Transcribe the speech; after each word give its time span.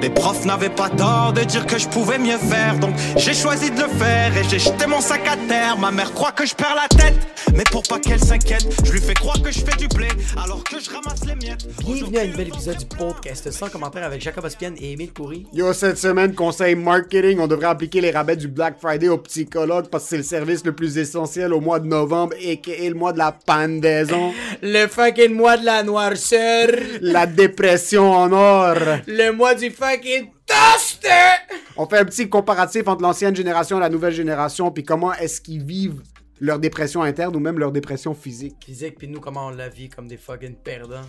Les 0.00 0.10
profs 0.10 0.44
n'avaient 0.44 0.68
pas 0.68 0.90
tort 0.90 1.32
de 1.32 1.42
dire 1.42 1.66
que 1.66 1.78
je 1.78 1.88
pouvais 1.88 2.18
mieux 2.18 2.36
faire, 2.36 2.78
donc 2.78 2.94
j'ai 3.16 3.32
choisi 3.32 3.70
de 3.70 3.80
le 3.80 3.88
faire 3.88 4.36
et 4.36 4.44
j'ai 4.48 4.58
jeté 4.58 4.86
mon 4.86 5.00
sac 5.00 5.22
à 5.26 5.36
terre. 5.48 5.78
Ma 5.78 5.90
mère 5.90 6.12
croit 6.12 6.32
que 6.32 6.44
je 6.44 6.54
perds 6.54 6.74
la 6.74 6.88
tête, 6.88 7.14
mais 7.54 7.64
pour 7.70 7.82
pas 7.84 7.98
qu'elle 7.98 8.20
s'inquiète, 8.20 8.66
je 8.84 8.92
lui 8.92 9.00
fais 9.00 9.14
croire 9.14 9.40
que 9.40 9.50
je 9.50 9.60
fais 9.60 9.76
du 9.78 9.88
blé 9.88 10.08
alors 10.42 10.62
que 10.62 10.78
je 10.78 10.90
ramasse 10.90 11.24
les 11.26 11.34
miettes. 11.36 11.66
Bienvenue 11.86 12.18
à 12.18 12.22
un 12.22 12.26
nouvel 12.26 12.48
épisode 12.48 12.76
du 12.76 12.84
podcast 12.84 13.50
sans 13.50 13.70
commentaire 13.70 14.04
avec 14.04 14.20
Jacob 14.20 14.44
Ospian 14.44 14.72
et 14.78 14.92
Émile 14.92 15.12
Coury. 15.12 15.46
Yo, 15.54 15.72
cette 15.72 15.96
semaine, 15.96 16.34
conseil 16.34 16.74
marketing, 16.74 17.38
on 17.40 17.46
devrait 17.46 17.68
appliquer 17.68 18.02
les 18.02 18.10
rabais 18.10 18.36
du 18.36 18.48
Black 18.48 18.76
Friday 18.78 19.08
aux 19.08 19.18
psychologues 19.18 19.86
parce 19.90 20.04
que 20.04 20.10
c'est 20.10 20.16
le 20.18 20.22
service 20.22 20.64
le 20.66 20.72
plus 20.72 20.98
essentiel 20.98 21.54
au 21.54 21.60
mois 21.60 21.80
de 21.80 21.86
novembre 21.86 22.34
et 22.42 22.60
le 22.88 22.94
mois 22.94 23.12
de 23.14 23.18
la 23.18 23.32
pendaison. 23.32 24.32
Le 24.62 24.86
fucking 24.86 25.34
mois 25.34 25.56
de 25.56 25.64
la 25.64 25.82
noirceur. 25.82 26.68
la 27.00 27.26
dépression 27.26 28.12
en 28.12 28.32
or. 28.32 28.76
Le 29.06 29.30
mois 29.30 29.54
du 29.54 29.70
fucking. 29.84 30.30
On 31.76 31.86
fait 31.86 31.98
un 31.98 32.04
petit 32.04 32.28
comparatif 32.28 32.86
entre 32.88 33.02
l'ancienne 33.02 33.34
génération 33.34 33.78
et 33.78 33.80
la 33.80 33.88
nouvelle 33.88 34.12
génération 34.12 34.70
puis 34.70 34.84
comment 34.84 35.12
est-ce 35.14 35.40
qu'ils 35.40 35.64
vivent 35.64 36.02
leur 36.40 36.58
dépression 36.58 37.02
interne 37.02 37.34
ou 37.36 37.40
même 37.40 37.58
leur 37.58 37.72
dépression 37.72 38.14
physique. 38.14 38.56
Physique, 38.64 38.98
puis 38.98 39.08
nous, 39.08 39.20
comment 39.20 39.46
on 39.46 39.50
la 39.50 39.68
vit 39.68 39.88
comme 39.88 40.08
des 40.08 40.16
fucking 40.16 40.56
perdants. 40.56 41.06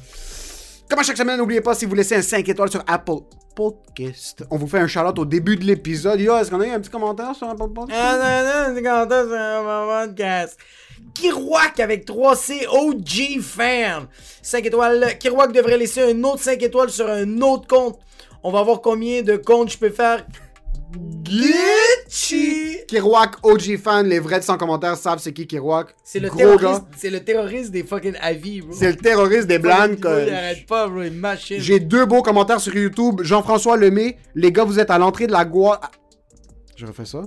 Comme 0.89 0.99
à 0.99 1.03
chaque 1.03 1.17
semaine, 1.17 1.37
n'oubliez 1.37 1.61
pas 1.61 1.73
si 1.73 1.85
vous 1.85 1.95
laissez 1.95 2.15
un 2.15 2.21
5 2.21 2.47
étoiles 2.47 2.69
sur 2.69 2.83
Apple 2.87 3.21
Podcast, 3.55 4.43
on 4.51 4.57
vous 4.57 4.67
fait 4.67 4.79
un 4.79 4.87
shout 4.87 5.17
au 5.17 5.25
début 5.25 5.55
de 5.55 5.63
l'épisode. 5.63 6.19
Yo, 6.19 6.35
est-ce 6.35 6.51
qu'on 6.51 6.59
a 6.59 6.67
eu 6.67 6.71
un 6.71 6.79
petit 6.79 6.89
commentaire 6.89 7.33
sur 7.33 7.49
Apple 7.49 7.69
Podcast? 7.73 7.99
Ah 8.03 8.17
non, 8.17 8.49
non, 8.49 8.69
un 8.69 8.73
petit 8.73 8.83
commentaire 8.83 9.23
sur 9.23 9.33
Apple 9.33 10.09
Podcast. 10.09 10.59
Kirouac 11.13 11.79
avec 11.79 12.05
3C 12.05 12.67
OG 12.67 13.41
fan. 13.41 14.07
5 14.41 14.65
étoiles. 14.65 15.17
Kirouac 15.17 15.53
devrait 15.53 15.77
laisser 15.77 16.11
un 16.11 16.23
autre 16.23 16.43
5 16.43 16.61
étoiles 16.61 16.89
sur 16.89 17.09
un 17.09 17.41
autre 17.41 17.67
compte. 17.67 17.99
On 18.47 18.51
va 18.51 18.61
voir 18.61 18.79
combien 18.79 19.23
de 19.23 19.37
comptes 19.37 19.71
je 19.71 19.77
peux 19.79 19.89
faire. 19.89 20.23
Gucci! 21.23 22.77
Kirouac, 22.87 23.37
OG 23.41 23.75
fan, 23.77 24.05
les 24.07 24.19
vrais 24.19 24.37
de 24.37 24.43
100 24.43 24.59
commentaires 24.59 24.95
savent 24.97 25.17
c'est 25.17 25.33
qui 25.33 25.47
Kirouac. 25.47 25.95
C'est 26.03 26.19
le 26.19 26.29
terroriste, 26.29 26.83
c'est 26.95 27.09
le 27.09 27.23
terroriste 27.23 27.71
des 27.71 27.83
fucking 27.83 28.13
avis, 28.21 28.61
bro. 28.61 28.71
C'est 28.71 28.91
le 28.91 28.97
terroriste 28.97 29.47
des 29.47 29.57
blancs. 29.57 29.97
Il 29.99 30.07
arrête 30.31 30.67
pas, 30.67 30.87
bro. 30.87 31.01
J'ai 31.57 31.79
deux 31.79 32.05
beaux 32.05 32.21
commentaires 32.21 32.61
sur 32.61 32.75
YouTube. 32.75 33.21
Jean-François 33.23 33.77
Lemay, 33.77 34.19
les 34.35 34.51
gars, 34.51 34.63
vous 34.63 34.77
êtes 34.77 34.91
à 34.91 34.99
l'entrée 34.99 35.25
de 35.25 35.31
la 35.31 35.43
gloire. 35.43 35.89
Je 36.75 36.85
refais 36.85 37.05
ça. 37.05 37.23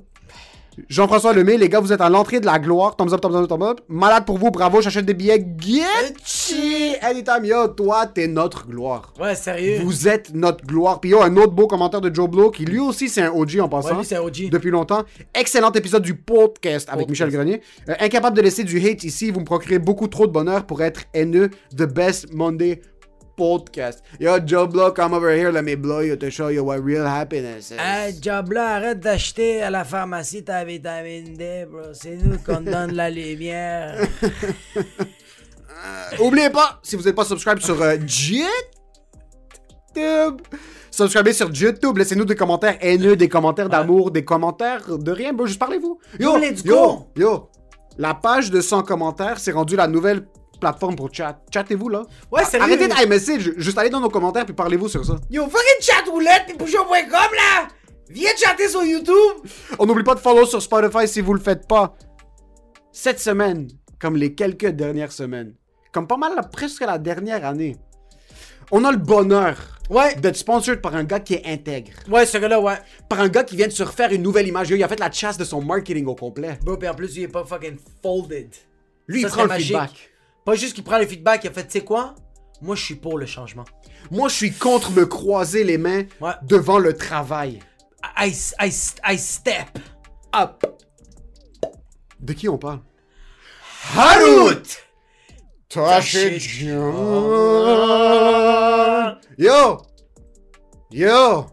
Jean-François 0.88 1.32
Lemay, 1.32 1.56
les 1.56 1.68
gars, 1.68 1.80
vous 1.80 1.92
êtes 1.92 2.00
à 2.00 2.08
l'entrée 2.08 2.40
de 2.40 2.46
la 2.46 2.58
gloire. 2.58 2.96
Thumbs 2.96 3.12
up, 3.12 3.20
thumbs 3.20 3.34
up, 3.34 3.48
thumbs 3.48 3.62
up. 3.62 3.80
Malade 3.88 4.24
pour 4.24 4.38
vous, 4.38 4.50
bravo, 4.50 4.80
j'achète 4.80 5.06
des 5.06 5.14
billets. 5.14 5.38
Gucci! 5.40 6.94
Anytime, 7.02 7.44
yo, 7.44 7.68
toi, 7.68 8.06
t'es 8.06 8.26
notre 8.26 8.66
gloire. 8.66 9.12
Ouais, 9.20 9.34
sérieux. 9.34 9.80
Vous 9.82 10.08
êtes 10.08 10.34
notre 10.34 10.64
gloire. 10.64 11.00
Puis 11.00 11.10
yo, 11.10 11.22
un 11.22 11.36
autre 11.36 11.52
beau 11.52 11.66
commentaire 11.66 12.00
de 12.00 12.14
Joe 12.14 12.28
Blow, 12.28 12.50
qui 12.50 12.64
lui 12.64 12.78
aussi, 12.78 13.08
c'est 13.08 13.22
un 13.22 13.32
OG 13.32 13.60
en 13.60 13.68
passant. 13.68 13.90
Ouais, 13.90 13.96
lui, 13.98 14.04
c'est 14.04 14.16
un 14.16 14.22
OG. 14.22 14.50
Depuis 14.50 14.70
longtemps. 14.70 15.04
Excellent 15.34 15.72
épisode 15.72 16.02
du 16.02 16.14
podcast 16.14 16.88
avec 16.90 17.08
Michel 17.08 17.30
Grenier. 17.30 17.60
Euh, 17.88 17.94
incapable 18.00 18.36
de 18.36 18.42
laisser 18.42 18.64
du 18.64 18.78
hate 18.86 19.04
ici, 19.04 19.30
vous 19.30 19.40
me 19.40 19.44
procurez 19.44 19.78
beaucoup 19.78 20.08
trop 20.08 20.26
de 20.26 20.32
bonheur 20.32 20.64
pour 20.64 20.82
être 20.82 21.02
haineux. 21.14 21.50
The 21.76 21.84
best 21.84 22.32
Monday 22.32 22.80
podcast. 23.38 24.02
Yo, 24.18 24.38
Joe 24.44 24.66
Blow, 24.66 24.90
come 24.92 25.14
over 25.14 25.30
here, 25.30 25.52
let 25.52 25.62
me 25.64 25.76
blow 25.76 26.00
you 26.00 26.16
to 26.16 26.30
show 26.30 26.48
you 26.48 26.64
what 26.64 26.82
real 26.84 27.06
happiness 27.06 27.70
is. 27.70 27.78
Hey, 27.78 28.12
Joe 28.20 28.42
Blow, 28.42 28.60
arrête 28.60 29.00
d'acheter 29.00 29.62
à 29.62 29.70
la 29.70 29.84
pharmacie 29.84 30.42
ta 30.42 30.64
vitamine 30.64 31.34
D, 31.36 31.66
bro. 31.70 31.92
C'est 31.92 32.16
nous 32.16 32.38
qu'on 32.38 32.60
donne 32.62 32.94
la 32.94 33.08
lumière. 33.18 33.96
Euh, 34.76 36.16
oubliez 36.24 36.50
pas, 36.50 36.80
si 36.82 36.96
vous 36.96 37.04
n'êtes 37.04 37.14
pas 37.14 37.24
subscribe 37.24 37.60
sur 37.60 37.80
euh, 37.80 37.96
YouTube, 37.96 38.48
subscribez 40.90 41.32
sur 41.32 41.50
YouTube, 41.54 41.96
laissez-nous 41.96 42.24
des 42.24 42.34
commentaires 42.34 42.76
haineux, 42.80 43.14
des 43.14 43.28
commentaires 43.28 43.68
d'amour, 43.68 44.10
des 44.10 44.24
commentaires 44.24 44.98
de 44.98 45.12
rien, 45.12 45.32
bro, 45.32 45.46
juste 45.46 45.60
parlez-vous. 45.60 46.00
Yo, 46.18 46.36
yo, 46.64 47.06
yo, 47.16 47.48
la 47.96 48.14
page 48.14 48.50
de 48.50 48.60
100 48.60 48.82
commentaires, 48.82 49.38
c'est 49.38 49.52
rendu 49.52 49.76
la 49.76 49.86
nouvelle 49.86 50.26
plateforme 50.58 50.96
pour 50.96 51.12
chat. 51.12 51.40
Chattez-vous 51.52 51.88
là. 51.88 52.02
Ouais, 52.30 52.42
c'est 52.48 52.60
Arrêtez 52.60 52.88
d'iMessage, 52.88 53.52
juste 53.56 53.78
allez 53.78 53.90
dans 53.90 54.00
nos 54.00 54.10
commentaires 54.10 54.44
puis 54.44 54.54
parlez-vous 54.54 54.88
sur 54.88 55.04
ça. 55.04 55.16
Yo, 55.30 55.44
fucking 55.44 55.80
chatroulette, 55.80 56.44
t'es 56.46 56.54
bouchon.com 56.54 57.10
là! 57.10 57.68
Viens 58.10 58.30
chatter 58.36 58.68
sur 58.68 58.84
YouTube! 58.84 59.48
On 59.78 59.86
n'oublie 59.86 60.04
pas 60.04 60.14
de 60.14 60.20
follow 60.20 60.46
sur 60.46 60.62
Spotify 60.62 61.06
si 61.06 61.20
vous 61.20 61.34
le 61.34 61.40
faites 61.40 61.66
pas. 61.68 61.94
Cette 62.92 63.20
semaine, 63.20 63.68
comme 64.00 64.16
les 64.16 64.34
quelques 64.34 64.68
dernières 64.68 65.12
semaines, 65.12 65.54
comme 65.92 66.06
pas 66.06 66.16
mal 66.16 66.32
presque 66.50 66.80
la 66.80 66.98
dernière 66.98 67.44
année, 67.44 67.76
on 68.70 68.84
a 68.84 68.90
le 68.90 68.98
bonheur 68.98 69.56
ouais. 69.90 70.14
d'être 70.16 70.36
sponsored 70.36 70.80
par 70.80 70.94
un 70.94 71.04
gars 71.04 71.20
qui 71.20 71.34
est 71.34 71.46
intègre. 71.46 71.92
Ouais, 72.08 72.26
ce 72.26 72.38
gars-là, 72.38 72.60
ouais. 72.60 72.76
Par 73.08 73.20
un 73.20 73.28
gars 73.28 73.44
qui 73.44 73.56
vient 73.56 73.66
de 73.66 73.72
se 73.72 73.82
refaire 73.82 74.12
une 74.12 74.22
nouvelle 74.22 74.46
image. 74.46 74.70
Il 74.70 74.82
a 74.82 74.88
fait 74.88 75.00
la 75.00 75.10
chasse 75.10 75.38
de 75.38 75.44
son 75.44 75.62
marketing 75.62 76.06
au 76.06 76.14
complet. 76.14 76.58
Bro, 76.62 76.76
pis 76.76 76.88
en 76.88 76.94
plus, 76.94 77.16
il 77.16 77.22
est 77.24 77.28
pas 77.28 77.44
fucking 77.44 77.76
folded. 78.02 78.54
Lui, 79.06 79.22
il 79.22 79.26
prend 79.26 79.44
le 79.44 79.50
feedback. 79.50 80.10
Pas 80.48 80.54
juste 80.54 80.72
qu'il 80.72 80.82
prend 80.82 80.96
le 80.96 81.06
feedback, 81.06 81.44
il 81.44 81.48
a 81.48 81.52
fait, 81.52 81.66
tu 81.66 81.72
sais 81.72 81.84
quoi? 81.84 82.14
Moi, 82.62 82.74
je 82.74 82.82
suis 82.82 82.94
pour 82.94 83.18
le 83.18 83.26
changement. 83.26 83.66
Moi, 84.10 84.30
je 84.30 84.34
suis 84.34 84.50
contre 84.50 84.92
me 84.92 85.04
croiser 85.04 85.62
les 85.62 85.76
mains 85.76 86.04
devant 86.40 86.78
le 86.78 86.96
travail. 86.96 87.58
I, 88.16 88.32
I, 88.58 88.72
I 89.06 89.18
step 89.18 89.78
up. 90.34 90.64
De 92.18 92.32
qui 92.32 92.48
on 92.48 92.56
parle? 92.56 92.80
Harut! 93.94 94.78
Yo! 99.36 99.82
Yo! 100.90 101.46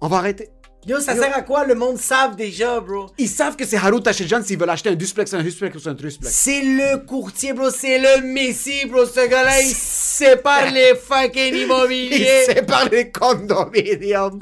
On 0.00 0.06
va 0.06 0.18
arrêter. 0.18 0.48
Yo, 0.88 1.00
ça 1.00 1.14
sert 1.14 1.36
à 1.36 1.42
quoi? 1.42 1.66
Le 1.66 1.74
monde 1.74 1.98
savent 1.98 2.34
déjà, 2.34 2.80
bro. 2.80 3.08
Ils 3.18 3.28
savent 3.28 3.56
que 3.56 3.66
c'est 3.66 3.76
Haru 3.76 4.00
Tashijan 4.02 4.42
s'ils 4.42 4.58
veulent 4.58 4.70
acheter 4.70 4.88
un 4.88 4.94
duplex, 4.94 5.34
un 5.34 5.42
duplex 5.42 5.84
ou 5.84 5.88
un 5.90 5.94
triplex. 5.94 6.32
C'est 6.32 6.62
le 6.62 7.04
courtier, 7.04 7.52
bro. 7.52 7.68
C'est 7.70 7.98
le 7.98 8.22
messie, 8.22 8.86
bro. 8.86 9.04
Ce 9.04 9.28
gars-là, 9.28 9.60
il 9.60 9.74
sépare 9.74 10.70
les 10.72 10.94
fucking 10.94 11.54
immobiliers. 11.54 12.44
Il 12.48 12.54
sépare 12.54 12.88
les 12.90 13.10
condominiums 13.10 14.38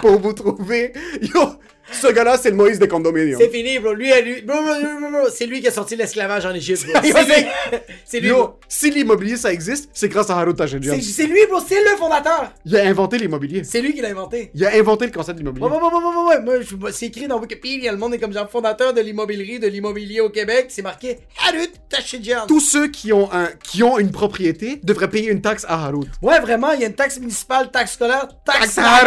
pour 0.00 0.18
vous 0.20 0.32
trouver. 0.32 0.94
Yo, 1.20 1.50
ce 1.92 2.06
gars-là, 2.08 2.36
c'est 2.36 2.50
le 2.50 2.56
Moïse 2.56 2.78
des 2.78 2.88
condominiums. 2.88 3.38
C'est 3.40 3.48
fini, 3.48 3.78
bro. 3.78 3.92
Lui, 3.92 4.10
lui, 4.22 4.42
bro, 4.42 4.56
bro, 4.62 4.74
bro, 4.74 5.10
bro 5.10 5.28
c'est 5.32 5.46
lui 5.46 5.60
qui 5.60 5.68
a 5.68 5.70
sorti 5.70 5.96
l'esclavage 5.96 6.46
en 6.46 6.54
Égypte, 6.54 6.86
bro. 6.86 7.00
C'est 8.04 8.20
lui. 8.20 8.28
Yo, 8.28 8.58
si 8.68 8.90
l'immobilier, 8.90 9.36
ça 9.36 9.52
existe, 9.52 9.90
c'est 9.92 10.08
grâce 10.08 10.30
à 10.30 10.38
Haru 10.38 10.54
Tashijan. 10.54 10.96
C'est 11.00 11.26
lui, 11.26 11.40
bro. 11.48 11.60
C'est 11.66 11.80
le 11.80 11.96
fondateur. 11.96 12.52
Il 12.64 12.76
a 12.76 12.84
inventé 12.84 13.18
l'immobilier. 13.18 13.62
C'est 13.64 13.80
lui 13.80 13.94
qui 13.94 14.00
l'a 14.00 14.08
inventé. 14.08 14.50
Il 14.54 14.64
a 14.64 14.74
inventé 14.74 15.06
le 15.06 15.12
concept 15.12 15.38
d'immobilier. 15.38 15.66
Ouais, 15.66 15.72
ouais, 15.72 15.82
ouais, 15.82 16.40
ouais, 16.42 16.44
ouais. 16.46 16.62
Moi, 16.78 16.92
c'est 16.92 17.06
écrit 17.06 17.28
dans 17.28 17.38
Wikipédia. 17.40 17.92
Le 17.92 17.98
monde 17.98 18.14
est 18.14 18.18
comme 18.18 18.32
genre 18.32 18.50
fondateur 18.50 18.92
de 18.92 19.00
l'immobilier, 19.00 19.58
de 19.58 19.68
l'immobilier 19.68 20.20
au 20.20 20.30
Québec. 20.30 20.66
C'est 20.68 20.82
marqué 20.82 21.18
Haru 21.46 21.66
Tashijan. 21.88 22.46
Tous 22.46 22.60
ceux 22.60 22.88
qui 22.88 23.12
ont, 23.12 23.32
un, 23.32 23.48
qui 23.62 23.82
ont 23.82 23.98
une 23.98 24.10
propriété 24.10 24.80
devraient 24.82 25.10
payer 25.10 25.30
une 25.30 25.40
taxe 25.40 25.64
à 25.68 25.86
Harut. 25.86 26.08
Ouais, 26.22 26.40
vraiment. 26.40 26.72
Il 26.72 26.80
y 26.80 26.84
a 26.84 26.88
une 26.88 26.94
taxe 26.94 27.18
municipale, 27.18 27.70
taxe 27.70 27.92
scolaire, 27.92 28.28
taxe, 28.44 28.74
taxe 28.74 28.78
à 28.78 29.06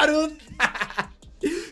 Harut. 0.00 0.30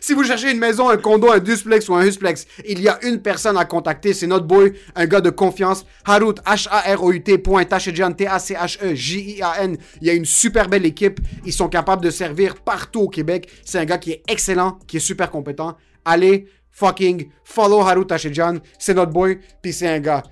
Si 0.03 0.13
vous 0.13 0.23
cherchez 0.25 0.51
une 0.51 0.59
maison, 0.59 0.89
un 0.89 0.97
condo, 0.97 1.31
un 1.31 1.39
duplex 1.39 1.87
ou 1.87 1.95
un 1.95 2.05
husplex, 2.05 2.45
il 2.67 2.81
y 2.81 2.89
a 2.89 3.01
une 3.05 3.21
personne 3.21 3.55
à 3.55 3.63
contacter. 3.63 4.13
C'est 4.13 4.27
notre 4.27 4.45
boy, 4.45 4.73
un 4.95 5.05
gars 5.05 5.21
de 5.21 5.29
confiance. 5.29 5.85
Harut, 6.03 6.35
H-A-R-O-U-T, 6.45 7.37
point, 7.37 7.63
T-A-C-H-E-J-I-A-N. 7.63 9.77
Il 10.01 10.07
y 10.07 10.09
a 10.09 10.13
une 10.13 10.25
super 10.25 10.67
belle 10.67 10.85
équipe. 10.85 11.21
Ils 11.45 11.53
sont 11.53 11.69
capables 11.69 12.03
de 12.03 12.09
servir 12.09 12.55
partout 12.55 13.03
au 13.03 13.07
Québec. 13.07 13.49
C'est 13.63 13.79
un 13.79 13.85
gars 13.85 13.97
qui 13.97 14.11
est 14.11 14.23
excellent, 14.27 14.77
qui 14.87 14.97
est 14.97 14.99
super 14.99 15.31
compétent. 15.31 15.77
Allez, 16.03 16.49
fucking, 16.69 17.29
follow 17.45 17.79
Harut 17.79 18.05
Tashijan. 18.05 18.57
C'est 18.77 18.95
notre 18.95 19.13
boy, 19.13 19.39
puis 19.61 19.71
c'est 19.71 19.87
un 19.87 20.01
gars. 20.01 20.23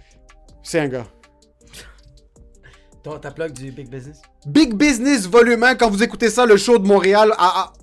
C'est 0.63 0.81
un 0.81 0.89
gars. 0.89 1.07
Toi, 3.05 3.19
ta 3.19 3.31
plug 3.31 3.53
du 3.53 3.71
Big 3.71 3.89
Business? 3.89 4.21
Big 4.47 4.73
Business 4.73 5.27
Volume 5.27 5.61
1, 5.61 5.75
quand 5.75 5.91
vous 5.91 6.01
écoutez 6.01 6.31
ça, 6.31 6.47
le 6.47 6.57
show 6.57 6.79
de 6.79 6.87
Montréal 6.87 7.31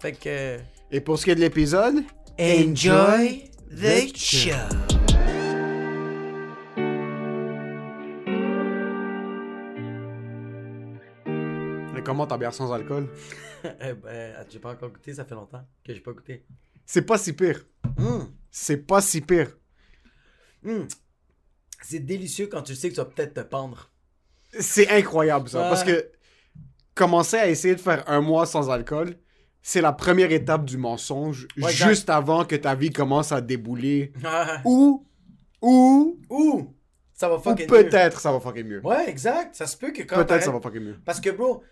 Fait 0.00 0.12
que. 0.12 0.18
euh, 0.26 0.58
Et 0.90 1.00
pour 1.00 1.16
ce 1.18 1.24
qui 1.24 1.30
est 1.30 1.34
de 1.36 1.40
l'épisode, 1.40 2.02
Enjoy 2.38 3.44
the 3.70 4.16
show! 4.16 4.99
Mais 12.00 12.04
comment 12.04 12.26
ta 12.26 12.38
bière 12.38 12.54
sans 12.54 12.72
alcool? 12.72 13.08
Eh 13.62 13.92
ben, 13.92 14.34
j'ai 14.48 14.58
pas 14.58 14.70
encore 14.72 14.88
goûté, 14.88 15.12
ça 15.12 15.26
fait 15.26 15.34
longtemps 15.34 15.62
que 15.84 15.92
j'ai 15.92 16.00
pas 16.00 16.12
goûté. 16.12 16.46
C'est 16.86 17.02
pas 17.02 17.18
si 17.18 17.34
pire. 17.34 17.66
Hum, 17.98 18.32
C'est 18.50 18.78
pas 18.78 19.02
si 19.02 19.20
pire. 19.20 19.54
hum. 20.64 20.88
C'est 21.82 21.98
délicieux 21.98 22.46
quand 22.46 22.62
tu 22.62 22.74
sais 22.74 22.88
que 22.88 22.94
tu 22.94 23.00
vas 23.00 23.06
peut-être 23.06 23.34
te 23.34 23.40
pendre. 23.40 23.90
C'est 24.58 24.88
incroyable 24.88 25.50
ça. 25.50 25.62
Ouais. 25.62 25.68
Parce 25.68 25.84
que 25.84 26.10
commencer 26.94 27.36
à 27.36 27.48
essayer 27.50 27.74
de 27.74 27.80
faire 27.82 28.02
un 28.08 28.22
mois 28.22 28.46
sans 28.46 28.70
alcool, 28.70 29.16
c'est 29.60 29.82
la 29.82 29.92
première 29.92 30.32
étape 30.32 30.64
du 30.64 30.78
mensonge, 30.78 31.46
Ouais, 31.58 31.70
juste 31.70 32.08
avant 32.08 32.46
que 32.46 32.56
ta 32.56 32.74
vie 32.74 32.90
commence 32.90 33.30
à 33.30 33.42
débouler. 33.42 34.12
Ou, 34.64 35.06
ou, 35.60 36.18
Ou 36.30 36.74
ça 37.12 37.28
va 37.28 37.36
ou 37.36 37.40
fucking 37.40 37.66
mieux. 37.70 37.84
peut-être 37.84 38.20
ça 38.20 38.32
va 38.32 38.40
fucking 38.40 38.66
mieux. 38.66 38.80
Ouais, 38.86 39.06
exact. 39.10 39.54
Ça 39.54 39.66
se 39.66 39.76
peut 39.76 39.92
que 39.92 40.02
quand 40.02 40.24
Peut-être 40.24 40.44
ça 40.44 40.50
va 40.50 40.60
fucking 40.62 40.80
mieux. 40.82 40.98
Parce 41.04 41.20
que, 41.20 41.28
bro, 41.28 41.62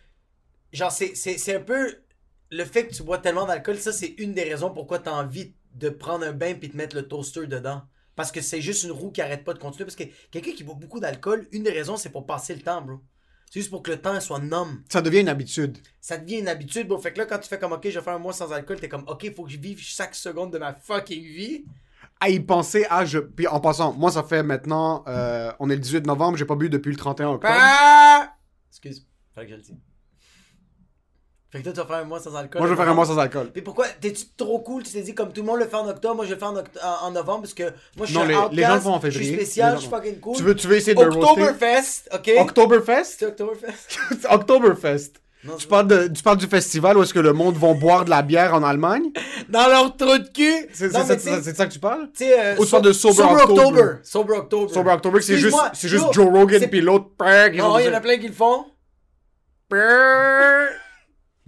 genre, 0.72 0.92
c'est, 0.92 1.54
un 1.54 1.60
peu. 1.60 1.96
Le 2.50 2.64
fait 2.64 2.86
que 2.86 2.94
tu 2.94 3.02
bois 3.02 3.18
tellement 3.18 3.46
d'alcool, 3.46 3.78
ça, 3.78 3.92
c'est 3.92 4.14
une 4.18 4.32
des 4.32 4.44
raisons 4.44 4.70
pourquoi 4.70 4.98
t'as 4.98 5.12
envie 5.12 5.54
de 5.74 5.90
prendre 5.90 6.24
un 6.24 6.32
bain 6.32 6.54
puis 6.54 6.68
de 6.68 6.76
mettre 6.76 6.96
le 6.96 7.06
toaster 7.06 7.46
dedans. 7.46 7.82
Parce 8.16 8.32
que 8.32 8.40
c'est 8.40 8.60
juste 8.60 8.84
une 8.84 8.90
roue 8.90 9.12
qui 9.12 9.20
arrête 9.20 9.44
pas 9.44 9.54
de 9.54 9.58
continuer. 9.58 9.84
Parce 9.84 9.96
que 9.96 10.04
quelqu'un 10.30 10.52
qui 10.52 10.64
boit 10.64 10.74
beaucoup 10.74 10.98
d'alcool, 10.98 11.46
une 11.52 11.62
des 11.62 11.70
raisons, 11.70 11.96
c'est 11.96 12.10
pour 12.10 12.26
passer 12.26 12.54
le 12.54 12.62
temps, 12.62 12.82
bro. 12.82 13.00
C'est 13.50 13.60
juste 13.60 13.70
pour 13.70 13.82
que 13.82 13.90
le 13.90 14.00
temps 14.00 14.18
soit 14.20 14.40
numb. 14.40 14.82
Ça 14.88 15.00
devient 15.00 15.20
une 15.20 15.28
habitude. 15.28 15.78
Ça 16.00 16.18
devient 16.18 16.38
une 16.38 16.48
habitude, 16.48 16.88
bro. 16.88 16.98
Fait 16.98 17.12
que 17.12 17.18
là, 17.18 17.26
quand 17.26 17.38
tu 17.38 17.48
fais 17.48 17.58
comme, 17.58 17.72
ok, 17.72 17.88
je 17.88 17.98
vais 17.98 18.04
faire 18.04 18.14
un 18.14 18.18
mois 18.18 18.32
sans 18.32 18.52
alcool, 18.52 18.80
t'es 18.80 18.88
comme, 18.88 19.04
ok, 19.06 19.34
faut 19.34 19.44
que 19.44 19.50
je 19.50 19.58
vive 19.58 19.78
chaque 19.80 20.14
seconde 20.14 20.52
de 20.52 20.58
ma 20.58 20.74
fucking 20.74 21.22
vie. 21.22 21.64
À 22.20 22.28
y 22.28 22.40
penser 22.40 22.86
à 22.90 23.04
je. 23.04 23.18
Puis 23.20 23.46
en 23.46 23.60
passant, 23.60 23.92
moi 23.92 24.10
ça 24.10 24.24
fait 24.24 24.42
maintenant. 24.42 25.04
euh, 25.06 25.52
on 25.60 25.70
est 25.70 25.76
le 25.76 25.80
18 25.80 26.06
novembre, 26.06 26.36
j'ai 26.36 26.44
pas 26.44 26.56
bu 26.56 26.68
depuis 26.68 26.90
le 26.90 26.96
31 26.96 27.28
octobre. 27.28 27.54
Ah! 27.56 28.34
Excuse, 28.70 29.06
fallait 29.32 29.46
que 29.46 29.52
je 29.52 29.56
le 29.56 29.62
dise. 29.62 29.76
Fait 31.50 31.60
que 31.60 31.64
toi, 31.64 31.72
tu 31.72 31.78
vas 31.80 31.86
faire 31.86 31.96
un 31.96 32.04
mois 32.04 32.20
sans 32.20 32.34
alcool. 32.36 32.60
Moi 32.60 32.68
je 32.68 32.74
vais 32.74 32.80
faire 32.82 32.90
un 32.90 32.94
mois 32.94 33.06
sans 33.06 33.16
alcool. 33.18 33.50
Puis 33.52 33.62
pourquoi? 33.62 33.86
T'es-tu 34.00 34.24
trop 34.36 34.58
cool? 34.58 34.82
Tu 34.82 34.92
t'es 34.92 35.00
dit 35.00 35.14
comme 35.14 35.32
tout 35.32 35.40
le 35.40 35.46
monde 35.46 35.58
le 35.60 35.66
fait 35.66 35.76
en 35.76 35.88
octobre, 35.88 36.14
moi 36.16 36.26
je 36.26 36.30
le 36.34 36.36
fais 36.38 36.44
en, 36.44 36.54
oct- 36.54 36.78
en- 37.02 37.10
novembre 37.10 37.40
parce 37.42 37.54
que 37.54 37.62
moi 37.96 38.04
je 38.04 38.06
suis 38.06 38.14
Non, 38.18 38.24
les- 38.26 38.34
outcast, 38.34 38.52
les 38.52 38.62
gens 38.64 38.74
le 38.74 38.80
font 38.80 38.92
en 38.94 39.00
Je 39.00 39.08
suis 39.08 39.12
février. 39.20 39.34
spécial, 39.36 39.74
je 39.76 39.80
suis 39.80 39.88
fucking 39.90 40.20
cool. 40.20 40.36
Tu 40.36 40.42
veux, 40.42 40.54
tu 40.54 40.66
veux 40.66 40.76
essayer 40.76 40.94
de 40.94 41.00
Oktoberfest, 41.04 42.10
ok? 42.12 42.30
Oktoberfest 42.40 43.16
C'est 43.18 43.26
Oktoberfest 43.26 43.98
Oktoberfest. 44.30 45.12
Non, 45.44 45.54
Tu 45.56 45.68
parles, 45.68 45.86
de, 45.86 46.08
tu 46.08 46.20
parles 46.22 46.36
du 46.36 46.46
festival 46.48 46.98
où 46.98 47.02
est-ce 47.04 47.14
que 47.14 47.20
le 47.20 47.32
monde 47.32 47.56
va 47.56 47.72
boire 47.72 48.04
de 48.04 48.10
la 48.10 48.22
bière 48.22 48.52
en 48.54 48.62
Allemagne? 48.64 49.04
Dans 49.48 49.68
leur 49.68 49.96
trou 49.96 50.18
de 50.18 50.28
cul 50.34 50.68
C'est 50.74 50.88
de 50.88 50.92
ça 50.92 51.66
que 51.66 51.72
tu 51.72 51.78
parles? 51.78 52.08
euh, 52.20 52.56
Ou 52.58 52.64
tu 52.64 52.70
parles 52.72 52.82
de 52.82 52.92
Sober 52.92 53.14
Sober 53.14 53.34
October? 53.44 53.62
October. 53.62 53.92
Sober 54.02 54.32
October. 54.34 54.74
Sober 54.74 54.90
October, 54.90 55.20
c'est 55.22 55.38
juste, 55.38 56.12
Joe 56.12 56.26
Rogan 56.26 56.60
puis 56.68 56.80
l'autre 56.82 57.10
Non, 57.20 57.78
il 57.78 57.86
y 57.86 57.88
en 57.88 57.94
a 57.94 58.00
plein 58.00 58.18
qui 58.18 58.26
le 58.28 58.34
font. 58.34 58.66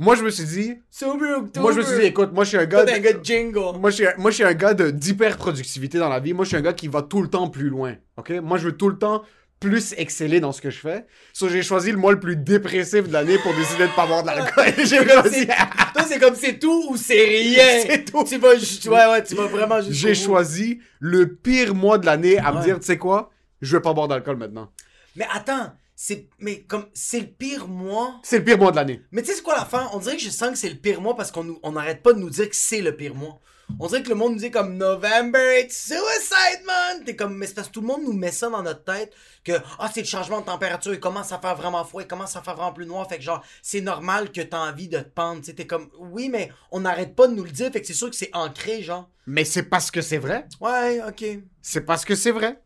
Moi 0.02 0.17
je 0.17 0.23
me 0.23 0.31
suis 0.31 0.44
dit, 0.44 0.75
Sober 0.91 1.31
October. 1.37 1.61
moi 1.61 1.73
je 1.73 1.79
me 1.79 1.82
suis 1.85 1.97
dit, 1.97 2.06
écoute, 2.06 2.31
moi 2.32 2.44
je 2.44 2.49
suis 2.49 2.56
un 2.58 2.64
gars, 2.64 2.85
t'es 2.85 2.94
un 2.94 2.99
de- 2.99 3.02
gars 3.02 3.12
de 3.12 3.23
jingle. 3.25 3.79
moi 3.79 3.91
je 3.91 3.97
suis, 3.97 4.06
un- 4.06 4.14
moi 4.17 4.31
je 4.31 4.37
suis 4.37 4.44
un 4.44 4.55
gars 4.55 4.73
de 4.73 4.91
d'hyper 4.91 5.37
productivité 5.37 5.99
dans 5.99 6.08
la 6.08 6.20
vie. 6.20 6.32
Moi 6.32 6.44
je 6.44 6.49
suis 6.49 6.56
un 6.56 6.62
gars 6.62 6.73
qui 6.73 6.88
va 6.88 7.02
tout 7.02 7.20
le 7.20 7.29
temps 7.29 7.50
plus 7.50 7.69
loin. 7.69 7.97
Ok, 8.17 8.31
moi 8.43 8.56
je 8.56 8.64
veux 8.69 8.76
tout 8.79 8.88
le 8.88 8.97
temps 8.99 9.23
plus 9.61 9.93
exceller 9.99 10.41
dans 10.41 10.52
ce 10.52 10.62
que 10.62 10.70
je 10.70 10.79
fais. 10.79 11.05
So 11.35 11.50
j'ai 11.50 11.62
choisi 11.62 11.93
le 11.93 11.99
mois 11.99 12.12
le 12.12 12.19
plus 12.19 12.35
dépressif 12.37 13.08
de 13.08 13.12
l'année 13.12 13.37
pour 13.43 13.52
décider 13.55 13.85
de 13.88 13.94
pas 13.94 14.06
boire 14.06 14.23
de 14.23 14.29
l'alcool. 14.29 14.64
j'ai 14.87 15.00
vraiment 15.05 15.29
dit, 15.29 15.47
Toi, 15.93 16.02
c'est 16.08 16.19
comme 16.19 16.35
c'est 16.35 16.58
tout 16.58 16.87
ou 16.88 16.97
c'est 16.97 17.23
rien? 17.23 17.82
C'est 17.87 18.05
tout. 18.11 18.25
Tu 18.25 18.38
vas 18.38 18.56
juste. 18.56 18.87
Ouais, 18.87 19.05
ouais, 19.06 19.23
tu 19.23 19.35
vas 19.35 19.44
vraiment 19.49 19.82
juste. 19.82 19.93
j'ai 19.93 20.14
choisi 20.14 20.81
le 20.99 21.35
pire 21.35 21.75
mois 21.75 21.99
de 21.99 22.06
l'année 22.06 22.38
à 22.38 22.52
me 22.52 22.62
dire, 22.62 22.81
tu 22.81 22.87
sais 22.87 22.97
quoi, 22.97 23.29
je 23.61 23.76
vais 23.76 23.82
pas 23.82 23.93
boire 23.93 24.08
d'alcool 24.08 24.37
maintenant. 24.38 24.73
Mais 25.17 25.26
attends, 25.31 25.73
c'est. 26.02 26.29
Mais 26.38 26.62
comme. 26.62 26.87
C'est 26.94 27.20
le 27.20 27.26
pire 27.26 27.69
mois. 27.69 28.20
C'est 28.23 28.38
le 28.38 28.44
pire 28.44 28.56
mois 28.56 28.70
de 28.70 28.76
l'année. 28.76 29.02
Mais 29.12 29.20
tu 29.20 29.29
sais, 29.29 29.35
c'est 29.35 29.43
quoi 29.43 29.55
la 29.55 29.67
fin? 29.67 29.91
On 29.93 29.99
dirait 29.99 30.17
que 30.17 30.23
je 30.23 30.31
sens 30.31 30.50
que 30.50 30.56
c'est 30.56 30.70
le 30.70 30.76
pire 30.76 31.02
mois 31.02 31.14
parce 31.14 31.31
qu'on 31.31 31.44
nous- 31.44 31.61
on 31.62 31.73
n'arrête 31.73 32.02
pas 32.02 32.14
de 32.14 32.19
nous 32.19 32.31
dire 32.31 32.49
que 32.49 32.56
c'est 32.56 32.81
le 32.81 32.97
pire 32.97 33.14
mois. 33.14 33.38
On 33.79 33.87
dirait 33.87 34.02
que 34.02 34.08
le 34.08 34.14
monde 34.14 34.32
nous 34.32 34.38
dit 34.38 34.50
comme 34.50 34.76
November, 34.79 35.61
it's 35.61 35.76
suicide 35.76 36.64
man. 36.67 37.05
T'es 37.05 37.14
comme, 37.14 37.37
mais 37.37 37.47
c'est 37.47 37.55
parce 37.55 37.69
que 37.69 37.73
tout 37.75 37.82
le 37.82 37.87
monde 37.87 38.02
nous 38.02 38.14
met 38.14 38.32
ça 38.32 38.49
dans 38.49 38.62
notre 38.62 38.82
tête 38.82 39.12
que 39.44 39.52
ah 39.79 39.91
c'est 39.93 40.00
le 40.00 40.06
changement 40.06 40.41
de 40.41 40.47
température, 40.47 40.93
il 40.94 40.99
commence 41.00 41.31
à 41.32 41.38
faire 41.38 41.55
vraiment 41.55 41.85
froid, 41.85 42.02
il 42.02 42.08
commence 42.08 42.35
à 42.35 42.41
faire 42.43 42.55
vraiment 42.56 42.73
plus 42.73 42.87
noir, 42.87 43.06
fait 43.08 43.19
que 43.19 43.23
genre 43.23 43.44
c'est 43.62 43.81
normal 43.81 44.32
que 44.32 44.41
t'as 44.41 44.70
envie 44.70 44.88
de 44.88 44.99
te 44.99 45.08
pendre. 45.11 45.43
T'es 45.43 45.67
comme, 45.67 45.88
oui 45.99 46.31
mais 46.31 46.50
on 46.73 46.81
n'arrête 46.81 47.14
pas 47.14 47.29
de 47.29 47.35
nous 47.35 47.44
le 47.44 47.50
dire, 47.50 47.70
fait 47.70 47.81
que 47.82 47.87
c'est 47.87 47.93
sûr 47.93 48.08
que 48.11 48.17
c'est 48.17 48.31
ancré 48.32 48.82
genre. 48.82 49.08
Mais 49.26 49.44
c'est 49.44 49.64
parce 49.64 49.91
que 49.91 50.00
c'est 50.00 50.19
vrai? 50.19 50.49
Ouais, 50.61 51.00
ok. 51.06 51.20
Y 51.20 51.44
C'est 51.62 51.82
parce 51.82 52.05
que 52.06 52.14
c'est 52.17 52.32
vrai. 52.32 52.61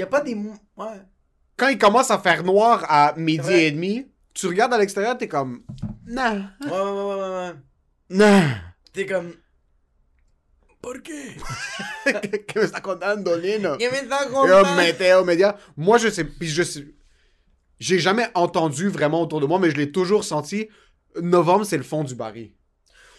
a 0.00 0.06
pas 0.06 0.20
des. 0.22 0.34
Ouais. 0.34 1.02
Quand 1.60 1.68
il 1.68 1.76
commence 1.76 2.10
à 2.10 2.18
faire 2.18 2.42
noir 2.42 2.86
à 2.88 3.12
midi 3.18 3.52
et 3.52 3.70
demi, 3.70 4.06
tu 4.32 4.46
regardes 4.46 4.72
à 4.72 4.78
l'extérieur, 4.78 5.18
t'es 5.18 5.28
comme, 5.28 5.60
non, 6.06 6.46
Ouais, 6.64 6.70
ouais, 6.70 6.80
ouais, 6.80 7.14
ouais, 7.20 7.36
ouais. 7.36 7.52
non. 8.08 8.42
T'es 8.94 9.04
comme. 9.04 9.34
¿Por 10.80 11.02
qué? 11.02 11.36
que 12.48 12.60
me 12.60 12.64
está 12.64 12.80
contando, 12.80 13.36
Lino? 13.36 13.76
¿Qué 13.76 13.90
me 13.90 13.98
está 13.98 14.24
contando? 14.24 15.26
Media. 15.26 15.54
Moi, 15.76 15.98
je 15.98 16.08
sais, 16.08 16.24
puis 16.24 16.48
je 16.48 16.62
sais, 16.62 16.86
j'ai 17.78 17.98
jamais 17.98 18.28
entendu 18.32 18.88
vraiment 18.88 19.20
autour 19.20 19.42
de 19.42 19.46
moi, 19.46 19.58
mais 19.58 19.70
je 19.70 19.76
l'ai 19.76 19.92
toujours 19.92 20.24
senti. 20.24 20.70
Novembre, 21.20 21.66
c'est 21.66 21.76
le 21.76 21.82
fond 21.82 22.04
du 22.04 22.14
baril. 22.14 22.52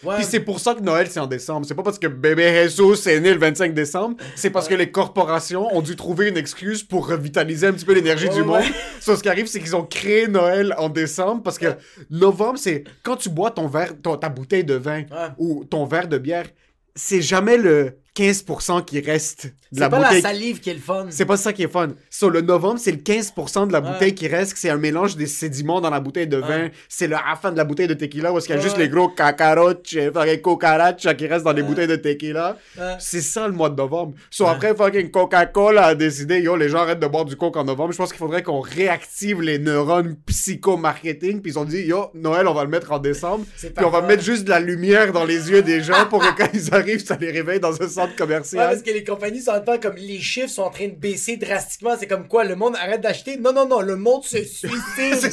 Ouais. 0.04 0.16
Puis 0.16 0.24
c'est 0.24 0.40
pour 0.40 0.58
ça 0.60 0.74
que 0.74 0.80
Noël, 0.80 1.06
c'est 1.10 1.20
en 1.20 1.26
décembre. 1.26 1.64
C'est 1.66 1.74
pas 1.74 1.82
parce 1.82 1.98
que 1.98 2.06
bébé 2.08 2.52
Jesus 2.68 3.08
est 3.08 3.20
né 3.20 3.32
le 3.32 3.38
25 3.38 3.72
décembre. 3.74 4.16
C'est 4.34 4.50
parce 4.50 4.66
que 4.68 4.74
les 4.74 4.90
corporations 4.90 5.74
ont 5.74 5.80
dû 5.82 5.94
trouver 5.96 6.28
une 6.28 6.36
excuse 6.36 6.82
pour 6.82 7.08
revitaliser 7.08 7.66
un 7.68 7.72
petit 7.72 7.84
peu 7.84 7.92
l'énergie 7.94 8.26
Ouais, 8.28 8.34
du 8.34 8.42
monde. 8.42 8.62
Ce 9.00 9.12
qui 9.20 9.28
arrive, 9.28 9.46
c'est 9.46 9.60
qu'ils 9.60 9.76
ont 9.76 9.84
créé 9.84 10.26
Noël 10.28 10.74
en 10.78 10.88
décembre 10.88 11.42
parce 11.42 11.58
que 11.58 11.66
novembre, 12.10 12.58
c'est 12.58 12.84
quand 13.02 13.16
tu 13.16 13.28
bois 13.28 13.50
ton 13.50 13.66
verre, 13.68 13.92
ton- 14.02 14.16
ta 14.16 14.28
bouteille 14.28 14.64
de 14.64 14.74
vin 14.74 15.04
ou 15.38 15.64
ton 15.64 15.84
verre 15.86 16.08
de 16.08 16.18
bière, 16.18 16.46
c'est 16.94 17.22
jamais 17.22 17.56
le 17.56 17.96
15% 18.16 18.84
qui 18.84 19.00
reste 19.00 19.46
de 19.46 19.52
C'est 19.72 19.80
la 19.80 19.88
pas 19.88 19.98
bouteille. 20.02 20.20
la 20.22 20.28
salive 20.28 20.60
qui 20.60 20.68
est 20.68 20.74
le 20.74 20.80
fun. 20.80 21.06
C'est 21.08 21.24
pas 21.24 21.38
ça 21.38 21.52
qui 21.54 21.62
est 21.62 21.68
fun. 21.72 21.88
Sur 22.10 22.28
le 22.28 22.42
novembre, 22.42 22.78
c'est 22.78 22.90
le 22.90 22.98
15% 22.98 23.66
de 23.66 23.72
la 23.72 23.80
Ouais. 23.80 23.90
bouteille 23.90 24.14
qui 24.14 24.28
reste, 24.28 24.54
c'est 24.58 24.68
un 24.68 24.76
mélange 24.76 25.16
des 25.16 25.26
sédiments 25.26 25.80
dans 25.80 25.88
la 25.88 25.98
bouteille 26.00 26.26
de 26.26 26.36
vin. 26.36 26.64
Ouais. 26.64 26.72
C'est 26.90 27.06
le 27.06 27.16
à 27.16 27.22
la 27.30 27.36
fin 27.36 27.50
de 27.52 27.56
la 27.56 27.64
bouteille 27.64 27.86
de 27.86 27.94
tequila 27.94 28.30
où 28.32 28.36
est-ce 28.36 28.46
qu'il 28.46 28.54
y 28.54 28.58
a 28.58 28.60
Ouais, 28.60 28.64
juste 28.68 28.76
les 28.76 28.90
gros 28.90 29.08
cacaroches, 29.08 29.96
fucking 30.12 30.42
cucarachas 30.42 31.14
qui 31.14 31.26
restent 31.26 31.44
dans 31.46 31.52
les 31.54 31.62
bouteilles 31.62 31.86
de 31.86 31.96
tequila. 31.96 32.58
C'est 32.98 33.22
ça 33.22 33.46
le 33.48 33.54
mois 33.54 33.70
de 33.70 33.76
novembre. 33.76 34.12
So 34.30 34.46
après, 34.46 34.74
fucking 34.76 35.10
Coca-Cola 35.10 35.86
a 35.86 35.94
décidé, 35.94 36.40
yo, 36.40 36.54
les 36.56 36.68
gens 36.68 36.78
arrêtent 36.80 37.00
de 37.00 37.06
boire 37.06 37.24
du 37.24 37.36
coke 37.36 37.56
en 37.56 37.64
novembre. 37.64 37.92
Je 37.92 37.96
pense 37.98 38.10
qu'il 38.10 38.18
faudrait 38.18 38.42
qu'on 38.42 38.60
réactive 38.60 39.40
les 39.40 39.58
neurones 39.58 40.16
psycho-marketing. 40.26 41.40
Puis 41.40 41.52
ils 41.52 41.58
ont 41.58 41.64
dit, 41.64 41.80
yo, 41.82 42.10
Noël, 42.14 42.46
on 42.46 42.52
va 42.54 42.64
le 42.64 42.70
mettre 42.70 42.92
en 42.92 42.98
décembre. 42.98 43.44
C'est 43.56 43.74
Puis 43.74 43.84
on 43.86 43.90
va 43.90 44.02
mettre 44.02 44.22
juste 44.22 44.44
de 44.44 44.50
la 44.50 44.60
lumière 44.60 45.12
dans 45.12 45.24
les 45.24 45.50
yeux 45.50 45.62
des 45.62 45.82
gens 45.82 46.06
pour 46.10 46.20
que 46.20 46.36
quand 46.36 46.48
ils 46.52 46.74
arrivent, 46.74 47.04
ça 47.04 47.16
les 47.18 47.30
réveille 47.30 47.58
dans 47.60 47.80
un 47.82 47.88
centre 48.02 48.12
Ouais, 48.12 48.16
commercial. 48.18 48.68
parce 48.70 48.82
que 48.82 48.90
les 48.90 49.04
compagnies 49.04 49.40
sont 49.40 49.50
en 49.50 49.54
même 49.54 49.64
temps 49.64 49.78
comme 49.78 49.96
les 49.96 50.20
chiffres 50.20 50.48
sont 50.48 50.62
en 50.62 50.70
train 50.70 50.86
de 50.88 50.94
baisser 50.94 51.36
drastiquement. 51.36 51.94
C'est 51.98 52.06
comme 52.06 52.28
quoi, 52.28 52.44
le 52.44 52.56
monde 52.56 52.76
arrête 52.76 53.00
d'acheter? 53.00 53.36
Non, 53.36 53.52
non, 53.52 53.66
non, 53.66 53.80
le 53.80 53.96
monde 53.96 54.24
se 54.24 54.42
suicide. 54.44 55.32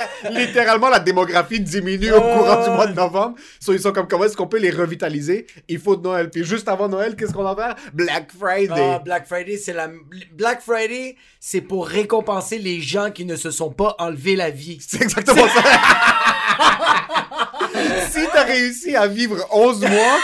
Littéralement, 0.30 0.88
la 0.88 1.00
démographie 1.00 1.60
diminue 1.60 2.10
au 2.12 2.16
Ouais, 2.16 2.20
courant 2.20 2.58
ouais, 2.58 2.64
du 2.64 2.70
mois 2.70 2.84
ouais. 2.86 2.90
de 2.92 2.96
novembre. 2.96 3.36
So, 3.60 3.72
ils 3.72 3.80
sont 3.80 3.92
comme, 3.92 4.06
comment 4.08 4.24
est-ce 4.24 4.36
qu'on 4.36 4.46
peut 4.46 4.58
les 4.58 4.70
revitaliser? 4.70 5.46
Il 5.68 5.78
faut 5.78 5.96
de 5.96 6.02
Noël. 6.02 6.30
Puis 6.30 6.44
juste 6.44 6.68
avant 6.68 6.88
Noël, 6.88 7.16
qu'est-ce 7.16 7.32
qu'on 7.32 7.42
va 7.42 7.54
faire? 7.56 7.76
Black 7.94 8.30
Friday. 8.38 8.72
Ah, 8.94 8.98
Black 8.98 9.26
Friday, 9.26 9.56
c'est 9.56 9.72
la. 9.72 9.88
Black 10.32 10.60
Friday, 10.60 11.16
c'est 11.38 11.60
pour 11.60 11.86
récompenser 11.86 12.58
les 12.58 12.80
gens 12.80 13.10
qui 13.10 13.24
ne 13.24 13.36
se 13.36 13.50
sont 13.50 13.70
pas 13.70 13.94
enlevé 13.98 14.36
la 14.36 14.50
vie. 14.50 14.78
C'est 14.86 15.02
exactement 15.02 15.46
ça. 15.48 15.62
si 18.12 18.20
t'as 18.32 18.44
réussi 18.44 18.96
à 18.96 19.06
vivre 19.06 19.36
11 19.52 19.80
mois, 19.80 20.18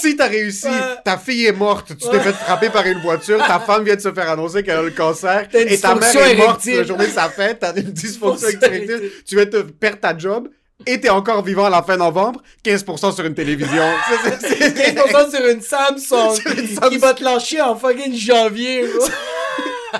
si 0.00 0.16
t'as 0.16 0.26
réussi, 0.28 0.68
ta 1.04 1.18
fille 1.18 1.46
est 1.46 1.52
morte, 1.52 1.88
tu 1.98 2.08
t'es 2.08 2.20
fait 2.20 2.32
frapper 2.32 2.70
par 2.70 2.86
une 2.86 3.00
voiture, 3.00 3.38
ta 3.38 3.58
femme 3.60 3.84
vient 3.84 3.96
de 3.96 4.00
se 4.00 4.12
faire 4.12 4.30
annoncer 4.30 4.62
qu'elle 4.62 4.78
a 4.78 4.82
le 4.82 4.90
cancer, 4.90 5.46
et 5.52 5.78
ta 5.78 5.94
mère 5.94 6.16
est 6.16 6.36
morte 6.36 6.64
la 6.66 6.84
journée 6.84 7.06
de 7.06 7.12
sa 7.12 7.28
fête, 7.28 7.58
t'as 7.60 7.74
une 7.74 7.92
dysfonction 7.92 8.48
érectile, 8.48 9.10
tu 9.26 9.36
de 9.36 9.44
te 9.44 9.56
perdre 9.62 10.00
ta 10.00 10.16
job, 10.16 10.48
et 10.86 11.00
t'es 11.00 11.08
encore 11.08 11.42
vivant 11.42 11.64
à 11.66 11.70
la 11.70 11.82
fin 11.82 11.96
novembre, 11.96 12.42
15% 12.64 13.14
sur 13.14 13.24
une 13.24 13.34
télévision. 13.34 13.82
C'est- 14.24 14.48
c'est- 14.48 14.58
c'est- 14.76 14.92
15% 14.94 15.30
sur 15.30 15.46
une 15.48 15.60
Samsung 15.62 16.34
Sur 16.40 16.50
une 16.58 16.66
qui 16.68 16.74
Samsung. 16.74 16.98
va 16.98 17.14
te 17.14 17.22
lâcher 17.24 17.60
en 17.60 17.76
fucking 17.76 18.14
janvier. 18.14 18.84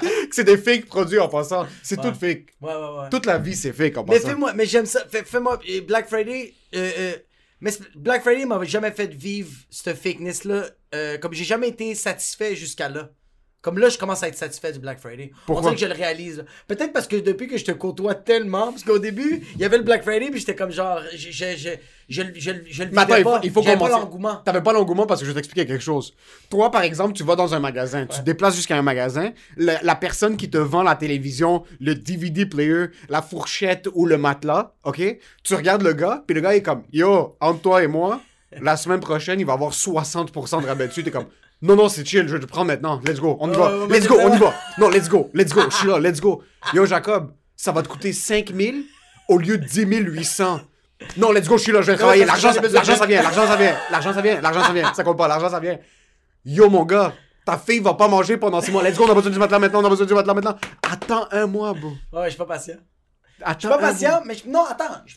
c'est 0.30 0.44
des 0.44 0.56
fakes 0.58 0.86
produits 0.86 1.18
en 1.18 1.28
passant. 1.28 1.66
C'est 1.82 1.98
Ouais. 1.98 2.10
tout 2.10 2.18
fake. 2.18 2.46
Ouais, 2.60 2.72
ouais, 2.74 2.98
ouais. 3.02 3.10
Toute 3.10 3.26
la 3.26 3.38
vie, 3.38 3.54
c'est 3.54 3.72
fake 3.72 3.96
en 3.98 4.04
Mais 4.04 4.16
passant. 4.16 4.28
fais-moi, 4.28 4.52
mais 4.54 4.66
j'aime 4.66 4.86
ça. 4.86 5.04
Fais- 5.10 5.24
Fais-moi, 5.24 5.58
Black 5.86 6.08
Friday, 6.08 6.54
euh, 6.74 6.90
euh, 6.98 7.12
mais 7.60 7.70
Black 7.94 8.22
Friday 8.22 8.44
m'avait 8.46 8.66
jamais 8.66 8.90
fait 8.90 9.12
vivre 9.14 9.50
cette 9.70 9.96
fakeness-là. 9.96 10.66
euh, 10.94 11.18
comme 11.18 11.32
j'ai 11.32 11.44
jamais 11.44 11.68
été 11.68 11.94
satisfait 11.96 12.54
jusqu'à 12.54 12.88
là. 12.88 13.10
Comme 13.64 13.78
là, 13.78 13.88
je 13.88 13.96
commence 13.96 14.22
à 14.22 14.28
être 14.28 14.36
satisfait 14.36 14.72
du 14.72 14.78
Black 14.78 14.98
Friday. 14.98 15.30
Pourquoi? 15.46 15.70
On 15.70 15.74
dirait 15.74 15.74
que 15.74 15.80
je 15.80 15.86
le 15.86 15.94
réalise. 15.94 16.44
Peut-être 16.68 16.92
parce 16.92 17.06
que 17.08 17.16
depuis 17.16 17.48
que 17.48 17.56
je 17.56 17.64
te 17.64 17.72
côtoie 17.72 18.14
tellement, 18.14 18.72
parce 18.72 18.84
qu'au 18.84 18.98
début, 18.98 19.42
il 19.54 19.60
y 19.62 19.64
avait 19.64 19.78
le 19.78 19.82
Black 19.84 20.02
Friday, 20.02 20.28
puis 20.30 20.38
j'étais 20.38 20.54
comme 20.54 20.70
genre, 20.70 21.00
je, 21.14 21.30
je, 21.30 21.56
je, 21.56 21.70
je, 22.10 22.22
je, 22.34 22.50
je 22.68 22.82
le 22.84 22.90
vivais 22.90 23.22
pas. 23.24 23.40
il 23.42 23.50
faut 23.50 23.62
J'avais 23.62 23.78
pas 23.78 23.88
l'engouement. 23.88 24.36
T'avais 24.44 24.60
pas 24.60 24.74
l'engouement 24.74 25.06
parce 25.06 25.20
que 25.22 25.26
je 25.26 25.30
vais 25.30 25.36
t'expliquer 25.36 25.66
quelque 25.66 25.82
chose. 25.82 26.14
Toi, 26.50 26.70
par 26.70 26.82
exemple, 26.82 27.14
tu 27.14 27.24
vas 27.24 27.36
dans 27.36 27.54
un 27.54 27.58
magasin, 27.58 28.04
tu 28.04 28.18
te 28.18 28.22
déplaces 28.24 28.54
jusqu'à 28.54 28.76
un 28.76 28.82
magasin, 28.82 29.32
la, 29.56 29.80
la 29.82 29.94
personne 29.94 30.36
qui 30.36 30.50
te 30.50 30.58
vend 30.58 30.82
la 30.82 30.94
télévision, 30.94 31.62
le 31.80 31.94
DVD 31.94 32.44
player, 32.44 32.88
la 33.08 33.22
fourchette 33.22 33.88
ou 33.94 34.04
le 34.04 34.18
matelas, 34.18 34.74
ok? 34.84 35.18
Tu 35.42 35.54
regardes 35.54 35.80
le 35.80 35.94
gars, 35.94 36.22
puis 36.26 36.34
le 36.34 36.42
gars 36.42 36.54
est 36.54 36.60
comme, 36.60 36.82
yo, 36.92 37.34
entre 37.40 37.62
toi 37.62 37.82
et 37.82 37.86
moi, 37.86 38.20
la 38.60 38.76
semaine 38.76 39.00
prochaine, 39.00 39.40
il 39.40 39.46
va 39.46 39.54
avoir 39.54 39.72
60% 39.72 40.60
de 40.60 40.66
rabais 40.66 40.86
dessus. 40.88 41.02
T'es 41.02 41.10
comme, 41.10 41.26
non, 41.64 41.76
non, 41.76 41.88
c'est 41.88 42.04
chill, 42.06 42.28
je 42.28 42.36
te 42.36 42.46
prends 42.46 42.64
maintenant, 42.64 43.00
let's 43.06 43.20
go, 43.20 43.36
on 43.40 43.52
y 43.52 43.56
va, 43.56 43.70
let's 43.88 44.06
go, 44.06 44.16
on 44.20 44.34
y 44.34 44.38
va. 44.38 44.54
Non, 44.78 44.88
let's 44.90 45.08
go, 45.08 45.30
let's 45.34 45.52
go, 45.52 45.62
je 45.70 45.74
suis 45.76 45.88
là, 45.88 45.98
let's 45.98 46.20
go. 46.20 46.42
Yo, 46.72 46.84
Jacob, 46.86 47.32
ça 47.56 47.72
va 47.72 47.82
te 47.82 47.88
coûter 47.88 48.12
5000 48.12 48.84
au 49.28 49.38
lieu 49.38 49.58
de 49.58 49.64
10 49.64 49.84
800. 49.86 50.60
Non, 51.16 51.32
let's 51.32 51.48
go, 51.48 51.56
je 51.58 51.62
suis 51.62 51.72
là, 51.72 51.80
je 51.82 51.90
vais 51.92 51.96
travailler. 51.96 52.24
L'argent, 52.24 52.52
l'argent, 52.72 52.96
ça 52.96 53.06
vient, 53.06 53.22
l'argent, 53.22 53.46
ça 53.46 53.56
vient, 53.56 53.76
l'argent, 53.90 54.12
ça 54.14 54.20
vient, 54.22 54.40
l'argent, 54.40 54.62
ça 54.62 54.72
vient. 54.72 54.94
Ça 54.94 55.04
compte 55.04 55.18
pas, 55.18 55.26
l'argent, 55.28 55.48
ça 55.50 55.60
vient. 55.60 55.78
Yo, 56.44 56.68
mon 56.70 56.84
gars, 56.84 57.12
ta 57.46 57.56
fille 57.58 57.80
va 57.80 57.94
pas 57.94 58.08
manger 58.08 58.36
pendant 58.36 58.60
6 58.60 58.70
mois. 58.70 58.82
Let's 58.82 58.96
go, 58.96 59.04
on 59.06 59.10
a 59.10 59.14
besoin 59.14 59.30
du 59.32 59.38
matelas 59.38 59.58
maintenant, 59.58 59.82
on 59.82 59.86
a 59.86 59.88
besoin 59.90 60.06
du 60.06 60.14
matelas 60.14 60.34
maintenant. 60.34 60.56
Attends 60.82 61.26
un 61.32 61.46
mois, 61.46 61.72
bro. 61.72 61.90
Ouais, 62.12 62.24
je 62.26 62.30
suis 62.30 62.38
pas 62.38 62.46
patient. 62.46 62.76
Je 63.40 63.52
suis 63.58 63.68
pas 63.68 63.78
patient, 63.78 64.22
mais 64.24 64.34
je- 64.34 64.48
non, 64.48 64.64
attends. 64.64 64.84
Je- 65.06 65.16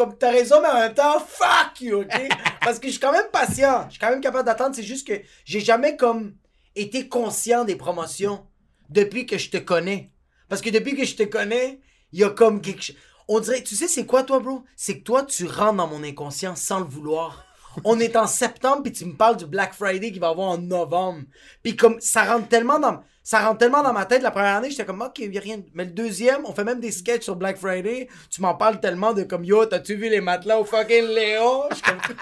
Comme 0.00 0.16
t'as 0.16 0.30
raison, 0.30 0.62
mais 0.62 0.68
en 0.68 0.78
même 0.78 0.94
temps, 0.94 1.20
fuck 1.20 1.78
you, 1.82 2.00
ok? 2.00 2.28
Parce 2.64 2.78
que 2.78 2.86
je 2.86 2.92
suis 2.92 3.00
quand 3.00 3.12
même 3.12 3.28
patient. 3.30 3.84
Je 3.88 3.90
suis 3.90 4.00
quand 4.00 4.08
même 4.08 4.22
capable 4.22 4.46
d'attendre. 4.46 4.74
C'est 4.74 4.82
juste 4.82 5.06
que 5.06 5.12
j'ai 5.44 5.60
jamais 5.60 5.94
comme 5.98 6.36
été 6.74 7.06
conscient 7.06 7.66
des 7.66 7.76
promotions 7.76 8.46
depuis 8.88 9.26
que 9.26 9.36
je 9.36 9.50
te 9.50 9.58
connais. 9.58 10.10
Parce 10.48 10.62
que 10.62 10.70
depuis 10.70 10.96
que 10.96 11.04
je 11.04 11.16
te 11.16 11.24
connais, 11.24 11.82
il 12.12 12.20
y 12.20 12.24
a 12.24 12.30
comme 12.30 12.62
quelque 12.62 12.82
chose. 12.82 12.96
On 13.28 13.40
dirait, 13.40 13.62
tu 13.62 13.76
sais, 13.76 13.88
c'est 13.88 14.06
quoi 14.06 14.22
toi, 14.22 14.40
bro? 14.40 14.64
C'est 14.74 15.00
que 15.00 15.04
toi, 15.04 15.22
tu 15.22 15.44
rentres 15.44 15.74
dans 15.74 15.86
mon 15.86 16.02
inconscient 16.02 16.56
sans 16.56 16.78
le 16.78 16.86
vouloir. 16.86 17.44
On 17.84 18.00
est 18.00 18.16
en 18.16 18.26
septembre, 18.26 18.84
puis 18.84 18.92
tu 18.92 19.04
me 19.04 19.14
parles 19.14 19.36
du 19.36 19.44
Black 19.44 19.74
Friday 19.74 20.12
qui 20.12 20.18
va 20.18 20.28
avoir 20.28 20.48
en 20.48 20.56
novembre. 20.56 21.24
Puis 21.62 21.76
comme, 21.76 22.00
ça 22.00 22.24
rentre 22.24 22.48
tellement 22.48 22.78
dans... 22.78 23.04
Ça 23.22 23.40
rentre 23.46 23.58
tellement 23.58 23.82
dans 23.82 23.92
ma 23.92 24.06
tête. 24.06 24.22
La 24.22 24.30
première 24.30 24.56
année, 24.56 24.70
j'étais 24.70 24.84
comme, 24.86 25.02
ok, 25.02 25.18
y 25.18 25.36
a 25.36 25.40
rien. 25.40 25.60
Mais 25.74 25.84
le 25.84 25.90
deuxième, 25.90 26.44
on 26.46 26.52
fait 26.52 26.64
même 26.64 26.80
des 26.80 26.90
sketchs 26.90 27.24
sur 27.24 27.36
Black 27.36 27.58
Friday. 27.58 28.08
Tu 28.30 28.40
m'en 28.40 28.54
parles 28.54 28.80
tellement 28.80 29.12
de 29.12 29.22
comme, 29.24 29.44
yo, 29.44 29.66
t'as-tu 29.66 29.94
vu 29.94 30.08
les 30.08 30.20
matelas 30.20 30.58
au 30.58 30.64
fucking 30.64 31.04
Léon? 31.06 31.64
Je 31.70 31.74
suis 31.76 31.84
comme, 31.84 32.16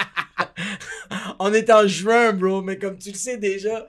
on 1.38 1.52
est 1.52 1.70
en 1.70 1.86
juin, 1.86 2.32
bro, 2.32 2.62
mais 2.62 2.78
comme 2.78 2.98
tu 2.98 3.10
le 3.10 3.16
sais 3.16 3.36
déjà. 3.36 3.86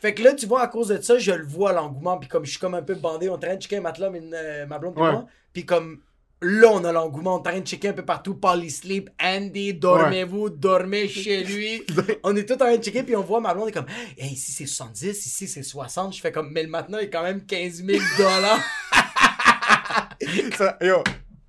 Fait 0.00 0.14
que 0.14 0.22
là, 0.22 0.34
tu 0.34 0.46
vois, 0.46 0.62
à 0.62 0.66
cause 0.66 0.88
de 0.88 1.00
ça, 1.00 1.16
je 1.18 1.30
le 1.32 1.44
vois 1.46 1.72
l'engouement. 1.72 2.18
Puis 2.18 2.28
comme 2.28 2.44
je 2.44 2.50
suis 2.50 2.58
comme 2.58 2.74
un 2.74 2.82
peu 2.82 2.94
bandé, 2.96 3.28
on 3.28 3.34
est 3.34 3.36
en 3.36 3.38
train 3.38 3.54
de 3.56 3.62
checker 3.62 3.76
un 3.76 3.82
matelas, 3.82 4.10
mais 4.10 4.20
euh, 4.34 4.66
ma 4.66 4.78
blonde 4.78 4.94
et 4.98 5.00
Ouais. 5.00 5.12
moi. 5.12 5.26
Puis 5.52 5.64
comme 5.64 6.00
là, 6.42 6.68
on 6.72 6.84
a 6.84 6.92
l'engouement, 6.92 7.34
on 7.34 7.36
est 7.36 7.40
en 7.40 7.42
train 7.52 7.60
de 7.60 7.66
checker 7.66 7.88
un 7.88 7.92
peu 7.92 8.04
partout. 8.04 8.34
Polysleep, 8.34 9.10
Andy, 9.22 9.74
dormez-vous, 9.74 10.50
dormez 10.50 11.08
chez 11.08 11.44
lui. 11.44 11.82
on 12.22 12.36
est 12.36 12.44
tout 12.44 12.54
en 12.54 12.58
train 12.58 12.76
de 12.76 12.82
checker, 12.82 13.02
puis 13.02 13.16
on 13.16 13.22
voit 13.22 13.40
ma 13.40 13.54
blonde 13.54 13.68
est 13.68 13.72
comme, 13.72 13.86
hey, 14.18 14.32
ici 14.32 14.52
c'est 14.52 14.66
70, 14.66 15.26
ici 15.26 15.48
c'est 15.48 15.62
60. 15.62 16.14
Je 16.14 16.20
fais 16.20 16.32
comme, 16.32 16.50
mais 16.52 16.62
le 16.62 16.68
matelas 16.68 17.02
est 17.02 17.10
quand 17.10 17.22
même 17.22 17.44
15 17.44 17.84
000 17.84 17.98
dollars. 18.18 18.60
Yo, 20.80 21.02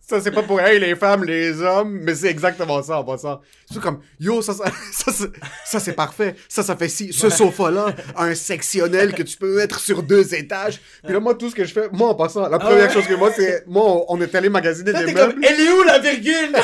ça 0.08 0.20
c'est 0.22 0.32
pas 0.32 0.44
pour 0.44 0.60
elle, 0.60 0.82
les 0.82 0.96
femmes, 0.96 1.24
les 1.24 1.62
hommes, 1.62 2.00
mais 2.02 2.14
c'est 2.16 2.28
exactement 2.28 2.84
ça 2.84 3.00
en 3.00 3.04
passant. 3.04 3.40
C'est 3.72 3.80
comme, 3.82 4.00
yo, 4.20 4.42
ça, 4.42 4.54
ça, 4.54 4.66
ça, 4.92 5.12
c'est- 5.12 5.32
ça, 5.66 5.80
c'est 5.80 5.94
parfait. 5.94 6.36
Ça, 6.50 6.62
ça 6.62 6.76
fait 6.76 6.90
si. 6.90 7.14
Ce 7.14 7.30
sofa-là 7.30 7.88
un 8.18 8.36
sectionnel 8.36 9.14
que 9.14 9.24
tu 9.24 9.38
peux 9.38 9.56
mettre 9.56 9.80
sur 9.80 10.04
deux 10.04 10.36
étages. 10.36 10.82
Puis 11.04 11.14
là, 11.14 11.20
moi, 11.20 11.36
tout 11.36 11.50
ce 11.50 11.56
que 11.56 11.64
je 11.66 11.74
fais, 11.74 11.88
moi 11.92 12.10
en 12.10 12.16
passant, 12.16 12.48
la 12.50 12.60
première 12.60 12.88
ouais? 12.88 12.94
chose 12.94 13.08
que 13.08 13.14
moi, 13.16 13.32
c'est, 13.36 13.64
moi, 13.68 14.04
on- 14.10 14.22
est 14.22 14.36
allé 14.36 14.50
magasiner 14.50 14.92
Là, 14.92 15.04
des 15.06 15.14
comme, 15.14 15.28
meubles. 15.28 15.46
elle 15.46 15.60
est 15.60 15.70
où 15.72 15.84
la 15.84 16.00
virgule? 16.00 16.56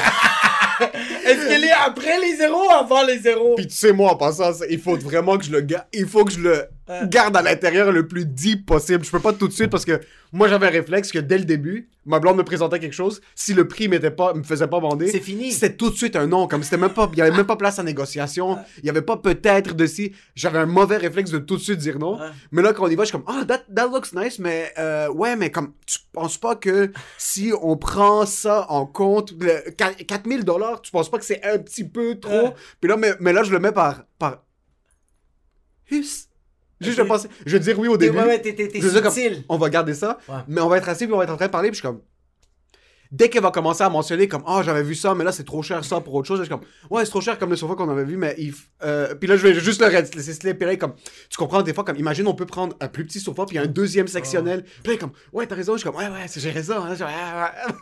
Est-ce 1.26 1.48
qu'elle 1.48 1.64
est 1.66 1.72
après 1.72 2.20
les 2.20 2.36
zéros 2.38 2.68
ou 2.68 2.72
avant 2.72 3.04
les 3.04 3.20
zéros? 3.20 3.56
Puis 3.56 3.68
tu 3.68 3.76
sais, 3.76 3.92
moi, 3.92 4.12
en 4.12 4.16
passant, 4.16 4.52
il 4.70 4.80
faut 4.80 4.96
vraiment 4.98 5.38
que 5.38 5.44
je 5.46 5.52
le. 5.52 5.66
Il 5.94 6.08
faut 6.08 6.24
que 6.26 6.32
je 6.32 6.40
le 6.40 6.66
Garde 7.04 7.38
à 7.38 7.42
l'intérieur 7.42 7.92
le 7.92 8.08
plus 8.08 8.26
deep 8.26 8.66
possible. 8.66 9.04
Je 9.04 9.12
peux 9.12 9.20
pas 9.20 9.34
tout 9.34 9.48
de 9.48 9.54
suite 9.54 9.70
parce 9.70 9.86
que 9.86 10.00
moi, 10.32 10.48
j'avais 10.48 10.68
un 10.68 10.72
réflexe 10.72 11.12
que 11.12 11.20
dès 11.20 11.40
le 11.40 11.46
début, 11.46 11.90
ma 12.06 12.20
blonde 12.20 12.38
me 12.38 12.44
présentait 12.44 12.80
quelque 12.80 12.94
chose. 12.94 13.20
Si 13.34 13.54
le 13.54 13.68
prix 13.68 13.88
m'était 13.88 14.12
pas, 14.12 14.34
me 14.34 14.44
faisait 14.44 14.68
pas 14.68 14.80
bander, 14.80 15.08
C'est 15.08 15.20
fini. 15.20 15.52
C'était 15.52 15.76
tout 15.76 15.90
de 15.90 15.96
suite 15.96 16.16
un 16.16 16.28
non. 16.28 16.48
Comme 16.48 16.62
c'était 16.62 16.78
même 16.78 16.94
pas, 16.94 17.10
il 17.12 17.18
y 17.18 17.22
avait 17.22 17.36
même 17.36 17.48
pas 17.48 17.56
place 17.56 17.80
à 17.80 17.84
négociation. 17.84 18.58
Il 18.80 18.86
y 18.86 18.90
avait 18.90 19.02
pas 19.02 19.18
peut-être 19.18 19.74
de 19.74 19.86
si. 19.88 20.14
J'avais 20.36 20.60
un 20.60 20.68
mauvais 20.68 20.98
réflexe 20.98 21.32
de 21.32 21.40
tout 21.40 21.58
de 21.58 21.62
suite 21.62 21.80
dire 21.80 21.98
non. 21.98 22.20
Ouais. 22.20 22.28
Mais 22.52 22.62
là, 22.62 22.74
quand 22.74 22.86
on 22.86 22.90
y 22.90 22.96
va, 22.96 23.04
je 23.04 23.10
suis 23.10 23.18
comme, 23.18 23.26
ah, 23.28 23.44
that, 23.46 23.64
that 23.76 23.88
looks 23.88 24.14
nice, 24.14 24.38
mais 24.38 24.72
euh, 24.78 25.10
ouais, 25.10 25.36
mais 25.36 25.50
comme, 25.50 25.74
tu 25.86 25.98
penses 26.12 26.38
pas 26.38 26.56
que 26.56 26.92
si 27.18 27.52
on 27.62 27.76
prend 27.78 28.26
ça 28.26 28.68
en 28.70 28.86
compte, 28.86 29.34
le, 29.40 29.72
4000 29.72 30.44
dollars, 30.44 30.82
tu 30.82 30.92
penses 30.92 31.10
pas 31.10 31.18
que 31.18 31.26
c'est 31.26 31.44
un 31.44 31.58
petit 31.58 31.84
peu 31.84 32.20
trop? 32.20 32.32
Ouais. 32.32 32.54
Puis 32.80 32.90
là, 32.90 32.98
mais, 32.98 33.14
mais 33.20 33.34
là, 33.34 33.44
je 33.44 33.52
le 33.52 33.60
mets 33.60 33.72
par. 33.72 34.04
par... 34.20 34.44
Hus. 35.90 36.29
Juste, 36.82 36.98
je 36.98 37.04
pensais. 37.04 37.28
Je 37.46 37.54
veux 37.54 37.60
dire 37.60 37.78
oui 37.80 37.88
au 37.88 37.98
début. 37.98 38.18
ouais, 38.18 38.24
ouais, 38.26 38.42
t'es, 38.42 38.56
subtil. 38.82 39.44
on 39.50 39.58
va 39.58 39.70
garder 39.70 39.94
ça, 39.94 40.18
Ouais. 40.28 40.36
mais 40.48 40.62
on 40.62 40.70
va 40.70 40.78
être 40.78 40.88
assis 40.90 41.06
puis 41.06 41.14
on 41.14 41.18
va 41.18 41.24
être 41.26 41.30
en 41.34 41.36
train 41.38 41.48
de 41.48 41.52
parler 41.52 41.70
puis 41.70 41.76
je 41.78 41.82
suis 41.82 41.88
comme 41.88 42.02
dès 43.12 43.30
qu'elle 43.30 43.42
va 43.44 43.52
commencer 43.52 43.84
à 43.84 43.90
mentionner 43.90 44.28
comme 44.28 44.44
ah 44.46 44.62
j'avais 44.64 44.84
vu 44.84 44.94
ça 44.96 45.16
mais 45.16 45.24
là 45.24 45.32
c'est 45.32 45.44
trop 45.44 45.64
cher 45.64 45.84
ça 45.84 46.00
pour 46.00 46.14
autre 46.16 46.28
chose 46.28 46.38
je 46.40 46.44
suis 46.44 46.50
comme 46.50 46.62
ouais 46.92 47.04
c'est 47.06 47.12
trop 47.12 47.22
cher 47.22 47.40
comme 47.40 47.50
le 47.50 47.56
sofa 47.56 47.74
qu'on 47.76 47.90
avait 47.90 48.04
vu 48.04 48.18
mais 48.18 48.36
il 48.38 48.54
euh, 48.84 49.16
puis 49.16 49.28
là 49.28 49.36
je 49.36 49.42
vais 49.48 49.54
juste 49.60 49.82
le 49.82 49.88
laisser 49.90 50.34
slip 50.34 50.58
puis 50.60 50.68
là 50.68 50.76
comme 50.76 50.94
tu 51.30 51.38
comprends 51.38 51.62
des 51.64 51.74
fois 51.74 51.84
comme 51.84 51.98
imagine 51.98 52.28
on 52.28 52.36
peut 52.36 52.46
prendre 52.46 52.76
un 52.80 52.88
plus 52.88 53.06
petit 53.06 53.20
sofa 53.20 53.46
puis 53.48 53.58
un 53.58 53.66
deuxième 53.66 54.08
sectionnel 54.08 54.64
puis 54.84 54.94
là 54.94 54.98
comme 55.00 55.12
ouais 55.34 55.48
t'as 55.48 55.56
raison 55.56 55.74
je 55.74 55.80
suis 55.80 55.90
comme 55.90 56.00
ouais 56.00 56.08
ouais 56.08 56.28
c'est- 56.28 56.40
j'ai 56.40 56.52
raison 56.52 56.76
hein, 56.84 56.96
j'ai- 56.96 57.04
ouais, 57.04 57.12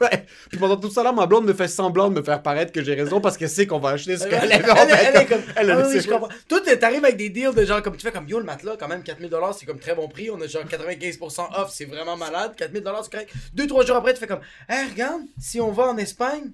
ouais, 0.02 0.26
puis 0.50 0.58
pendant 0.60 0.78
tout 0.78 0.90
ça 0.90 1.04
là 1.04 1.12
ma 1.12 1.26
blonde 1.26 1.46
me 1.46 1.54
fait 1.54 1.68
semblant 1.68 2.10
de 2.10 2.16
me 2.16 2.24
faire 2.24 2.42
paraître 2.42 2.72
que 2.72 2.84
j'ai 2.84 2.94
raison 2.96 3.20
parce 3.22 3.38
qu'elle 3.38 3.50
sait 3.50 3.68
qu'on 3.68 3.80
va 3.80 3.90
acheter 3.90 4.18
ce 4.18 4.24
Elle, 4.26 4.30
qu'elle 4.30 4.52
elle, 4.52 5.16
elle 5.16 5.22
est 5.22 5.26
comme. 5.26 5.42
elle, 5.56 5.72
ah 5.72 5.88
oui, 5.88 6.00
je 6.00 6.08
comprends. 6.10 6.30
Toi, 6.48 6.60
t'arrives 6.80 7.04
avec 7.04 7.18
des 7.18 7.30
deals 7.30 7.54
de 7.54 7.66
genre 7.66 7.82
comme 7.82 7.96
tu 7.98 8.06
fais 8.06 8.12
comme 8.12 8.28
yo 8.28 8.40
le 8.40 8.46
matelas, 8.46 8.76
quand 8.80 8.88
même 8.88 9.04
4000 9.04 9.30
c'est 9.58 9.66
comme 9.66 9.80
très 9.80 9.96
bon 9.96 10.08
prix. 10.08 10.30
On 10.30 10.40
a 10.42 10.48
genre 10.48 10.64
95% 10.64 11.48
off, 11.60 11.72
c'est 11.72 11.86
vraiment 11.86 12.18
malade. 12.18 12.54
4000 12.58 12.84
c'est 13.04 13.12
correct. 13.12 13.32
Deux, 13.54 13.68
trois 13.68 13.86
jours 13.86 13.98
après, 13.98 14.14
tu 14.14 14.20
fais 14.20 14.28
comme, 14.28 14.42
hey, 14.70 14.90
regarde, 14.90 15.17
si 15.40 15.60
on 15.62 15.72
va 15.72 15.84
en 15.88 15.98
Espagne, 15.98 16.52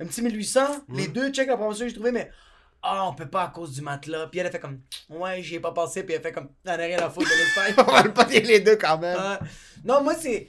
un 0.00 0.06
petit 0.06 0.22
1800, 0.22 0.84
les 0.94 1.08
deux 1.08 1.30
check 1.30 1.48
la 1.48 1.56
promotion 1.56 1.84
que 1.84 1.88
j'ai 1.90 1.94
trouvé, 1.94 2.12
mais. 2.12 2.30
Ah, 2.84 3.06
on 3.08 3.14
peut 3.14 3.28
pas 3.28 3.44
à 3.44 3.48
cause 3.48 3.72
du 3.72 3.80
matelas. 3.80 4.26
Puis 4.26 4.40
elle 4.40 4.46
a 4.48 4.50
fait 4.50 4.58
comme, 4.58 4.80
ouais, 5.08 5.40
j'y 5.40 5.54
ai 5.54 5.60
pas 5.60 5.70
pensé. 5.70 6.02
Puis 6.02 6.16
elle 6.16 6.20
fait 6.20 6.32
comme, 6.32 6.48
t'en 6.64 6.72
as 6.72 6.76
rien 6.76 6.98
à 6.98 7.08
foutre 7.10 7.28
de 7.30 7.34
l'Espagne. 7.36 7.74
on 7.86 7.92
va 7.92 8.02
le 8.02 8.12
pas 8.12 8.24
dire 8.24 8.42
les 8.44 8.58
deux 8.58 8.74
quand 8.74 8.98
même 8.98 9.16
Euh, 9.16 9.36
non, 9.84 10.02
moi, 10.02 10.14
c'est. 10.16 10.48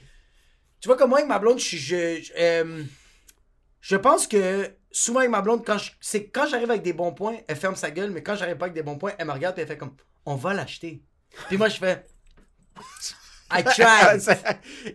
Tu 0.80 0.88
vois, 0.88 0.96
comme 0.96 1.10
moi, 1.10 1.18
avec 1.18 1.28
ma 1.28 1.38
blonde, 1.38 1.60
je. 1.60 1.76
Je, 1.76 2.20
je, 2.22 2.32
euh, 2.36 2.82
je 3.80 3.94
pense 3.96 4.26
que 4.26 4.68
souvent, 4.90 5.20
avec 5.20 5.30
ma 5.30 5.42
blonde, 5.42 5.64
quand 5.64 5.78
je- 5.78 5.92
c'est 6.00 6.26
quand 6.26 6.46
j'arrive 6.48 6.70
avec 6.70 6.82
des 6.82 6.92
bons 6.92 7.12
points, 7.12 7.36
elle 7.46 7.54
ferme 7.56 7.76
sa 7.76 7.90
gueule, 7.92 8.10
mais 8.10 8.22
quand 8.24 8.34
j'arrive 8.34 8.56
pas 8.56 8.64
avec 8.64 8.74
des 8.74 8.82
bons 8.82 8.98
points, 8.98 9.12
elle 9.16 9.26
me 9.28 9.32
regarde 9.32 9.56
et 9.58 9.62
elle 9.62 9.68
fait 9.68 9.78
comme 9.78 9.94
On 10.26 10.34
va 10.34 10.54
l'acheter. 10.54 11.02
Puis 11.48 11.56
moi, 11.56 11.68
je 11.68 11.76
fais 11.78 12.04
I 13.52 13.62
tried. 13.64 14.20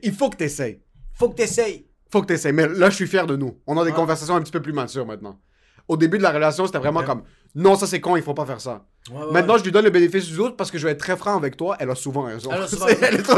il 0.04 0.14
faut 0.14 0.30
que 0.30 0.36
t'essayes 0.38 0.82
Faut 1.14 1.30
que 1.30 1.36
t'essayes. 1.36 1.88
Faut 2.12 2.22
que 2.22 2.28
t'essayes. 2.28 2.54
Mais 2.54 2.68
là, 2.68 2.90
je 2.90 2.96
suis 2.96 3.08
fier 3.08 3.28
de 3.28 3.36
nous. 3.36 3.60
On 3.68 3.78
a 3.78 3.84
des 3.84 3.92
Ouais. 3.92 3.96
conversations 3.96 4.36
un 4.36 4.42
petit 4.42 4.52
peu 4.52 4.62
plus 4.62 4.74
matures 4.74 5.06
maintenant. 5.06 5.40
Au 5.88 5.98
début 5.98 6.18
de 6.20 6.24
la 6.24 6.32
relation, 6.32 6.66
c'était 6.68 6.78
vraiment 6.78 7.04
comme 7.04 7.24
non, 7.56 7.76
ça 7.76 7.88
c'est 7.88 8.00
con, 8.00 8.16
il 8.16 8.22
faut 8.22 8.36
pas 8.36 8.46
faire 8.46 8.62
ça. 8.62 8.86
Ouais, 9.12 9.32
Maintenant, 9.32 9.58
je 9.58 9.64
lui 9.64 9.72
donne 9.72 9.86
le 9.86 9.90
bénéfice 9.90 10.28
du 10.28 10.36
doute 10.36 10.56
parce 10.56 10.70
que 10.70 10.78
je 10.78 10.86
vais 10.86 10.92
être 10.92 11.00
très 11.00 11.18
franc 11.18 11.36
avec 11.36 11.58
toi. 11.58 11.76
Elle 11.80 11.90
a 11.90 11.96
souvent 11.96 12.24
raison. 12.24 12.52
Elle 12.54 12.62
a 12.62 12.68
souvent 12.68 12.86
C'est- 12.90 13.10
raison. 13.10 13.34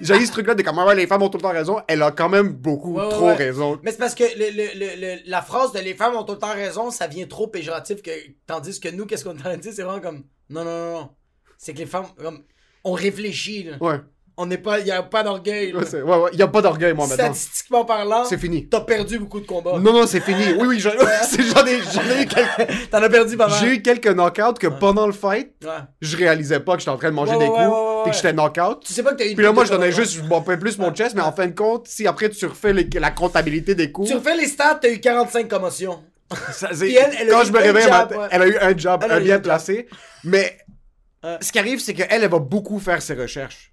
J'ai 0.00 0.16
eu 0.16 0.26
ce 0.26 0.30
truc-là 0.30 0.54
de 0.54 0.62
comme 0.62 0.78
ouais, 0.78 0.94
les 0.94 1.08
femmes 1.08 1.22
ont 1.22 1.28
tout 1.28 1.38
le 1.38 1.42
temps 1.42 1.50
raison. 1.52 1.80
Elle 1.88 2.02
a 2.02 2.12
quand 2.12 2.28
même 2.28 2.50
beaucoup 2.52 2.96
trop 3.10 3.34
raison. 3.34 3.80
Mais 3.82 3.90
c'est 3.90 3.98
parce 3.98 4.14
que 4.14 4.22
le, 4.22 4.50
le- 4.50 4.78
le- 4.78 5.00
le- 5.16 5.20
la 5.30 5.42
phrase 5.42 5.72
de 5.72 5.80
les 5.80 5.94
femmes 5.94 6.14
ont 6.14 6.22
tout 6.22 6.34
le 6.34 6.38
temps 6.38 6.52
raison, 6.54 6.92
ça 6.92 7.08
vient 7.08 7.26
trop 7.26 7.48
péjoratif 7.48 8.00
que 8.00 8.10
tandis 8.46 8.78
que 8.78 8.90
nous, 8.90 9.06
qu'est-ce 9.06 9.24
qu'on 9.24 9.34
de 9.34 9.56
dire, 9.56 9.72
c'est 9.74 9.82
vraiment 9.82 10.00
comme 10.00 10.22
non, 10.50 10.64
non, 10.64 10.70
non, 10.70 10.92
non. 11.00 11.10
C'est 11.56 11.72
que 11.74 11.78
les 11.78 11.86
femmes, 11.86 12.06
comme, 12.16 12.44
on 12.84 12.92
réfléchit, 12.92 13.64
là. 13.64 13.76
Ouais. 13.80 14.00
On 14.40 14.46
n'est 14.46 14.56
pas, 14.58 14.78
y 14.78 14.92
a 14.92 15.02
pas 15.02 15.24
d'orgueil. 15.24 15.74
Ouais, 15.74 15.82
ouais, 15.94 16.02
ouais. 16.16 16.30
Il 16.32 16.38
y 16.38 16.42
a 16.42 16.46
pas 16.46 16.62
d'orgueil, 16.62 16.94
moi, 16.94 17.08
maintenant. 17.08 17.24
Statistiquement 17.34 17.84
parlant, 17.84 18.24
C'est 18.24 18.38
fini. 18.38 18.68
t'as 18.68 18.82
perdu 18.82 19.18
beaucoup 19.18 19.40
de 19.40 19.46
combats. 19.46 19.72
Non, 19.80 19.92
non, 19.92 20.06
c'est 20.06 20.20
fini. 20.20 20.44
Oui, 20.60 20.66
oui, 20.68 20.80
j'en 20.80 20.90
ai, 20.92 20.96
j'en 21.52 21.66
ai 21.66 22.22
eu 22.22 22.26
quelques, 22.26 22.88
T'en 22.90 23.02
as 23.02 23.08
perdu 23.08 23.36
pas 23.36 23.48
mal. 23.48 23.58
j'ai 23.60 23.74
eu 23.74 23.82
quelques 23.82 24.06
knockouts 24.06 24.54
que 24.60 24.68
pendant 24.68 25.06
le 25.08 25.12
fight, 25.12 25.50
Ouais. 25.64 25.70
je 26.00 26.16
réalisais 26.16 26.60
pas 26.60 26.74
que 26.74 26.78
j'étais 26.78 26.90
en 26.92 26.96
train 26.98 27.10
de 27.10 27.14
manger 27.16 27.32
Ouais, 27.32 27.38
des 27.38 27.44
ouais, 27.46 27.50
coups 27.50 27.60
ouais, 27.60 27.66
ouais, 27.66 28.02
puis 28.04 28.10
que 28.12 28.16
ouais. 28.16 28.22
j'étais 28.22 28.32
knockout. 28.32 28.80
Tu 28.86 28.92
sais 28.92 29.02
pas 29.02 29.10
que 29.12 29.16
t'as 29.16 29.26
eu 29.26 29.34
Puis 29.34 29.44
là, 29.44 29.50
moi, 29.52 29.64
je 29.64 29.70
donnais 29.72 29.90
juste, 29.90 30.12
je 30.14 30.22
bumpais 30.22 30.56
plus 30.56 30.78
mon 30.78 30.94
chest, 30.94 31.16
mais 31.16 31.22
en 31.22 31.32
fin 31.32 31.48
de 31.48 31.54
compte, 31.54 31.88
si 31.88 32.06
après 32.06 32.30
tu 32.30 32.46
refais 32.46 32.72
les- 32.72 32.88
la 33.00 33.10
comptabilité 33.10 33.74
des 33.74 33.90
coups, 33.90 34.08
Tu 34.08 34.14
refais 34.14 34.36
les 34.36 34.46
stats, 34.46 34.78
t'as 34.80 34.88
eu 34.90 35.00
45 35.00 35.48
commotions. 35.48 35.98
ça, 36.52 36.68
elle, 36.72 36.84
elle 37.20 37.28
a 37.28 37.32
quand 37.32 37.42
je 37.44 37.50
me 37.52 37.58
réveille, 37.58 37.86
ouais. 37.86 38.28
elle 38.30 38.42
a 38.42 38.46
eu 38.46 38.56
un 38.58 38.76
job, 38.78 39.04
un 39.10 39.18
bien 39.20 39.34
job. 39.34 39.42
placé. 39.42 39.88
Mais 40.22 40.56
Ouais. 41.24 41.38
ce 41.40 41.50
qui 41.50 41.58
arrive, 41.58 41.80
c'est 41.80 41.94
qu'elle, 41.94 42.06
elle 42.22 42.30
va 42.30 42.38
beaucoup 42.38 42.78
faire 42.78 43.02
ses 43.02 43.14
recherches. 43.14 43.72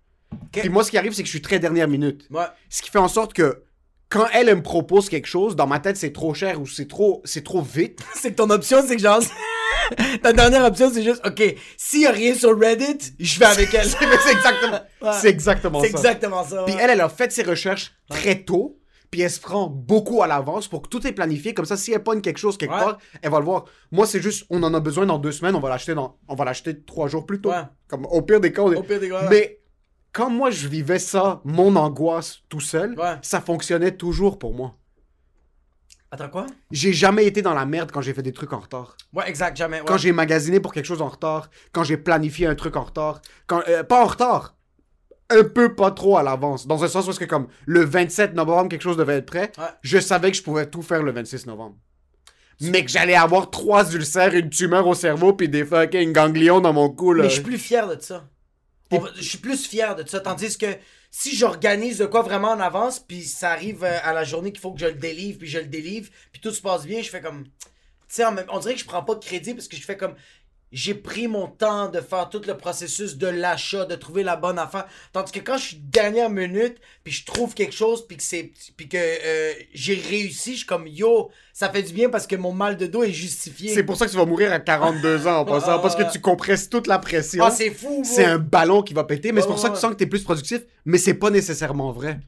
Puis 0.51 0.69
moi, 0.69 0.83
ce 0.83 0.91
qui 0.91 0.97
arrive, 0.97 1.13
c'est 1.13 1.21
que 1.23 1.27
je 1.27 1.31
suis 1.33 1.41
très 1.41 1.59
dernière 1.59 1.87
minute. 1.87 2.27
Ouais. 2.31 2.45
Ce 2.69 2.81
qui 2.81 2.89
fait 2.89 2.99
en 2.99 3.07
sorte 3.07 3.33
que 3.33 3.63
quand 4.09 4.25
elle, 4.33 4.49
elle 4.49 4.57
me 4.57 4.61
propose 4.63 5.09
quelque 5.09 5.27
chose, 5.27 5.55
dans 5.55 5.67
ma 5.67 5.79
tête, 5.79 5.97
c'est 5.97 6.13
trop 6.13 6.33
cher 6.33 6.61
ou 6.61 6.65
c'est 6.67 6.87
trop, 6.87 7.21
c'est 7.25 7.43
trop 7.43 7.61
vite. 7.61 7.99
C'est 8.15 8.31
que 8.31 8.35
ton 8.35 8.49
option, 8.49 8.83
c'est 8.87 8.95
que 8.95 9.01
genre. 9.01 9.19
Ta 10.23 10.33
dernière 10.33 10.65
option, 10.65 10.89
c'est 10.91 11.03
juste, 11.03 11.21
ok, 11.25 11.55
s'il 11.77 12.01
y 12.01 12.05
a 12.07 12.11
rien 12.11 12.33
sur 12.33 12.57
Reddit, 12.59 13.13
je 13.19 13.39
vais 13.39 13.45
avec 13.45 13.71
elle. 13.73 13.85
c'est 14.23 14.31
exactement, 14.31 14.79
Ouais. 15.01 15.09
c'est 15.21 15.29
exactement 15.29 15.79
ça. 15.79 15.85
C'est 15.85 15.91
exactement 15.91 16.43
ça. 16.43 16.63
Puis 16.65 16.75
elle, 16.79 16.89
elle 16.89 17.01
a 17.01 17.09
fait 17.09 17.31
ses 17.31 17.43
recherches 17.43 17.93
très 18.09 18.43
tôt. 18.43 18.79
Puis 19.11 19.21
elle 19.21 19.29
se 19.29 19.39
prend 19.39 19.67
beaucoup 19.67 20.23
à 20.23 20.27
l'avance 20.27 20.67
pour 20.67 20.81
que 20.81 20.87
tout 20.89 21.05
est 21.05 21.11
planifié. 21.11 21.53
Comme 21.53 21.65
ça, 21.65 21.77
si 21.77 21.93
elle 21.93 22.01
pogne 22.03 22.21
quelque 22.21 22.39
chose 22.39 22.57
quelque 22.57 22.73
Ouais. 22.73 22.79
part, 22.79 22.97
elle 23.21 23.29
va 23.29 23.37
le 23.39 23.45
voir. 23.45 23.65
Moi, 23.91 24.07
c'est 24.07 24.21
juste, 24.21 24.45
on 24.49 24.61
en 24.63 24.73
a 24.73 24.79
besoin 24.79 25.05
dans 25.05 25.19
deux 25.19 25.31
semaines, 25.31 25.55
on 25.55 25.59
va 25.59 25.69
l'acheter 25.69 25.93
dans, 25.93 26.17
on 26.27 26.33
va 26.35 26.45
l'acheter 26.45 26.81
trois 26.83 27.07
jours 27.07 27.25
plus 27.27 27.39
tôt. 27.39 27.51
Comme 27.87 28.05
au 28.07 28.21
pire 28.23 28.39
des 28.41 28.51
cas, 28.51 28.63
on 28.63 28.73
est- 28.73 28.77
Au 28.77 28.83
pire 28.83 28.99
des 28.99 29.07
cas, 29.09 29.21
ouais. 29.21 29.27
Mais 29.29 29.59
quand 30.15 30.29
moi 30.29 30.49
je 30.49 30.67
vivais 30.69 30.97
ça, 30.99 31.41
mon 31.43 31.75
angoisse 31.75 32.39
tout 32.47 32.61
seul, 32.61 32.97
Ouais. 32.97 33.15
ça 33.21 33.41
fonctionnait 33.41 33.91
toujours 33.97 34.39
pour 34.39 34.53
moi. 34.53 34.75
Attends, 36.11 36.29
quoi? 36.29 36.45
J'ai 36.71 36.93
jamais 36.93 37.25
été 37.25 37.41
dans 37.41 37.53
la 37.53 37.65
merde 37.65 37.91
quand 37.91 37.99
j'ai 38.01 38.13
fait 38.13 38.21
des 38.21 38.31
trucs 38.31 38.53
en 38.53 38.59
retard. 38.59 38.95
Ouais, 39.13 39.27
exact, 39.27 39.57
jamais. 39.57 39.79
ouais. 39.79 39.85
Quand 39.85 39.97
j'ai 39.97 40.13
magasiné 40.13 40.59
pour 40.61 40.71
quelque 40.73 40.85
chose 40.85 41.01
en 41.01 41.09
retard, 41.09 41.49
quand 41.73 41.83
j'ai 41.83 41.97
planifié 41.97 42.47
un 42.47 42.55
truc 42.55 42.77
en 42.77 42.83
retard, 42.83 43.21
quand 43.47 43.61
euh, 43.67 43.83
pas 43.83 44.01
en 44.01 44.05
retard, 44.07 44.55
un 45.29 45.43
peu 45.43 45.75
pas 45.75 45.91
trop 45.91 46.17
à 46.17 46.23
l'avance, 46.23 46.67
dans 46.67 46.83
un 46.83 46.87
sens 46.87 47.07
où 47.07 47.09
est-ce 47.09 47.19
que 47.19 47.25
comme 47.25 47.47
le 47.65 47.83
27 47.83 48.33
novembre 48.35 48.69
quelque 48.69 48.83
chose 48.83 48.95
devait 48.97 49.15
être 49.17 49.25
prêt, 49.25 49.51
Ouais. 49.57 49.65
je 49.81 49.97
savais 49.99 50.31
que 50.31 50.37
je 50.37 50.43
pouvais 50.43 50.67
tout 50.69 50.83
faire 50.83 51.03
le 51.03 51.11
26 51.11 51.47
novembre. 51.47 51.75
Mais 52.61 52.85
que 52.85 52.91
j'allais 52.91 53.15
avoir 53.15 53.49
trois 53.49 53.91
ulcères, 53.93 54.33
une 54.33 54.49
tumeur 54.49 54.87
au 54.87 54.93
cerveau 54.93 55.33
puis 55.33 55.49
des 55.49 55.65
fucking 55.65 56.13
ganglions 56.13 56.61
dans 56.61 56.71
mon 56.71 56.89
cou 56.89 57.11
là. 57.11 57.23
Mais 57.23 57.29
je 57.29 57.33
suis 57.35 57.43
plus 57.43 57.57
fier 57.57 57.85
de 57.93 57.99
ça. 58.01 58.29
Je 58.91 59.21
suis 59.21 59.37
plus 59.37 59.65
fier 59.65 59.95
de 59.95 60.07
ça. 60.07 60.19
Tandis 60.19 60.57
que 60.57 60.77
si 61.11 61.35
j'organise 61.35 61.99
de 61.99 62.05
quoi 62.05 62.21
vraiment 62.21 62.51
en 62.51 62.59
avance, 62.59 62.99
puis 62.99 63.23
ça 63.23 63.51
arrive 63.51 63.83
euh, 63.83 63.97
à 64.03 64.13
la 64.13 64.23
journée 64.23 64.51
qu'il 64.51 64.59
faut 64.59 64.73
que 64.73 64.79
je 64.79 64.85
le 64.85 64.93
délivre, 64.93 65.39
puis 65.39 65.47
je 65.47 65.59
le 65.59 65.65
délivre, 65.65 66.09
puis 66.31 66.41
tout 66.41 66.51
se 66.51 66.61
passe 66.61 66.85
bien, 66.85 67.01
je 67.01 67.09
fais 67.09 67.21
comme. 67.21 67.45
Tu 68.07 68.21
sais, 68.21 68.23
on 68.25 68.59
dirait 68.59 68.73
que 68.75 68.79
je 68.79 68.85
prends 68.85 69.03
pas 69.03 69.15
de 69.15 69.23
crédit 69.23 69.53
parce 69.53 69.67
que 69.67 69.75
je 69.75 69.81
fais 69.81 69.97
comme. 69.97 70.15
J'ai 70.75 70.93
pris 70.93 71.29
mon 71.29 71.47
temps 71.47 71.87
de 71.87 72.01
faire 72.01 72.27
tout 72.27 72.41
le 72.45 72.57
processus 72.57 73.15
de 73.15 73.27
l'achat, 73.27 73.85
de 73.85 73.95
trouver 73.95 74.23
la 74.23 74.35
bonne 74.35 74.59
affaire. 74.59 74.85
Tandis 75.13 75.31
que 75.31 75.39
quand 75.39 75.57
je 75.57 75.67
suis 75.67 75.77
dernière 75.77 76.29
minute, 76.29 76.75
puis 77.05 77.13
je 77.13 77.25
trouve 77.25 77.53
quelque 77.53 77.73
chose, 77.73 78.05
puis 78.05 78.17
que 78.17 78.23
c'est, 78.23 78.51
puis 78.75 78.89
que 78.89 78.97
euh, 78.97 79.53
j'ai 79.73 79.95
réussi, 79.95 80.51
je 80.51 80.57
suis 80.57 80.65
comme 80.65 80.85
yo, 80.85 81.31
ça 81.53 81.69
fait 81.69 81.81
du 81.81 81.93
bien 81.93 82.09
parce 82.09 82.27
que 82.27 82.35
mon 82.35 82.51
mal 82.51 82.75
de 82.75 82.87
dos 82.87 83.03
est 83.03 83.13
justifié. 83.13 83.73
C'est 83.73 83.83
pour 83.83 83.95
ça 83.95 84.05
que 84.05 84.11
tu 84.11 84.17
vas 84.17 84.25
mourir 84.25 84.51
à 84.51 84.59
42 84.59 85.27
ans 85.27 85.37
en 85.37 85.45
passant, 85.45 85.79
parce 85.79 85.95
que 85.95 86.11
tu 86.11 86.19
compresses 86.19 86.69
toute 86.69 86.87
la 86.87 86.99
pression. 86.99 87.45
Ah, 87.45 87.51
c'est 87.51 87.71
fou, 87.71 88.01
c'est 88.03 88.25
un 88.25 88.37
ballon 88.37 88.81
qui 88.81 88.93
va 88.93 89.05
péter, 89.05 89.31
mais 89.31 89.39
c'est 89.39 89.47
pour 89.47 89.59
ça 89.59 89.69
que 89.69 89.75
tu 89.75 89.79
sens 89.79 89.91
que 89.91 89.95
t'es 89.95 90.07
plus 90.07 90.23
productif, 90.23 90.59
mais 90.83 90.97
c'est 90.97 91.13
pas 91.13 91.29
nécessairement 91.29 91.93
vrai. 91.93 92.19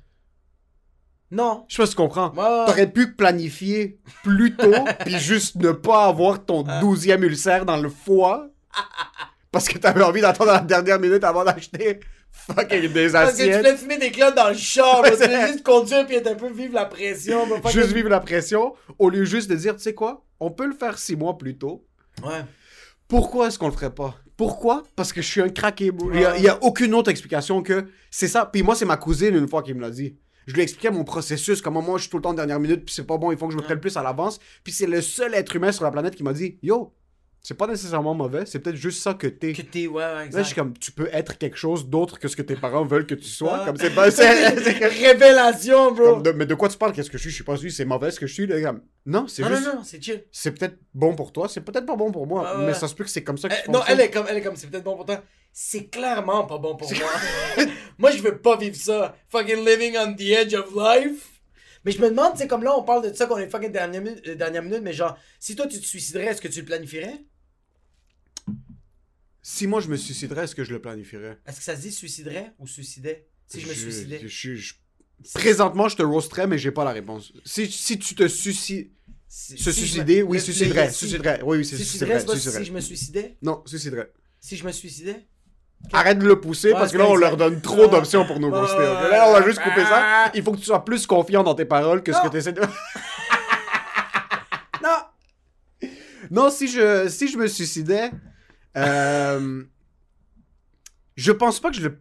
Non. 1.31 1.65
Je 1.67 1.75
sais 1.75 1.81
pas 1.81 1.85
si 1.87 1.91
tu 1.91 1.97
comprends. 1.97 2.29
T'aurais 2.29 2.89
pu 2.91 3.13
planifier 3.13 3.99
plus 4.23 4.55
tôt, 4.55 4.71
puis 5.05 5.17
juste 5.19 5.55
ne 5.57 5.71
pas 5.71 6.05
avoir 6.05 6.45
ton 6.45 6.63
Ah. 6.67 6.79
douzième 6.79 7.23
ulcère 7.23 7.65
dans 7.65 7.77
le 7.77 7.89
foie, 7.89 8.47
parce 9.51 9.67
que 9.67 9.77
t'avais 9.77 10.03
envie 10.03 10.21
d'attendre 10.21 10.51
la 10.51 10.59
dernière 10.59 10.99
minute 10.99 11.23
avant 11.23 11.43
d'acheter 11.43 11.99
fucking 12.31 12.91
des 12.93 13.09
Parce 13.09 13.31
que 13.33 13.37
tu 13.43 13.49
assiettes. 13.49 13.65
fais 13.65 13.77
fumer 13.77 13.97
des 13.97 14.11
clopes 14.11 14.35
dans 14.35 14.49
le 14.49 14.55
char, 14.55 15.01
Ouais, 15.01 15.09
là. 15.11 15.17
tu 15.17 15.23
fais 15.23 15.47
juste 15.47 15.63
conduire 15.63 16.05
puis 16.05 16.15
être 16.15 16.27
un 16.27 16.35
peu 16.35 16.49
vivre 16.51 16.75
la 16.75 16.85
pression. 16.85 17.45
Fucking- 17.45 17.71
Juste 17.71 17.91
vivre 17.91 18.09
la 18.09 18.19
pression, 18.19 18.73
au 18.99 19.09
lieu 19.09 19.25
juste 19.25 19.49
de 19.49 19.55
dire, 19.55 19.75
tu 19.75 19.81
sais 19.81 19.93
quoi, 19.93 20.23
on 20.39 20.51
peut 20.51 20.67
le 20.67 20.75
faire 20.75 20.97
six 20.97 21.15
mois 21.15 21.37
plus 21.37 21.57
tôt. 21.57 21.85
Ouais. 22.23 22.43
Pourquoi 23.07 23.47
est-ce 23.47 23.57
qu'on 23.59 23.67
le 23.67 23.73
ferait 23.73 23.93
pas? 23.93 24.15
Pourquoi? 24.35 24.83
Parce 24.95 25.11
que 25.13 25.21
je 25.21 25.27
suis 25.27 25.41
un 25.41 25.49
craqué. 25.49 25.91
Il 26.13 26.19
y 26.19 26.25
a- 26.25 26.31
Ouais. 26.31 26.37
il 26.37 26.43
y, 26.43 26.47
a 26.49 26.61
aucune 26.63 26.93
autre 26.93 27.09
explication 27.09 27.63
que 27.63 27.87
c'est 28.11 28.27
ça. 28.27 28.45
Puis 28.45 28.61
moi, 28.61 28.75
c'est 28.75 28.85
ma 28.85 28.97
cousine 28.97 29.35
une 29.35 29.47
fois 29.47 29.63
qui 29.63 29.73
me 29.73 29.81
l'a 29.81 29.89
dit. 29.89 30.15
Je 30.47 30.53
lui 30.53 30.61
expliquais 30.61 30.89
mon 30.91 31.03
processus, 31.03 31.61
comment 31.61 31.81
moi 31.81 31.97
je 31.97 32.03
suis 32.03 32.09
tout 32.09 32.17
le 32.17 32.23
temps 32.23 32.29
en 32.31 32.33
dernière 32.33 32.59
minute, 32.59 32.85
puis 32.85 32.95
c'est 32.95 33.05
pas 33.05 33.17
bon, 33.17 33.31
il 33.31 33.37
faut 33.37 33.47
que 33.47 33.53
je 33.53 33.57
me 33.57 33.63
prenne 33.63 33.79
plus 33.79 33.95
à 33.97 34.01
l'avance. 34.03 34.39
Puis 34.63 34.73
c'est 34.73 34.87
le 34.87 35.01
seul 35.01 35.33
être 35.35 35.55
humain 35.55 35.71
sur 35.71 35.83
la 35.83 35.91
planète 35.91 36.15
qui 36.15 36.23
m'a 36.23 36.33
dit 36.33 36.57
Yo, 36.63 36.93
c'est 37.41 37.53
pas 37.57 37.67
nécessairement 37.67 38.13
mauvais, 38.13 38.45
c'est 38.45 38.59
peut-être 38.59 38.75
juste 38.75 39.01
ça 39.01 39.13
que 39.13 39.27
t'es. 39.27 39.53
Que 39.53 39.61
t'es, 39.61 39.87
ouais, 39.87 39.95
ouais, 39.95 40.01
Là, 40.01 40.25
exact. 40.25 40.39
je 40.41 40.45
suis 40.47 40.55
comme, 40.55 40.73
tu 40.77 40.91
peux 40.91 41.07
être 41.13 41.37
quelque 41.37 41.55
chose 41.57 41.87
d'autre 41.87 42.17
que 42.19 42.27
ce 42.27 42.35
que 42.35 42.41
tes 42.41 42.55
parents 42.55 42.83
veulent 42.85 43.05
que 43.05 43.15
tu 43.15 43.27
sois. 43.27 43.59
Ah. 43.61 43.65
Comme 43.65 43.77
c'est 43.77 43.93
pas. 43.93 44.09
c'est- 44.11 44.87
Révélation, 44.87 45.91
bro. 45.93 46.13
comme 46.15 46.23
de- 46.23 46.31
mais 46.31 46.45
de 46.45 46.55
quoi 46.55 46.69
tu 46.69 46.77
parles? 46.77 46.93
Qu'est-ce 46.93 47.09
que 47.09 47.17
je 47.17 47.23
suis? 47.23 47.29
Je 47.29 47.35
suis 47.35 47.43
pas 47.43 47.57
sûr, 47.57 47.71
c'est 47.71 47.85
mauvais 47.85 48.11
ce 48.11 48.19
que 48.19 48.27
je 48.27 48.33
suis. 48.33 48.47
là, 48.47 48.61
comme, 48.61 48.81
Non, 49.05 49.27
c'est 49.27 49.43
juste. 49.45 49.65
non, 49.65 49.75
non, 49.75 49.83
c'est 49.83 50.01
chill. 50.03 50.23
C'est 50.31 50.51
peut-être 50.51 50.77
bon 50.93 51.15
pour 51.15 51.31
toi, 51.31 51.47
c'est 51.49 51.61
peut-être 51.61 51.85
pas 51.85 51.95
bon 51.95 52.11
pour 52.11 52.27
moi, 52.27 52.57
ouais. 52.59 52.67
mais 52.67 52.73
ça 52.73 52.87
se 52.87 52.95
peut 52.95 53.03
que 53.03 53.09
c'est 53.09 53.23
comme 53.23 53.37
ça 53.37 53.49
que 53.49 53.53
Euh, 53.53 53.57
tu 53.65 53.71
non, 53.71 53.79
elle 53.87 53.99
est 54.01 54.11
comme, 54.11 54.25
elle 54.29 54.37
est 54.37 54.41
comme, 54.41 54.55
c'est 54.55 54.67
peut-être 54.67 54.83
bon 54.83 54.95
pour 54.95 55.05
toi. 55.05 55.21
C'est 55.59 55.87
clairement 55.87 56.45
pas 56.45 56.59
bon 56.59 56.75
pour 56.75 56.87
moi. 56.93 57.09
moi, 57.97 58.11
je 58.11 58.21
veux 58.21 58.37
pas 58.39 58.57
vivre 58.57 58.75
ça. 58.75 59.17
Fucking 59.29 59.65
living 59.65 59.97
on 59.97 60.13
the 60.13 60.21
edge 60.29 60.53
of 60.53 60.71
life. 60.75 61.41
Mais 61.83 61.91
je 61.91 61.99
me 61.99 62.09
demande, 62.09 62.33
tu 62.33 62.39
sais, 62.41 62.47
comme 62.47 62.61
là, 62.61 62.77
on 62.77 62.83
parle 62.83 63.09
de 63.09 63.15
ça 63.15 63.25
qu'on 63.25 63.39
est 63.39 63.49
fucking 63.49 63.71
dernière 63.71 64.03
minute, 64.03 64.21
euh, 64.27 64.35
dernière 64.35 64.61
minute, 64.61 64.81
mais 64.83 64.93
genre, 64.93 65.17
si 65.39 65.55
toi 65.55 65.65
tu 65.65 65.79
te 65.79 65.85
suiciderais, 65.85 66.25
est-ce 66.25 66.41
que 66.41 66.47
tu 66.47 66.59
le 66.59 66.65
planifierais? 66.67 67.23
Si 69.41 69.65
moi 69.65 69.81
je 69.81 69.87
me 69.87 69.97
suiciderais, 69.97 70.43
est-ce 70.43 70.53
que 70.53 70.63
je 70.63 70.73
le 70.73 70.79
planifierais? 70.79 71.39
Est-ce 71.47 71.57
que 71.57 71.63
ça 71.63 71.75
se 71.75 71.81
dit 71.81 71.91
suiciderait 71.91 72.53
ou 72.59 72.67
suicidait? 72.67 73.25
Si 73.47 73.59
je 73.59 73.67
me 73.67 73.73
suicidais. 73.73 74.19
je- 74.21 74.27
je- 74.27 74.53
je- 74.55 74.73
Présentement, 75.33 75.89
je 75.89 75.95
te 75.95 76.03
roasterais, 76.03 76.45
mais 76.45 76.59
j'ai 76.59 76.69
pas 76.71 76.83
la 76.85 76.91
réponse. 76.91 77.33
Si, 77.45 77.71
si 77.71 77.97
tu 77.97 78.13
te 78.13 78.27
suicides. 78.27 78.91
Si- 79.27 79.57
Se 79.57 79.71
si 79.71 79.79
je 79.79 79.81
me- 79.81 80.05
suicider, 80.05 80.21
oui, 80.21 80.39
suiciderais. 80.39 80.91
Suiciderais. 80.91 81.41
Oui, 81.43 81.65
c'est 81.65 81.77
Suiciderais, 81.77 82.19
suiciderais. 82.19 82.19
c'est 82.19 82.41
suiciderais. 82.41 82.59
si 82.59 82.65
je 82.69 82.73
me 82.73 82.79
suicidais? 82.81 83.37
Non, 83.41 83.63
suiciderais. 83.65 84.11
Si 84.39 84.55
je 84.55 84.63
me 84.65 84.71
suicidais? 84.71 85.25
Arrête 85.93 86.19
de 86.19 86.27
le 86.27 86.39
pousser 86.41 86.73
Ouais, 86.73 86.79
parce 86.79 86.91
que 86.91 86.97
là, 86.97 87.05
on 87.07 87.15
leur 87.15 87.37
donne 87.37 87.61
trop 87.61 87.83
Ouais. 87.83 87.89
d'options 87.89 88.25
pour 88.25 88.39
nous 88.39 88.49
ouais. 88.49 89.09
Là, 89.09 89.25
on 89.29 89.33
va 89.33 89.41
juste 89.43 89.61
couper 89.61 89.83
ça. 89.83 90.01
Ah. 90.03 90.31
Il 90.33 90.43
faut 90.43 90.51
que 90.51 90.57
tu 90.57 90.65
sois 90.65 90.83
plus 90.83 91.07
confiant 91.07 91.43
dans 91.43 91.55
tes 91.55 91.65
paroles 91.65 92.03
que 92.03 92.11
ce 92.11 92.21
que 92.21 92.27
tu 92.27 92.37
essaies 92.37 92.53
de. 92.53 92.61
Non! 94.83 95.89
Non, 96.29 96.49
si 96.49 96.67
je, 96.67 97.07
si 97.07 97.27
je 97.29 97.37
me 97.37 97.47
suicidais, 97.47 98.11
euh, 98.75 99.63
je 101.15 101.31
pense 101.31 101.59
pas 101.59 101.69
que 101.69 101.77
je 101.77 101.83
le, 101.87 101.99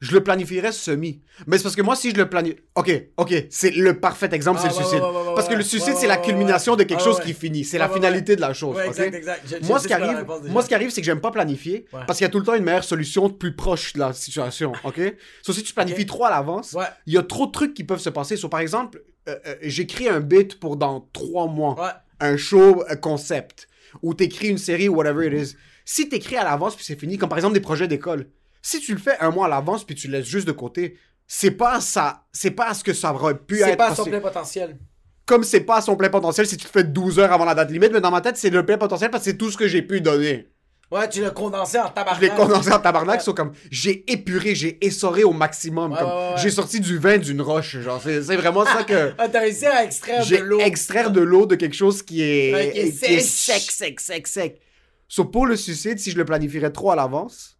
je 0.00 0.12
le 0.12 0.22
planifierais 0.24 0.72
semi. 0.72 1.20
Mais 1.46 1.58
c'est 1.58 1.62
parce 1.64 1.76
que 1.76 1.82
moi, 1.82 1.94
si 1.94 2.10
je 2.10 2.16
le 2.16 2.28
planifie... 2.28 2.56
Ok, 2.74 2.90
ok, 3.18 3.34
c'est 3.50 3.70
le 3.70 4.00
parfait 4.00 4.28
exemple, 4.32 4.58
Ah, 4.62 4.68
c'est 4.68 4.68
le 4.70 4.74
ouais, 4.78 4.82
suicide. 4.84 5.02
ouais, 5.02 5.10
ouais, 5.10 5.28
ouais, 5.28 5.34
parce 5.34 5.48
que 5.48 5.54
le 5.54 5.62
suicide, 5.62 5.94
c'est 5.96 6.06
la 6.06 6.16
culmination 6.16 6.74
de 6.74 6.84
quelque 6.84 7.00
Ah, 7.00 7.04
chose 7.04 7.20
qui 7.20 7.34
finit. 7.34 7.64
C'est 7.64 7.76
la 7.78 7.88
finalité 7.88 8.34
de 8.36 8.40
la 8.40 8.52
chose. 8.54 8.76
Exact, 8.84 9.14
exact. 9.14 9.42
Je- 9.62 9.66
Moi, 9.66 9.78
ce 9.78 9.86
qui 9.86 9.92
arrive, 9.92 10.24
moi, 10.48 10.62
ce 10.62 10.68
qui 10.68 10.74
arrive, 10.74 10.90
c'est 10.90 11.00
que 11.02 11.04
j'aime 11.04 11.20
pas 11.20 11.30
planifier 11.30 11.84
parce 12.06 12.18
qu'il 12.18 12.24
y 12.24 12.28
a 12.28 12.30
tout 12.30 12.38
le 12.38 12.44
temps 12.46 12.54
une 12.54 12.64
meilleure 12.64 12.84
solution 12.84 13.28
plus 13.28 13.54
proche 13.54 13.92
de 13.92 13.98
la 13.98 14.12
situation, 14.12 14.72
ok? 14.84 15.00
Sauf 15.42 15.54
si 15.56 15.62
tu 15.62 15.74
planifies 15.74 16.06
trop 16.06 16.24
à 16.24 16.30
l'avance, 16.30 16.74
il 17.06 17.12
y 17.12 17.18
a 17.18 17.22
trop 17.22 17.46
de 17.46 17.52
trucs 17.52 17.74
qui 17.74 17.84
peuvent 17.84 18.00
se 18.00 18.10
passer. 18.10 18.36
So, 18.36 18.48
par 18.48 18.60
exemple, 18.60 19.02
euh, 19.28 19.36
euh, 19.46 19.54
j'écris 19.62 20.08
un 20.08 20.20
bit 20.20 20.58
pour 20.58 20.76
dans 20.78 21.08
trois 21.12 21.46
mois 21.46 21.76
un 22.20 22.36
show 22.38 22.82
un 22.88 22.96
concept 22.96 23.68
ou 24.02 24.14
t'écris 24.14 24.48
une 24.48 24.58
série 24.58 24.88
ou 24.88 24.94
whatever 24.96 25.26
it 25.26 25.32
is. 25.50 25.56
Si 25.84 26.08
t'écris 26.08 26.36
à 26.36 26.44
l'avance 26.44 26.74
puis 26.76 26.84
c'est 26.84 26.98
fini, 26.98 27.18
comme 27.18 27.28
par 27.28 27.36
exemple 27.38 27.54
des 27.54 27.60
projets 27.60 27.88
d'école, 27.88 28.28
si 28.62 28.80
tu 28.80 28.92
le 28.92 28.98
fais 29.00 29.16
un 29.20 29.30
mois 29.30 29.46
à 29.46 29.48
l'avance 29.48 29.84
puis 29.84 29.94
tu 29.94 30.08
le 30.08 30.18
laisses 30.18 30.26
juste 30.26 30.46
de 30.46 30.52
côté, 30.52 30.96
c'est 31.26 31.50
pas 31.52 31.80
ça, 31.80 32.24
c'est 32.32 32.50
pas 32.50 32.74
ce 32.74 32.82
que 32.84 32.92
ça 32.92 33.12
aurait 33.14 33.38
pu 33.38 33.58
C'est 33.58 33.70
être. 33.70 33.76
pas 33.78 33.90
à 33.90 33.94
son 33.94 34.04
plein 34.04 34.20
potentiel. 34.20 34.78
Comme 35.26 35.44
c'est 35.44 35.60
pas 35.60 35.76
à 35.76 35.80
son 35.80 35.94
plein 35.96 36.08
potentiel 36.10 36.46
si 36.46 36.56
tu 36.56 36.64
le 36.66 36.70
fais 36.70 36.84
12 36.84 37.18
heures 37.20 37.32
avant 37.32 37.44
la 37.44 37.54
date 37.54 37.70
limite, 37.70 37.92
mais 37.92 38.00
dans 38.00 38.10
ma 38.10 38.20
tête 38.20 38.36
c'est 38.36 38.50
le 38.50 38.66
plein 38.66 38.78
potentiel 38.78 39.10
parce 39.10 39.24
que 39.24 39.30
c'est 39.30 39.36
tout 39.36 39.50
ce 39.50 39.56
que 39.56 39.68
j'ai 39.68 39.82
pu 39.82 40.00
donner. 40.00 40.48
Ouais, 40.90 41.08
tu 41.08 41.20
l'as 41.22 41.30
condensé 41.30 41.78
en 41.78 41.88
tabarnak. 41.88 42.16
Je 42.20 42.26
l'ai 42.26 42.34
condensé 42.34 42.72
en 42.72 42.80
tabarnak, 42.80 43.24
Ouais. 43.24 43.32
comme 43.34 43.52
j'ai 43.70 44.10
épuré, 44.12 44.56
j'ai 44.56 44.84
essoré 44.84 45.22
au 45.22 45.32
maximum, 45.32 45.92
Ouais, 45.92 45.98
comme 46.00 46.08
ouais, 46.08 46.32
j'ai 46.38 46.50
sorti 46.50 46.80
du 46.80 46.98
vin 46.98 47.16
d'une 47.18 47.40
roche, 47.42 47.78
genre 47.78 48.00
c'est 48.02 48.24
c'est 48.24 48.34
vraiment 48.34 48.64
ça 48.64 48.82
que 48.82 49.12
Ah, 49.18 49.28
t'as 49.28 49.38
réussi 49.38 49.66
à 49.66 49.84
extraire 49.84 50.26
de 50.26 50.36
l'eau. 50.38 50.58
extraire 50.58 51.12
de 51.12 51.20
l'eau 51.20 51.46
de 51.46 51.54
quelque 51.54 51.76
chose 51.76 52.02
qui 52.02 52.22
est, 52.22 52.72
qui 52.72 52.78
est 52.80 52.90
qui 52.90 53.04
est 53.14 53.20
sec. 53.20 53.60
sec, 53.60 53.70
sec, 53.70 54.00
sec, 54.00 54.26
sec. 54.26 54.60
So, 55.06 55.24
pour 55.26 55.46
le 55.46 55.54
suicide, 55.54 56.00
si 56.00 56.10
je 56.10 56.16
le 56.16 56.24
planifierais 56.24 56.72
trop 56.72 56.90
à 56.90 56.96
l'avance, 56.96 57.56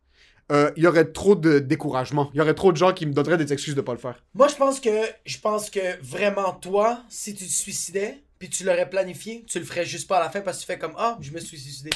euh, 0.50 0.70
il 0.76 0.82
y 0.82 0.86
aurait 0.86 1.06
trop 1.06 1.34
de 1.34 1.58
découragement. 1.58 2.30
Il 2.34 2.38
y 2.38 2.40
aurait 2.40 2.54
trop 2.54 2.72
de 2.72 2.76
gens 2.76 2.92
qui 2.92 3.06
me 3.06 3.12
donneraient 3.12 3.36
des 3.36 3.52
excuses 3.52 3.74
de 3.74 3.80
pas 3.80 3.92
le 3.92 3.98
faire. 3.98 4.22
Moi, 4.34 4.48
je 4.48 4.56
pense 4.56 4.80
que 4.80 4.90
je 5.24 5.38
pense 5.38 5.70
que 5.70 6.00
vraiment 6.02 6.52
toi, 6.52 7.02
si 7.08 7.34
tu 7.34 7.44
te 7.44 7.52
suicidais, 7.52 8.22
puis 8.38 8.48
tu 8.48 8.64
l'aurais 8.64 8.88
planifié, 8.88 9.44
tu 9.46 9.58
le 9.58 9.64
ferais 9.64 9.84
juste 9.84 10.08
pas 10.08 10.18
à 10.18 10.20
la 10.20 10.30
fin 10.30 10.40
parce 10.40 10.58
que 10.58 10.62
tu 10.62 10.66
fais 10.66 10.78
comme 10.78 10.94
ah, 10.96 11.18
je 11.20 11.30
me 11.30 11.38
suis 11.38 11.58
suicidé. 11.58 11.90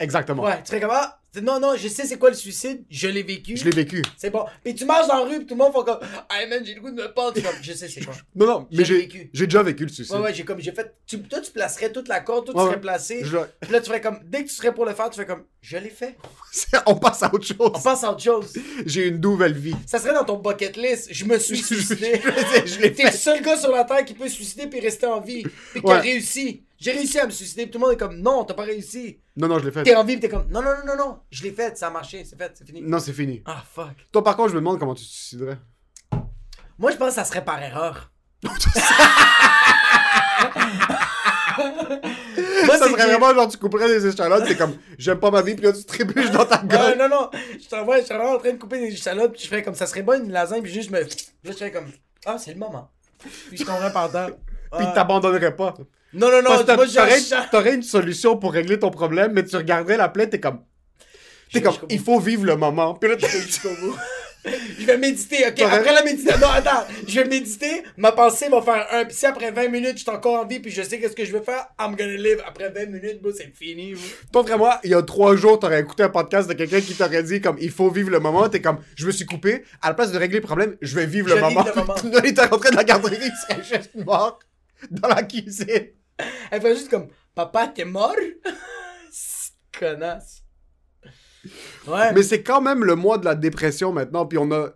Exactement. 0.00 0.42
Ouais, 0.44 0.58
tu 0.62 0.68
ferais 0.68 0.80
comme 0.80 0.90
ah, 0.92 1.20
non 1.42 1.58
non, 1.58 1.74
je 1.76 1.88
sais 1.88 2.04
c'est 2.06 2.16
quoi 2.18 2.30
le 2.30 2.36
suicide, 2.36 2.84
je 2.88 3.08
l'ai 3.08 3.22
vécu. 3.24 3.56
Je 3.56 3.64
l'ai 3.64 3.72
vécu. 3.72 4.02
C'est 4.16 4.30
bon. 4.30 4.44
Puis 4.62 4.74
tu 4.74 4.84
marches 4.84 5.08
dans 5.08 5.24
la 5.24 5.30
rue, 5.30 5.38
puis 5.38 5.46
tout 5.46 5.54
le 5.54 5.58
monde 5.64 5.72
fait 5.72 5.84
comme 5.84 5.98
ah 6.28 6.46
man, 6.48 6.62
j'ai 6.64 6.74
le 6.74 6.80
goût 6.80 6.90
de 6.90 6.94
me 7.02 7.12
pendre. 7.12 7.34
Comme, 7.34 7.56
je 7.60 7.72
sais 7.72 7.88
c'est 7.88 8.04
quoi. 8.04 8.14
Non, 8.36 8.46
non, 8.46 8.68
mais 8.70 8.78
J'ai 8.78 8.84
j'ai 8.84 8.96
vécu. 9.00 9.30
j'ai 9.32 9.46
déjà 9.46 9.62
vécu 9.64 9.82
le 9.84 9.88
suicide. 9.88 10.14
Ouais 10.14 10.20
ouais, 10.20 10.34
j'ai 10.34 10.44
comme 10.44 10.60
j'ai 10.60 10.70
fait. 10.72 10.94
Tu, 11.06 11.20
toi 11.22 11.40
tu 11.40 11.50
placerais 11.50 11.90
toute 11.90 12.06
la 12.08 12.20
corde, 12.20 12.44
toi 12.46 12.54
tu 12.54 12.60
Ouais, 12.60 12.66
serais 12.66 12.80
placé. 12.80 13.24
Je- 13.24 13.36
Puis 13.60 13.72
là 13.72 13.80
tu 13.80 13.86
ferais 13.86 14.00
comme 14.00 14.20
dès 14.24 14.44
que 14.44 14.48
tu 14.48 14.54
serais 14.54 14.72
pour 14.72 14.84
le 14.84 14.94
faire, 14.94 15.10
tu 15.10 15.18
fais 15.18 15.26
comme 15.26 15.42
je 15.60 15.76
l'ai 15.76 15.90
fait. 15.90 16.16
On 16.86 16.94
passe 16.96 17.22
à 17.24 17.34
autre 17.34 17.52
On 17.58 17.72
chose. 17.72 17.82
passe 17.82 18.04
à 18.04 18.12
autre 18.12 18.22
chose. 18.22 18.52
J'ai 18.86 19.08
une 19.08 19.20
nouvelle 19.20 19.54
vie. 19.58 19.74
Ça 19.86 19.98
serait 19.98 20.14
dans 20.14 20.24
ton 20.24 20.36
bucket 20.38 20.76
list. 20.76 21.08
Je 21.10 21.24
me 21.24 21.38
suis 21.38 21.56
suicidé. 21.62 22.20
je- 22.64 22.66
je 22.66 22.88
T'es 22.88 23.04
le 23.04 23.10
seul 23.10 23.42
gars 23.42 23.56
sur 23.56 23.72
la 23.72 23.82
terre 23.84 24.04
qui 24.04 24.14
peut 24.14 24.28
se 24.28 24.34
suicider 24.36 24.66
puis 24.68 24.78
rester 24.80 25.06
en 25.06 25.20
vie. 25.20 25.42
Puis 25.72 25.82
qui 25.82 25.90
a 25.90 25.98
réussi. 26.00 26.63
J'ai 26.78 26.92
réussi 26.92 27.18
à 27.18 27.26
me 27.26 27.30
suicider. 27.30 27.62
Puis 27.64 27.70
tout 27.72 27.78
le 27.78 27.84
monde 27.84 27.94
est 27.94 27.96
comme, 27.98 28.16
non, 28.20 28.44
t'as 28.44 28.54
pas 28.54 28.64
réussi. 28.64 29.20
Non, 29.36 29.48
non, 29.48 29.58
je 29.58 29.64
l'ai 29.66 29.70
fait. 29.70 29.82
T'es 29.84 29.94
en 29.96 30.04
vie, 30.04 30.18
t'es 30.20 30.28
comme, 30.28 30.46
non, 30.50 30.60
non, 30.62 30.70
non, 30.84 30.96
non, 30.96 30.96
non. 30.96 31.18
Je 31.30 31.42
l'ai 31.42 31.52
fait, 31.52 31.76
ça 31.78 31.86
a 31.86 31.90
marché, 31.90 32.24
c'est 32.24 32.36
fait, 32.36 32.52
c'est 32.54 32.66
fini. 32.66 32.82
Non, 32.82 32.98
c'est 32.98 33.12
fini. 33.12 33.42
Ah, 33.46 33.62
fuck. 33.72 33.94
Toi, 34.12 34.22
par 34.24 34.36
contre, 34.36 34.50
je 34.50 34.54
me 34.54 34.60
demande 34.60 34.78
comment 34.78 34.94
tu 34.94 35.04
te 35.04 35.08
suiciderais. 35.08 35.58
Moi, 36.78 36.90
je 36.90 36.96
pense 36.96 37.08
que 37.10 37.14
ça 37.14 37.24
serait 37.24 37.44
par 37.44 37.62
erreur. 37.62 38.10
Moi, 41.56 42.78
ça 42.78 42.88
serait 42.88 43.06
vraiment 43.06 43.34
genre, 43.34 43.48
tu 43.48 43.58
couperais 43.58 43.88
des 43.88 44.06
échalotes, 44.06 44.46
t'es 44.46 44.56
comme, 44.56 44.76
j'aime 44.98 45.18
pas 45.20 45.30
ma 45.30 45.42
vie, 45.42 45.54
puis 45.54 45.64
là, 45.64 45.72
tu 45.72 45.84
trébuches 45.84 46.30
dans 46.30 46.44
ta 46.44 46.58
gueule. 46.64 46.98
non, 46.98 47.08
non. 47.08 47.30
Je 47.62 47.68
t'envoie, 47.68 47.98
je 48.00 48.04
suis 48.06 48.14
vraiment 48.14 48.32
en 48.32 48.38
train 48.38 48.52
de 48.52 48.58
couper 48.58 48.80
des 48.80 48.92
échalotes, 48.92 49.32
puis 49.32 49.42
je 49.42 49.48
fais 49.48 49.62
comme 49.62 49.74
ça 49.74 49.86
serait 49.86 50.02
bon 50.02 50.22
une 50.24 50.32
lasagne, 50.32 50.62
puis 50.62 50.72
juste 50.72 50.88
je 50.88 50.92
me. 50.94 51.00
Là, 51.00 51.06
je 51.46 51.52
fais 51.52 51.70
comme. 51.70 51.86
Ah, 52.26 52.36
c'est 52.38 52.52
le 52.52 52.58
moment. 52.58 52.90
Puis 53.48 53.58
je 53.58 53.64
comprends 53.64 53.90
par 53.90 54.10
terre. 54.10 54.30
Puis 54.76 54.86
Ah. 54.86 54.92
t'abandonnerais 54.94 55.54
pas. 55.54 55.74
Non, 56.14 56.30
non, 56.30 56.42
non, 56.42 56.50
moi, 56.50 56.64
t'aurais, 56.64 57.20
t'aurais 57.50 57.74
une 57.74 57.82
solution 57.82 58.36
pour 58.36 58.52
régler 58.52 58.78
ton 58.78 58.90
problème, 58.90 59.32
mais 59.32 59.44
tu 59.44 59.56
regarderais 59.56 59.96
la 59.96 60.08
plaie, 60.08 60.28
t'es 60.28 60.40
comme, 60.40 60.60
t'es 61.52 61.60
comme, 61.60 61.74
il 61.90 61.98
faut 62.00 62.20
vivre 62.20 62.44
le 62.44 62.56
moment. 62.56 62.94
Puis 62.94 63.10
là, 63.10 63.16
t'es 63.16 63.26
bout. 63.28 63.96
Je 64.78 64.84
vais 64.84 64.98
méditer, 64.98 65.46
ok? 65.48 65.60
Après 65.62 65.92
la 65.92 66.02
méditation, 66.02 66.38
non, 66.46 66.52
attends, 66.52 66.84
je 67.06 67.20
vais 67.20 67.26
méditer, 67.26 67.82
ma 67.96 68.12
pensée 68.12 68.48
va 68.50 68.60
faire 68.60 68.86
un, 68.92 69.04
puis 69.06 69.16
si 69.16 69.24
après 69.24 69.50
20 69.50 69.68
minutes, 69.68 69.96
je 69.96 70.02
suis 70.02 70.10
encore 70.10 70.42
en 70.42 70.46
vie, 70.46 70.60
puis 70.60 70.70
je 70.70 70.82
sais 70.82 71.00
qu'est-ce 71.00 71.16
que 71.16 71.24
je 71.24 71.32
vais 71.32 71.40
faire, 71.42 71.66
I'm 71.80 71.96
gonna 71.96 72.16
live. 72.16 72.42
Après 72.46 72.68
20 72.68 72.86
minutes, 72.90 73.22
bro, 73.22 73.32
c'est 73.32 73.50
fini. 73.54 73.94
Toi, 74.32 74.42
vraiment, 74.42 74.72
il 74.84 74.90
y 74.90 74.94
a 74.94 75.00
trois 75.02 75.34
jours, 75.34 75.58
t'aurais 75.58 75.80
écouté 75.80 76.02
un 76.02 76.10
podcast 76.10 76.46
de 76.46 76.52
quelqu'un 76.52 76.82
qui 76.82 76.94
t'aurait 76.94 77.22
dit 77.22 77.40
comme 77.40 77.56
il 77.58 77.70
faut 77.70 77.90
vivre 77.90 78.10
le 78.10 78.20
moment. 78.20 78.46
T'es 78.50 78.60
comme 78.60 78.80
je 78.96 79.06
me 79.06 79.12
suis 79.12 79.24
coupé. 79.24 79.64
À 79.80 79.88
la 79.88 79.94
place 79.94 80.12
de 80.12 80.18
régler 80.18 80.40
le 80.40 80.46
problème, 80.46 80.76
je 80.82 80.94
vais 80.94 81.06
vivre 81.06 81.28
Je 81.30 81.36
le 81.36 81.40
moment. 81.40 81.64
le 81.64 81.74
moment. 81.74 81.94
Il 82.22 82.28
était 82.28 82.44
rentré 82.44 82.70
de 82.70 82.76
la 82.76 82.84
garderie, 82.84 83.16
il 83.22 83.32
serait 83.48 83.62
juste 83.78 83.94
mort 84.04 84.38
dans 84.90 85.08
la 85.08 85.22
cuisine. 85.22 85.86
Elle 86.50 86.60
fait 86.62 86.74
juste 86.76 86.90
comme, 86.90 87.08
papa, 87.34 87.68
t'es 87.68 87.84
mort? 87.84 88.14
C'est 89.10 89.52
connasse. 89.78 90.42
Ouais, 91.86 92.12
Mais 92.14 92.22
c'est 92.22 92.42
quand 92.42 92.60
même 92.60 92.84
le 92.84 92.94
mois 92.94 93.18
de 93.18 93.24
la 93.24 93.34
dépression 93.34 93.92
maintenant. 93.92 94.26
Puis 94.26 94.38
on 94.38 94.50
a. 94.52 94.70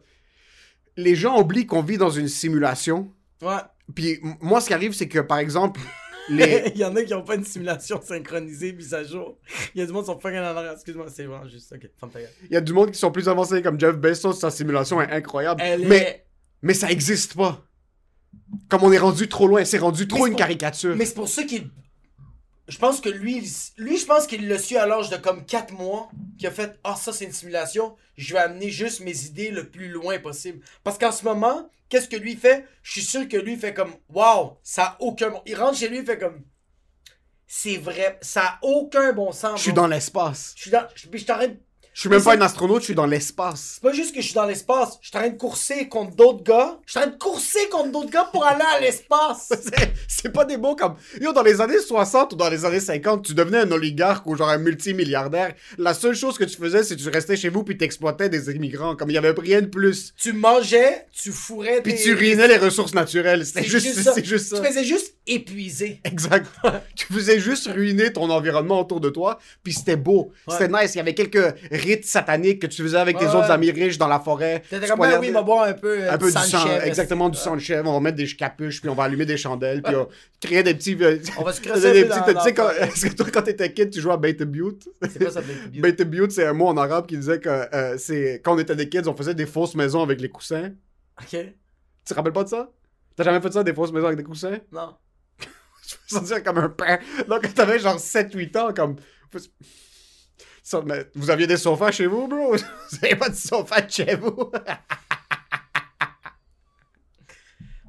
Les 0.97 1.15
gens 1.15 1.41
oublient 1.41 1.67
qu'on 1.67 1.83
vit 1.83 1.97
dans 1.99 2.11
une 2.11 2.29
simulation. 2.29 3.13
ouais. 3.43 3.59
Puis 3.95 4.21
moi, 4.43 4.61
ce 4.61 4.67
qui 4.67 4.75
arrive, 4.75 4.93
c'est 4.93 5.09
que 5.09 5.21
par 5.21 5.39
exemple, 5.39 5.81
les. 6.29 6.73
Il 6.75 6.79
y 6.81 6.85
en 6.85 6.95
a 6.95 7.03
qui 7.05 7.15
ont 7.15 7.23
pas 7.23 7.37
une 7.37 7.45
simulation 7.45 8.03
synchronisée 8.03 8.75
mise 8.75 8.93
à 8.93 9.03
jour. 9.03 9.39
Il 9.75 9.81
y 9.81 9.83
a 9.83 9.87
du 9.87 9.93
monde 9.93 10.03
qui 10.03 10.11
sont 10.11 10.21
fucking 10.21 10.39
en 10.41 10.43
arrière. 10.57 10.73
Excuse-moi, 10.73 11.07
c'est 11.09 11.25
vraiment 11.25 11.49
juste. 11.49 11.73
Ok, 11.73 11.89
ferme 11.99 12.13
ta 12.13 12.21
gueule. 12.21 12.31
Il 12.51 12.53
y 12.53 12.57
a 12.57 12.61
du 12.61 12.73
monde 12.75 12.91
qui 12.91 12.99
sont 12.99 13.11
plus 13.11 13.29
avancés 13.29 13.63
comme 13.63 13.81
Jeff 13.81 13.97
Bezos, 13.97 14.35
sa 14.35 14.51
simulation 14.51 15.01
est 15.01 15.11
incroyable. 15.11 15.63
Elle 15.65 15.87
mais, 15.89 15.97
est. 15.97 16.27
mais 16.61 16.75
ça 16.75 16.91
existe 16.91 17.35
pas. 17.35 17.65
Comme 18.69 18.83
on 18.83 18.93
est 18.93 18.99
rendu 18.99 19.29
trop 19.29 19.47
loin, 19.47 19.65
c'est 19.65 19.79
rendu 19.79 20.07
trop 20.09 20.27
une 20.27 20.33
pour- 20.33 20.39
caricature. 20.39 20.97
Mais 20.97 21.05
c'est 21.07 21.15
pour 21.15 21.29
ça 21.29 21.43
qu'il. 21.45 21.71
Je 22.67 22.77
pense 22.77 23.01
que 23.01 23.09
lui, 23.09 23.43
lui, 23.79 23.97
je 23.97 24.05
pense 24.05 24.27
qu'il 24.27 24.47
l'a 24.47 24.59
su 24.59 24.77
à 24.77 24.85
l'âge 24.87 25.09
de 25.09 25.17
comme 25.17 25.47
4 25.47 25.73
mois, 25.73 26.11
qu'il 26.37 26.47
a 26.47 26.51
fait 26.51 26.79
Ah, 26.85 26.97
ça 26.97 27.13
c'est 27.15 27.25
une 27.25 27.33
simulation, 27.33 27.97
je 28.19 28.35
vais 28.35 28.41
amener 28.41 28.69
juste 28.69 29.01
mes 29.01 29.25
idées 29.25 29.51
le 29.51 29.71
plus 29.71 29.89
loin 29.89 30.19
possible. 30.19 30.61
Parce 30.85 30.99
qu'en 30.99 31.11
ce 31.13 31.25
moment, 31.25 31.71
qu'est-ce 31.89 32.09
que 32.09 32.17
lui 32.17 32.37
fait? 32.37 32.67
Je 32.83 32.93
suis 32.93 33.03
sûr 33.03 33.27
que 33.27 33.39
lui 33.39 33.57
fait 33.57 33.73
comme 33.73 33.95
Waouh, 34.11 34.59
ça 34.63 34.85
a 34.85 34.97
aucun 35.01 35.31
bon. 35.31 35.41
Il 35.47 35.55
rentre 35.57 35.79
chez 35.79 35.89
lui, 35.89 35.99
il 36.01 36.05
fait 36.05 36.19
comme 36.19 36.43
C'est 37.47 37.79
vrai, 37.79 38.19
ça 38.21 38.43
a 38.43 38.59
aucun 38.61 39.15
bon 39.15 39.33
sens. 39.33 39.59
Je 39.59 39.63
suis 39.63 39.73
dans 39.73 39.87
l'espace. 39.87 40.53
Je 40.57 40.63
suis 40.63 40.71
dans. 40.71 40.87
Je 40.95 41.25
t'arrête. 41.25 41.59
Je 41.99 42.03
suis 42.03 42.11
même 42.11 42.23
pas 42.23 42.37
un 42.37 42.41
astronaute, 42.43 42.79
je 42.83 42.85
suis 42.85 42.95
dans 42.95 43.07
l'espace. 43.07 43.73
C'est 43.75 43.83
pas 43.83 43.93
juste 43.93 44.15
que 44.15 44.21
je 44.21 44.27
suis 44.27 44.35
dans 44.37 44.45
l'espace, 44.45 45.01
je 45.03 45.09
suis 45.09 45.17
en 45.17 45.21
train 45.23 45.31
de 45.31 45.37
courser 45.37 45.89
contre 45.89 46.15
d'autres 46.15 46.45
gars. 46.45 46.79
Je 46.87 46.93
suis 46.93 47.01
en 47.01 47.03
train 47.03 47.11
de 47.11 47.19
courser 47.19 47.69
contre 47.73 47.91
d'autres 47.91 48.11
gars 48.11 48.29
pour 48.31 48.47
aller 48.47 48.63
à 48.77 48.79
l'espace. 48.79 49.53
C'est- 50.07 50.29
pas 50.29 50.45
des 50.45 50.59
mots 50.59 50.77
comme. 50.77 50.95
Yo, 51.21 51.33
dans 51.33 51.43
les 51.43 51.61
années 51.61 51.81
60 51.81 52.35
ou 52.35 52.37
dans 52.37 52.51
les 52.51 52.65
années 52.65 52.79
50, 52.79 53.25
tu 53.25 53.35
devenais 53.35 53.59
un 53.59 53.73
oligarque 53.73 54.25
ou 54.29 54.37
genre 54.37 54.49
un 54.49 54.59
multimilliardaire. 54.59 55.55
La 55.77 55.93
seule 55.93 56.15
chose 56.15 56.39
que 56.39 56.45
tu 56.45 56.57
faisais, 56.57 56.85
c'est 56.85 56.95
que 56.95 57.03
tu 57.03 57.09
restais 57.09 57.37
chez 57.37 57.49
vous 57.49 57.65
puis 57.65 57.77
t'exploitais 57.77 58.29
des 58.29 58.49
immigrants. 58.55 58.95
Comme 58.95 59.11
il 59.11 59.15
y 59.15 59.19
avait 59.19 59.35
rien 59.37 59.63
de 59.63 59.67
plus. 59.67 60.15
tu 60.17 60.33
mangeais, 60.33 61.07
tu 61.13 61.33
fourrais 61.33 61.83
Puis 61.83 61.97
tu 61.97 62.15
ruinais 62.15 62.47
les 62.47 62.59
ressources 62.59 62.95
naturelles. 62.95 63.45
C'était 63.45 63.63
C'est 63.63 63.69
juste, 63.69 63.87
juste 63.87 64.25
juste 64.25 64.47
ça. 64.51 64.61
Tu 64.61 64.67
faisais 64.67 64.85
juste 64.85 65.15
épuiser. 65.27 66.01
Exact. 66.05 66.47
tu 66.95 67.13
faisais 67.13 67.41
juste 67.41 67.67
ruiner 67.67 68.13
ton 68.13 68.31
environnement 68.31 68.81
autour 68.81 69.01
de 69.01 69.11
toi, 69.11 69.41
puis 69.65 69.73
c'était 69.73 69.97
beau. 69.97 70.31
Ouais. 70.47 70.55
C'était 70.57 70.69
nice. 70.69 70.95
Il 70.95 70.99
y 70.99 71.01
avait 71.01 71.15
quelques 71.15 71.55
rites 71.89 72.05
sataniques 72.07 72.61
que 72.63 72.67
tu 72.67 72.83
faisais 72.83 72.97
avec 72.99 73.19
tes 73.19 73.25
Ouais, 73.27 73.35
autres 73.35 73.51
amis 73.51 73.71
riches 73.71 73.99
dans 73.99 74.09
la 74.09 74.21
forêt. 74.21 74.63
T'étais 74.69 74.87
comme, 74.87 75.01
ben 75.01 75.19
oui, 75.21 75.29
il 75.29 75.33
va 75.33 75.43
boire 75.43 75.65
un 75.65 75.73
peu, 75.75 76.01
euh, 76.03 76.13
un 76.13 76.19
peu 76.19 76.27
du 76.27 76.33
sang 76.33 76.67
chèvre. 76.67 76.85
exactement 76.85 77.29
du 77.29 77.39
sang 77.39 77.55
de 77.57 77.61
chèvre. 77.61 77.89
On 77.89 77.95
va 77.95 78.01
mettre 78.01 78.17
des 78.17 78.27
capuches, 78.27 78.81
puis 78.81 78.89
on 78.89 78.95
va 78.95 79.05
allumer 79.05 79.27
des 79.27 79.37
chandelles, 79.37 79.83
puis 79.83 79.95
on 79.97 80.09
créer 80.41 80.63
des 80.63 80.75
petits. 80.75 80.97
euh, 81.01 81.19
On 81.39 81.43
va 81.43 81.53
se 81.53 81.61
quand- 82.53 82.71
est-ce 82.71 83.07
que 83.09 83.15
toi, 83.15 83.27
quand 83.33 83.43
t'étais 83.43 83.73
kid, 83.73 83.91
tu 83.91 84.01
jouais 84.01 84.13
à 84.13 84.17
Bait 84.17 84.33
Butte? 84.35 84.89
C'est 85.11 85.19
quoi 85.21 85.31
ça? 85.31 85.41
Bait 85.73 85.93
Butte, 86.05 86.33
c'est 86.33 86.47
un 86.47 86.53
mot 86.53 86.67
en 86.69 86.77
arabe 86.77 87.07
qui 87.07 87.17
disait 87.17 87.41
que 87.41 87.49
euh, 87.49 87.97
c'est 87.99 88.41
quand 88.45 88.55
on 88.55 88.59
était 88.59 88.77
des 88.77 88.89
kids, 88.89 89.07
on 89.09 89.15
faisait 89.17 89.35
des 89.35 89.47
fausses 89.47 89.75
maisons 89.75 90.03
avec 90.03 90.21
les 90.21 90.29
coussins. 90.29 90.71
Ok. 91.21 91.31
Tu 91.31 91.45
te 92.05 92.15
rappelles 92.15 92.33
pas 92.33 92.45
de 92.45 92.49
ça? 92.49 92.71
T'as 93.17 93.25
jamais 93.25 93.41
fait 93.41 93.53
ça, 93.53 93.65
des 93.65 93.75
fausses 93.75 93.93
maisons 93.93 94.07
avec 94.07 94.19
des 94.19 94.25
coussins? 94.25 94.59
Non. 94.73 94.95
Je 96.11 96.17
me 96.17 96.21
sentais 96.27 96.43
comme 96.43 96.59
un 96.59 96.69
père. 96.69 96.99
Donc, 97.29 97.43
quand 97.43 97.55
t'avais 97.55 97.79
genre 97.79 97.99
7-8 97.99 98.57
ans, 98.59 98.73
comme. 98.75 98.97
Vous 101.15 101.31
aviez 101.31 101.47
des 101.47 101.57
sofas 101.57 101.93
chez 101.93 102.07
vous, 102.07 102.29
bro? 102.29 102.55
Vous 102.91 102.99
avez 103.03 103.17
pas 103.17 103.29
de 103.29 103.35
sofa 103.35 103.81
de 103.81 103.91
chez 103.91 104.15
vous? 104.17 104.51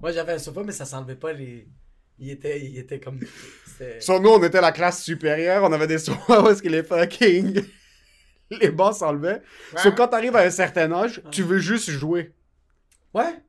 Moi, 0.01 0.11
j'avais 0.11 0.33
un 0.33 0.39
sofa, 0.39 0.63
mais 0.63 0.71
ça 0.71 0.85
s'enlevait 0.85 1.15
pas 1.15 1.33
les. 1.33 1.67
Il 2.17 2.29
était, 2.31 2.59
il 2.61 2.77
était 2.77 2.99
comme. 2.99 3.19
Sur 3.99 4.19
nous, 4.21 4.29
on 4.29 4.43
était 4.43 4.61
la 4.61 4.71
classe 4.71 5.03
supérieure, 5.03 5.63
on 5.63 5.71
avait 5.71 5.87
des 5.87 5.99
sofas 5.99 6.51
est-ce 6.51 6.61
que 6.61 6.67
les 6.69 6.83
fucking. 6.83 7.63
les 8.51 8.71
bancs 8.71 8.95
s'enlevaient. 8.95 9.41
Sauf 9.77 9.95
quand 9.95 10.07
t'arrives 10.09 10.35
à 10.35 10.41
un 10.41 10.49
certain 10.49 10.91
âge, 10.91 11.21
tu 11.31 11.43
veux 11.43 11.59
juste 11.59 11.89
jouer. 11.89 12.33
Ouais. 13.13 13.41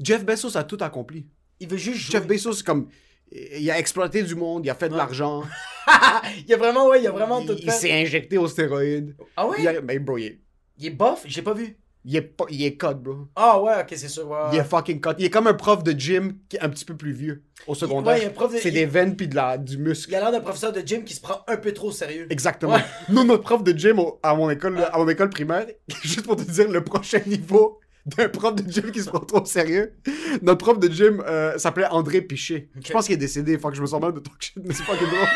Jeff 0.00 0.24
Bezos 0.24 0.56
a 0.56 0.64
tout 0.64 0.78
accompli. 0.80 1.26
Il 1.60 1.68
veut 1.68 1.76
juste 1.76 1.98
jouer. 1.98 2.12
Jeff 2.12 2.26
Bezos, 2.26 2.62
comme. 2.64 2.88
Il 3.30 3.70
a 3.70 3.78
exploité 3.78 4.22
du 4.22 4.34
monde, 4.34 4.64
il 4.64 4.70
a 4.70 4.74
fait 4.74 4.88
de 4.88 4.94
Ouais. 4.94 4.98
l'argent, 4.98 5.44
il 6.46 6.52
a 6.52 6.56
vraiment, 6.56 6.88
ouais, 6.88 7.00
il 7.02 7.06
a 7.06 7.10
vraiment 7.12 7.40
tout 7.44 7.52
il, 7.52 7.64
il 7.64 7.70
fait. 7.70 7.70
s'est 7.78 7.92
injecté 7.92 8.38
aux 8.38 8.48
stéroïdes. 8.48 9.14
Ah 9.36 9.46
ouais? 9.46 9.56
Il 9.60 9.68
a- 9.68 9.80
Ben, 9.80 9.98
bro, 10.02 10.18
il 10.18 10.24
est, 10.26 10.40
Il 10.78 10.86
est 10.86 10.90
bof? 10.90 11.22
J'ai 11.26 11.42
pas 11.42 11.54
vu. 11.54 11.76
il 12.06 12.16
est, 12.16 12.20
pas- 12.22 12.44
il 12.50 12.62
est 12.64 12.76
cut, 12.76 12.94
bro. 12.96 13.28
Ah 13.36 13.60
ouais, 13.62 13.72
ok, 13.80 13.86
c'est 13.96 14.08
sûr. 14.08 14.28
ouais, 14.28 14.36
Il 14.52 14.58
est 14.58 14.64
fucking 14.64 15.00
cut. 15.00 15.10
Il 15.18 15.24
est 15.24 15.30
comme 15.30 15.46
un 15.46 15.54
prof 15.54 15.82
de 15.82 15.92
gym 15.92 16.36
qui 16.48 16.56
est 16.56 16.60
un 16.60 16.68
petit 16.68 16.84
peu 16.84 16.96
plus 16.96 17.12
vieux 17.12 17.42
au 17.66 17.74
secondaire. 17.74 18.14
Ouais, 18.14 18.22
il 18.22 18.48
de- 18.52 18.58
C'est 18.58 18.68
il- 18.68 18.74
des 18.74 18.86
veines 18.86 19.16
puis 19.16 19.26
de 19.28 19.34
la, 19.36 19.56
du 19.58 19.74
Il 19.74 19.80
muscle. 19.80 20.14
a 20.14 20.20
l'air 20.20 20.32
d'un 20.32 20.40
professeur 20.40 20.72
de 20.72 20.80
gym 20.80 21.04
qui 21.04 21.14
se 21.14 21.20
prend 21.20 21.42
un 21.48 21.56
peu 21.56 21.72
trop 21.72 21.88
au 21.88 21.92
sérieux. 21.92 22.26
Exactement. 22.30 22.74
Ouais. 22.74 22.84
Nous, 23.08 23.24
notre 23.24 23.42
prof 23.42 23.62
de 23.62 23.72
gym 23.76 23.98
au- 23.98 24.18
à, 24.22 24.34
mon 24.34 24.50
école, 24.50 24.78
à 24.92 24.98
mon 24.98 25.08
école 25.08 25.30
primaire, 25.30 25.66
juste 26.02 26.26
pour 26.26 26.36
te 26.36 26.42
dire 26.42 26.68
le 26.70 26.82
prochain 26.84 27.20
niveau 27.26 27.80
d'un 28.06 28.28
prof 28.28 28.54
de 28.54 28.70
gym 28.70 28.90
qui 28.90 29.02
se 29.02 29.08
prend 29.08 29.20
trop 29.20 29.40
au 29.40 29.46
sérieux, 29.46 29.94
notre 30.42 30.64
prof 30.64 30.78
de 30.78 30.90
gym 30.90 31.22
euh, 31.26 31.56
s'appelait 31.58 31.86
André 31.86 32.20
Piché. 32.20 32.68
Ok. 32.76 32.86
Je 32.86 32.92
pense 32.92 33.06
qu'il 33.06 33.14
est 33.14 33.18
décédé, 33.18 33.58
faut 33.58 33.70
que 33.70 33.76
je 33.76 33.82
me 33.82 33.86
sens 33.86 34.00
mal 34.00 34.12
de 34.12 34.20
talk 34.20 34.36
shit, 34.40 34.56
mais 34.62 34.74
c'est 34.74 34.82
fucking 34.82 35.08
drôle. 35.08 35.28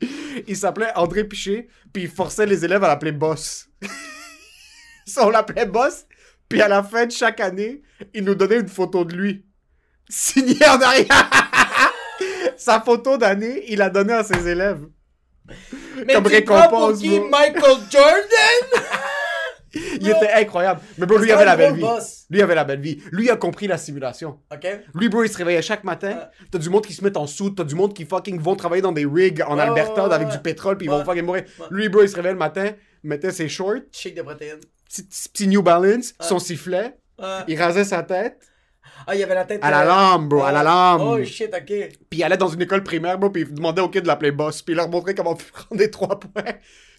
il 0.46 0.56
s'appelait 0.56 0.92
André 0.94 1.24
Piché, 1.24 1.68
puis 1.92 2.04
il 2.04 2.08
forçait 2.08 2.46
les 2.46 2.64
élèves 2.64 2.84
à 2.84 2.88
l'appeler 2.88 3.12
boss. 3.12 3.68
Ça, 5.06 5.26
on 5.26 5.30
l'appelait 5.30 5.66
boss, 5.66 6.06
puis 6.48 6.62
à 6.62 6.68
la 6.68 6.82
fin 6.82 7.06
de 7.06 7.12
chaque 7.12 7.40
année, 7.40 7.82
il 8.14 8.24
nous 8.24 8.34
donnait 8.34 8.60
une 8.60 8.68
photo 8.68 9.04
de 9.04 9.16
lui, 9.16 9.44
signée 10.08 10.66
en 10.68 10.80
arrière. 10.80 11.06
Sa 12.56 12.80
photo 12.80 13.16
d'année, 13.16 13.64
il 13.68 13.82
a 13.82 13.90
donné 13.90 14.12
à 14.12 14.24
ses 14.24 14.46
élèves. 14.48 14.84
Mais 16.06 16.14
Comme 16.14 16.24
pour 16.24 16.32
récompense, 16.32 16.98
qui, 16.98 17.18
bro. 17.18 17.28
Michael 17.28 17.78
Jordan? 17.90 18.84
Il 20.00 20.08
était 20.08 20.32
incroyable. 20.32 20.80
Mais 20.96 21.06
bro, 21.06 21.18
lui, 21.18 21.30
avait 21.32 21.44
la 21.44 21.56
belle 21.56 21.74
vie. 21.74 21.80
boss. 21.80 22.24
Lui, 22.30 22.42
avait 22.42 22.54
la 22.54 22.64
belle 22.64 22.80
vie. 22.80 23.02
Lui, 23.12 23.30
a 23.30 23.36
compris 23.36 23.66
la 23.66 23.78
simulation. 23.78 24.38
Lui, 24.94 25.08
bro, 25.08 25.24
il 25.24 25.28
se 25.28 25.36
réveillait 25.36 25.62
chaque 25.62 25.84
matin. 25.84 26.28
T'as 26.50 26.58
du 26.58 26.70
monde 26.70 26.84
qui 26.86 26.92
se 26.94 27.04
met 27.04 27.16
en 27.16 27.26
soute. 27.26 27.56
T'as 27.56 27.64
du 27.64 27.74
monde 27.74 27.94
qui 27.94 28.04
fucking 28.04 28.38
vont 28.40 28.56
travailler 28.56 28.82
dans 28.82 28.92
des 28.92 29.06
rigs 29.06 29.42
en 29.46 29.58
Alberta 29.58 30.02
ouais, 30.02 30.08
ouais, 30.08 30.14
avec 30.14 30.28
ouais. 30.28 30.34
du 30.34 30.40
pétrole 30.40 30.76
puis 30.78 30.86
ils 30.86 30.90
vont 30.90 31.04
fucking 31.04 31.24
mourir. 31.24 31.44
Lui, 31.70 31.88
bro, 31.88 32.02
il 32.02 32.08
se 32.08 32.16
réveillait 32.16 32.32
le 32.32 32.38
matin, 32.38 32.72
mettait 33.02 33.32
ses 33.32 33.48
shorts, 33.48 33.82
Shake 33.92 34.14
de 34.14 34.22
protéines. 34.22 34.60
petit, 35.32 35.46
New 35.48 35.62
Balance, 35.62 36.14
son 36.20 36.38
sifflet, 36.38 36.96
il 37.46 37.60
rasait 37.60 37.84
sa 37.84 38.02
tête 38.02 38.38
Ah, 39.06 39.14
il 39.14 39.22
avait 39.22 39.34
la 39.34 39.44
tête. 39.44 39.60
à 39.62 39.70
la 39.70 39.82
euh, 39.82 39.86
lampe, 39.88 40.28
bro, 40.28 40.42
à 40.42 40.52
la 40.52 40.62
lampe. 40.62 41.02
Oh 41.04 41.24
shit, 41.24 41.52
ok. 41.54 41.66
Puis 42.10 42.18
il 42.18 42.24
allait 42.24 42.36
dans 42.36 42.48
une 42.48 42.62
école 42.62 42.82
primaire, 42.82 43.18
bro, 43.18 43.30
puis 43.30 43.42
il 43.42 43.52
demandait 43.54 43.82
aux 43.82 43.88
kids 43.88 44.02
de 44.02 44.06
l'appeler 44.06 44.32
boss. 44.32 44.62
Puis 44.62 44.72
il 44.74 44.76
leur 44.76 44.88
montrait 44.88 45.14
comment 45.14 45.34
prendre 45.52 45.76
des 45.78 45.90
trois 45.90 46.18
points. 46.18 46.54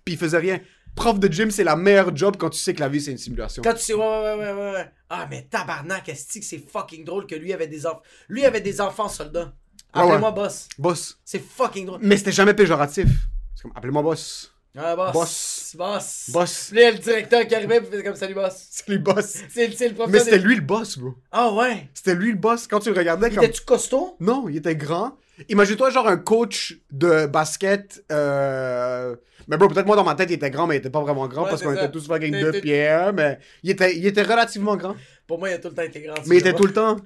Puis 0.06 0.14
il 0.14 0.18
faisait 0.18 0.38
rien. 0.38 0.60
Prof 0.96 1.20
de 1.20 1.32
gym, 1.32 1.50
c'est 1.52 1.64
la 1.64 1.76
meilleure 1.76 2.16
job 2.16 2.36
quand 2.38 2.50
tu 2.50 2.60
sais 2.60 2.74
que 2.74 2.80
la 2.82 2.90
vie, 2.90 3.00
c'est 3.00 3.12
une 3.12 3.18
simulation. 3.18 3.62
Quand 3.64 3.74
tu 3.74 3.84
sais, 3.84 3.94
ouais, 3.94 4.00
ouais, 4.02 4.36
ouais, 4.36 4.52
ouais, 4.52 4.72
ouais. 4.74 4.92
Ah, 5.10 5.28
mais 5.30 5.48
tabarnak, 5.50 6.10
est-ce 6.10 6.40
que 6.40 6.46
c'est 6.46 6.58
fucking 6.60 7.06
drôle 7.06 7.26
que 7.26 7.36
lui 7.36 7.54
avait 7.54 7.68
des 7.68 7.86
enfants. 7.86 8.02
Lui 8.28 8.46
avait 8.46 8.62
des 8.62 8.82
enfants 8.82 9.08
soldats? 9.08 9.54
Ouais, 9.96 10.02
Appelez-moi 10.02 10.32
boss. 10.32 10.68
Boss. 10.78 11.18
C'est 11.26 11.42
fucking 11.44 11.86
drôle. 11.86 12.00
Mais 12.04 12.18
c'était 12.18 12.32
jamais 12.32 12.54
péjoratif. 12.54 13.08
C'est 13.56 13.64
comme, 13.64 13.72
appelez-moi 13.76 14.04
boss. 14.04 14.54
Ah, 14.78 14.96
boss. 14.96 15.14
Boss. 15.14 15.76
Boss. 15.78 16.30
Boss. 16.32 16.72
Lui, 16.72 16.86
le 16.92 16.98
directeur 17.00 17.48
qui 17.48 17.56
arrivait 17.56 17.78
et 17.78 17.82
faisait 17.82 18.04
comme 18.04 18.16
salut, 18.16 18.36
boss. 18.36 18.68
C'est 18.70 18.88
lui 18.88 18.98
boss. 19.00 19.38
C'est 19.50 19.68
le 19.68 19.96
professeur. 19.96 20.10
Mais 20.10 20.20
c'était 20.20 20.38
lui 20.38 20.56
le 20.56 20.62
boss, 20.62 20.98
bro. 20.98 21.16
Ah, 21.32 21.52
ouais. 21.54 21.90
C'était 21.94 22.14
lui 22.16 22.32
le 22.32 22.38
boss. 22.38 22.68
Quand 22.68 22.80
tu 22.80 22.92
le 22.92 22.98
regardais 22.98 23.30
Il 23.30 23.36
comme... 23.36 23.44
était-tu 23.46 23.64
costaud? 23.64 24.16
Non, 24.20 24.48
il 24.48 24.58
était 24.58 24.76
grand. 24.76 25.18
Imagine-toi, 25.48 25.90
genre, 25.90 26.08
un 26.08 26.18
coach 26.18 26.78
de 26.92 27.26
basket. 27.26 28.04
Euh... 28.12 29.16
Mais 29.48 29.58
bro, 29.58 29.68
peut-être 29.68 29.86
moi, 29.88 29.96
dans 29.96 30.04
ma 30.04 30.16
tête, 30.16 30.30
il 30.30 30.34
était 30.34 30.52
grand, 30.52 30.68
mais 30.68 30.76
il 30.76 30.80
était 30.80 30.90
pas 30.90 31.02
vraiment 31.02 31.28
grand 31.28 31.44
Ouais, 31.44 31.50
parce 31.50 31.64
qu'on 31.64 31.74
était 31.74 31.90
tous 31.90 32.06
fucking 32.08 32.40
deux 32.40 32.60
pierres. 32.62 33.14
Mais 33.14 33.40
il 33.64 33.72
était, 33.72 33.96
il 33.98 34.06
était 34.06 34.22
relativement 34.24 34.76
grand. 34.76 34.96
Pour 35.26 35.40
moi, 35.40 35.50
il 35.50 35.54
a 35.54 35.58
tout 35.60 35.70
le 35.70 35.76
temps 35.76 35.82
été 35.84 36.02
grand. 36.02 36.16
Mais 36.28 36.36
il 36.36 36.40
était 36.40 36.54
tout 36.54 36.66
le 36.66 36.74
temps. 36.74 36.98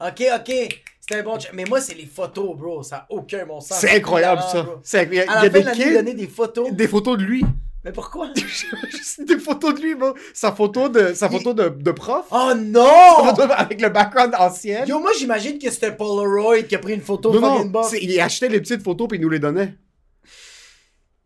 Ok, 0.00 0.22
ok. 0.34 0.52
C'était 1.00 1.20
un 1.20 1.22
bon. 1.22 1.38
Mais 1.52 1.64
moi, 1.64 1.80
c'est 1.80 1.94
les 1.94 2.06
photos, 2.06 2.56
bro. 2.56 2.82
Ça 2.82 2.96
n'a 2.96 3.06
aucun 3.10 3.46
bon 3.46 3.60
sens. 3.60 3.78
C'est 3.78 3.94
incroyable, 3.96 4.42
ça. 4.42 4.62
bro. 4.62 4.74
C'est 4.82 5.00
incroyable. 5.00 5.30
Il 5.30 5.34
y 5.34 5.36
a, 5.36 5.40
À 5.40 5.46
il 5.46 5.48
y 5.48 5.52
la 5.52 5.58
a 5.58 5.62
fin 5.62 5.72
des 5.76 5.78
de 5.78 5.84
l'année, 5.84 5.84
il 5.90 5.94
donnait 5.94 6.14
des 6.14 6.26
photos. 6.26 6.72
des 6.72 6.88
photos 6.88 7.18
de 7.18 7.22
lui. 7.22 7.44
Mais 7.86 7.92
pourquoi? 7.92 8.30
Juste 8.90 9.22
des 9.22 9.38
photos 9.38 9.72
de 9.76 9.80
lui, 9.80 9.94
bro. 9.94 10.12
Sa 10.34 10.50
photo 10.50 10.88
de, 10.88 11.14
sa 11.14 11.30
photo 11.30 11.54
de, 11.54 11.68
de 11.68 11.90
prof. 11.92 12.26
Oh 12.32 12.48
Sa 12.48 12.54
non! 12.56 13.24
photo 13.30 13.42
avec 13.56 13.80
le 13.80 13.88
background 13.90 14.34
ancien. 14.36 14.84
Yo, 14.86 14.98
moi, 14.98 15.12
j'imagine 15.16 15.56
que 15.56 15.70
c'était 15.70 15.92
Polaroid 15.92 16.62
qui 16.64 16.74
a 16.74 16.80
pris 16.80 16.94
une 16.94 17.00
photo 17.00 17.32
Non, 17.32 17.40
fucking 17.40 17.64
non, 17.66 17.70
boss. 17.70 17.90
c'est- 17.90 18.02
il 18.02 18.20
achetait 18.20 18.48
les 18.48 18.60
petites 18.60 18.82
photos 18.82 19.06
puis 19.06 19.18
il 19.18 19.22
nous 19.22 19.28
les 19.30 19.38
donnait. 19.38 19.74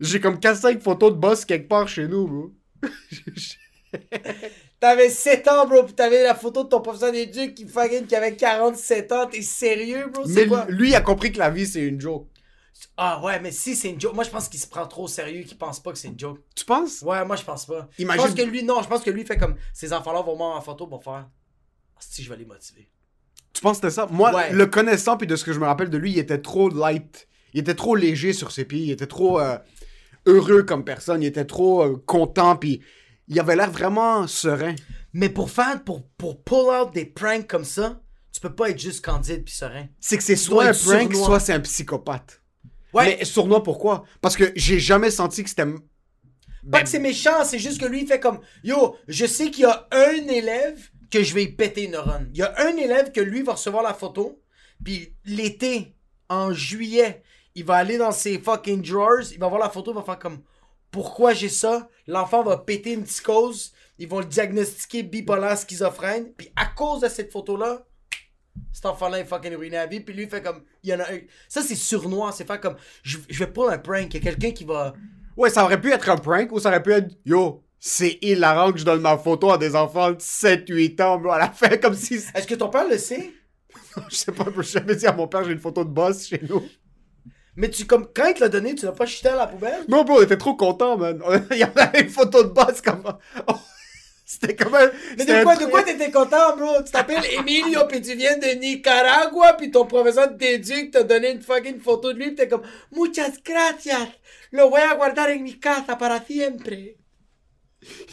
J'ai 0.01 0.21
comme 0.21 0.37
4-5 0.39 0.81
photos 0.83 1.13
de 1.13 1.17
boss 1.17 1.47
quelque 1.47 1.67
part 1.69 1.89
chez 1.89 2.07
nous, 2.07 2.27
bro. 2.29 2.51
T'avais 4.81 5.11
7 5.11 5.47
ans, 5.49 5.67
bro, 5.67 5.83
pis 5.83 5.93
t'avais 5.95 6.23
la 6.23 6.35
photo 6.35 6.65
de 6.65 6.69
ton 6.71 6.81
professeur 6.81 7.13
d'éduc 7.13 7.55
qui 7.55 7.67
fucking 7.67 8.07
qui 8.07 8.15
avait 8.17 8.35
47 8.37 9.13
ans. 9.13 9.27
T'es 9.27 9.43
sérieux, 9.43 10.07
bro? 10.13 10.23
Mais 10.27 10.35
C'est 10.35 10.47
quoi? 10.47 10.65
lui, 10.71 10.91
il 10.91 10.95
a 10.95 11.01
compris 11.03 11.33
que 11.33 11.39
la 11.39 11.51
vie, 11.51 11.67
c'est 11.67 11.83
une 11.83 12.01
joke. 12.01 12.29
Ah 12.97 13.21
ouais, 13.23 13.41
mais 13.41 13.51
si 13.53 13.77
c'est 13.77 13.91
une 13.91 14.01
joke. 14.01 14.15
Moi, 14.15 14.25
je 14.25 14.31
pense 14.31 14.49
qu'il 14.49 14.61
se 14.61 14.67
prend 14.67 14.87
trop 14.87 15.05
au 15.05 15.09
sérieux, 15.09 15.43
qu'il 15.43 15.59
pense 15.59 15.81
pas 15.81 15.93
que 15.93 15.99
c'est 15.99 16.09
une 16.09 16.19
joke. 16.19 16.39
Tu 16.55 16.65
penses? 16.65 17.03
Ouais, 17.03 17.25
moi, 17.25 17.37
je 17.37 17.45
pense 17.45 17.67
pas. 17.67 17.89
Imagine- 17.99 18.23
Je 18.23 18.27
pense 18.29 18.37
que 18.39 18.43
lui, 18.43 18.63
non, 18.63 18.83
je 18.83 18.89
pense 18.89 19.03
que 19.03 19.11
lui 19.11 19.25
fait 19.25 19.37
comme 19.37 19.57
ces 19.73 19.93
enfants-là 19.93 20.23
vont 20.23 20.37
voir 20.37 20.57
en 20.57 20.61
photo 20.61 20.87
pour 20.87 21.03
faire. 21.03 21.29
Ah, 21.97 21.99
si, 22.01 22.23
je 22.23 22.31
vais 22.31 22.37
les 22.37 22.45
motiver. 22.47 22.91
Tu 23.53 23.61
penses 23.63 23.79
que 23.81 23.89
c'était 23.89 23.95
ça? 23.95 24.07
Moi, 24.11 24.33
Ouais. 24.35 24.53
le 24.53 24.67
connaissant 24.67 25.17
puis 25.17 25.27
de 25.27 25.37
ce 25.37 25.45
que 25.45 25.53
je 25.53 25.59
me 25.61 25.67
rappelle 25.67 25.91
de 25.91 25.99
lui, 25.99 26.13
il 26.13 26.19
était 26.19 26.41
trop 26.41 26.69
light. 26.71 27.29
Il 27.53 27.61
était 27.61 27.75
trop 27.75 27.95
léger 27.97 28.33
sur 28.33 28.53
ses 28.53 28.65
pieds. 28.65 28.81
Il 28.85 28.91
était 28.91 29.07
trop 29.09 29.41
euh, 29.41 29.59
heureux 30.27 30.63
comme 30.63 30.85
personne. 30.85 31.23
Il 31.23 31.27
était 31.27 31.45
trop 31.45 31.83
euh, 31.83 32.03
content 32.07 32.57
puis 32.57 32.81
il 33.29 33.39
avait 33.41 33.57
l'air 33.57 33.71
vraiment 33.71 34.27
serein. 34.27 34.75
Mais 35.13 35.29
pour 35.29 35.51
faire, 35.51 35.83
pour, 35.85 36.07
pour 36.17 36.43
pull 36.43 36.69
out 36.73 36.95
des 36.95 37.05
pranks 37.05 37.47
comme 37.49 37.65
ça, 37.65 38.01
tu 38.33 38.41
peux 38.41 38.55
pas 38.55 38.71
être 38.71 38.79
juste 38.79 39.05
candide 39.05 39.45
pis 39.45 39.53
serein. 39.53 39.87
C'est 39.99 40.17
que 40.17 40.23
c'est 40.23 40.37
soit 40.37 40.65
un 40.67 40.73
prank, 40.73 41.13
sournois. 41.13 41.27
soit 41.27 41.41
c'est 41.41 41.53
un 41.53 41.61
psychopathe. 41.61 42.40
Ouais. 42.93 43.17
Mais 43.19 43.25
sournois, 43.25 43.63
pourquoi? 43.63 44.05
Parce 44.21 44.37
que 44.37 44.53
j'ai 44.57 44.81
jamais 44.81 45.11
senti 45.11 45.43
que 45.43 45.49
c'était... 45.49 45.67
Pas 45.67 45.79
Ben, 46.63 46.83
que 46.83 46.89
c'est 46.89 46.99
méchant, 46.99 47.45
c'est 47.45 47.59
juste 47.59 47.81
que 47.81 47.87
lui, 47.87 48.03
il 48.03 48.07
fait 48.07 48.21
comme 48.21 48.41
Yo, 48.65 48.97
je 49.09 49.27
sais 49.27 49.51
qu'il 49.51 49.63
y 49.63 49.67
a 49.67 49.89
un 49.93 50.29
élève 50.29 50.91
que 51.11 51.23
je 51.23 51.35
vais 51.35 51.45
y 51.45 51.49
péter 51.49 51.85
une 51.85 51.97
run. 51.97 52.27
Il 52.33 52.39
y 52.39 52.43
a 52.43 52.55
un 52.59 52.77
élève 52.77 53.13
que 53.13 53.21
lui 53.21 53.43
va 53.43 53.53
recevoir 53.53 53.83
la 53.83 53.95
photo, 53.95 54.41
puis 54.85 55.15
l'été, 55.25 55.95
en 56.29 56.53
juillet, 56.53 57.23
il 57.55 57.65
va 57.65 57.77
aller 57.77 57.99
dans 57.99 58.13
ses 58.13 58.39
fucking 58.39 58.83
drawers, 58.83 59.33
il 59.33 59.39
va 59.39 59.49
voir 59.49 59.61
la 59.61 59.71
photo, 59.71 59.93
il 59.93 59.97
va 59.97 60.03
faire 60.03 60.19
comme 60.19 60.43
Pourquoi 60.91 61.33
j'ai 61.33 61.49
ça? 61.49 61.89
L'enfant 62.07 62.43
va 62.43 62.59
péter 62.59 62.93
une 62.93 63.05
psychose, 63.05 63.73
ils 63.99 64.09
vont 64.09 64.21
le 64.21 64.27
diagnostiquer 64.27 65.03
bipolaire 65.03 65.59
schizophrène, 65.59 66.33
puis 66.37 66.53
à 66.57 66.67
cause 66.67 67.01
de 67.01 67.09
cette 67.09 67.33
photo-là, 67.33 67.85
cet 68.73 68.87
enfant-là 68.87 69.21
est 69.21 69.25
fucking 69.25 69.55
ruiné 69.55 69.77
à 69.77 69.87
vie, 69.87 70.01
puis 70.01 70.15
lui 70.15 70.25
il 70.25 70.29
fait 70.29 70.43
comme 70.43 70.63
Il 70.83 70.91
y 70.91 70.95
en 70.95 71.01
a 71.01 71.05
un. 71.05 71.19
Ça, 71.49 71.63
c'est 71.63 71.75
surnois, 71.75 72.33
c'est 72.33 72.47
faire 72.47 72.61
comme 72.61 72.77
Je, 73.03 73.19
je 73.29 73.39
vais 73.39 73.51
pas 73.51 73.73
un 73.73 73.79
prank, 73.79 74.13
il 74.15 74.15
y 74.15 74.29
a 74.29 74.31
quelqu'un 74.31 74.53
qui 74.53 74.65
va. 74.65 74.95
Ouais, 75.37 75.51
ça 75.51 75.65
aurait 75.65 75.81
pu 75.81 75.91
être 75.93 76.09
un 76.09 76.17
prank 76.17 76.53
ou 76.53 76.61
ça 76.61 76.69
aurait 76.69 76.83
pu 76.83 76.93
être 76.93 77.15
Yo, 77.25 77.65
c'est 77.79 78.19
hilarant 78.21 78.73
que 78.73 78.79
je 78.79 78.85
donne 78.85 79.01
ma 79.01 79.17
photo 79.17 79.51
à 79.51 79.59
des 79.59 79.75
enfants 79.75 80.13
de 80.13 80.19
7-8 80.19 81.03
ans, 81.03 81.19
bro, 81.19 81.33
à 81.33 81.39
la 81.39 81.51
fin, 81.51 81.77
comme 81.79 81.95
si. 81.95 82.17
Est-ce 82.35 82.47
que 82.47 82.55
ton 82.55 82.69
père 82.69 82.87
le 82.89 82.99
sait? 82.99 83.33
Je 84.09 84.17
sais 84.17 84.33
pas, 84.33 84.45
j'ai 84.57 84.63
jamais 84.63 84.97
dit 84.97 85.07
à 85.07 85.13
mon 85.13 85.29
père 85.29 85.45
j'ai 85.45 85.53
une 85.53 85.59
photo 85.59 85.85
de 85.85 85.91
boss 85.91 86.27
chez 86.27 86.41
nous. 86.49 86.63
Mais 87.57 87.69
tu, 87.69 87.85
comme, 87.87 88.09
quand 88.15 88.27
il 88.27 88.35
te 88.35 88.41
l'a 88.41 88.49
donné, 88.49 88.75
tu 88.75 88.85
l'as 88.87 88.93
pas 88.93 89.07
jeté 89.07 89.29
à 89.29 89.37
la 89.37 89.47
poubelle? 89.47 89.85
Non, 89.89 90.05
bro, 90.05 90.19
on 90.19 90.23
était 90.23 90.37
trop 90.37 90.55
contents, 90.55 90.97
man. 90.97 91.21
Il 91.51 91.59
y 91.59 91.63
avait 91.63 92.01
une 92.03 92.09
photo 92.09 92.43
de 92.43 92.49
boss 92.49 92.81
comme. 92.81 93.03
C'était 94.33 94.55
comme 94.55 94.77
un. 94.77 94.89
Mais 95.19 95.25
de 95.25 95.43
quoi, 95.43 95.57
de 95.57 95.65
quoi 95.65 95.83
t'étais 95.83 96.13
content, 96.13 96.57
bro? 96.57 96.81
Tu 96.85 96.93
t'appelles 96.93 97.25
Emilio, 97.39 97.85
pis 97.89 98.01
tu 98.01 98.15
viens 98.15 98.39
de 98.39 98.61
Nicaragua, 98.61 99.55
pis 99.55 99.73
ton 99.73 99.87
professeur 99.87 100.31
d'éduc 100.31 100.93
t'a 100.93 101.03
donné 101.03 101.33
une 101.33 101.43
fucking 101.43 101.81
photo 101.81 102.13
de 102.13 102.19
lui, 102.19 102.29
pis 102.29 102.37
t'es 102.37 102.49
comme, 102.49 102.63
Muchas 102.93 103.33
gracias, 103.45 104.07
lo 104.53 104.71
voy 104.71 104.83
a 104.83 104.95
guardar 104.95 105.31
en 105.31 105.43
mi 105.43 105.59
casa 105.59 105.97
para 105.97 106.25
siempre. 106.25 106.97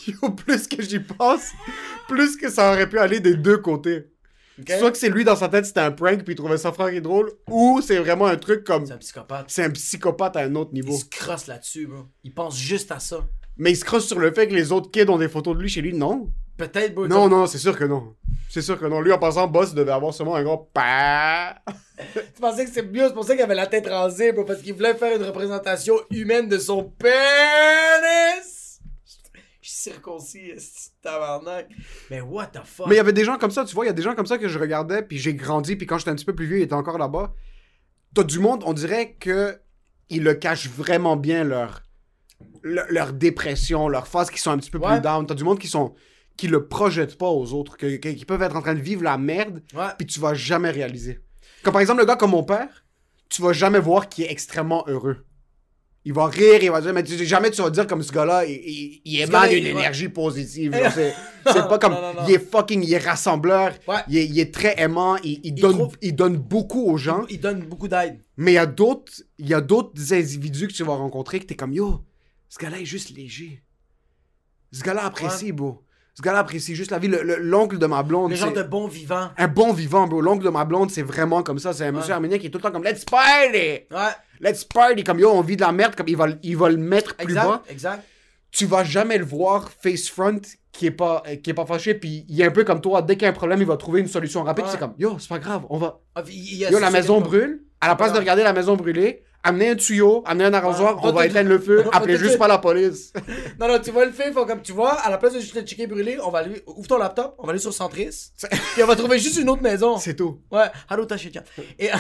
Yo, 0.08 0.32
plus 0.32 0.68
que 0.68 0.82
j'y 0.82 1.00
pense, 1.00 1.52
plus 2.08 2.36
que 2.36 2.50
ça 2.50 2.72
aurait 2.72 2.90
pu 2.90 2.98
aller 2.98 3.20
des 3.20 3.36
deux 3.36 3.58
côtés. 3.58 4.08
Soit 4.80 4.92
que 4.92 4.98
c'est 4.98 5.10
lui 5.10 5.24
dans 5.24 5.36
sa 5.36 5.50
tête, 5.50 5.68
c'était 5.68 5.82
un 5.82 5.92
prank, 5.92 6.24
puis 6.24 6.34
il 6.34 6.36
trouvait 6.36 6.58
ça 6.58 6.72
fucking 6.72 7.02
drôle, 7.02 7.32
ou 7.48 7.80
c'est 7.82 8.00
vraiment 8.00 8.26
un 8.26 8.38
truc 8.38 8.64
comme. 8.64 8.88
C'est 8.88 8.94
un 8.94 8.98
psychopathe. 8.98 9.46
C'est 9.50 9.64
un 9.66 9.70
psychopathe 9.70 10.36
à 10.36 10.40
un 10.40 10.56
autre 10.56 10.72
Il 10.74 10.82
niveau. 10.82 10.98
se 10.98 11.06
crosse 11.06 11.46
là-dessus, 11.46 11.86
bro. 11.86 12.06
Il 12.24 12.34
pense 12.34 12.58
juste 12.58 12.92
à 12.92 13.00
ça. 13.00 13.24
Mais 13.58 13.72
il 13.72 13.76
se 13.76 13.86
crosse 13.86 14.08
sur 14.08 14.20
le 14.20 14.32
fait 14.32 14.48
que 14.48 14.54
les 14.54 14.72
autres 14.72 14.92
kids 14.92 15.10
ont 15.10 15.18
des 15.18 15.30
photos 15.30 15.56
de 15.56 15.62
lui 15.62 15.70
chez 15.70 15.82
lui, 15.82 15.94
non. 15.94 16.32
Peut-être, 16.58 16.94
bro. 16.94 17.08
Non, 17.08 17.30
non, 17.30 17.48
c'est 17.48 17.58
sûr 17.58 17.78
que 17.78 17.86
non. 17.86 18.16
C'est 18.50 18.62
sûr 18.62 18.80
que 18.80 18.86
non. 18.86 19.02
Lui, 19.02 19.12
en 19.12 19.20
passant, 19.20 19.48
Boss 19.48 19.74
devait 19.74 19.92
avoir 19.92 20.14
seulement 20.14 20.36
un 20.36 20.44
gros 20.44 20.70
pa. 20.74 21.56
Tu 22.16 22.42
pensais 22.42 22.66
que 22.66 22.72
c'est 22.72 22.84
mieux, 22.84 23.08
c'est 23.08 23.14
pour 23.14 23.24
ça 23.24 23.34
qu'il 23.34 23.44
avait 23.44 23.56
la 23.56 23.66
tête 23.66 23.88
rasée, 23.88 24.32
bro, 24.32 24.44
parce 24.44 24.62
qu'il 24.62 24.74
voulait 24.74 24.94
faire 24.94 25.16
une 25.16 25.26
représentation 25.26 25.96
humaine 26.12 26.48
de 26.48 26.60
son 26.60 26.84
pénis. 26.84 28.80
Je 29.62 29.70
suis 29.70 29.92
circoncis, 29.92 30.54
tabarnak. 31.02 31.68
Mais 32.12 32.22
what 32.22 32.48
the 32.48 32.60
fuck? 32.64 32.88
Mais 32.88 32.96
il 32.96 32.98
y 32.98 33.02
avait 33.02 33.14
des 33.14 33.26
gens 33.26 33.38
comme 33.38 33.52
ça, 33.52 33.66
tu 33.66 33.74
vois, 33.74 33.86
il 33.86 33.88
y 33.88 33.92
a 33.92 33.94
des 33.94 34.04
gens 34.04 34.14
comme 34.14 34.28
ça 34.28 34.38
que 34.38 34.48
je 34.48 34.60
regardais, 34.60 35.02
puis 35.02 35.18
j'ai 35.18 35.34
grandi, 35.34 35.76
puis 35.76 35.88
quand 35.88 35.98
j'étais 35.98 36.12
un 36.12 36.16
petit 36.16 36.26
peu 36.26 36.36
plus 36.36 36.46
vieux, 36.46 36.60
il 36.60 36.64
était 36.64 36.74
encore 36.74 37.00
là-bas. 37.00 37.34
T'as 38.14 38.24
du 38.24 38.40
monde, 38.40 38.64
on 38.66 38.74
dirait 38.74 39.14
que 39.20 39.60
ils 40.10 40.24
le 40.24 40.36
cachent 40.36 40.70
vraiment 40.70 41.18
bien 41.18 41.44
leur, 41.44 41.82
leur, 42.68 42.86
leur 42.90 43.14
dépression, 43.14 43.88
leur 43.88 44.08
phase 44.08 44.30
qui 44.30 44.40
sont 44.40 44.52
un 44.52 44.58
petit 44.58 44.72
peu 44.72 44.78
Ouais. 44.80 44.94
plus 44.94 45.02
down. 45.02 45.26
T'as 45.26 45.36
du 45.36 45.44
monde 45.44 45.60
qui 45.60 45.68
sont 45.68 45.94
qui 46.36 46.48
le 46.48 46.68
projettent 46.68 47.18
pas 47.18 47.30
aux 47.30 47.52
autres, 47.54 47.78
que- 47.78 47.96
qui 47.96 48.24
peuvent 48.26 48.44
être 48.44 48.56
en 48.56 48.62
train 48.62 48.76
de 48.76 48.80
vivre 48.80 49.04
la 49.04 49.18
merde, 49.18 49.64
Ouais. 49.76 49.88
puis 49.98 50.06
tu 50.06 50.20
vas 50.20 50.36
jamais 50.36 50.70
réaliser. 50.70 51.20
Comme 51.64 51.74
par 51.74 51.82
exemple 51.82 52.00
le 52.02 52.06
gars 52.06 52.16
comme 52.16 52.32
mon 52.32 52.44
père, 52.44 52.86
tu 53.30 53.42
vas 53.42 53.54
jamais 53.54 53.80
voir 53.80 54.08
qu'il 54.08 54.24
est 54.26 54.32
extrêmement 54.32 54.84
heureux. 54.88 55.18
Il 56.06 56.14
va 56.14 56.28
rire, 56.28 56.60
il 56.62 56.70
va 56.72 56.80
dire, 56.80 56.94
mais 56.94 57.04
tu, 57.04 57.18
jamais 57.26 57.52
tu 57.52 57.62
vas 57.62 57.70
dire 57.70 57.86
comme 57.86 58.02
ce 58.02 58.14
gars-là, 58.14 58.46
il, 58.46 58.52
il, 58.54 59.02
il 59.04 59.20
émane 59.22 59.52
une 59.52 59.66
énergie 59.66 60.08
positive. 60.08 60.74
C'est 61.46 61.68
pas 61.68 61.78
comme, 61.80 61.94
Non, 61.94 62.02
non, 62.02 62.14
non. 62.14 62.22
il 62.28 62.36
est 62.36 62.52
fucking, 62.52 62.82
il 62.84 62.94
est 62.94 62.98
rassembleur, 63.06 63.74
Ouais. 63.88 63.96
il, 64.08 64.18
est, 64.18 64.26
il 64.26 64.40
est 64.40 64.54
très 64.54 64.80
aimant, 64.80 65.18
il, 65.24 65.54
donne, 65.56 65.74
trouve- 65.74 65.98
il 66.02 66.16
donne 66.16 66.38
beaucoup 66.38 66.86
aux 66.90 66.98
gens. 66.98 67.26
Il 67.30 67.40
donne 67.42 67.62
beaucoup 67.62 67.88
d'aide. 67.90 68.22
Mais 68.38 68.52
il 68.52 68.56
y 68.56 68.60
a 68.60 68.66
d'autres, 68.68 69.12
il 69.40 69.50
y 69.50 69.54
a 69.54 69.60
d'autres 69.60 70.14
individus 70.14 70.68
que 70.68 70.74
tu 70.74 70.84
vas 70.84 70.94
rencontrer 70.96 71.40
que 71.40 71.46
t'es 71.46 71.56
comme, 71.56 71.74
yo, 71.74 72.06
ce 72.50 72.58
gars-là 72.60 72.80
est 72.80 72.86
juste 72.86 73.16
léger. 73.16 73.62
Ce 74.72 74.82
gars-là 74.84 75.06
apprécie, 75.06 75.52
bro. 75.52 75.84
Ce 76.14 76.22
gars-là 76.22 76.40
apprécie 76.40 76.76
juste 76.76 76.92
la 76.92 76.98
vie. 77.00 77.08
Le- 77.08 77.22
le- 77.24 77.38
L'oncle 77.38 77.78
de 77.78 77.86
ma 77.86 78.02
blonde, 78.04 78.32
Le 78.32 78.36
genre 78.36 78.52
de 78.52 78.64
bon 78.64 78.88
vivant. 78.88 79.30
un 79.38 79.48
bon 79.48 79.72
vivant, 79.72 80.08
bro. 80.08 80.20
L'oncle 80.20 80.44
de 80.44 80.50
ma 80.50 80.66
blonde, 80.66 80.90
c'est 80.90 81.04
vraiment 81.04 81.44
comme 81.44 81.60
ça. 81.60 81.74
C'est 81.74 81.86
un 81.86 81.92
monsieur 81.92 82.14
arménien 82.14 82.40
qui 82.40 82.48
est 82.48 82.50
tout 82.50 82.58
le 82.58 82.64
temps 82.64 82.72
comme, 82.72 82.84
let's 82.84 83.06
party! 83.06 83.58
Ouais. 83.58 83.88
Let's 84.42 84.66
party! 84.66 85.04
Comme, 85.04 85.20
yo, 85.20 85.30
on 85.32 85.42
vit 85.42 85.56
de 85.56 85.62
la 85.62 85.72
merde, 85.72 85.96
comme 85.96 86.08
il 86.08 86.18
va, 86.18 86.28
le- 86.28 86.40
il 86.42 86.58
va 86.58 86.70
le 86.70 86.78
mettre 86.78 87.16
plus 87.16 87.36
bas. 87.36 87.62
Exact, 87.70 87.72
exact. 87.72 88.04
Tu 88.50 88.66
vas 88.66 88.84
jamais 88.84 89.18
le 89.20 89.26
voir 89.26 89.70
face 89.72 90.10
front 90.10 90.42
qui 90.72 90.88
est 90.88 90.92
pas, 90.92 91.22
euh, 91.28 91.36
qui 91.36 91.52
est 91.52 91.54
pas 91.54 91.66
fâché, 91.66 91.94
puis 91.94 92.26
il 92.28 92.42
est 92.42 92.46
un 92.46 92.52
peu 92.52 92.64
comme 92.64 92.82
toi. 92.82 93.02
Dès 93.04 93.16
qu'il 93.16 93.24
y 93.24 93.26
a 93.26 93.30
un 93.30 93.34
problème, 93.34 93.60
il 93.62 93.68
va 93.68 93.78
trouver 93.78 94.00
une 94.00 94.08
solution 94.08 94.42
rapide. 94.44 94.66
Ouais. 94.66 94.72
C'est 94.72 94.80
comme, 94.80 94.96
yo, 94.98 95.18
c'est 95.20 95.30
pas 95.30 95.40
grave, 95.40 95.66
on 95.70 95.78
va, 95.78 96.00
Ah, 96.16 96.24
Yo, 96.28 96.80
la 96.80 96.90
maison 96.90 97.22
brûle. 97.22 97.64
À 97.80 97.88
la 97.88 97.96
place 97.96 98.10
de 98.10 98.16
Ouais. 98.16 98.22
regarder 98.22 98.42
la 98.42 98.54
maison 98.54 98.76
brûler, 98.76 99.24
amener 99.44 99.70
un 99.70 99.76
tuyau, 99.76 100.24
amener 100.26 100.46
un 100.46 100.54
arrosoir, 100.54 100.96
Ouais. 100.96 101.02
on 101.04 101.06
va 101.08 101.22
Va 101.22 101.24
te- 101.26 101.30
éteindre 101.32 101.50
le 101.50 101.60
feu, 101.60 101.86
appelez 101.94 102.16
te- 102.16 102.20
juste 102.24 102.38
pas 102.38 102.48
la 102.48 102.58
police. 102.58 103.14
Non, 103.60 103.68
non, 103.68 103.80
tu 103.80 103.92
vois 103.92 104.06
le 104.06 104.12
faut 104.12 104.46
comme 104.46 104.62
tu 104.62 104.72
vois, 104.74 104.94
à 104.94 105.10
la 105.10 105.18
place 105.18 105.34
de 105.34 105.40
juste 105.40 105.56
le 105.56 105.62
checker 105.62 105.88
brûlé, 105.88 106.18
on 106.24 106.30
va 106.30 106.40
aller, 106.40 106.64
ouvre 106.68 106.88
ton 106.88 106.98
laptop, 106.98 107.36
on 107.40 107.46
va 107.46 107.52
aller 107.52 107.60
sur 107.60 107.74
Centris, 107.74 108.32
puis 108.74 108.84
on 108.84 108.88
va 108.88 108.96
trouver 108.96 109.20
juste 109.20 109.38
une 109.38 109.50
autre 109.50 109.62
maison. 109.64 109.98
C'est 109.98 110.16
tout. 110.16 110.42
Ouais, 110.52 110.68
allô, 110.90 111.06
ta 111.06 111.18
chétia. 111.18 111.44
Et. 111.80 111.90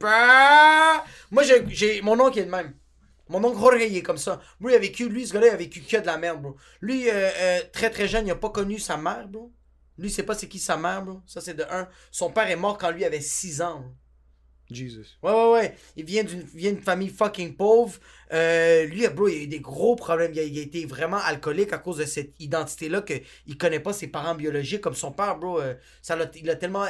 Bah! 0.00 1.04
Moi, 1.30 1.42
j'ai. 1.68 2.00
Mon 2.02 2.18
oncle 2.20 2.38
est 2.38 2.44
de 2.44 2.50
même. 2.50 2.74
Mon 3.28 3.42
oncle 3.44 3.58
Jorge, 3.58 3.82
il 3.88 3.96
est 3.96 4.02
comme 4.02 4.18
ça. 4.18 4.40
Moi, 4.60 4.72
il 4.72 4.74
a 4.74 4.78
vécu. 4.78 5.08
Lui, 5.08 5.26
ce 5.26 5.32
gars-là, 5.32 5.46
il 5.48 5.52
a 5.52 5.56
vécu 5.56 5.80
que 5.80 5.96
de 5.96 6.06
la 6.06 6.18
merde, 6.18 6.42
bro. 6.42 6.56
Lui, 6.80 7.08
euh, 7.08 7.12
euh, 7.40 7.60
très 7.72 7.88
très 7.90 8.08
jeune, 8.08 8.26
il 8.26 8.30
a 8.30 8.34
pas 8.36 8.50
connu 8.50 8.78
sa 8.78 8.96
mère, 8.96 9.28
bro. 9.28 9.52
Lui, 9.98 10.08
il 10.08 10.10
sait 10.10 10.24
pas 10.24 10.34
c'est 10.34 10.48
qui 10.48 10.58
sa 10.58 10.76
mère, 10.76 11.02
bro. 11.04 11.20
Ça, 11.26 11.40
c'est 11.40 11.54
de 11.54 11.62
un. 11.70 11.86
Son 12.10 12.30
père 12.30 12.50
est 12.50 12.56
mort 12.56 12.78
quand 12.78 12.90
lui 12.90 13.04
avait 13.04 13.20
6 13.20 13.62
ans, 13.62 13.78
bro. 13.80 13.90
Jesus. 14.74 15.16
Ouais, 15.22 15.32
ouais, 15.32 15.52
ouais. 15.52 15.76
Il 15.96 16.04
vient 16.04 16.24
d'une 16.24 16.82
famille 16.82 17.08
fucking 17.08 17.54
pauvre. 17.56 17.98
Euh, 18.32 18.86
lui, 18.86 19.06
bro, 19.08 19.28
il 19.28 19.34
a 19.34 19.42
eu 19.42 19.46
des 19.46 19.60
gros 19.60 19.94
problèmes. 19.94 20.32
Il 20.34 20.38
a, 20.38 20.62
été 20.62 20.86
vraiment 20.86 21.18
alcoolique 21.18 21.72
à 21.72 21.78
cause 21.78 21.98
de 21.98 22.04
cette 22.04 22.32
identité-là 22.40 23.02
qu'il 23.02 23.58
connaît 23.58 23.80
pas 23.80 23.92
ses 23.92 24.06
parents 24.06 24.34
biologiques. 24.34 24.80
Comme 24.80 24.94
son 24.94 25.12
père, 25.12 25.36
bro, 25.36 25.60
euh, 25.60 25.74
ça 26.00 26.16
l'a 26.16 26.26
tellement, 26.56 26.86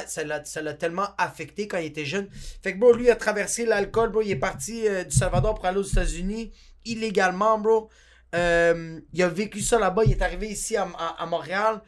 tellement 0.79 1.07
affecté 1.17 1.67
quand 1.67 1.77
il 1.77 1.87
était 1.87 2.05
jeune. 2.05 2.29
Fait 2.61 2.73
que, 2.73 2.79
bro, 2.79 2.93
lui 2.93 3.09
a 3.09 3.15
traversé 3.15 3.65
l'alcool, 3.65 4.11
bro. 4.11 4.21
Il 4.21 4.31
est 4.31 4.37
parti 4.37 4.87
euh, 4.87 5.03
du 5.03 5.15
Salvador 5.15 5.55
pour 5.55 5.65
aller 5.65 5.79
aux 5.79 5.83
États-Unis 5.83 6.51
illégalement, 6.85 7.59
bro. 7.59 7.89
Il 8.33 9.23
a 9.23 9.27
vécu 9.27 9.59
ça 9.61 9.77
là-bas. 9.79 10.03
Il 10.05 10.11
est 10.11 10.21
arrivé 10.21 10.47
ici 10.47 10.77
à, 10.77 11.25
Montréal. 11.25 11.81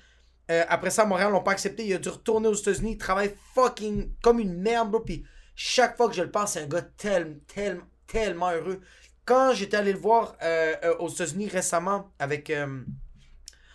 Après 0.48 0.92
ça, 0.92 1.04
à 1.04 1.06
Montréal, 1.06 1.32
l'ont 1.32 1.42
pas 1.42 1.52
accepté. 1.52 1.86
Il 1.86 1.94
a 1.94 1.98
dû 1.98 2.10
retourner 2.10 2.50
aux 2.50 2.54
États-Unis. 2.54 2.92
Il 2.92 2.98
travaille 2.98 3.34
fucking 3.56 4.12
comme 4.22 4.40
une 4.40 4.54
merde, 4.62 4.92
bro. 4.92 5.00
Puis 5.00 5.24
chaque 5.56 5.96
fois 5.98 6.10
que 6.10 6.16
je 6.16 6.22
le 6.24 6.32
pense, 6.32 6.54
c'est 6.54 6.62
un 6.62 6.68
gars 6.68 6.82
tel, 6.98 7.40
tel, 7.54 7.80
tellement 8.08 8.52
heureux. 8.52 8.82
Quand 9.26 9.54
j'étais 9.54 9.78
allé 9.78 9.94
le 9.94 10.00
voir 10.00 10.36
euh, 10.44 10.74
euh, 10.84 10.96
aux 11.00 11.10
États-Unis 11.10 11.48
récemment 11.50 12.12
avec, 12.20 12.50
euh, 12.52 12.82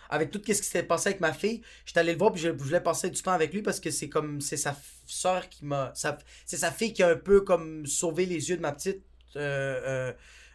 avec 0.09 0.31
tout 0.31 0.39
ce 0.45 0.53
qui 0.53 0.63
s'était 0.63 0.83
passé 0.83 1.09
avec 1.09 1.19
ma 1.21 1.33
fille, 1.33 1.61
j'étais 1.85 1.99
allé 1.99 2.13
le 2.13 2.17
voir 2.17 2.31
puis 2.31 2.41
je, 2.41 2.49
je 2.49 2.53
voulais 2.63 2.79
passer 2.81 3.09
du 3.09 3.21
temps 3.21 3.31
avec 3.33 3.53
lui 3.53 3.61
parce 3.61 3.79
que 3.79 3.91
c'est 3.91 4.07
comme 4.09 4.39
c'est 4.41 4.57
sa 4.57 4.75
soeur 5.07 5.49
qui 5.49 5.65
m'a. 5.65 5.91
C'est 6.45 6.57
sa 6.57 6.71
fille 6.71 6.93
qui 6.93 7.03
a 7.03 7.09
un 7.09 7.15
peu 7.17 7.41
comme 7.41 7.85
sauvé 7.85 8.25
les 8.25 8.49
yeux 8.49 8.55
de 8.57 8.61
ma 8.61 8.71
petite. 8.71 9.01
Euh, 9.35 10.13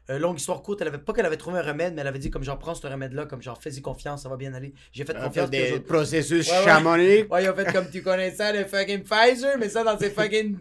longue 0.09 0.39
histoire 0.39 0.63
courte, 0.63 0.81
elle 0.83 0.89
avait 0.89 0.99
pas 0.99 1.13
qu'elle 1.13 1.27
avait 1.27 1.37
trouvé 1.37 1.59
un 1.59 1.63
remède, 1.63 1.93
mais 1.95 2.01
elle 2.03 2.07
avait 2.07 2.21
dit 2.21 2.31
comme 2.31 2.45
genre 2.45 2.59
prends 2.61 2.77
ce 2.77 2.87
remède-là, 2.87 3.27
comme 3.27 3.43
genre 3.43 3.61
fais-y 3.61 3.83
confiance, 3.83 4.23
ça 4.23 4.29
va 4.29 4.37
bien 4.37 4.55
aller. 4.55 4.73
J'ai 4.93 5.05
fait 5.05 5.15
confiance. 5.15 5.49
eux 5.49 5.51
des 5.51 5.73
autres- 5.73 5.85
processus 5.85 6.49
Ouais, 6.49 6.59
ouais. 6.59 6.65
chamoniques. 6.65 7.33
Ouais, 7.33 7.43
ils 7.45 7.51
ont 7.51 7.55
fait 7.57 7.73
comme 7.73 7.91
tu 7.91 8.03
connais 8.03 8.33
ça, 8.33 8.53
le 8.53 8.65
fucking 8.67 9.03
Pfizer, 9.03 9.59
mais 9.59 9.69
ça 9.69 9.83
dans 9.83 9.99
ses 9.99 10.11
fucking 10.13 10.59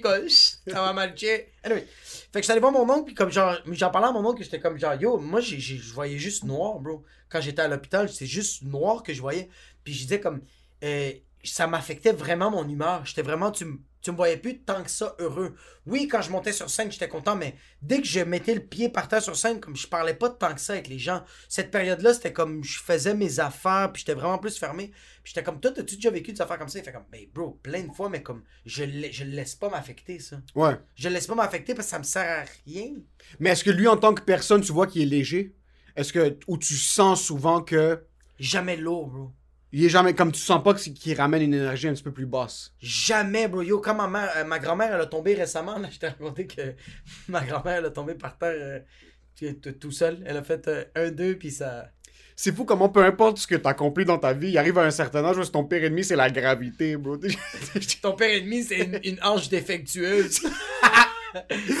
quoi. 0.00 0.20
Chut, 0.28 0.58
ça 0.66 0.82
va 0.82 0.92
marcher. 0.92 1.52
Anyway. 1.62 1.86
Fait 2.32 2.40
que 2.40 2.42
j'étais 2.42 2.52
allé 2.52 2.60
voir 2.60 2.72
mon 2.72 2.88
oncle, 2.90 3.06
puis 3.06 3.14
comme 3.14 3.30
genre, 3.30 3.56
j'en 3.70 3.90
parlais 3.90 4.08
à 4.08 4.12
mon 4.12 4.24
oncle, 4.26 4.42
j'étais 4.42 4.60
comme 4.60 4.78
genre, 4.78 4.94
yo, 4.94 5.18
moi, 5.18 5.40
je 5.40 5.92
voyais 5.92 6.18
juste 6.18 6.44
noir, 6.44 6.78
bro. 6.80 7.04
Quand 7.28 7.40
j'étais 7.40 7.62
à 7.62 7.68
l'hôpital, 7.68 8.08
c'était 8.08 8.26
juste 8.26 8.62
noir 8.62 9.02
que 9.02 9.12
je 9.12 9.20
voyais. 9.20 9.48
Puis 9.84 9.94
je 9.94 10.02
disais 10.02 10.20
comme, 10.20 10.42
euh, 10.84 11.12
ça 11.44 11.66
m'affectait 11.66 12.12
vraiment 12.12 12.50
mon 12.50 12.68
humeur. 12.68 13.04
J'étais 13.04 13.22
vraiment, 13.22 13.50
tu, 13.50 13.64
tu 14.06 14.12
me 14.12 14.16
voyais 14.16 14.36
plus 14.36 14.60
tant 14.60 14.82
que 14.84 14.90
ça 14.90 15.16
heureux. 15.18 15.56
Oui, 15.84 16.06
quand 16.06 16.22
je 16.22 16.30
montais 16.30 16.52
sur 16.52 16.70
scène, 16.70 16.92
j'étais 16.92 17.08
content, 17.08 17.34
mais 17.34 17.56
dès 17.82 18.00
que 18.00 18.06
je 18.06 18.20
mettais 18.20 18.54
le 18.54 18.60
pied 18.60 18.88
par 18.88 19.08
terre 19.08 19.20
sur 19.20 19.34
scène, 19.34 19.58
comme 19.58 19.74
je 19.76 19.88
parlais 19.88 20.14
pas 20.14 20.30
tant 20.30 20.54
que 20.54 20.60
ça 20.60 20.74
avec 20.74 20.86
les 20.86 20.98
gens. 21.00 21.24
Cette 21.48 21.72
période-là, 21.72 22.14
c'était 22.14 22.32
comme, 22.32 22.62
je 22.62 22.78
faisais 22.78 23.14
mes 23.14 23.40
affaires, 23.40 23.90
puis 23.92 24.00
j'étais 24.00 24.14
vraiment 24.14 24.38
plus 24.38 24.56
fermé. 24.58 24.92
Puis 25.24 25.32
j'étais 25.34 25.42
comme, 25.42 25.60
toi, 25.60 25.72
t'as-tu 25.72 25.96
déjà 25.96 26.10
vécu 26.10 26.32
des 26.32 26.40
affaires 26.40 26.58
comme 26.58 26.68
ça? 26.68 26.78
Il 26.78 26.84
fait 26.84 26.92
comme, 26.92 27.06
ben, 27.10 27.26
bro, 27.34 27.58
plein 27.62 27.82
de 27.82 27.92
fois, 27.92 28.08
mais 28.08 28.22
comme, 28.22 28.44
je, 28.64 28.84
le- 28.84 29.10
je 29.10 29.24
laisse 29.24 29.56
pas 29.56 29.68
m'affecter, 29.68 30.20
ça. 30.20 30.36
Ouais. 30.54 30.76
Je 30.94 31.08
le 31.08 31.14
laisse 31.14 31.26
pas 31.26 31.34
m'affecter 31.34 31.74
parce 31.74 31.86
que 31.88 31.90
ça 31.90 31.98
me 31.98 32.04
sert 32.04 32.42
à 32.42 32.44
rien. 32.64 32.92
Mais 33.40 33.50
est-ce 33.50 33.64
que 33.64 33.70
lui, 33.70 33.88
en 33.88 33.96
tant 33.96 34.14
que 34.14 34.22
personne, 34.22 34.60
tu 34.60 34.70
vois 34.72 34.86
qu'il 34.86 35.02
est 35.02 35.06
léger? 35.06 35.54
Est-ce 35.96 36.12
que. 36.12 36.38
Ou 36.46 36.58
tu 36.58 36.74
sens 36.76 37.22
souvent 37.24 37.60
que. 37.60 38.04
Jamais 38.38 38.76
lourd, 38.76 39.08
bro. 39.08 39.32
Il 39.72 39.84
est 39.84 39.88
jamais. 39.88 40.14
Comme 40.14 40.32
tu 40.32 40.40
sens 40.40 40.62
pas 40.62 40.74
qu'il 40.74 41.16
ramène 41.16 41.42
une 41.42 41.54
énergie 41.54 41.88
un 41.88 41.92
petit 41.92 42.02
peu 42.02 42.12
plus 42.12 42.26
basse. 42.26 42.72
Jamais, 42.80 43.48
bro. 43.48 43.62
Yo, 43.62 43.80
quand 43.80 43.94
ma 43.94 44.06
mère, 44.06 44.30
euh, 44.36 44.44
ma 44.44 44.58
grand-mère, 44.58 44.94
elle 44.94 45.00
a 45.00 45.06
tombé 45.06 45.34
récemment, 45.34 45.78
là, 45.80 45.88
je 45.90 45.98
t'ai 45.98 46.08
raconté 46.08 46.46
que 46.46 46.74
ma 47.28 47.44
grand-mère, 47.44 47.78
elle 47.78 47.86
a 47.86 47.90
tombé 47.90 48.14
par 48.14 48.38
terre 48.38 48.54
euh, 49.42 49.52
tout 49.80 49.90
seul. 49.90 50.22
Elle 50.26 50.36
a 50.36 50.42
fait 50.42 50.68
euh, 50.68 50.84
un, 50.94 51.10
deux, 51.10 51.36
puis 51.36 51.50
ça. 51.50 51.90
C'est 52.38 52.54
fou 52.54 52.64
comment 52.64 52.90
peu 52.90 53.02
importe 53.02 53.38
ce 53.38 53.46
que 53.46 53.54
t'as 53.54 53.70
accompli 53.70 54.04
dans 54.04 54.18
ta 54.18 54.34
vie, 54.34 54.50
il 54.50 54.58
arrive 54.58 54.76
à 54.76 54.82
un 54.82 54.90
certain 54.90 55.24
âge 55.24 55.38
où 55.38 55.44
ton 55.44 55.64
pire 55.64 55.84
ennemi, 55.84 56.04
c'est 56.04 56.16
la 56.16 56.28
gravité, 56.28 56.96
bro. 56.96 57.16
Ton 58.02 58.12
père 58.12 58.30
ennemi, 58.30 58.62
c'est 58.62 58.80
une, 58.80 59.00
une 59.04 59.18
hanche 59.22 59.48
défectueuse. 59.48 60.42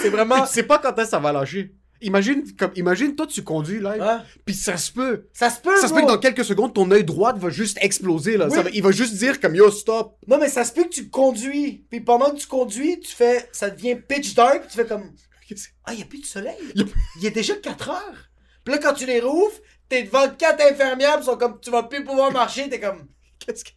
c'est 0.00 0.08
vraiment. 0.08 0.46
tu 0.46 0.52
sais 0.52 0.62
pas 0.62 0.78
quand 0.78 0.94
est-ce 0.94 1.04
que 1.04 1.10
ça 1.10 1.18
va 1.18 1.32
lâcher. 1.32 1.74
Imagine, 2.00 2.44
comme, 2.56 2.72
imagine, 2.76 3.14
toi, 3.16 3.26
tu 3.26 3.42
conduis 3.42 3.80
live, 3.80 4.00
Hein? 4.02 4.22
puis 4.44 4.54
ça 4.54 4.76
se 4.76 4.92
peut. 4.92 5.26
Ça 5.32 5.50
se 5.50 5.60
peut, 5.60 5.76
Ça 5.80 5.88
se 5.88 5.94
peut 5.94 6.02
que 6.02 6.06
dans 6.06 6.18
quelques 6.18 6.44
secondes, 6.44 6.74
ton 6.74 6.90
œil 6.90 7.04
droit 7.04 7.32
va 7.34 7.50
juste 7.50 7.78
exploser, 7.80 8.36
là. 8.36 8.46
Oui. 8.48 8.54
Ça 8.54 8.62
va- 8.62 8.70
il 8.70 8.82
va 8.82 8.90
juste 8.92 9.14
dire 9.14 9.40
comme 9.40 9.54
yo, 9.54 9.70
stop. 9.70 10.16
Non, 10.26 10.38
mais 10.38 10.48
ça 10.48 10.64
se 10.64 10.72
peut 10.72 10.84
que 10.84 10.90
tu 10.90 11.08
conduis. 11.08 11.84
Puis 11.90 12.00
pendant 12.00 12.30
que 12.30 12.36
tu 12.36 12.46
conduis, 12.46 13.00
tu 13.00 13.14
fais. 13.14 13.48
Ça 13.52 13.70
devient 13.70 13.96
pitch 13.96 14.34
dark. 14.34 14.68
Tu 14.68 14.76
fais 14.76 14.86
comme. 14.86 15.10
Ah, 15.84 15.92
il 15.92 15.96
n'y 15.98 16.02
a 16.02 16.06
plus 16.06 16.20
de 16.20 16.26
soleil. 16.26 16.56
Y 16.74 16.82
a- 16.82 16.84
Il 17.20 17.26
est 17.26 17.30
déjà 17.30 17.54
4 17.54 17.90
heures. 17.90 18.28
Puis 18.64 18.74
là, 18.74 18.80
quand 18.80 18.94
tu 18.94 19.06
les 19.06 19.20
rouvres, 19.20 19.54
t'es 19.88 20.02
devant 20.02 20.28
quatre 20.30 20.60
infirmières, 20.60 21.18
ils 21.20 21.24
sont 21.24 21.36
comme, 21.36 21.60
tu 21.60 21.70
vas 21.70 21.84
plus 21.84 22.04
pouvoir 22.04 22.32
marcher. 22.32 22.68
T'es 22.68 22.80
comme, 22.80 23.06
Qu'est-ce 23.38 23.64
que. 23.64 23.70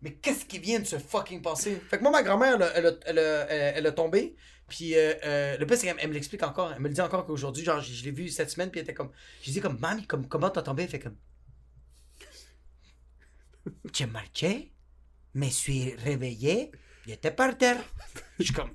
mais 0.00 0.14
qu'est-ce 0.14 0.46
qui 0.46 0.58
vient 0.58 0.80
de 0.80 0.86
se 0.86 0.96
fucking 0.96 1.42
passer? 1.42 1.80
Fait 1.90 1.98
que 1.98 2.02
moi, 2.02 2.10
ma 2.10 2.22
grand-mère, 2.22 2.56
elle, 2.60 2.72
elle, 2.86 2.98
elle, 3.06 3.18
elle, 3.50 3.72
elle 3.76 3.86
a 3.86 3.92
tombé. 3.92 4.34
Puis 4.74 4.94
euh, 4.96 5.12
euh, 5.26 5.58
le 5.58 5.66
pire, 5.66 5.76
c'est 5.76 5.86
qu'elle 5.86 5.96
elle 6.00 6.08
me 6.08 6.14
l'explique 6.14 6.42
encore. 6.42 6.72
Elle 6.74 6.80
me 6.80 6.88
le 6.88 6.94
dit 6.94 7.00
encore 7.02 7.26
qu'aujourd'hui, 7.26 7.62
genre, 7.62 7.82
je, 7.82 7.92
je 7.92 8.04
l'ai 8.04 8.10
vu 8.10 8.30
cette 8.30 8.48
semaine, 8.50 8.70
puis 8.70 8.80
elle 8.80 8.84
était 8.84 8.94
comme, 8.94 9.10
je 9.42 9.50
dis 9.50 9.60
comme, 9.60 9.78
mamie, 9.78 10.06
comme, 10.06 10.26
comment 10.26 10.48
t'as 10.48 10.62
tombé? 10.62 10.84
Elle 10.84 10.88
fait 10.88 10.98
comme, 10.98 11.16
j'ai 13.92 14.06
marché, 14.06 14.72
me 15.34 15.48
suis 15.50 15.94
réveillé, 16.02 16.72
il 17.06 17.12
était 17.12 17.30
par 17.30 17.54
terre. 17.58 17.76
Je 18.38 18.44
suis 18.44 18.54
comme, 18.54 18.70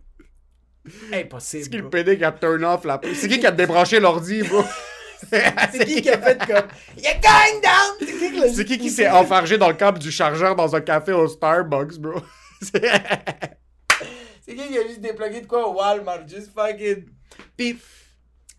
impossible. 1.11 1.63
C'est 1.63 1.69
qui 1.71 1.77
le. 1.77 1.89
PD 1.89 2.15
qui 2.19 2.23
a 2.23 2.31
turn 2.31 2.63
off 2.63 2.85
la. 2.85 3.01
C'est 3.15 3.27
qui 3.27 3.39
qui 3.39 3.47
a 3.47 3.51
débranché 3.51 3.99
l'ordi, 3.99 4.43
bro? 4.43 4.63
C'est 5.31 5.83
qui 5.83 6.03
qui 6.03 6.11
a 6.11 6.21
fait 6.21 6.37
comme 6.37 6.67
You're 6.95 7.19
going 7.19 7.59
down! 7.63 7.97
C'est 7.99 8.05
qui 8.05 8.31
qui 8.31 8.39
l'a- 8.39 8.53
C'est 8.53 8.65
qui 8.65 8.77
qui 8.77 8.89
s'est 8.91 9.09
enfargé 9.09 9.57
dans 9.57 9.67
le 9.69 9.73
câble 9.73 9.97
du 9.97 10.11
chargeur 10.11 10.55
dans 10.55 10.75
un 10.75 10.81
café 10.81 11.11
au 11.11 11.27
Starbucks, 11.27 11.97
bro? 11.97 12.21
C'est- 14.47 14.55
qui 14.55 14.67
qui 14.67 14.77
a 14.77 14.87
juste 14.87 15.01
déplugué 15.01 15.41
de 15.41 15.47
quoi 15.47 15.67
au 15.67 15.73
Walmart? 15.75 16.27
Juste 16.27 16.51
fucking. 16.55 17.05
Puis, 17.55 17.77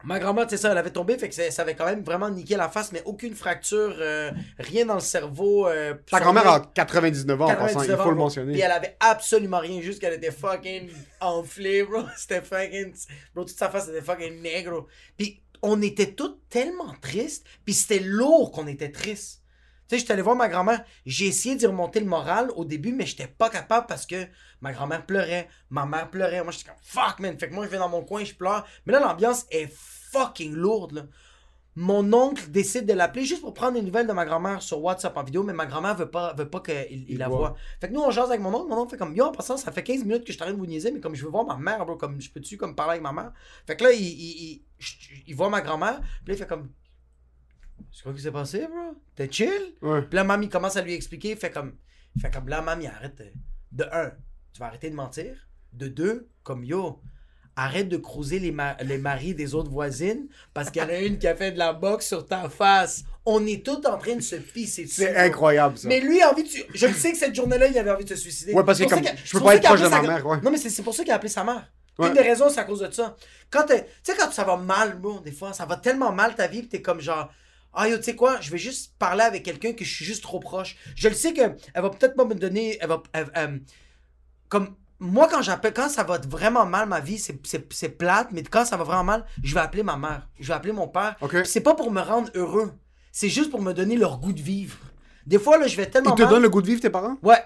ma 0.04 0.18
grand-mère, 0.18 0.46
c'est 0.48 0.56
ça, 0.56 0.70
elle 0.70 0.78
avait 0.78 0.90
tombé, 0.90 1.18
fait 1.18 1.28
que 1.28 1.34
ça, 1.34 1.62
avait 1.62 1.74
quand 1.74 1.86
même 1.86 2.02
vraiment 2.04 2.28
niqué 2.30 2.56
la 2.56 2.68
face, 2.68 2.92
mais 2.92 3.02
aucune 3.04 3.34
fracture, 3.34 3.96
euh, 3.98 4.30
rien 4.58 4.86
dans 4.86 4.94
le 4.94 5.00
cerveau. 5.00 5.66
Euh, 5.66 5.94
Ta 6.10 6.18
son 6.18 6.24
grand-mère 6.24 6.46
a 6.48 6.60
99 6.60 7.40
ans, 7.40 7.44
en 7.46 7.48
passant, 7.48 7.82
il 7.82 7.88
99 7.88 7.96
faut 7.96 8.02
ans, 8.02 8.08
le 8.10 8.14
bro. 8.14 8.24
mentionner. 8.24 8.52
Puis 8.52 8.60
elle 8.60 8.70
avait 8.70 8.96
absolument 9.00 9.58
rien, 9.58 9.80
juste 9.80 10.00
qu'elle 10.00 10.14
était 10.14 10.30
fucking 10.30 10.90
enflée, 11.20 11.82
bro. 11.84 12.02
C'était 12.16 12.42
fucking. 12.42 12.92
Bro, 13.34 13.44
toute 13.44 13.58
sa 13.58 13.68
face 13.70 13.88
était 13.88 14.02
fucking 14.02 14.40
négro. 14.40 14.86
Puis 15.16 15.42
on 15.62 15.82
était 15.82 16.12
tous 16.12 16.38
tellement 16.48 16.94
tristes, 17.00 17.44
puis 17.64 17.74
c'était 17.74 17.98
lourd 17.98 18.52
qu'on 18.52 18.68
était 18.68 18.92
tristes. 18.92 19.42
Tu 19.88 19.96
sais, 19.96 20.00
j'étais 20.00 20.12
allé 20.12 20.22
voir 20.22 20.36
ma 20.36 20.48
grand-mère. 20.48 20.84
J'ai 21.06 21.26
essayé 21.26 21.56
d'y 21.56 21.66
remonter 21.66 21.98
le 21.98 22.06
moral 22.06 22.50
au 22.54 22.64
début, 22.64 22.92
mais 22.92 23.06
j'étais 23.06 23.26
pas 23.26 23.48
capable 23.50 23.86
parce 23.88 24.04
que 24.06 24.26
ma 24.60 24.72
grand-mère 24.72 25.04
pleurait, 25.06 25.48
ma 25.70 25.86
mère 25.86 26.10
pleurait. 26.10 26.42
Moi, 26.42 26.52
j'étais 26.52 26.70
comme 26.70 26.78
fuck, 26.82 27.18
man. 27.20 27.38
Fait 27.38 27.48
que 27.48 27.54
moi, 27.54 27.64
je 27.66 27.70
vais 27.70 27.78
dans 27.78 27.88
mon 27.88 28.02
coin, 28.04 28.24
je 28.24 28.34
pleure. 28.34 28.66
Mais 28.86 28.92
là, 28.92 29.00
l'ambiance 29.00 29.46
est 29.50 29.72
fucking 29.72 30.54
lourde, 30.54 30.92
là. 30.92 31.02
Mon 31.80 32.12
oncle 32.12 32.50
décide 32.50 32.86
de 32.86 32.92
l'appeler 32.92 33.24
juste 33.24 33.40
pour 33.40 33.54
prendre 33.54 33.74
des 33.74 33.82
nouvelles 33.82 34.08
de 34.08 34.12
ma 34.12 34.24
grand-mère 34.24 34.60
sur 34.62 34.82
WhatsApp 34.82 35.16
en 35.16 35.22
vidéo, 35.22 35.44
mais 35.44 35.52
ma 35.52 35.64
grand-mère 35.64 35.94
veut 35.94 36.10
pas, 36.10 36.34
veut 36.34 36.50
pas 36.50 36.58
qu'il 36.58 36.74
il 36.90 37.10
Il 37.10 37.18
la 37.18 37.28
voit. 37.28 37.38
voit. 37.38 37.54
Fait 37.80 37.86
que 37.88 37.92
nous, 37.92 38.00
on 38.00 38.10
jase 38.10 38.30
avec 38.30 38.40
mon 38.40 38.52
oncle. 38.52 38.68
Mon 38.68 38.78
oncle 38.78 38.90
fait 38.90 38.96
comme, 38.96 39.14
yo, 39.14 39.26
en 39.26 39.30
passant, 39.30 39.56
ça 39.56 39.70
fait 39.70 39.84
15 39.84 40.02
minutes 40.02 40.24
que 40.24 40.32
je 40.32 40.38
train 40.38 40.50
de 40.52 40.56
vous 40.56 40.66
niaiser, 40.66 40.90
mais 40.90 40.98
comme 40.98 41.14
je 41.14 41.24
veux 41.24 41.30
voir 41.30 41.44
ma 41.46 41.56
mère, 41.56 41.86
bro, 41.86 41.94
comme 41.94 42.20
je 42.20 42.30
peux-tu 42.32 42.56
comme 42.56 42.74
parler 42.74 42.92
avec 42.92 43.02
ma 43.02 43.12
mère? 43.12 43.32
Fait 43.64 43.76
que 43.76 43.84
là, 43.84 43.92
il, 43.92 44.02
il, 44.02 44.42
il, 44.54 44.62
je- 44.78 44.96
il 45.28 45.36
voit 45.36 45.50
ma 45.50 45.60
grand-mère, 45.60 46.00
puis 46.00 46.28
là, 46.28 46.34
il 46.34 46.36
fait 46.38 46.48
comme, 46.48 46.68
c'est 47.92 48.02
quoi 48.02 48.12
qui 48.12 48.22
s'est 48.22 48.32
passé, 48.32 48.66
bro? 48.66 48.96
T'es 49.14 49.30
chill? 49.30 49.74
Ouais. 49.82 50.02
Puis 50.02 50.16
là, 50.16 50.24
mamie 50.24 50.48
commence 50.48 50.76
à 50.76 50.82
lui 50.82 50.94
expliquer, 50.94 51.36
fait 51.36 51.52
comme, 51.52 51.76
fait 52.20 52.30
comme 52.32 52.48
là, 52.48 52.60
mamie, 52.60 52.88
arrête. 52.88 53.22
De 53.70 53.84
un, 53.92 54.10
tu 54.52 54.60
vas 54.60 54.66
arrêter 54.66 54.90
de 54.90 54.94
mentir? 54.94 55.48
De 55.72 55.88
deux, 55.88 56.28
comme 56.42 56.64
yo, 56.64 57.00
arrête 57.56 57.88
de 57.88 57.96
cruiser 57.96 58.38
les, 58.38 58.52
ma- 58.52 58.76
les 58.82 58.98
maris 58.98 59.34
des 59.34 59.54
autres 59.54 59.70
voisines 59.70 60.28
parce 60.54 60.70
qu'il 60.70 60.80
y 60.80 60.84
en 60.84 60.88
a 60.88 60.98
une 61.00 61.18
qui 61.18 61.26
a 61.26 61.34
fait 61.34 61.52
de 61.52 61.58
la 61.58 61.72
boxe 61.72 62.06
sur 62.06 62.24
ta 62.26 62.48
face. 62.48 63.02
On 63.26 63.44
est 63.46 63.64
tous 63.64 63.84
en 63.86 63.98
train 63.98 64.16
de 64.16 64.20
se 64.22 64.36
pisser 64.36 64.84
dessus. 64.84 65.02
C'est 65.02 65.16
incroyable, 65.16 65.76
ça. 65.76 65.88
Mais 65.88 66.00
lui 66.00 66.22
a 66.22 66.30
envie 66.32 66.44
de. 66.44 66.48
Je 66.74 66.86
le 66.86 66.94
sais 66.94 67.12
que 67.12 67.18
cette 67.18 67.34
journée-là, 67.34 67.66
il 67.66 67.76
avait 67.76 67.90
envie 67.90 68.04
de 68.04 68.08
se 68.10 68.16
suicider. 68.16 68.54
Ouais, 68.54 68.64
parce 68.64 68.78
que 68.78 68.84
comme- 68.84 69.00
qu'il- 69.02 69.12
je 69.24 69.32
peux 69.38 69.44
pas 69.44 69.56
être 69.56 69.64
proche 69.64 69.80
de 69.82 69.88
ma 69.88 70.02
mère, 70.02 70.26
ouais. 70.26 70.40
Non, 70.42 70.50
mais 70.50 70.56
c'est 70.58 70.82
pour 70.82 70.94
ça 70.94 71.02
qu'il 71.02 71.12
a 71.12 71.16
appelé 71.16 71.28
sa 71.28 71.44
mère. 71.44 71.70
Ouais. 71.98 72.08
Une 72.08 72.14
des 72.14 72.20
raisons, 72.22 72.48
c'est 72.48 72.60
à 72.60 72.64
cause 72.64 72.78
de 72.80 72.90
ça. 72.92 73.16
Quand 73.50 73.64
tu 73.66 73.74
sais, 74.04 74.14
quand 74.16 74.30
ça 74.30 74.44
va 74.44 74.56
mal, 74.56 74.98
bro, 75.00 75.18
des 75.18 75.32
fois, 75.32 75.52
ça 75.52 75.66
va 75.66 75.76
tellement 75.76 76.12
mal 76.12 76.36
ta 76.36 76.46
vie, 76.46 76.62
pis 76.62 76.68
t'es 76.68 76.80
comme 76.82 77.00
genre. 77.00 77.28
Ah 77.74 77.88
yo, 77.88 77.96
tu 77.98 78.04
sais 78.04 78.14
quoi, 78.16 78.40
je 78.40 78.50
vais 78.52 78.56
juste 78.58 78.94
parler 78.98 79.22
avec 79.24 79.42
quelqu'un 79.42 79.72
que 79.72 79.84
je 79.84 79.92
suis 79.94 80.04
juste 80.04 80.22
trop 80.22 80.38
proche. 80.40 80.76
Je 80.94 81.08
le 81.08 81.14
sais 81.14 81.34
que 81.34 81.40
elle 81.74 81.82
va 81.82 81.90
peut-être 81.90 82.14
pas 82.14 82.24
me 82.24 82.34
donner. 82.34 82.78
Elle 82.80 82.88
va. 82.88 83.02
elle- 83.12 83.30
elle- 83.34 83.60
comme. 84.48 84.74
Moi, 85.00 85.28
quand 85.30 85.42
j'appelle, 85.42 85.72
quand 85.72 85.88
ça 85.88 86.02
va 86.02 86.18
vraiment 86.18 86.66
mal 86.66 86.88
ma 86.88 86.98
vie, 86.98 87.18
c'est- 87.18 87.38
c'est 87.46 87.72
c'est 87.72 87.90
plate, 87.90 88.28
mais 88.32 88.42
quand 88.42 88.64
ça 88.64 88.76
va 88.76 88.82
vraiment 88.82 89.04
mal, 89.04 89.24
je 89.44 89.54
vais 89.54 89.60
appeler 89.60 89.84
ma 89.84 89.96
mère. 89.96 90.28
Je 90.40 90.48
vais 90.48 90.54
appeler 90.54 90.72
mon 90.72 90.88
père. 90.88 91.14
Ok. 91.20 91.30
Puis 91.42 91.46
c'est 91.48 91.60
pas 91.60 91.74
pour 91.74 91.92
me 91.92 92.00
rendre 92.00 92.28
heureux. 92.34 92.72
C'est 93.12 93.28
juste 93.28 93.50
pour 93.50 93.62
me 93.62 93.72
donner 93.72 93.96
leur 93.96 94.18
goût 94.18 94.32
de 94.32 94.40
vivre. 94.42 94.76
Des 95.24 95.38
fois, 95.38 95.56
là, 95.58 95.66
je 95.68 95.76
vais 95.76 95.86
tellement 95.86 96.14
Ils 96.14 96.16
te 96.16 96.22
mal. 96.22 96.30
donnent 96.30 96.42
le 96.42 96.48
goût 96.50 96.62
de 96.62 96.66
vivre, 96.66 96.80
tes 96.80 96.90
parents? 96.90 97.16
Ouais. 97.22 97.38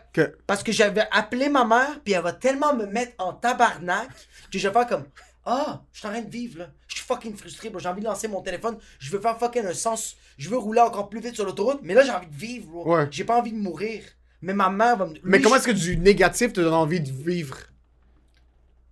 Parce 0.47 0.63
que 0.63 0.73
j'avais 0.73 1.05
appelé 1.11 1.49
ma 1.51 1.65
mère, 1.67 2.01
puis 2.05 2.15
elle 2.15 2.23
va 2.23 2.33
tellement 2.33 2.75
me 2.75 2.87
mettre 2.87 3.13
en 3.19 3.33
tabarnak 3.35 4.09
que 4.51 4.59
je 4.59 4.67
vais 4.69 4.73
faire 4.73 4.87
comme 4.87 5.05
Ah, 5.45 5.83
je 5.93 5.99
suis 5.99 6.07
en 6.09 6.13
train 6.13 6.21
de 6.23 6.31
vivre 6.31 6.61
là. 6.61 6.69
Je 6.87 6.95
suis 6.97 7.05
fucking 7.05 7.37
frustré, 7.37 7.69
bro. 7.69 7.81
J'ai 7.81 7.89
envie 7.89 8.01
de 8.01 8.07
lancer 8.07 8.29
mon 8.29 8.41
téléphone. 8.43 8.79
Je 9.01 9.11
veux 9.11 9.21
faire 9.21 9.37
fucking 9.39 9.67
un 9.67 9.75
sens. 9.75 10.15
Je 10.39 10.49
veux 10.49 10.57
rouler 10.57 10.81
encore 10.81 11.09
plus 11.09 11.19
vite 11.21 11.35
sur 11.35 11.45
l'autoroute, 11.45 11.81
mais 11.83 11.95
là 11.95 12.03
j'ai 12.05 12.13
envie 12.13 12.29
de 12.29 12.35
vivre, 12.37 12.69
bro. 12.71 12.95
Ouais. 12.97 13.09
J'ai 13.11 13.25
pas 13.25 13.37
envie 13.39 13.53
de 13.53 13.59
mourir. 13.59 14.05
Mais 14.43 14.53
ma 14.55 14.69
mère 14.71 14.97
va 14.97 15.07
me. 15.07 15.15
Mais 15.23 15.39
Lui, 15.39 15.45
comment 15.45 15.57
est-ce 15.57 15.67
que 15.69 15.71
du 15.73 15.97
négatif 15.97 16.53
te 16.53 16.61
donne 16.61 16.75
envie 16.75 17.01
de 17.01 17.11
vivre? 17.11 17.57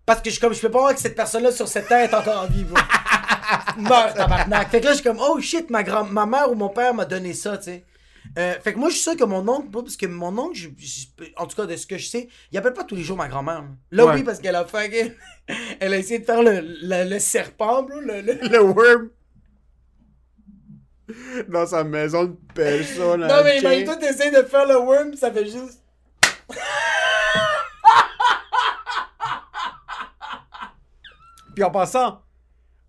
Parce 0.06 0.22
que 0.22 0.30
je, 0.30 0.40
comme, 0.40 0.54
je 0.54 0.60
peux 0.60 0.70
pas 0.70 0.78
voir 0.80 0.94
que 0.94 1.00
cette 1.00 1.14
personne-là 1.16 1.52
sur 1.52 1.68
cette 1.68 1.88
terre 1.88 2.08
est 2.10 2.14
encore 2.14 2.42
en 2.42 2.46
vie, 2.46 2.64
bro. 2.64 2.76
Meurs, 3.78 4.14
tabarnak. 4.14 4.70
Fait 4.70 4.80
que 4.80 4.86
là, 4.86 4.90
je 4.92 4.96
suis 4.96 5.04
comme, 5.04 5.20
oh 5.20 5.40
shit, 5.40 5.70
ma, 5.70 5.82
grand 5.82 6.04
ma 6.04 6.26
mère 6.26 6.50
ou 6.50 6.54
mon 6.54 6.68
père 6.68 6.94
m'a 6.94 7.04
donné 7.04 7.32
ça, 7.34 7.58
tu 7.58 7.64
sais. 7.64 7.84
Euh, 8.38 8.54
fait 8.62 8.74
que 8.74 8.78
moi, 8.78 8.88
je 8.90 8.94
suis 8.94 9.02
sûr 9.02 9.16
que 9.16 9.24
mon 9.24 9.46
oncle, 9.48 9.68
parce 9.70 9.96
que 9.96 10.06
mon 10.06 10.36
oncle, 10.38 10.54
je- 10.56 10.68
je- 10.78 11.24
en 11.36 11.46
tout 11.46 11.56
cas, 11.56 11.66
de 11.66 11.74
ce 11.74 11.86
que 11.86 11.98
je 11.98 12.06
sais, 12.06 12.28
il 12.52 12.58
appelle 12.58 12.74
pas 12.74 12.84
tous 12.84 12.94
les 12.94 13.02
jours 13.02 13.16
ma 13.16 13.28
grand-mère. 13.28 13.62
Là, 13.62 13.66
Là, 13.90 14.06
Ouais. 14.06 14.14
oui, 14.16 14.22
parce 14.22 14.38
qu'elle 14.40 14.54
a 14.56 14.64
fait. 14.64 15.16
Elle 15.80 15.94
a 15.94 15.98
essayé 15.98 16.20
de 16.20 16.24
faire 16.24 16.42
le, 16.42 16.60
le, 16.60 17.08
le 17.10 17.18
serpent, 17.18 17.82
bro. 17.82 17.98
Le, 18.00 18.20
le- 18.20 18.48
Le 18.48 18.60
worm. 18.62 19.08
Dans 21.48 21.66
sa 21.66 21.84
maison 21.84 22.24
de 22.24 22.36
personne. 22.54 23.20
Non, 23.26 23.42
mais 23.44 23.58
imagine 23.58 23.84
toi, 23.84 23.96
t'essayes 23.96 24.30
de 24.30 24.42
faire 24.42 24.66
le 24.66 24.76
worm, 24.78 25.14
ça 25.14 25.30
fait 25.30 25.44
juste. 25.46 25.82
Puis 31.54 31.64
en 31.64 31.70
passant, 31.70 32.22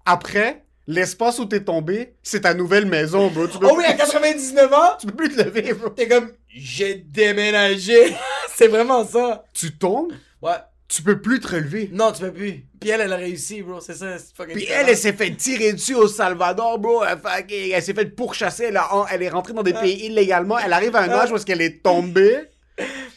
après, 0.06 0.64
l'espace 0.88 1.40
où 1.40 1.46
t'es 1.46 1.64
tombé, 1.64 2.16
c'est 2.22 2.42
ta 2.42 2.54
nouvelle 2.54 2.86
maison, 2.86 3.30
bro. 3.30 3.48
Tu 3.48 3.58
peux, 3.58 3.68
Oh 3.70 3.76
oui, 3.78 3.86
à 3.86 3.94
99 3.94 4.74
ans, 4.74 4.98
tu 5.00 5.08
peux 5.08 5.16
plus 5.16 5.36
te 5.36 5.42
lever, 5.42 5.74
bro. 5.74 5.90
t'es 5.90 6.08
comme, 6.08 6.32
j'ai 6.48 6.96
déménagé. 6.96 8.16
c'est 8.56 8.68
vraiment 8.68 9.06
ça. 9.06 9.44
Tu 9.54 9.78
tombes, 9.78 10.14
Ouais. 10.42 10.58
Tu 10.94 11.02
peux 11.02 11.22
plus 11.22 11.40
te 11.40 11.48
relever. 11.48 11.90
Non, 11.94 12.12
tu 12.12 12.22
peux 12.22 12.32
plus. 12.34 12.66
Puis 12.80 12.90
elle, 12.90 13.02
elle 13.02 13.14
a 13.14 13.16
réussi, 13.16 13.62
bro. 13.62 13.80
C'est 13.80 13.94
ça. 13.96 14.18
c'est 14.18 14.36
fucking 14.36 14.56
Puis 14.56 14.68
elle, 14.70 14.90
elle 14.90 14.98
s'est 14.98 15.14
fait 15.14 15.32
tirer 15.36 15.72
dessus 15.74 15.96
au 15.96 16.08
Salvador, 16.08 16.80
bro. 16.80 17.04
Elle, 17.04 17.18
fait- 17.18 17.70
elle 17.70 17.82
s'est 17.84 17.94
fait 17.94 18.06
pourchasser. 18.16 18.66
Elle, 18.66 18.78
a- 18.78 19.06
elle 19.12 19.24
est 19.24 19.30
rentrée 19.30 19.54
dans 19.54 19.64
des 19.64 19.74
pays 19.74 20.06
illégalement. 20.08 20.60
Elle 20.60 20.74
arrive 20.74 20.96
à 20.96 21.02
un 21.04 21.10
âge 21.10 21.32
où 21.32 21.36
est-ce 21.36 21.46
qu'elle 21.46 21.62
est 21.62 21.82
tombée. 21.82 22.40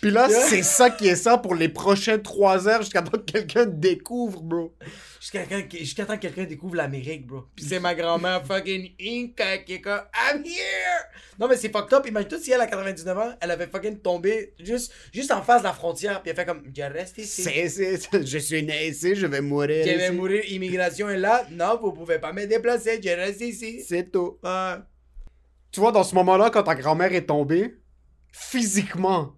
Puis 0.01 0.11
là, 0.11 0.29
Yeah. 0.29 0.41
c'est 0.49 0.62
ça 0.62 0.91
qui 0.91 1.09
est 1.09 1.16
ça 1.16 1.39
pour 1.39 1.55
les 1.55 1.68
prochaines 1.70 2.20
trois 2.22 2.68
heures 2.68 2.83
jusqu'à 2.83 3.01
temps 3.03 3.12
que 3.18 3.33
quelqu'un 3.33 3.64
découvre, 3.66 4.43
bro. 4.43 4.75
Jusqu'à 5.25 6.05
temps 6.05 6.16
que 6.16 6.20
quelqu'un 6.20 6.45
découvre 6.45 6.77
l'Amérique, 6.77 7.27
bro. 7.27 7.45
Puis 7.57 7.64
c'est 7.64 7.81
ma 7.81 7.95
grand-mère 7.95 8.45
fucking 8.47 8.93
Inca 9.01 9.57
qui 9.59 9.75
est 9.75 9.81
comme 9.81 10.03
I'm 10.14 10.45
here! 10.45 11.09
Non, 11.39 11.49
mais 11.49 11.57
c'est 11.57 11.72
fucked 11.72 11.95
up. 11.95 12.07
Imagine-toi 12.07 12.39
si 12.41 12.53
elle, 12.53 12.61
à 12.61 12.66
99 12.66 13.18
ans, 13.18 13.33
elle 13.41 13.51
avait 13.51 13.66
fucking 13.66 14.01
tombé 14.01 14.53
juste, 14.61 14.93
juste 15.14 15.31
en 15.33 15.41
face 15.43 15.62
de 15.62 15.66
la 15.66 15.72
frontière. 15.72 16.20
Puis 16.20 16.29
elle 16.31 16.37
fait 16.37 16.45
comme 16.45 16.62
Je 16.77 16.83
reste 16.83 17.16
ici. 17.16 17.43
C'est, 17.43 17.68
c'est- 17.70 18.27
je 18.27 18.39
suis 18.39 18.62
né 18.62 18.89
ici, 18.89 19.14
je 19.14 19.27
vais 19.27 19.41
mourir. 19.41 19.87
Je 19.87 19.93
vais 19.93 20.09
ici. 20.09 20.14
mourir. 20.14 20.45
Immigration 20.51 21.09
est 21.09 21.16
là. 21.16 21.47
Non, 21.51 21.79
vous 21.81 21.93
pouvez 21.93 22.18
pas 22.18 22.33
me 22.35 22.45
déplacer. 22.47 23.01
Je 23.03 23.09
reste 23.09 23.41
ici. 23.41 23.83
C'est 23.83 24.12
tout. 24.12 24.39
Ouais. 24.43 24.75
Tu 25.72 25.81
vois, 25.81 25.91
dans 25.91 26.05
ce 26.05 26.14
moment-là, 26.16 26.51
quand 26.51 26.64
ta 26.64 26.75
grand-mère 26.75 27.14
est 27.14 27.27
tombée, 27.27 27.79
physiquement, 28.31 29.35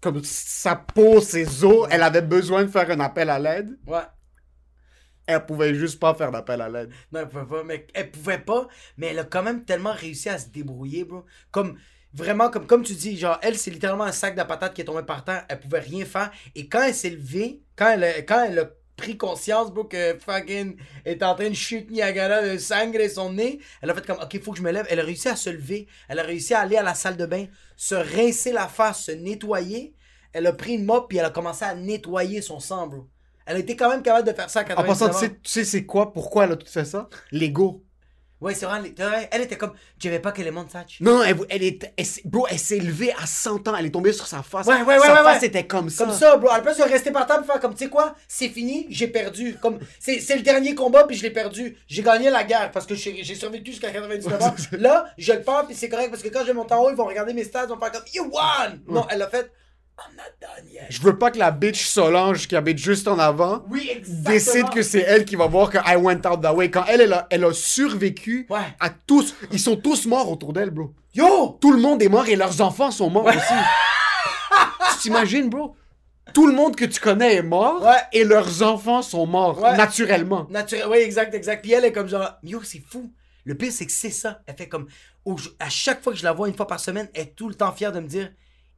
comme 0.00 0.22
sa 0.22 0.76
peau, 0.76 1.20
ses 1.20 1.64
os, 1.64 1.88
elle 1.90 2.02
avait 2.04 2.22
besoin 2.22 2.62
de 2.62 2.70
faire 2.70 2.88
un 2.90 3.00
appel 3.00 3.28
à 3.30 3.38
l'aide. 3.40 3.76
Ouais. 3.86 3.98
Elle 5.28 5.44
pouvait 5.44 5.74
juste 5.74 6.00
pas 6.00 6.14
faire 6.14 6.32
d'appel 6.32 6.60
à 6.62 6.68
l'aide. 6.70 6.90
Non, 7.12 7.20
elle 7.20 7.28
pouvait 7.28 7.46
pas, 7.46 7.64
mais 7.64 7.86
elle 7.94 8.10
pouvait 8.10 8.38
pas, 8.38 8.66
mais 8.96 9.08
elle 9.08 9.18
a 9.18 9.24
quand 9.24 9.42
même 9.42 9.64
tellement 9.64 9.92
réussi 9.92 10.28
à 10.30 10.38
se 10.38 10.48
débrouiller, 10.48 11.04
bro. 11.04 11.24
Comme, 11.50 11.78
vraiment, 12.14 12.50
comme, 12.50 12.82
tu 12.82 12.94
dis, 12.94 13.16
genre, 13.18 13.38
elle, 13.42 13.58
c'est 13.58 13.70
littéralement 13.70 14.04
un 14.04 14.12
sac 14.12 14.34
de 14.34 14.42
patates 14.42 14.72
qui 14.74 14.80
est 14.80 14.84
tombé 14.84 15.02
par 15.02 15.24
terre, 15.24 15.44
elle 15.50 15.60
pouvait 15.60 15.80
rien 15.80 16.04
faire, 16.06 16.30
et 16.54 16.68
quand 16.68 16.82
elle 16.82 16.94
s'est 16.94 17.10
levée, 17.10 17.62
quand 17.76 17.90
elle, 17.90 18.04
a- 18.58 18.70
pris 18.96 19.16
conscience, 19.16 19.70
bro, 19.72 19.84
que 19.84 20.18
fucking 20.18 20.76
est 21.04 21.22
en 21.22 21.34
train 21.36 21.48
de 21.50 21.54
chute 21.54 21.88
Niagara 21.90 22.42
de 22.42 22.58
sang 22.58 22.92
et 22.92 23.08
son 23.08 23.32
nez, 23.32 23.60
elle 23.80 23.90
a 23.90 23.94
fait 23.94 24.04
comme, 24.04 24.18
ok, 24.20 24.42
faut 24.42 24.50
que 24.52 24.58
je 24.58 24.62
me 24.64 24.72
lève, 24.72 24.86
elle 24.90 24.98
a 24.98 25.04
réussi 25.04 25.28
à 25.28 25.36
se 25.36 25.50
lever, 25.50 25.86
elle 26.08 26.18
a 26.18 26.24
réussi 26.24 26.52
à 26.54 26.60
aller 26.60 26.76
à 26.76 26.82
la 26.82 26.94
salle 26.94 27.16
de 27.16 27.26
bain, 27.26 27.46
se 27.76 27.94
rincer 27.94 28.50
la 28.52 28.66
face, 28.66 29.04
se 29.04 29.12
nettoyer, 29.12 29.94
elle 30.32 30.48
a 30.48 30.52
pris 30.52 30.74
une 30.74 30.84
mop, 30.84 31.08
puis 31.08 31.18
elle 31.18 31.26
a 31.26 31.30
commencé 31.30 31.64
à 31.64 31.74
nettoyer 31.76 32.42
son 32.42 32.58
sang, 32.58 32.88
bro. 32.88 33.08
Elle 33.48 33.56
a 33.56 33.58
été 33.60 33.76
quand 33.76 33.88
même 33.88 34.02
capable 34.02 34.28
de 34.28 34.34
faire 34.34 34.50
ça 34.50 34.60
à 34.60 34.62
En 34.62 34.66
99 34.66 34.98
passant, 34.98 35.18
tu 35.18 35.26
sais, 35.26 35.30
tu 35.42 35.50
sais 35.50 35.64
c'est 35.64 35.86
quoi, 35.86 36.12
pourquoi 36.12 36.44
elle 36.44 36.52
a 36.52 36.56
tout 36.56 36.66
fait 36.66 36.84
ça? 36.84 37.08
L'ego. 37.32 37.82
Ouais, 38.40 38.54
c'est 38.54 38.66
vrai, 38.66 38.80
elle, 39.32 39.40
était 39.40 39.56
comme, 39.56 39.72
je 40.00 40.08
veux 40.08 40.20
pas 40.20 40.30
que 40.30 40.42
les 40.42 40.52
monde 40.52 40.70
sachent. 40.70 41.00
Non, 41.00 41.24
elle, 41.24 41.36
elle 41.48 41.64
est, 41.64 41.92
elle 41.96 42.06
bro, 42.24 42.46
elle 42.48 42.58
s'est 42.58 42.78
levée 42.78 43.12
à 43.20 43.26
100 43.26 43.66
ans, 43.66 43.74
elle 43.76 43.86
est 43.86 43.90
tombée 43.90 44.12
sur 44.12 44.28
sa 44.28 44.44
face. 44.44 44.64
Ouais, 44.66 44.82
ouais, 44.82 44.96
ouais, 44.96 45.00
Sa 45.00 45.12
ouais, 45.12 45.22
face 45.24 45.40
ouais. 45.40 45.48
était 45.48 45.66
comme 45.66 45.90
ça. 45.90 46.04
Comme 46.04 46.14
ça, 46.14 46.36
bro. 46.36 46.48
À 46.50 46.58
la 46.58 46.62
place 46.62 46.78
de 46.78 46.84
rester 46.84 47.10
par 47.10 47.26
terre 47.26 47.40
et 47.42 47.44
faire 47.44 47.58
comme, 47.58 47.74
tu 47.74 47.84
sais 47.84 47.90
quoi, 47.90 48.14
c'est 48.28 48.48
fini, 48.48 48.86
j'ai 48.90 49.08
perdu. 49.08 49.56
Comme, 49.60 49.80
c'est 49.98 50.36
le 50.36 50.42
dernier 50.42 50.76
combat 50.76 51.02
puis 51.04 51.16
je 51.16 51.24
l'ai 51.24 51.32
perdu. 51.32 51.76
J'ai 51.88 52.02
gagné 52.02 52.30
la 52.30 52.44
guerre 52.44 52.70
parce 52.70 52.86
que 52.86 52.94
j'ai 52.94 53.34
survécu 53.34 53.72
jusqu'à 53.72 53.90
99 53.90 54.40
ans. 54.40 54.54
Là, 54.78 55.06
je 55.18 55.32
le 55.32 55.42
perds 55.42 55.66
puis 55.66 55.74
c'est 55.74 55.88
correct 55.88 56.10
parce 56.10 56.22
que 56.22 56.28
quand 56.28 56.42
je 56.42 56.46
vais 56.46 56.52
monter 56.52 56.74
en 56.74 56.84
haut, 56.84 56.90
ils 56.90 56.96
vont 56.96 57.06
regarder 57.06 57.32
mes 57.32 57.44
stats, 57.44 57.64
ils 57.64 57.70
vont 57.70 57.78
faire 57.80 57.90
comme, 57.90 58.04
you 58.14 58.22
won! 58.22 58.78
Non, 58.86 59.04
elle 59.10 59.22
a 59.22 59.28
fait, 59.28 59.50
I'm 59.98 60.14
not 60.16 60.22
done 60.40 60.70
yet. 60.72 60.86
Je 60.90 61.00
veux 61.02 61.18
pas 61.18 61.30
que 61.30 61.38
la 61.38 61.50
bitch 61.50 61.84
Solange 61.86 62.46
qui 62.46 62.54
habite 62.54 62.78
juste 62.78 63.08
en 63.08 63.18
avant 63.18 63.64
Oui, 63.68 64.00
décide 64.06 64.70
que 64.70 64.82
c'est 64.82 65.00
elle 65.00 65.24
qui 65.24 65.34
va 65.36 65.46
voir 65.46 65.70
que 65.70 65.78
I 65.78 65.96
went 65.96 66.24
out 66.26 66.40
that 66.40 66.54
way. 66.54 66.70
Quand 66.70 66.84
elle, 66.88 67.00
elle 67.00 67.12
a, 67.12 67.26
elle 67.30 67.44
a 67.44 67.52
survécu 67.52 68.46
Ouais. 68.48 68.60
à 68.78 68.90
tous. 68.90 69.34
Ils 69.50 69.58
sont 69.58 69.76
tous 69.76 70.06
morts 70.06 70.30
autour 70.30 70.52
d'elle, 70.52 70.70
bro. 70.70 70.92
Yo! 71.14 71.58
Tout 71.60 71.72
le 71.72 71.80
monde 71.80 72.00
est 72.02 72.08
mort 72.08 72.28
et 72.28 72.36
leurs 72.36 72.60
enfants 72.60 72.90
sont 72.92 73.10
morts 73.10 73.26
aussi. 73.26 73.36
tu 74.92 74.98
t'imagines, 75.02 75.48
bro? 75.48 75.74
Tout 76.34 76.46
le 76.46 76.52
monde 76.52 76.76
que 76.76 76.84
tu 76.84 77.00
connais 77.00 77.36
est 77.36 77.42
mort 77.42 77.82
Ouais. 77.82 77.96
et 78.12 78.22
leurs 78.24 78.62
enfants 78.62 79.02
sont 79.02 79.26
morts 79.26 79.60
naturellement. 79.76 80.46
Naturel, 80.50 80.86
oui, 80.90 80.98
exact, 80.98 81.34
exact. 81.34 81.62
Puis 81.62 81.72
elle 81.72 81.84
est 81.86 81.92
comme 81.92 82.08
genre, 82.08 82.36
yo, 82.42 82.60
c'est 82.62 82.82
fou. 82.86 83.10
Le 83.44 83.54
pire, 83.56 83.72
c'est 83.72 83.86
que 83.86 83.92
c'est 83.92 84.10
ça. 84.10 84.42
Elle 84.46 84.54
fait 84.56 84.68
comme, 84.68 84.86
au- 85.24 85.36
à 85.58 85.70
chaque 85.70 86.02
fois 86.02 86.12
que 86.12 86.18
je 86.18 86.24
la 86.24 86.32
vois 86.32 86.48
une 86.48 86.54
fois 86.54 86.66
par 86.66 86.78
semaine, 86.80 87.08
elle 87.14 87.22
est 87.22 87.34
tout 87.34 87.48
le 87.48 87.54
temps 87.54 87.72
fière 87.72 87.92
de 87.92 88.00
me 88.00 88.06
dire, 88.06 88.30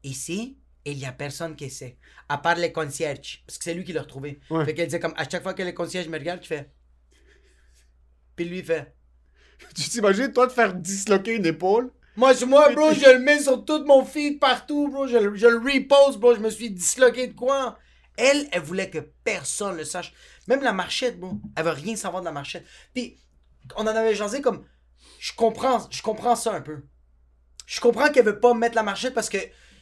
ici, 0.05 0.57
il 0.85 0.99
y 0.99 1.05
a 1.07 1.13
personne 1.13 1.57
qui 1.57 1.71
sait, 1.71 1.99
à 2.29 2.39
part 2.39 2.57
les 2.57 2.73
concierges. 2.73 3.43
Parce 3.47 3.59
que 3.59 3.65
c'est 3.65 3.75
lui 3.75 3.85
qui 3.85 3.93
l'a 3.93 4.03
retrouvé. 4.03 4.41
Ouais. 4.51 4.65
Fait 4.65 4.75
qu'elle 4.75 4.87
disait 4.87 5.01
comme, 5.01 5.15
à 5.17 5.29
chaque 5.29 5.43
fois 5.43 5.55
que 5.55 5.63
les 5.63 5.75
concierges 5.75 6.09
me 6.09 6.19
regardent, 6.19 6.43
je 6.43 6.49
fais. 6.49 6.71
Puis 8.37 8.45
lui, 8.47 8.59
il 8.59 8.65
fait. 8.65 8.95
Tu 9.75 9.89
t'imagines, 9.89 10.33
toi, 10.33 10.47
de 10.47 10.53
faire 10.53 10.75
disloquer 10.75 11.35
une 11.35 11.47
épaule? 11.47 11.93
Moi, 12.17 12.33
je- 12.33 12.45
moi, 12.45 12.71
bro, 12.71 12.93
je 12.93 13.13
le 13.13 13.19
mets 13.19 13.41
sur 13.41 13.65
tout 13.65 13.85
mon 13.85 14.05
feed 14.05 14.41
partout, 14.41 14.89
bro. 14.89 15.07
Je, 15.07 15.17
le- 15.19 15.37
je 15.37 15.47
le 15.47 15.59
repost, 15.59 16.19
bro. 16.19 16.35
Je 16.35 16.41
me 16.41 16.51
suis 16.51 16.71
disloqué 16.71 17.27
de 17.29 17.35
quoi? 17.35 17.79
Elle, 18.17 18.49
elle 18.53 18.63
voulait 18.63 18.91
que 18.91 18.99
personne 19.25 19.77
le 19.77 19.85
sache. 19.85 20.13
Même 20.49 20.63
la 20.63 20.73
marchette, 20.73 21.21
bro. 21.21 21.39
Elle 21.57 21.65
veut 21.65 21.71
rien 21.71 21.97
savoir 21.97 22.23
de 22.23 22.27
la 22.27 22.33
marchette. 22.33 22.65
Puis, 22.95 23.19
on 23.77 23.83
en 23.83 23.87
avait 23.89 24.15
jasé 24.15 24.41
comme. 24.41 24.65
Je 25.19 25.33
comprends, 25.35 25.87
je 25.91 26.01
comprends 26.03 26.37
ça 26.37 26.55
un 26.55 26.61
peu. 26.63 26.83
Je 27.67 27.81
comprends 27.81 28.11
qu'elle 28.11 28.25
veut 28.25 28.41
pas 28.41 28.55
mettre 28.55 28.75
la 28.77 28.83
marchette 28.83 29.15
parce 29.15 29.29
que. 29.29 29.39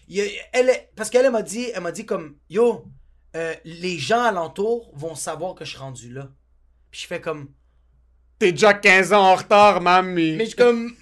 Il 0.08 0.30
elle, 0.52 0.70
parce 0.96 1.10
qu'elle 1.10 1.26
elle 1.26 1.32
m'a 1.32 1.42
dit, 1.42 1.66
elle 1.74 1.82
m'a 1.82 1.92
dit 1.92 2.06
comme. 2.06 2.36
Yo, 2.48 2.84
euh, 3.36 3.54
les 3.64 3.98
gens 3.98 4.22
alentour 4.22 4.90
vont 4.94 5.14
savoir 5.14 5.54
que 5.54 5.64
je 5.64 5.70
suis 5.70 5.78
rendu 5.78 6.12
là. 6.12 6.28
Puis 6.90 7.02
je 7.02 7.06
fais 7.06 7.20
comme. 7.20 7.48
T'es 8.38 8.52
déjà 8.52 8.72
15 8.74 9.12
ans 9.12 9.32
en 9.32 9.34
retard, 9.34 9.80
mamie. 9.80 10.36
Mais 10.36 10.44
je 10.44 10.50
suis 10.50 10.56
comme. 10.56 10.92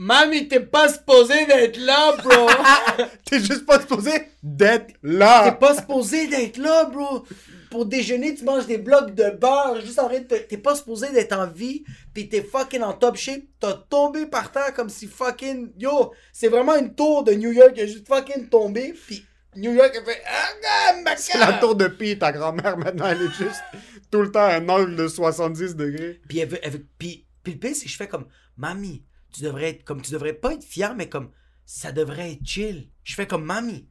Mamie, 0.00 0.46
t'es 0.46 0.60
pas 0.60 0.88
supposé 0.88 1.44
d'être 1.46 1.76
là, 1.78 2.12
bro! 2.22 2.48
T'es 3.24 3.40
juste 3.40 3.66
pas 3.66 3.80
supposé 3.80 4.12
d'être 4.44 4.92
T'es 4.92 4.94
là. 5.02 5.50
pas 5.50 5.74
supposé 5.74 6.28
d'être 6.28 6.56
là, 6.56 6.84
bro. 6.84 7.24
Pour 7.70 7.86
déjeuner, 7.86 8.34
tu 8.34 8.44
manges 8.44 8.66
des 8.66 8.78
blocs 8.78 9.14
de 9.14 9.30
beurre, 9.30 9.80
juste 9.80 9.98
en 9.98 10.08
de 10.08 10.18
te- 10.18 10.34
T'es 10.34 10.56
pas 10.56 10.74
supposé 10.74 11.10
d'être 11.12 11.32
en 11.32 11.46
vie, 11.46 11.84
pis 12.14 12.28
t'es 12.28 12.42
fucking 12.42 12.82
en 12.82 12.92
top 12.94 13.16
shape. 13.16 13.42
T'as 13.60 13.74
tombé 13.74 14.26
par 14.26 14.50
terre 14.52 14.72
comme 14.74 14.88
si 14.88 15.06
fucking. 15.06 15.72
Yo, 15.78 16.12
c'est 16.32 16.48
vraiment 16.48 16.76
une 16.76 16.94
tour 16.94 17.24
de 17.24 17.32
New 17.32 17.52
York 17.52 17.74
qui 17.74 17.82
a 17.82 17.86
juste 17.86 18.06
fucking 18.08 18.48
tombé, 18.48 18.94
pis 19.06 19.24
New 19.56 19.72
York 19.72 19.94
a 19.96 20.04
fait. 20.04 20.22
Ah, 20.26 20.94
ma 21.04 21.16
C'est 21.16 21.38
la 21.38 21.54
tour 21.54 21.74
de 21.74 21.88
Pi, 21.88 22.18
ta 22.18 22.32
grand-mère, 22.32 22.76
maintenant, 22.78 23.06
elle 23.06 23.22
est 23.22 23.32
juste 23.34 23.62
tout 24.10 24.22
le 24.22 24.30
temps 24.30 24.40
à 24.44 24.54
un 24.54 24.68
angle 24.68 24.96
de 24.96 25.08
70 25.08 25.74
degrés. 25.76 26.20
Puis 26.28 26.38
elle 26.38 26.48
veut, 26.48 26.58
elle 26.62 26.72
veut- 26.72 26.86
puis, 26.98 27.26
puis 27.42 27.54
le 27.54 27.58
pire, 27.58 27.74
c'est 27.74 27.84
que 27.84 27.90
je 27.90 27.96
fais 27.96 28.08
comme, 28.08 28.26
mamie, 28.56 29.04
tu 29.32 29.42
devrais 29.42 29.70
être 29.70 29.84
comme, 29.84 30.00
tu 30.00 30.12
devrais 30.12 30.32
pas 30.32 30.54
être 30.54 30.64
fier, 30.64 30.94
mais 30.94 31.08
comme, 31.08 31.30
ça 31.66 31.92
devrait 31.92 32.32
être 32.32 32.46
chill. 32.46 32.88
Je 33.04 33.14
fais 33.14 33.26
comme, 33.26 33.44
mamie, 33.44 33.88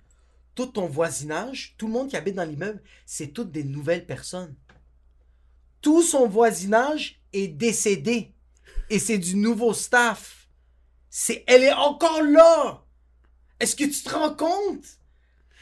tout 0.58 0.66
ton 0.66 0.88
voisinage, 0.88 1.76
tout 1.78 1.86
le 1.86 1.94
monde 1.94 2.10
qui 2.10 2.18
habite 2.18 2.34
dans 2.34 2.44
l'immeuble, 2.44 2.82
c'est 3.06 3.28
toutes 3.28 3.52
des 3.52 3.64
nouvelles 3.64 4.08
personnes. 4.08 4.56
Tout 5.82 6.02
son 6.02 6.28
voisinage 6.28 7.22
est 7.32 7.48
décédé. 7.48 8.34
Et 8.90 8.98
c'est 8.98 9.20
du 9.20 9.36
nouveau 9.36 9.76
staff. 9.76 10.48
C'est, 11.12 11.44
elle 11.46 11.62
est 11.62 11.74
encore 11.74 12.24
là. 12.24 12.84
Est-ce 13.60 13.76
que 13.76 13.84
tu 13.84 14.02
te 14.02 14.10
rends 14.10 14.34
compte? 14.34 14.84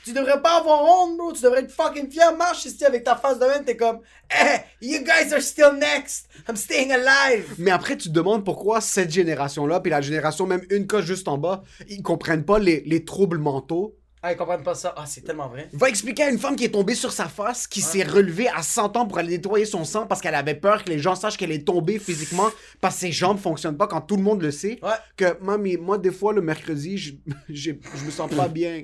Tu 0.05 0.13
devrais 0.13 0.41
pas 0.41 0.59
avoir 0.59 0.81
honte, 0.83 1.17
bro. 1.17 1.33
Tu 1.33 1.41
devrais 1.41 1.63
être 1.63 1.71
fucking 1.71 2.09
fier. 2.09 2.33
Marche 2.37 2.63
ici 2.65 2.85
avec 2.85 3.03
ta 3.03 3.17
face 3.17 3.37
de 3.37 3.45
même. 3.45 3.65
T'es 3.65 3.75
comme, 3.75 3.99
hey, 4.29 4.61
you 4.79 4.99
guys 4.99 5.33
are 5.33 5.41
still 5.41 5.73
next. 5.77 6.29
I'm 6.47 6.55
staying 6.55 6.93
alive. 6.93 7.53
Mais 7.57 7.71
après, 7.71 7.97
tu 7.97 8.07
te 8.07 8.13
demandes 8.13 8.45
pourquoi 8.45 8.79
cette 8.79 9.11
génération-là, 9.11 9.81
puis 9.81 9.89
la 9.89 9.99
génération 9.99 10.47
même 10.47 10.63
une 10.69 10.87
coche 10.87 11.05
juste 11.05 11.27
en 11.27 11.37
bas, 11.37 11.63
ils 11.89 12.01
comprennent 12.01 12.45
pas 12.45 12.59
les, 12.59 12.81
les 12.85 13.03
troubles 13.03 13.39
mentaux. 13.39 13.97
Ah, 14.27 14.31
ils 14.33 14.37
comprennent 14.37 14.63
pas 14.63 14.73
ça. 14.73 14.91
Ah, 14.97 15.05
c'est 15.05 15.21
tellement 15.21 15.47
vrai. 15.49 15.69
Va 15.73 15.87
expliquer 15.87 16.23
à 16.23 16.29
une 16.31 16.39
femme 16.39 16.55
qui 16.55 16.63
est 16.65 16.71
tombée 16.71 16.95
sur 16.95 17.11
sa 17.11 17.29
face, 17.29 17.67
qui 17.67 17.81
s'est 17.81 18.03
relevée 18.03 18.47
à 18.47 18.63
100 18.63 18.97
ans 18.97 19.05
pour 19.05 19.19
aller 19.19 19.29
nettoyer 19.37 19.65
son 19.65 19.85
sang 19.85 20.07
parce 20.07 20.19
qu'elle 20.19 20.33
avait 20.33 20.55
peur 20.55 20.83
que 20.83 20.89
les 20.89 20.97
gens 20.97 21.13
sachent 21.15 21.37
qu'elle 21.37 21.51
est 21.51 21.63
tombée 21.63 21.99
physiquement 21.99 22.49
parce 22.81 22.95
que 22.95 23.01
ses 23.01 23.11
jambes 23.11 23.37
fonctionnent 23.37 23.77
pas 23.77 23.85
quand 23.87 24.01
tout 24.01 24.15
le 24.17 24.23
monde 24.23 24.41
le 24.41 24.49
sait. 24.49 24.79
Ouais. 24.81 24.89
Que, 25.15 25.37
mamie, 25.43 25.77
moi, 25.77 25.99
des 25.99 26.11
fois, 26.11 26.33
le 26.33 26.41
mercredi, 26.41 26.97
je, 26.97 27.11
j'ai- 27.49 27.79
je 27.97 28.03
me 28.03 28.09
sens 28.09 28.33
pas 28.33 28.47
bien. 28.47 28.83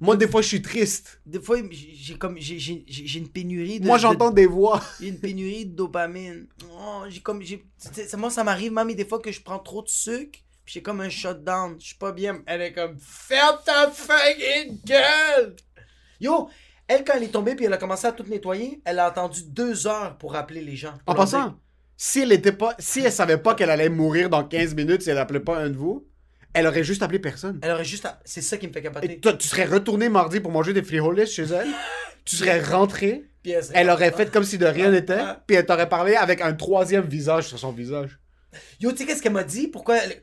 Moi, 0.00 0.16
des 0.16 0.26
fois, 0.26 0.42
je 0.42 0.48
suis 0.48 0.60
triste. 0.60 1.22
Des 1.24 1.40
fois, 1.40 1.56
j'ai 1.70 2.18
comme, 2.18 2.36
j'ai, 2.38 2.58
j'ai, 2.58 2.84
j'ai 2.88 3.06
j'ai 3.06 3.18
une 3.20 3.28
pénurie 3.28 3.78
de. 3.80 3.86
Moi, 3.86 3.96
de- 3.96 4.02
j'entends 4.02 4.32
des 4.32 4.46
voix. 4.46 4.82
J'ai 5.00 5.08
une 5.14 5.20
pénurie 5.20 5.66
de 5.66 5.74
dopamine. 5.76 6.48
Oh, 6.70 7.04
j'ai 7.08 7.20
comme, 7.20 7.40
j'ai, 7.42 7.64
c'est- 7.78 8.14
moi, 8.16 8.28
ça 8.28 8.42
m'arrive, 8.42 8.72
mamie, 8.72 8.94
des 8.96 9.04
fois 9.04 9.20
que 9.20 9.30
je 9.30 9.40
prends 9.40 9.60
trop 9.60 9.82
de 9.82 9.88
sucre. 9.88 10.40
Puis 10.68 10.74
j'ai 10.74 10.82
comme 10.82 11.00
un 11.00 11.08
shutdown. 11.08 11.76
Je 11.80 11.86
suis 11.86 11.94
pas 11.96 12.12
bien. 12.12 12.42
Elle 12.44 12.60
est 12.60 12.72
comme, 12.74 12.98
ferme 13.00 13.56
ta 13.64 13.90
fucking 13.90 14.78
gueule. 14.84 15.56
Yo, 16.20 16.50
elle, 16.86 17.04
quand 17.04 17.14
elle 17.16 17.22
est 17.22 17.28
tombée 17.28 17.54
puis 17.54 17.64
elle 17.64 17.72
a 17.72 17.78
commencé 17.78 18.06
à 18.06 18.12
tout 18.12 18.24
nettoyer, 18.28 18.82
elle 18.84 18.98
a 18.98 19.06
attendu 19.06 19.44
deux 19.46 19.86
heures 19.86 20.18
pour 20.18 20.36
appeler 20.36 20.60
les 20.60 20.76
gens. 20.76 20.92
En 21.06 21.14
passant, 21.14 21.58
si 21.96 22.20
elle 22.20 22.32
était 22.32 22.52
pas, 22.52 22.74
si 22.78 23.00
elle 23.00 23.10
savait 23.10 23.38
pas 23.38 23.54
qu'elle 23.54 23.70
allait 23.70 23.88
mourir 23.88 24.28
dans 24.28 24.44
15 24.44 24.74
minutes 24.74 25.00
si 25.00 25.08
elle 25.08 25.16
appelait 25.16 25.40
pas 25.40 25.56
un 25.56 25.70
de 25.70 25.76
vous, 25.78 26.06
elle 26.52 26.66
aurait 26.66 26.84
juste 26.84 27.02
appelé 27.02 27.18
personne. 27.18 27.58
Elle 27.62 27.70
aurait 27.70 27.84
juste. 27.86 28.04
à- 28.04 28.20
C'est 28.26 28.42
ça 28.42 28.58
qui 28.58 28.68
me 28.68 28.72
fait 28.74 28.82
capoter. 28.82 29.10
Et 29.10 29.20
toi, 29.20 29.32
tu 29.32 29.48
serais 29.48 29.64
retourné 29.64 30.10
mardi 30.10 30.38
pour 30.40 30.50
manger 30.52 30.74
des 30.74 30.82
frijoles 30.82 31.26
chez 31.26 31.44
elle? 31.44 31.68
tu 32.26 32.36
serais 32.36 32.60
rentré. 32.60 33.24
Puis 33.42 33.52
elle, 33.52 33.64
serait 33.64 33.78
Elle 33.80 33.88
aurait 33.88 34.12
fait 34.12 34.30
comme 34.30 34.44
si 34.44 34.58
de 34.58 34.66
rien 34.66 34.90
n'était, 34.90 35.14
Ouais. 35.14 35.32
puis 35.46 35.56
elle 35.56 35.64
t'aurait 35.64 35.88
parlé 35.88 36.14
avec 36.14 36.42
un 36.42 36.52
troisième 36.52 37.06
visage 37.06 37.48
sur 37.48 37.58
son 37.58 37.72
visage. 37.72 38.18
Yo, 38.80 38.90
tu 38.92 38.98
sais 38.98 39.06
qu'est-ce 39.06 39.22
qu'elle 39.22 39.32
m'a 39.32 39.44
dit? 39.44 39.68
Pourquoi? 39.68 39.96
Elle, 39.96 40.20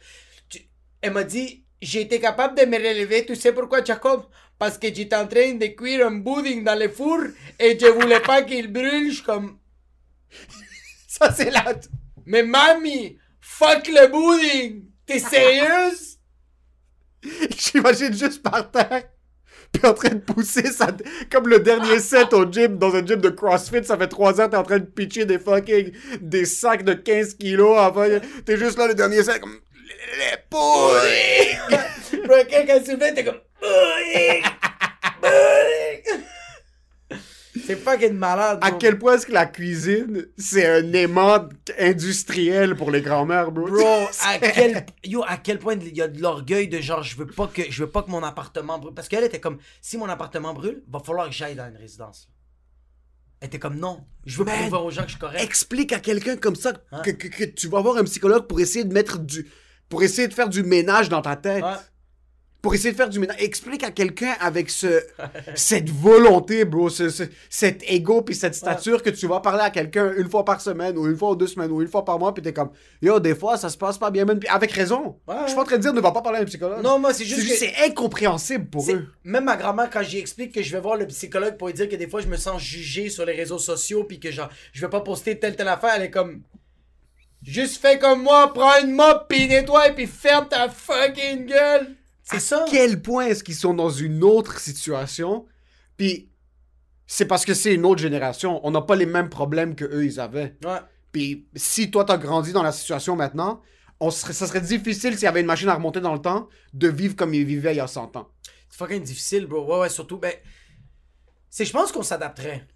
elle 1.06 1.14
m'a 1.14 1.24
dit, 1.24 1.64
j'ai 1.82 2.02
été 2.02 2.20
capable 2.20 2.58
de 2.58 2.66
me 2.66 2.78
relever. 2.78 3.26
Tu 3.26 3.36
sais 3.36 3.54
pourquoi, 3.54 3.84
Jacob? 3.84 4.26
Parce 4.58 4.78
que 4.78 4.88
j'étais 4.88 5.16
en 5.16 5.28
train 5.28 5.54
de 5.54 5.68
cuire 5.68 6.08
un 6.08 6.20
pudding 6.22 6.64
dans 6.64 6.80
le 6.80 6.90
four 6.90 7.20
et 7.60 7.78
je 7.80 7.86
voulais 7.88 8.22
pas 8.22 8.42
qu'il 8.42 8.72
brûle. 8.72 9.22
Comme, 9.24 9.60
Ça, 11.08 11.32
c'est 11.32 11.52
la... 11.52 11.76
mais 12.26 12.42
mamie, 12.42 13.18
fuck 13.40 13.88
le 13.88 14.10
pudding! 14.10 14.86
T'es 15.06 15.20
sérieuse? 15.20 16.18
J'imagine 17.56 18.14
juste 18.14 18.42
par 18.42 18.72
terre, 18.72 19.04
puis 19.72 19.86
en 19.86 19.94
train 19.94 20.10
de 20.10 20.20
pousser 20.20 20.72
ça, 20.72 20.88
comme 21.32 21.48
le 21.48 21.60
dernier 21.60 22.00
set 22.00 22.34
au 22.34 22.52
gym, 22.52 22.78
dans 22.78 22.96
un 22.96 23.06
gym 23.06 23.22
de 23.22 23.30
CrossFit, 23.30 23.84
ça 23.84 23.98
fait 23.98 24.08
3 24.08 24.42
ans, 24.42 24.50
t'es 24.50 24.58
en 24.58 24.64
train 24.64 24.80
de 24.80 24.86
pitcher 24.86 25.26
des 25.26 25.40
fucking, 25.40 25.92
des 26.22 26.46
sacs 26.46 26.84
de 26.84 26.94
15 26.94 27.36
kilos, 27.36 27.78
enfin, 27.78 28.20
t'es 28.46 28.58
juste 28.58 28.78
là, 28.78 28.88
le 28.88 28.96
dernier 28.96 29.24
set, 29.24 29.42
poules! 30.50 32.22
Bro, 32.26 32.36
quelqu'un 32.50 32.80
levait, 32.80 33.14
t'es 33.14 33.24
comme, 33.24 33.40
pudding! 33.60 34.44
Pudding! 35.22 36.24
C'est 37.66 37.78
fucking 37.78 38.14
malade. 38.14 38.60
À 38.62 38.70
bro. 38.72 38.78
quel 38.80 39.00
point 39.00 39.16
est-ce 39.16 39.26
que 39.26 39.32
la 39.32 39.46
cuisine, 39.46 40.28
c'est 40.38 40.68
un 40.68 40.92
aimant 40.94 41.48
industriel 41.80 42.76
pour 42.76 42.92
les 42.92 43.02
grands-mères, 43.02 43.52
bro? 43.52 43.66
Bro, 43.68 44.08
à 44.26 44.38
quel 44.40 44.86
yo 45.04 45.24
à 45.26 45.38
quel 45.38 45.58
point 45.60 45.76
il 45.76 45.96
y 45.96 46.02
a 46.02 46.08
de 46.08 46.22
l'orgueil 46.22 46.68
de 46.68 46.80
genre 46.82 47.02
je 47.02 47.16
veux 47.16 47.26
pas 47.26 47.48
que 47.48 47.64
je 47.70 47.84
veux 47.84 47.90
pas 47.90 48.04
que 48.04 48.12
mon 48.12 48.22
appartement 48.24 48.78
brûle 48.78 48.94
parce 48.94 49.08
qu'elle 49.08 49.24
était 49.24 49.40
comme 49.40 49.58
si 49.82 49.98
mon 49.98 50.08
appartement 50.10 50.54
brûle, 50.54 50.84
va 50.92 51.00
falloir 51.00 51.28
que 51.30 51.34
j'aille 51.34 51.56
dans 51.56 51.68
une 51.68 51.78
résidence. 51.78 52.28
Elle 53.40 53.48
était 53.48 53.60
comme 53.60 53.78
non, 53.80 54.06
je 54.26 54.38
veux 54.38 54.46
Man. 54.46 54.56
prouver 54.70 54.78
aux 54.86 54.92
gens 54.92 55.02
que 55.04 55.08
je 55.08 55.12
suis 55.14 55.20
correct. 55.20 55.42
Explique 55.44 55.92
à 55.94 56.00
quelqu'un 56.00 56.36
comme 56.38 56.56
ça 56.56 56.74
Hein? 56.92 57.02
que, 57.04 57.12
que- 57.12 57.28
que 57.30 57.44
tu 57.46 57.68
vas 57.68 57.82
voir 57.82 57.98
un 57.98 58.04
psychologue 58.04 58.48
pour 58.48 58.60
essayer 58.60 58.84
de 58.86 58.94
mettre 58.94 59.18
du... 59.20 59.50
pour 59.90 60.04
essayer 60.04 60.28
de 60.28 60.34
faire 60.34 60.50
du 60.50 60.64
ménage 60.64 61.10
dans 61.10 61.22
ta 61.22 61.36
tête. 61.36 61.64
Ouais. 61.64 61.70
Pour 62.62 62.74
essayer 62.74 62.94
de 62.94 62.98
faire 62.98 63.10
du 63.10 63.20
ménage. 63.20 63.36
Explique 63.38 63.84
à 63.84 63.92
quelqu'un 63.92 64.34
avec 64.40 64.72
ce, 64.72 65.04
cette 65.54 65.88
volonté, 65.92 66.66
bro, 66.66 66.90
ce, 66.90 67.10
ce- 67.10 67.22
cet 67.48 67.84
ego 67.88 68.24
puis 68.24 68.34
cette 68.34 68.56
stature 68.56 69.04
que 69.04 69.12
tu 69.12 69.28
vas 69.28 69.40
parler 69.40 69.62
à 69.62 69.70
quelqu'un 69.70 70.12
une 70.18 70.28
fois 70.28 70.44
par 70.44 70.60
semaine 70.60 70.98
ou 70.98 71.06
une 71.06 71.16
fois 71.16 71.30
ou 71.30 71.36
deux 71.36 71.46
semaines 71.46 71.70
ou 71.70 71.84
une 71.84 71.88
fois 71.88 72.04
par 72.04 72.18
mois 72.18 72.34
puis 72.34 72.42
t'es 72.42 72.54
comme, 72.54 72.72
yo, 73.04 73.20
des 73.20 73.36
fois 73.36 73.58
ça 73.58 73.70
se 73.70 73.78
passe 73.78 74.00
pas 74.00 74.10
bien, 74.10 74.26
même. 74.26 74.40
Puis 74.40 74.50
avec 74.50 74.72
raison. 74.72 75.20
Ouais, 75.28 75.36
Je 75.44 75.48
suis 75.50 75.56
pas 75.56 75.62
en 75.62 75.66
train 75.66 75.78
de 75.78 75.82
dire 75.84 75.94
ne 75.94 76.02
va 76.02 76.12
pas 76.12 76.24
parler 76.24 76.40
à 76.40 76.42
un 76.42 76.46
psychologue. 76.46 76.82
Non, 76.84 76.98
moi 76.98 77.14
c'est 77.14 77.24
juste 77.26 77.48
que 77.48 77.54
c'est 77.56 77.74
incompréhensible 77.86 78.66
pour 78.66 78.90
eux. 78.92 79.10
même 79.24 79.44
ma 79.44 79.58
grand-mère 79.58 79.92
quand 79.92 80.02
j'y 80.02 80.18
explique 80.18 80.52
que 80.52 80.64
je 80.64 80.72
vais 80.72 80.82
voir 80.82 80.96
le 80.98 81.06
psychologue 81.06 81.58
pour 81.58 81.68
lui 81.68 81.76
dire 81.76 81.88
que 81.88 81.96
des 81.96 82.08
fois 82.10 82.22
je 82.22 82.28
me 82.28 82.36
sens 82.38 82.60
jugé 82.64 83.10
sur 83.10 83.26
les 83.28 83.34
réseaux 83.34 83.60
sociaux 83.60 84.06
puis 84.06 84.20
que 84.20 84.32
genre 84.32 84.50
je 84.74 84.82
vais 84.82 84.90
pas 84.90 85.02
poster 85.02 85.38
telle 85.38 85.56
telle 85.56 85.68
affaire, 85.68 85.92
elle 85.96 86.02
est 86.04 86.10
comme 86.10 86.42
juste 87.52 87.82
fais 87.82 88.00
comme 88.00 88.24
moi, 88.24 88.54
prends 88.54 88.82
une 88.84 88.94
mop 88.94 89.26
puis 89.30 89.48
nettoie 89.48 89.90
puis 89.90 90.08
ferme 90.08 90.48
ta 90.48 90.70
fucking 90.70 91.46
gueule. 91.46 91.96
C'est 92.24 92.40
ça. 92.40 92.66
quel 92.70 93.02
point 93.02 93.28
est-ce 93.28 93.44
qu'ils 93.44 93.56
sont 93.56 93.74
dans 93.76 93.90
une 93.90 94.24
autre 94.24 94.60
situation? 94.60 95.46
Puis 95.96 96.32
c'est 97.06 97.26
parce 97.26 97.46
que 97.46 97.54
c'est 97.54 97.76
une 97.76 97.86
autre 97.86 98.02
génération. 98.02 98.60
On 98.66 98.72
n'a 98.72 98.82
pas 98.82 98.96
les 98.96 99.06
mêmes 99.06 99.30
problèmes 99.30 99.76
que 99.76 99.86
eux 99.86 100.06
ils 100.06 100.20
avaient. 100.20 100.56
Ouais. 100.64 100.80
Puis 101.12 101.48
si 101.56 101.92
toi 101.92 102.04
t'as 102.04 102.18
grandi 102.18 102.52
dans 102.52 102.64
la 102.64 102.72
situation 102.72 103.16
maintenant, 103.16 103.62
on 104.00 104.10
serait, 104.12 104.34
ça 104.34 104.48
serait 104.48 104.62
difficile 104.62 105.14
s'il 105.14 105.24
y 105.24 105.28
avait 105.28 105.42
une 105.42 105.46
machine 105.46 105.70
à 105.70 105.76
remonter 105.76 106.02
dans 106.02 106.14
le 106.14 106.22
temps 106.22 106.50
de 106.74 106.88
vivre 106.88 107.16
comme 107.16 107.34
ils 107.34 107.46
vivaient 107.46 107.74
il 107.74 107.78
y 107.78 107.82
a 107.82 107.88
100 107.88 108.16
ans. 108.18 108.30
C'est 108.70 108.78
fucking 108.78 109.04
difficile, 109.04 109.46
bro. 109.46 109.66
Ouais, 109.66 109.82
ouais, 109.82 109.90
surtout, 109.90 110.18
ben. 110.18 110.34
C'est, 111.50 111.64
je 111.64 111.72
pense 111.72 111.92
qu'on 111.92 112.04
s'adapterait. 112.04 112.68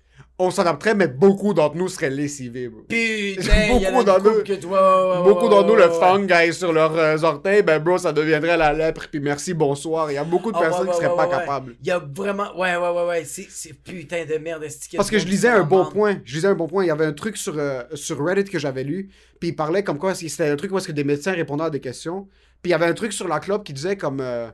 On 0.42 0.52
s'adapterait, 0.52 0.96
mais 0.96 1.08
beaucoup 1.10 1.54
d'entre 1.54 1.76
nous 1.76 1.90
seraient 1.90 2.10
lessivés. 2.10 2.70
bro. 2.70 2.82
Putain, 2.88 3.68
Beaucoup 3.74 4.04
d'entre 4.06 4.24
nous- 4.24 4.44
que 4.44 4.54
ouais, 4.54 5.24
Beaucoup 5.24 5.50
ouais, 5.50 5.64
nous, 5.68 5.76
le 5.76 5.88
ouais, 5.90 6.00
fungi 6.00 6.54
sur 6.54 6.72
leurs 6.72 6.96
euh, 6.98 7.18
orteils, 7.24 7.62
ben 7.62 7.78
bro, 7.80 7.98
ça 7.98 8.14
deviendrait 8.14 8.56
la 8.56 8.72
lèpre, 8.72 9.08
puis 9.12 9.20
merci, 9.20 9.54
bonsoir. 9.54 10.10
Il 10.12 10.16
y 10.16 10.18
a 10.18 10.24
beaucoup 10.24 10.52
de 10.54 10.58
Ah, 10.58 10.62
personnes 10.62 10.88
qui 10.90 10.96
seraient 10.96 11.14
pas 11.16 11.28
capables. 11.28 11.76
Il 11.82 11.88
y 11.88 11.92
a 11.92 12.00
vraiment. 12.00 12.58
Ouais, 12.58 12.76
ouais, 12.78 12.90
ouais, 12.90 13.06
ouais. 13.08 13.24
C'est, 13.26 13.74
putain 13.84 14.24
de 14.24 14.38
merde, 14.38 14.66
Parce 14.96 15.12
que 15.12 15.20
je 15.20 15.26
lisais 15.26 15.50
un 15.50 15.64
bon 15.64 15.86
point. 15.86 16.22
Je 16.24 16.36
lisais 16.36 16.48
un 16.48 16.56
bon 16.56 16.68
point. 16.68 16.86
Il 16.86 16.88
y 16.88 16.92
avait 16.92 17.06
un 17.06 17.14
truc 17.14 17.36
sur, 17.36 17.56
euh, 17.58 17.84
sur 17.94 18.24
Reddit 18.26 18.46
que 18.50 18.60
j'avais 18.60 18.86
lu. 18.86 19.10
Puis 19.42 19.50
il 19.50 19.56
parlait 19.58 19.84
comme 19.84 19.98
quoi 20.00 20.16
c'était 20.16 20.48
un 20.50 20.56
truc 20.56 20.72
où 20.72 20.78
est-ce 20.78 20.88
que 20.88 20.94
des 20.94 21.04
médecins 21.04 21.34
répondaient 21.34 21.66
à 21.66 21.70
des 21.70 21.82
questions. 21.82 22.28
Puis 22.62 22.70
il 22.70 22.72
y 22.72 22.74
avait 22.74 22.86
un 22.86 22.94
truc 22.94 23.12
sur 23.12 23.28
la 23.28 23.40
clope 23.42 23.66
qui 23.66 23.74
disait 23.74 23.98
comme. 23.98 24.20
euh, 24.22 24.48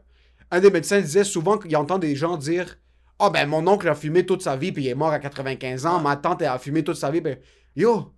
un 0.52 0.60
des 0.60 0.70
médecins 0.72 1.00
disait 1.00 1.24
souvent 1.24 1.58
qu'il 1.58 1.76
entend 1.78 1.98
des 2.00 2.16
gens 2.16 2.38
dire 2.38 2.78
Ah 3.20 3.30
ben 3.30 3.46
mon 3.48 3.66
oncle 3.68 3.88
a 3.88 3.96
fumé 3.96 4.26
toute 4.26 4.42
sa 4.42 4.56
vie 4.56 4.72
puis 4.72 4.84
il 4.84 4.90
est 4.90 4.96
mort 4.96 5.12
à 5.12 5.20
95 5.20 5.86
ans. 5.86 6.00
Ma 6.02 6.16
tante 6.18 6.42
elle 6.42 6.48
a 6.50 6.60
fumé 6.60 6.84
toute 6.84 6.98
sa 6.98 7.12
vie. 7.12 7.22
Ben 7.22 7.38
yo, 7.76 8.14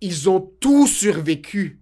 ils 0.00 0.28
ont 0.28 0.40
tout 0.60 0.86
survécu. 0.86 1.80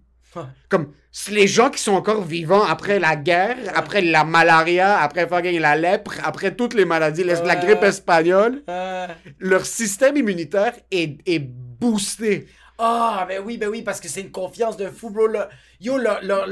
Comme 0.67 0.93
les 1.29 1.47
gens 1.47 1.69
qui 1.69 1.79
sont 1.79 1.91
encore 1.93 2.23
vivants 2.23 2.63
après 2.63 2.99
la 2.99 3.15
guerre, 3.15 3.57
après 3.75 4.01
la 4.01 4.23
malaria, 4.23 4.97
après 4.99 5.27
fucking 5.27 5.59
la 5.59 5.75
lèpre, 5.75 6.13
après 6.23 6.55
toutes 6.55 6.73
les 6.73 6.85
maladies, 6.85 7.23
la- 7.23 7.55
grippe 7.55 7.83
espagnole 7.83 8.63
leur 9.39 9.65
système 9.65 10.17
immunitaire 10.17 10.73
est, 10.89 11.17
est 11.27 11.39
boosté. 11.39 12.47
Ah, 12.79 13.25
ben 13.29 13.41
oui, 13.45 13.57
ben 13.59 13.69
oui, 13.69 13.83
parce 13.83 13.99
que 13.99 14.07
c'est 14.07 14.21
une 14.21 14.31
confiance 14.31 14.75
de 14.77 14.87
fou, 14.89 15.11
bro. 15.11 15.27
là. 15.27 15.49
Yo, 15.79 15.97
leur, 15.99 16.23
leur- 16.23 16.47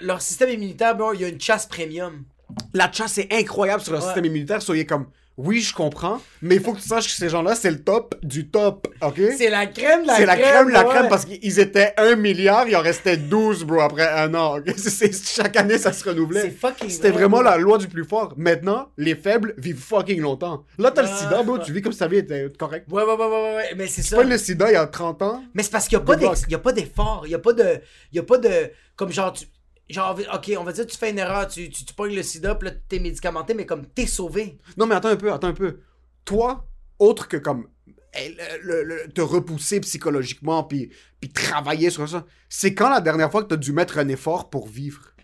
leur 0.00 0.22
système 0.22 0.48
immunitaire, 0.48 0.96
bro, 0.96 1.12
il 1.12 1.20
y 1.20 1.24
a 1.24 1.28
une 1.28 1.40
chasse 1.40 1.66
premium. 1.66 2.24
La 2.72 2.90
chasse 2.90 3.18
est 3.18 3.30
incroyable 3.30 3.82
sur 3.82 3.92
leur 3.92 4.00
Ouais. 4.00 4.06
système 4.08 4.24
immunitaire. 4.24 4.62
Soyez 4.62 4.86
comme, 4.86 5.08
oui, 5.38 5.60
je 5.60 5.72
comprends, 5.72 6.20
mais 6.42 6.56
il 6.56 6.60
faut 6.60 6.72
que 6.72 6.80
tu 6.80 6.88
saches 6.88 7.06
que 7.06 7.12
ces 7.12 7.28
gens-là, 7.28 7.54
c'est 7.54 7.70
le 7.70 7.82
top 7.82 8.16
du 8.24 8.48
top, 8.50 8.88
ok? 9.00 9.20
C'est 9.38 9.48
la 9.50 9.66
crème, 9.66 10.04
la 10.04 10.16
C'est 10.16 10.24
crème. 10.24 10.26
la 10.26 10.36
crème, 10.36 10.68
la 10.70 10.82
ouais. 10.82 10.88
crème, 10.90 11.08
parce 11.08 11.24
qu'ils 11.24 11.60
étaient 11.60 11.94
un 11.96 12.16
milliard, 12.16 12.66
il 12.68 12.74
en 12.76 12.80
restait 12.80 13.16
12, 13.16 13.62
bro, 13.64 13.80
après 13.80 14.06
un 14.08 14.34
an. 14.34 14.58
ok? 14.58 14.64
C'est- 14.76 14.90
c'est- 15.12 15.36
chaque 15.42 15.56
année, 15.56 15.78
ça 15.78 15.92
se 15.92 16.02
C'est 16.02 16.10
renouvelait. 16.10 16.50
fucking 16.50 16.90
C'était 16.90 17.10
vrai, 17.10 17.20
vraiment 17.22 17.40
la 17.40 17.56
loi 17.56 17.78
du 17.78 17.86
plus 17.88 18.04
fort. 18.04 18.34
Maintenant, 18.36 18.88
les 18.98 19.14
faibles 19.14 19.54
vivent 19.58 19.78
fucking 19.80 20.20
longtemps. 20.20 20.64
Là, 20.76 20.90
t'as 20.90 21.02
le 21.02 21.08
sida, 21.08 21.42
bro, 21.44 21.56
tu 21.58 21.72
vis 21.72 21.82
comme 21.82 21.92
si 21.92 22.00
ta 22.00 22.08
vie 22.08 22.18
était 22.18 22.48
correcte. 22.58 22.86
Ouais, 22.90 23.04
ouais, 23.04 23.14
ouais, 23.14 23.26
ouais, 23.26 23.54
ouais, 23.54 23.74
mais 23.76 23.86
c'est 23.86 24.02
ça. 24.02 24.16
Pas 24.16 24.24
le 24.24 24.36
sida 24.38 24.68
il 24.70 24.74
y 24.74 24.76
a 24.76 24.86
30 24.88 25.22
ans. 25.22 25.44
Mais 25.54 25.62
c'est 25.62 25.70
parce 25.70 25.86
qu'il 25.86 25.96
n'y 25.98 26.02
a, 26.02 26.06
pas 26.06 26.14
Good 26.14 26.22
luck. 26.24 26.30
d'ex- 26.34 26.44
il 26.48 26.52
y 26.52 26.56
a 26.56 26.58
pas 26.58 26.72
d'effort. 26.72 27.22
Il 27.24 27.28
n'y 27.28 27.34
a 27.36 27.38
pas 27.38 27.52
de. 27.52 27.80
Il 28.12 28.16
y 28.16 28.18
a 28.18 28.22
pas 28.24 28.38
de. 28.38 28.70
Comme 28.96 29.12
genre, 29.12 29.32
tu. 29.32 29.46
Genre, 29.88 30.18
ok, 30.34 30.52
on 30.58 30.64
va 30.64 30.72
dire, 30.72 30.86
tu 30.86 30.96
fais 30.98 31.10
une 31.10 31.18
erreur, 31.18 31.48
tu, 31.48 31.70
tu, 31.70 31.84
tu 31.84 31.94
pognes 31.94 32.14
le 32.14 32.22
sida, 32.22 32.54
puis 32.54 32.68
là, 32.68 32.74
t'es 32.88 32.98
médicamenté, 32.98 33.54
mais 33.54 33.64
comme 33.66 33.86
t'es 33.86 34.06
sauvé. 34.06 34.58
Non, 34.76 34.86
mais 34.86 34.94
attends 34.94 35.08
un 35.08 35.16
peu, 35.16 35.32
attends 35.32 35.48
un 35.48 35.54
peu. 35.54 35.80
Toi, 36.26 36.66
autre 36.98 37.26
que 37.28 37.38
comme 37.38 37.68
eh, 38.14 38.34
le- 38.62 38.82
le- 38.82 38.84
le- 38.84 39.08
te 39.12 39.20
repousser 39.20 39.80
psychologiquement 39.80 40.64
puis, 40.64 40.90
puis 41.20 41.30
travailler 41.30 41.88
sur 41.90 42.06
ça, 42.08 42.26
c'est 42.48 42.74
quand 42.74 42.90
la 42.90 43.00
dernière 43.00 43.30
fois 43.30 43.42
que 43.42 43.48
tu 43.48 43.54
as 43.54 43.58
dû 43.58 43.72
mettre 43.72 43.98
un 43.98 44.08
effort 44.08 44.50
pour 44.50 44.66
vivre? 44.68 45.14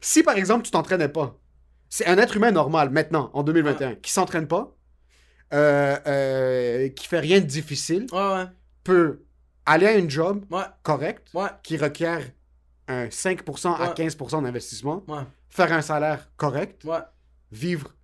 Si 0.00 0.22
par 0.22 0.36
exemple 0.36 0.64
tu 0.64 0.70
t'entraînais 0.70 1.08
pas, 1.08 1.38
c'est 1.88 2.06
un 2.06 2.18
être 2.18 2.36
humain 2.36 2.50
normal 2.52 2.90
maintenant, 2.90 3.30
en 3.34 3.42
2021, 3.42 3.96
qui 3.96 4.12
s'entraîne 4.12 4.46
pas, 4.46 4.74
euh, 5.52 5.96
euh, 6.06 6.88
qui 6.90 7.06
fait 7.08 7.18
rien 7.20 7.40
de 7.40 7.46
difficile, 7.46 8.06
Ouais, 8.12 8.18
ouais. 8.34 8.44
peut 8.84 9.24
aller 9.66 9.86
à 9.86 9.94
une 9.96 10.08
job 10.08 10.44
Ouais, 10.50 10.62
correcte 10.82 11.28
ouais, 11.34 11.48
qui 11.62 11.76
requiert 11.76 12.22
un 12.90 13.06
5% 13.08 13.74
à 13.76 13.88
Ouais. 13.88 13.94
15% 13.94 14.42
d'investissement, 14.42 15.04
faire 15.48 15.72
un 15.72 15.82
salaire 15.82 16.28
correct, 16.36 16.86
vivre 17.52 17.94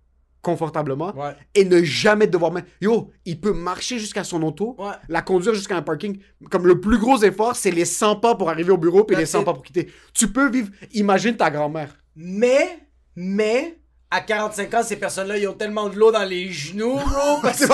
confortablement 0.41 1.13
ouais. 1.15 1.33
et 1.55 1.65
ne 1.65 1.83
jamais 1.83 2.25
devoir 2.27 2.51
mettre. 2.51 2.69
Yo, 2.79 3.11
il 3.25 3.39
peut 3.41 3.51
marcher 3.53 3.99
jusqu'à 3.99 4.23
son 4.23 4.41
auto, 4.43 4.75
Ouais. 4.79 4.91
la 5.09 5.21
conduire 5.21 5.53
jusqu'à 5.53 5.75
un 5.75 5.81
parking. 5.81 6.19
Comme 6.49 6.67
le 6.67 6.79
plus 6.79 6.97
gros 6.97 7.17
effort, 7.23 7.55
c'est 7.55 7.71
les 7.71 7.83
100 7.85 8.17
pas 8.17 8.35
pour 8.35 8.49
arriver 8.49 8.71
au 8.71 8.77
bureau 8.77 9.03
puis 9.03 9.15
les 9.17 9.23
That's 9.23 9.31
100 9.31 9.39
it. 9.41 9.45
pas 9.45 9.53
pour 9.53 9.63
quitter. 9.63 9.91
Tu 10.13 10.29
peux 10.31 10.49
vivre. 10.49 10.69
Imagine 10.93 11.35
ta 11.35 11.49
grand-mère. 11.49 11.97
Mais, 12.15 12.79
mais, 13.15 13.77
à 14.09 14.21
45 14.21 14.73
ans, 14.73 14.83
ces 14.83 14.95
personnes-là, 14.95 15.37
ils 15.37 15.47
ont 15.47 15.53
tellement 15.53 15.89
de 15.89 15.97
l'eau 15.97 16.11
dans 16.11 16.23
les 16.23 16.49
genoux, 16.49 16.95
bro. 16.95 17.39
parce 17.41 17.61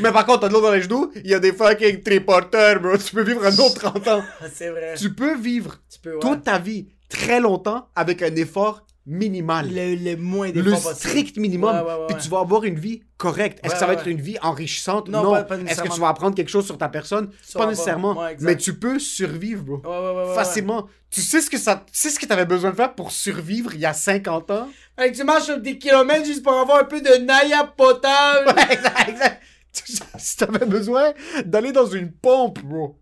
Mais 0.00 0.12
par 0.12 0.26
contre, 0.26 0.40
t'as 0.40 0.48
de 0.48 0.52
l'eau 0.52 0.60
dans 0.60 0.72
les 0.72 0.82
genoux, 0.82 1.12
il 1.16 1.30
y 1.30 1.34
a 1.34 1.40
des 1.40 1.52
fucking 1.52 2.02
triporteurs, 2.02 2.80
bro. 2.80 2.96
Tu 2.96 3.14
peux 3.14 3.22
vivre 3.22 3.44
un 3.44 3.56
autre 3.58 3.90
30 3.90 4.08
ans. 4.08 4.22
c'est 4.54 4.70
vrai. 4.70 4.94
Tu 4.96 5.12
peux 5.12 5.36
vivre 5.36 5.76
Tu 5.90 5.98
peux, 6.00 6.14
ouais. 6.14 6.20
toute 6.20 6.44
ta 6.44 6.58
vie 6.58 6.88
très 7.08 7.40
longtemps 7.40 7.88
avec 7.94 8.22
un 8.22 8.34
effort 8.36 8.84
minimal. 9.06 9.68
Le, 9.72 9.94
le 9.94 10.16
moins 10.16 10.48
Le 10.52 10.62
d'efforts 10.62 10.82
possible. 10.82 11.08
strict 11.10 11.36
minimum. 11.38 11.74
Ouais, 11.74 11.82
ouais, 11.82 11.98
ouais, 12.00 12.06
Puis 12.08 12.16
tu 12.22 12.28
vas 12.28 12.40
avoir 12.40 12.64
une 12.64 12.78
vie 12.78 13.02
correcte. 13.16 13.58
Est-ce 13.64 13.74
que 13.74 13.78
ça 13.80 13.86
va 13.86 13.94
être 13.94 14.06
une 14.08 14.20
vie 14.20 14.36
enrichissante? 14.42 15.08
Non, 15.08 15.22
Non. 15.22 15.36
Est-ce 15.66 15.82
que 15.82 15.88
tu 15.92 16.00
vas 16.00 16.08
apprendre 16.08 16.34
quelque 16.34 16.50
chose 16.50 16.66
sur 16.66 16.78
ta 16.78 16.88
personne? 16.88 17.30
Pas 17.54 17.66
nécessairement. 17.66 18.16
mais 18.40 18.56
tu 18.56 18.74
peux 18.78 18.98
survivre, 18.98 19.62
bro. 19.64 20.34
Facilement. 20.34 20.88
Tu 21.10 21.20
sais 21.20 21.40
ce 21.42 21.50
que 21.50 21.58
ça, 21.58 21.76
tu 21.86 21.92
sais 21.92 22.08
ce 22.08 22.18
que 22.18 22.24
t'avais 22.26 22.46
besoin 22.46 22.70
de 22.70 22.76
faire 22.76 22.94
pour 22.94 23.12
survivre 23.12 23.74
il 23.74 23.80
y 23.80 23.86
a 23.86 23.92
50 23.92 24.50
ans? 24.50 24.68
Tu 25.14 25.24
marches 25.24 25.44
sur 25.44 25.60
des 25.60 25.76
kilomètres 25.78 26.24
juste 26.24 26.42
pour 26.42 26.54
avoir 26.54 26.78
un 26.80 26.84
peu 26.84 27.00
de 27.02 27.24
naïa 27.24 27.64
potable. 27.76 28.50
exact, 28.70 29.08
exact. 29.08 29.42
Tu- 29.74 29.92
Si 30.18 30.36
t'avais 30.36 30.64
besoin 30.66 31.12
d'aller 31.44 31.72
dans 31.72 31.86
une 31.86 32.12
pompe, 32.12 32.60
bro. 32.62 32.98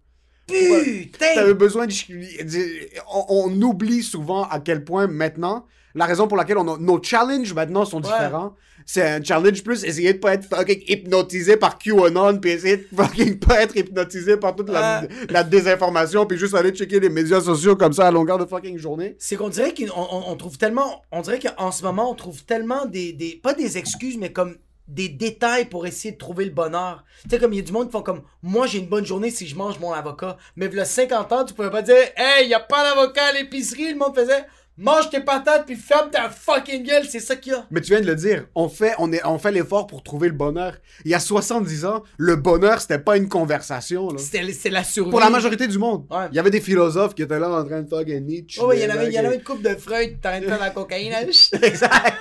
Putain! 0.47 1.35
T'avais 1.35 1.55
besoin 1.55 1.87
de... 1.87 1.93
de- 1.93 2.89
On, 3.13 3.25
on 3.51 3.63
oublie 3.63 4.03
souvent 4.03 4.45
à 4.45 4.59
quel 4.61 4.85
point 4.85 5.07
maintenant, 5.07 5.67
la 5.95 6.05
raison 6.07 6.29
pour 6.29 6.37
laquelle 6.37 6.59
on 6.59 6.75
a- 6.75 6.79
nos 6.79 7.03
challenges 7.03 7.53
maintenant 7.55 7.85
sont 7.85 8.01
différents, 8.01 8.55
c'est 8.87 9.03
un 9.03 9.23
challenge 9.23 9.63
plus 9.63 9.85
essayer 9.85 10.15
de 10.15 10.19
pas 10.19 10.35
être 10.35 10.45
fucking 10.45 10.83
hypnotisé 10.89 11.57
par 11.57 11.79
QAnon, 11.79 12.39
puis 12.39 12.51
essayer 12.53 12.77
de 12.79 12.87
fucking 12.97 13.39
pas 13.39 13.63
être 13.63 13.77
hypnotisé 13.77 14.37
par 14.37 14.55
toute 14.57 14.69
la, 14.71 15.03
Ouais. 15.03 15.09
la 15.29 15.45
désinformation, 15.45 16.27
puis 16.27 16.39
juste 16.39 16.55
aller 16.55 16.71
checker 16.71 17.01
les 17.01 17.09
médias 17.11 17.41
sociaux 17.41 17.77
comme 17.77 17.93
ça 17.93 18.07
à 18.09 18.11
longueur 18.11 18.39
de 18.39 18.45
fucking 18.47 18.79
journée. 18.79 19.17
C'est 19.19 19.37
qu'on 19.37 19.49
dirait 19.49 19.75
qu'on 19.75 19.87
on- 19.97 20.31
on 20.33 20.37
trouve 20.37 20.57
tellement. 20.59 21.03
On 21.13 21.21
dirait 21.21 21.39
qu'en 21.39 21.71
ce 21.73 21.83
moment, 21.83 22.11
on 22.11 22.15
trouve 22.15 22.45
tellement 22.45 22.87
des, 22.87 23.13
des. 23.13 23.39
Pas 23.43 23.55
des 23.55 23.79
excuses, 23.79 24.17
mais 24.19 24.33
comme 24.33 24.57
des 24.89 25.09
détails 25.09 25.67
pour 25.67 25.87
essayer 25.87 26.11
de 26.13 26.19
trouver 26.19 26.45
le 26.45 26.51
bonheur. 26.51 27.05
Tu 27.23 27.29
sais, 27.31 27.39
comme 27.39 27.53
il 27.53 27.57
y 27.57 27.61
a 27.61 27.63
du 27.63 27.71
monde 27.71 27.87
qui 27.87 27.93
font 27.93 28.03
comme. 28.03 28.23
Moi, 28.43 28.67
j'ai 28.67 28.79
une 28.81 28.89
bonne 28.89 29.07
journée 29.07 29.31
si 29.31 29.47
je 29.47 29.55
mange 29.55 29.79
mon 29.79 29.93
avocat. 29.93 30.37
Mais 30.57 30.67
il 30.73 30.81
a 30.81 30.85
50 30.85 31.33
ans, 31.33 31.45
tu 31.45 31.55
pouvais 31.55 31.71
pas 31.71 31.83
dire. 31.83 31.95
Hey, 32.17 32.49
y 32.49 32.55
a 32.55 32.59
pas 32.61 32.83
d'avocat 32.83 33.27
à 33.27 33.33
l'épicerie. 33.35 33.93
Le 33.93 33.99
monde 33.99 34.17
faisait. 34.17 34.45
Mange 34.79 35.11
tes 35.11 35.21
patates 35.21 35.67
puis 35.67 35.77
ferme 35.77 36.11
ta 36.11 36.31
fucking 36.31 36.85
gueule. 36.85 37.05
C'est 37.07 37.21
ça 37.21 37.37
qu'il 37.37 37.53
y 37.53 37.55
a. 37.55 37.67
Mais 37.71 37.83
tu 37.83 37.89
viens 37.93 38.01
de 38.01 38.07
le 38.07 38.15
dire, 38.15 38.47
on 38.55 38.69
fait, 38.71 38.95
on 38.99 39.13
est, 39.13 39.21
on 39.27 39.39
fait 39.39 39.53
l'effort 39.53 39.87
pour 39.87 40.03
trouver 40.03 40.29
le 40.29 40.35
bonheur. 40.35 40.75
Il 41.05 41.11
y 41.11 41.15
a 41.15 41.21
70 41.21 41.85
ans, 41.85 42.03
le 42.17 42.37
bonheur, 42.37 42.81
c'était 42.81 42.99
pas 42.99 43.19
une 43.19 43.29
conversation. 43.29 44.09
C'est 44.17 44.71
la 44.71 44.83
survie. 44.83 45.11
Pour 45.11 45.21
la 45.21 45.29
majorité 45.29 45.67
du 45.67 45.77
monde. 45.77 46.07
Ouais. 46.11 46.29
Il 46.33 46.37
y 46.37 46.39
avait 46.39 46.51
des 46.51 46.63
philosophes 46.63 47.15
qui 47.15 47.21
étaient 47.23 47.39
là 47.39 47.51
en 47.51 47.65
train 47.65 47.83
de 47.83 47.89
fucking 47.91 48.25
Nietzsche. 48.25 48.59
Oh, 48.65 48.73
il 48.73 48.81
y 48.81 48.87
en 48.87 48.91
avait, 48.91 49.09
il 49.09 49.13
y 49.13 49.19
en 49.19 49.23
des- 49.23 49.27
avait 49.29 49.37
une 49.37 49.43
coupe 49.43 49.61
de 49.63 49.75
Freud. 49.75 50.17
T'as 50.23 50.31
rien 50.31 50.41
de 50.41 50.47
faire 50.47 50.59
la 50.61 50.71
cocaïne. 50.71 51.13
hein? 51.13 51.27
Exact. 51.63 52.15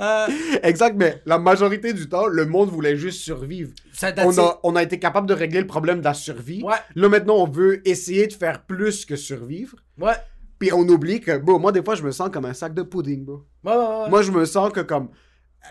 Euh, 0.00 0.26
exact, 0.62 0.94
mais 0.96 1.20
la 1.26 1.38
majorité 1.38 1.92
du 1.92 2.08
temps, 2.08 2.26
le 2.26 2.46
monde 2.46 2.70
voulait 2.70 2.96
juste 2.96 3.20
survivre. 3.20 3.72
ça. 3.92 4.12
On 4.18 4.38
a, 4.38 4.60
on 4.62 4.76
a 4.76 4.82
été 4.82 4.98
capable 4.98 5.26
de 5.26 5.34
régler 5.34 5.60
le 5.60 5.66
problème 5.66 5.98
de 6.00 6.04
la 6.04 6.14
survie. 6.14 6.62
Ouais. 6.62 6.76
Là, 6.94 7.08
maintenant, 7.08 7.36
on 7.36 7.48
veut 7.48 7.86
essayer 7.86 8.26
de 8.26 8.32
faire 8.32 8.62
plus 8.62 9.04
que 9.04 9.16
survivre. 9.16 9.76
Ouais. 9.98 10.12
Puis 10.58 10.72
on 10.72 10.88
oublie 10.88 11.20
que, 11.20 11.36
bro, 11.38 11.58
moi, 11.58 11.72
des 11.72 11.82
fois, 11.82 11.94
je 11.94 12.02
me 12.02 12.10
sens 12.12 12.30
comme 12.30 12.44
un 12.46 12.54
sac 12.54 12.72
de 12.74 12.82
pudding, 12.82 13.24
bro. 13.24 13.44
Ouais, 13.64 13.72
ouais, 13.76 13.78
ouais. 14.04 14.08
Moi, 14.10 14.22
je 14.22 14.30
me 14.32 14.44
sens 14.46 14.72
que 14.72 14.80
comme... 14.80 15.10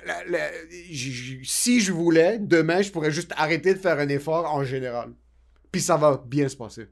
la- 0.06 0.24
la- 0.26 0.52
j- 0.70 1.12
j- 1.12 1.42
si 1.44 1.80
je 1.80 1.92
voulais, 1.92 2.38
demain, 2.40 2.82
je 2.82 2.92
pourrais 2.92 3.12
juste 3.12 3.34
arrêter 3.38 3.74
de 3.74 3.80
faire 3.80 3.98
un 4.00 4.10
effort 4.10 4.46
en 4.54 4.64
général. 4.64 5.14
Puis 5.72 5.82
ça 5.82 5.98
va 5.98 6.22
bien 6.26 6.48
se 6.48 6.56
passer. 6.56 6.88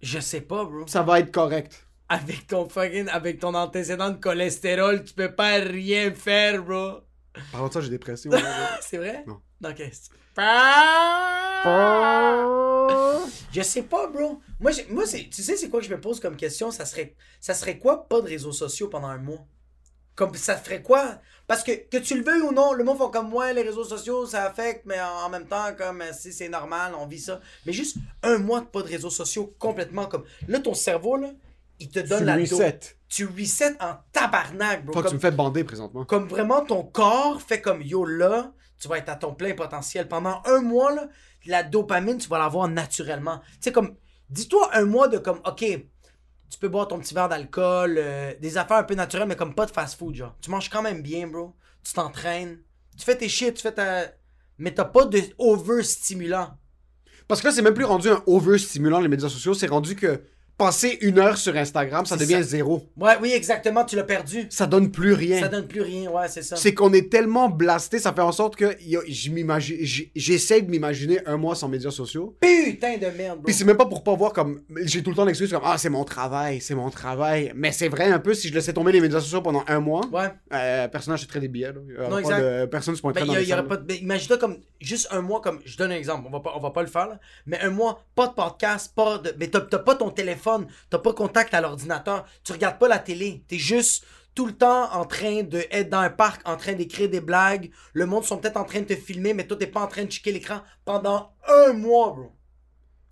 Je 0.00 0.18
sais 0.20 0.40
pas, 0.40 0.64
bro. 0.64 0.86
Ça 0.86 1.02
va 1.02 1.20
être 1.20 1.32
correct. 1.32 1.86
Avec 2.08 2.46
ton 2.46 2.68
fucking. 2.68 3.08
Avec 3.08 3.40
ton 3.40 3.54
antécédent 3.54 4.10
de 4.10 4.16
cholestérol, 4.16 5.02
tu 5.04 5.14
peux 5.14 5.34
pas 5.34 5.56
rien 5.56 6.12
faire, 6.14 6.62
bro. 6.62 7.00
Par 7.52 7.60
contre, 7.62 7.74
ça, 7.74 7.80
j'ai 7.80 7.90
bro. 8.28 8.38
C'est 8.80 8.98
vrai? 8.98 9.24
Non. 9.26 9.40
Ok. 9.64 9.82
Je 13.52 13.62
sais 13.62 13.82
pas, 13.82 14.06
bro. 14.08 14.40
Moi, 14.60 14.72
moi 14.90 15.06
c'est, 15.06 15.28
tu 15.30 15.42
sais, 15.42 15.56
c'est 15.56 15.68
quoi 15.68 15.80
que 15.80 15.86
je 15.86 15.90
me 15.94 16.00
pose 16.00 16.20
comme 16.20 16.36
question? 16.36 16.70
Ça 16.70 16.84
serait, 16.84 17.14
ça 17.40 17.54
serait 17.54 17.78
quoi 17.78 18.08
pas 18.08 18.20
de 18.20 18.26
réseaux 18.28 18.52
sociaux 18.52 18.88
pendant 18.88 19.08
un 19.08 19.18
mois? 19.18 19.46
Comme 20.14 20.34
ça 20.34 20.56
ferait 20.56 20.82
quoi? 20.82 21.18
Parce 21.46 21.62
que, 21.62 21.72
que 21.72 21.98
tu 21.98 22.16
le 22.18 22.24
veuilles 22.24 22.40
ou 22.42 22.52
non, 22.52 22.72
le 22.72 22.84
monde 22.84 22.98
font 22.98 23.10
comme 23.10 23.28
moi, 23.28 23.52
les 23.52 23.62
réseaux 23.62 23.84
sociaux, 23.84 24.26
ça 24.26 24.44
affecte, 24.44 24.84
mais 24.86 25.00
en, 25.00 25.26
en 25.26 25.28
même 25.28 25.46
temps, 25.46 25.74
comme 25.76 26.00
euh, 26.02 26.12
si 26.12 26.32
c'est 26.32 26.48
normal, 26.48 26.92
on 26.98 27.06
vit 27.06 27.18
ça. 27.20 27.40
Mais 27.66 27.72
juste 27.72 27.96
un 28.22 28.38
mois 28.38 28.60
de 28.60 28.66
pas 28.66 28.82
de 28.82 28.88
réseaux 28.88 29.10
sociaux 29.10 29.54
complètement 29.58 30.06
comme. 30.06 30.24
Là, 30.48 30.58
ton 30.58 30.74
cerveau, 30.74 31.16
là, 31.16 31.30
il 31.78 31.90
te 31.90 32.00
donne 32.00 32.20
Tu 32.20 32.24
la 32.24 32.36
reset. 32.36 32.80
Tu 33.08 33.26
reset 33.26 33.76
en 33.80 33.94
tabarnak, 34.12 34.84
bro. 34.84 34.94
Faut 34.94 35.00
que 35.00 35.04
tu 35.04 35.08
Comme- 35.10 35.14
me 35.16 35.20
fais 35.20 35.30
bander 35.30 35.64
présentement. 35.64 36.04
comme 36.04 36.28
vraiment 36.28 36.64
ton 36.64 36.82
corps 36.82 37.40
fait 37.42 37.60
comme 37.60 37.82
yo 37.82 38.04
là, 38.04 38.52
tu 38.78 38.88
vas 38.88 38.98
être 38.98 39.08
à 39.08 39.16
ton 39.16 39.34
plein 39.34 39.54
potentiel. 39.54 40.08
Pendant 40.08 40.42
un 40.44 40.60
mois, 40.60 40.94
là, 40.94 41.08
la 41.46 41.62
dopamine, 41.62 42.18
tu 42.18 42.28
vas 42.28 42.38
l'avoir 42.38 42.68
naturellement. 42.68 43.38
Tu 43.38 43.56
sais, 43.60 43.72
comme, 43.72 43.96
dis-toi 44.30 44.70
un 44.74 44.84
mois 44.84 45.08
de 45.08 45.18
comme, 45.18 45.40
ok, 45.46 45.64
tu 46.50 46.58
peux 46.58 46.68
boire 46.68 46.88
ton 46.88 46.98
petit 46.98 47.14
verre 47.14 47.28
d'alcool, 47.28 47.96
euh, 47.98 48.34
des 48.40 48.58
affaires 48.58 48.78
un 48.78 48.84
peu 48.84 48.94
naturelles, 48.94 49.28
mais 49.28 49.36
comme 49.36 49.54
pas 49.54 49.66
de 49.66 49.70
fast-food, 49.70 50.14
genre. 50.14 50.36
Tu 50.40 50.50
manges 50.50 50.68
quand 50.68 50.82
même 50.82 51.02
bien, 51.02 51.26
bro. 51.26 51.54
Tu 51.82 51.92
t'entraînes. 51.92 52.58
Tu 52.96 53.04
fais 53.04 53.16
tes 53.16 53.28
shit, 53.28 53.54
tu 53.54 53.62
fais 53.62 53.72
ta. 53.72 54.04
Mais 54.58 54.72
t'as 54.72 54.84
pas 54.84 55.04
de 55.04 55.20
over-stimulant. 55.38 56.56
Parce 57.28 57.40
que 57.40 57.48
là, 57.48 57.52
c'est 57.52 57.62
même 57.62 57.74
plus 57.74 57.84
rendu 57.84 58.08
un 58.08 58.22
overstimulant, 58.26 59.00
les 59.00 59.08
médias 59.08 59.28
sociaux. 59.28 59.54
C'est 59.54 59.66
rendu 59.66 59.96
que 59.96 60.22
passer 60.58 60.98
une 61.02 61.18
heure 61.18 61.36
sur 61.36 61.54
Instagram, 61.56 62.06
ça 62.06 62.16
devient 62.16 62.34
ça. 62.36 62.42
zéro. 62.42 62.88
Ouais, 62.96 63.12
oui, 63.20 63.32
exactement, 63.34 63.84
tu 63.84 63.94
l'as 63.96 64.04
perdu. 64.04 64.46
Ça 64.50 64.66
donne 64.66 64.90
plus 64.90 65.12
rien. 65.12 65.40
Ça 65.40 65.48
donne 65.48 65.66
plus 65.66 65.82
rien, 65.82 66.10
ouais, 66.10 66.28
c'est 66.28 66.42
ça. 66.42 66.56
C'est 66.56 66.72
qu'on 66.74 66.92
est 66.92 67.10
tellement 67.10 67.48
blasté, 67.48 67.98
ça 67.98 68.12
fait 68.12 68.20
en 68.22 68.32
sorte 68.32 68.56
que 68.56 68.74
j'essaie 70.14 70.62
de 70.62 70.70
m'imaginer 70.70 71.20
un 71.26 71.36
mois 71.36 71.54
sans 71.54 71.68
médias 71.68 71.90
sociaux. 71.90 72.36
Putain 72.40 72.96
de 72.98 73.06
merde, 73.16 73.36
bro. 73.38 73.44
Puis 73.44 73.54
c'est 73.54 73.64
même 73.64 73.76
pas 73.76 73.86
pour 73.86 74.02
pas 74.02 74.14
voir 74.14 74.32
comme. 74.32 74.60
J'ai 74.82 75.02
tout 75.02 75.10
le 75.10 75.16
temps 75.16 75.24
l'excuse 75.24 75.50
comme 75.50 75.62
Ah, 75.64 75.78
c'est 75.78 75.88
mon 75.90 76.04
travail, 76.04 76.60
c'est 76.60 76.74
mon 76.74 76.90
travail. 76.90 77.52
Mais 77.54 77.72
c'est 77.72 77.88
vrai 77.88 78.04
un 78.06 78.18
peu, 78.18 78.34
si 78.34 78.48
je 78.48 78.54
laissais 78.54 78.72
tomber 78.72 78.92
les 78.92 79.00
médias 79.00 79.20
sociaux 79.20 79.42
pendant 79.42 79.64
un 79.68 79.80
mois, 79.80 80.02
Ouais. 80.12 80.30
euh, 80.52 80.88
personne 80.88 81.12
n'achèterait 81.14 81.40
des 81.40 81.48
billets. 81.48 81.72
Là. 81.72 81.80
Il 81.88 81.94
y 81.94 81.96
aurait 81.98 82.04
Non, 82.08 82.14
pas 82.14 82.20
exact. 82.20 82.40
de- 82.40 82.64
personne 82.66 82.92
ne 82.92 82.96
se 82.96 83.02
pointerait 83.02 83.22
Ben, 83.22 83.26
dans 83.28 83.34
y 83.40 83.52
a- 83.52 83.58
y 83.60 83.62
pas 83.66 83.76
de- 83.76 83.82
ben, 83.84 83.96
Imagine-toi 84.00 84.38
comme 84.38 84.58
juste 84.80 85.08
un 85.10 85.20
mois, 85.20 85.40
comme. 85.40 85.60
Je 85.64 85.76
donne 85.76 85.92
un 85.92 85.96
exemple, 85.96 86.24
on 86.28 86.30
va 86.30 86.40
pas, 86.40 86.52
on 86.56 86.60
va 86.60 86.70
pas 86.70 86.82
le 86.82 86.88
faire, 86.88 87.08
là, 87.08 87.18
mais 87.46 87.58
un 87.60 87.70
mois, 87.70 88.04
pas 88.14 88.28
de 88.28 88.32
podcast, 88.34 88.92
pas 88.94 89.18
de. 89.18 89.34
Mais 89.38 89.48
t'as 89.48 89.60
pas 89.60 89.94
ton 89.94 90.10
téléphone, 90.10 90.45
t'as 90.90 90.98
pas 90.98 91.12
contact 91.12 91.54
à 91.54 91.60
l'ordinateur, 91.60 92.26
tu 92.44 92.52
regardes 92.52 92.78
pas 92.78 92.88
la 92.88 92.98
télé, 92.98 93.44
t'es 93.48 93.58
juste 93.58 94.04
tout 94.34 94.46
le 94.46 94.52
temps 94.52 94.92
en 94.92 95.04
train 95.04 95.42
de 95.42 95.64
être 95.70 95.88
dans 95.88 96.00
un 96.00 96.10
parc, 96.10 96.46
en 96.46 96.56
train 96.56 96.74
d'écrire 96.74 97.08
des 97.08 97.22
blagues. 97.22 97.70
Le 97.94 98.04
monde 98.04 98.24
sont 98.24 98.36
peut-être 98.36 98.58
en 98.58 98.64
train 98.64 98.80
de 98.80 98.84
te 98.84 98.94
filmer, 98.94 99.32
mais 99.32 99.46
toi 99.46 99.56
t'es 99.56 99.66
pas 99.66 99.80
en 99.80 99.86
train 99.86 100.04
de 100.04 100.10
checker 100.10 100.30
l'écran 100.30 100.60
pendant 100.84 101.32
un 101.48 101.72
mois, 101.72 102.10
bro. 102.10 102.32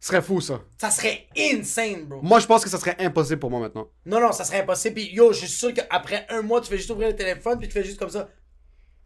Ce 0.01 0.09
serait 0.09 0.21
fou 0.21 0.43
ça. 0.43 0.61
Ça 0.79 0.91
serait 0.91 1.27
insane, 1.35 2.05
bro. 2.05 2.21
Moi, 2.21 2.39
je 2.39 2.47
pense 2.47 2.63
que 2.63 2.69
ça 2.69 2.79
serait 2.79 2.97
impossible 2.99 3.41
pour 3.41 3.51
moi 3.51 3.59
maintenant. 3.59 3.89
Non, 4.05 4.21
non, 4.21 4.33
ça 4.33 4.45
serait 4.45 4.61
impossible. 4.61 4.97
Puis 4.97 5.15
yo, 5.15 5.33
je 5.33 5.39
suis 5.39 5.49
sûr 5.49 5.73
qu'après 5.73 6.27
un 6.29 6.43
mois, 6.43 6.61
tu 6.61 6.69
fais 6.69 6.77
juste 6.77 6.91
ouvrir 6.91 7.09
le 7.09 7.17
téléphone, 7.17 7.59
puis 7.59 7.69
tu 7.69 7.73
fais 7.73 7.85
juste 7.85 7.99
comme 7.99 8.11
ça. 8.11 8.29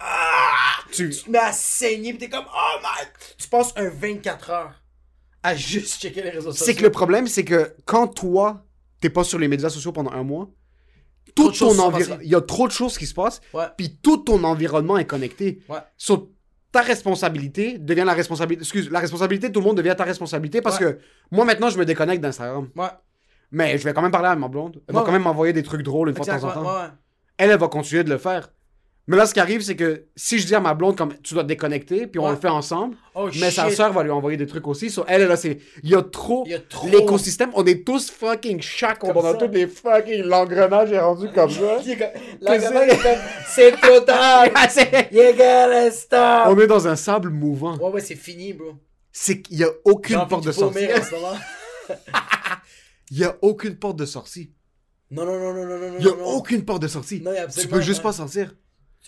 Ah! 0.01 0.49
Tu... 0.91 1.11
tu 1.11 1.23
te 1.25 1.31
mets 1.31 1.39
à 1.39 1.53
saigner 1.53 2.13
pis 2.13 2.19
t'es 2.19 2.29
comme 2.29 2.47
oh 2.49 2.79
my 2.83 3.07
tu 3.37 3.49
passes 3.49 3.73
un 3.77 3.91
24 3.91 4.51
heures 4.51 4.83
à 5.43 5.55
juste 5.55 6.01
checker 6.01 6.23
les 6.23 6.31
réseaux 6.31 6.51
sociaux 6.53 6.65
C'est 6.67 6.75
que 6.75 6.83
le 6.83 6.91
problème, 6.91 7.27
c'est 7.27 7.45
que 7.45 7.75
quand 7.85 8.09
toi, 8.09 8.65
t'es 9.01 9.11
pas 9.11 9.25
sur 9.25 9.39
les 9.39 9.49
médias 9.49 9.69
sociaux 9.71 9.93
pendant 9.93 10.11
un 10.13 10.23
mois, 10.25 10.49
tout 11.35 11.53
ton 11.53 11.79
environnement, 11.79 12.23
il 12.23 12.31
y 12.31 12.35
a 12.35 12.41
trop 12.41 12.67
de 12.67 12.73
choses 12.73 12.99
qui 12.99 13.07
se 13.07 13.15
passent, 13.15 13.41
puis 13.77 13.99
tout 14.03 14.17
ton 14.19 14.43
environnement 14.45 14.99
est 14.99 15.05
connecté. 15.05 15.61
ouais 15.69 15.79
So, 15.97 16.33
ta 16.73 16.83
responsabilité 16.83 17.79
devient 17.79 18.05
la 18.05 18.13
responsabilité. 18.15 18.63
Excuse, 18.63 18.91
la 18.91 18.99
responsabilité 19.01 19.49
de 19.49 19.53
tout 19.55 19.61
le 19.61 19.67
monde 19.67 19.77
devient 19.77 19.95
ta 19.97 20.05
responsabilité 20.05 20.61
parce 20.61 20.79
Ouais. 20.81 20.95
que 20.95 20.99
moi 21.31 21.45
maintenant, 21.45 21.71
je 21.71 21.79
me 21.79 21.85
déconnecte 21.85 22.23
d'Instagram. 22.23 22.69
ouais 22.77 22.89
Mais 23.53 23.79
je 23.79 23.85
vais 23.85 23.95
quand 23.95 24.03
même 24.03 24.11
parler 24.11 24.29
à 24.29 24.37
ma 24.37 24.49
blonde. 24.49 24.83
Elle 24.87 24.95
va 24.95 25.03
quand 25.03 25.13
même 25.13 25.23
m'envoyer 25.23 25.53
des 25.55 25.63
trucs 25.63 25.83
drôles 25.83 26.11
une 26.11 26.15
fois 26.17 26.27
de 26.27 26.31
temps 26.41 26.49
en 26.49 26.53
temps. 26.53 26.81
Elle, 27.39 27.51
elle 27.51 27.59
va 27.59 27.69
continuer 27.69 28.05
de 28.05 28.11
le 28.11 28.19
faire. 28.19 28.51
Mais 29.11 29.17
là, 29.17 29.25
ce 29.25 29.33
qui 29.33 29.41
arrive, 29.41 29.63
c'est 29.63 29.75
que 29.75 30.05
si 30.17 30.39
je 30.39 30.47
dis 30.47 30.55
à 30.55 30.61
ma 30.61 30.75
blonde, 30.75 30.95
comme 30.95 31.15
tu 31.23 31.33
dois 31.33 31.43
te 31.43 31.49
déconnecter, 31.49 32.07
puis 32.07 32.21
on 32.21 32.27
Ouais. 32.27 32.33
le 32.33 32.37
fait 32.37 32.49
ensemble, 32.49 32.95
oh 33.15 33.31
mais 33.41 33.51
sa 33.51 33.71
soeur 33.71 33.91
va 33.91 34.03
lui 34.03 34.11
envoyer 34.11 34.37
des 34.37 34.47
trucs 34.47 34.67
aussi. 34.69 34.91
So, 34.91 35.03
elle, 35.09 35.27
là, 35.27 35.35
c'est. 35.37 35.57
Il 35.83 35.89
y 35.89 35.95
a 35.95 36.03
trop. 36.03 36.45
A 36.47 36.87
L'écosystème, 36.91 37.51
on 37.55 37.65
est 37.65 37.87
tous 37.87 38.11
fucking 38.11 38.61
chaque. 38.61 39.03
On 39.05 39.23
ça. 39.23 39.33
tous 39.35 39.49
les 39.51 39.67
fucking. 39.67 40.25
L'engrenage 40.25 40.93
est 40.93 40.99
rendu 41.01 41.31
comme 41.31 41.49
ça. 41.51 41.79
Il 41.85 41.93
est 41.93 41.97
comme- 41.97 42.09
c'est- 43.49 43.81
total 43.81 44.51
you 45.11 45.23
gotta 45.33 45.91
stop 45.91 46.49
on 46.49 46.59
est 46.61 46.67
dans 46.67 46.87
un 46.87 46.97
sable 46.97 47.31
mouvant. 47.31 47.79
ouais 47.79 47.91
ouais 47.91 48.01
c'est 48.03 48.15
fini 48.15 48.53
bro 48.53 48.75
C'est 49.11 49.41
qu'il 49.41 49.57
y 49.59 49.65
a 49.65 49.71
aucune 49.85 50.21
porte 50.29 50.45
de 50.45 50.53
sortie. 50.53 50.85
Il 53.11 53.19
y 53.19 53.25
a 53.25 53.37
aucune 53.41 53.77
porte 53.77 53.97
de 53.97 54.05
sortie. 54.05 54.53
non 55.11 55.25
non 55.25 55.39
non 55.39 55.55
non 55.55 55.65
non 55.65 55.79
non 55.79 55.95
Il 55.99 56.05
y 56.05 56.09
a 56.09 56.13
non, 56.13 56.19
non. 56.19 56.25
aucune 56.27 56.65
porte 56.65 56.83
de 56.83 56.89
sortie. 56.89 57.21
Non, 57.23 57.33
y 57.33 57.39
a 57.39 57.47
tu 57.47 57.67
peux 57.69 57.81
juste 57.81 58.03
pas 58.03 58.13
sortir. 58.13 58.55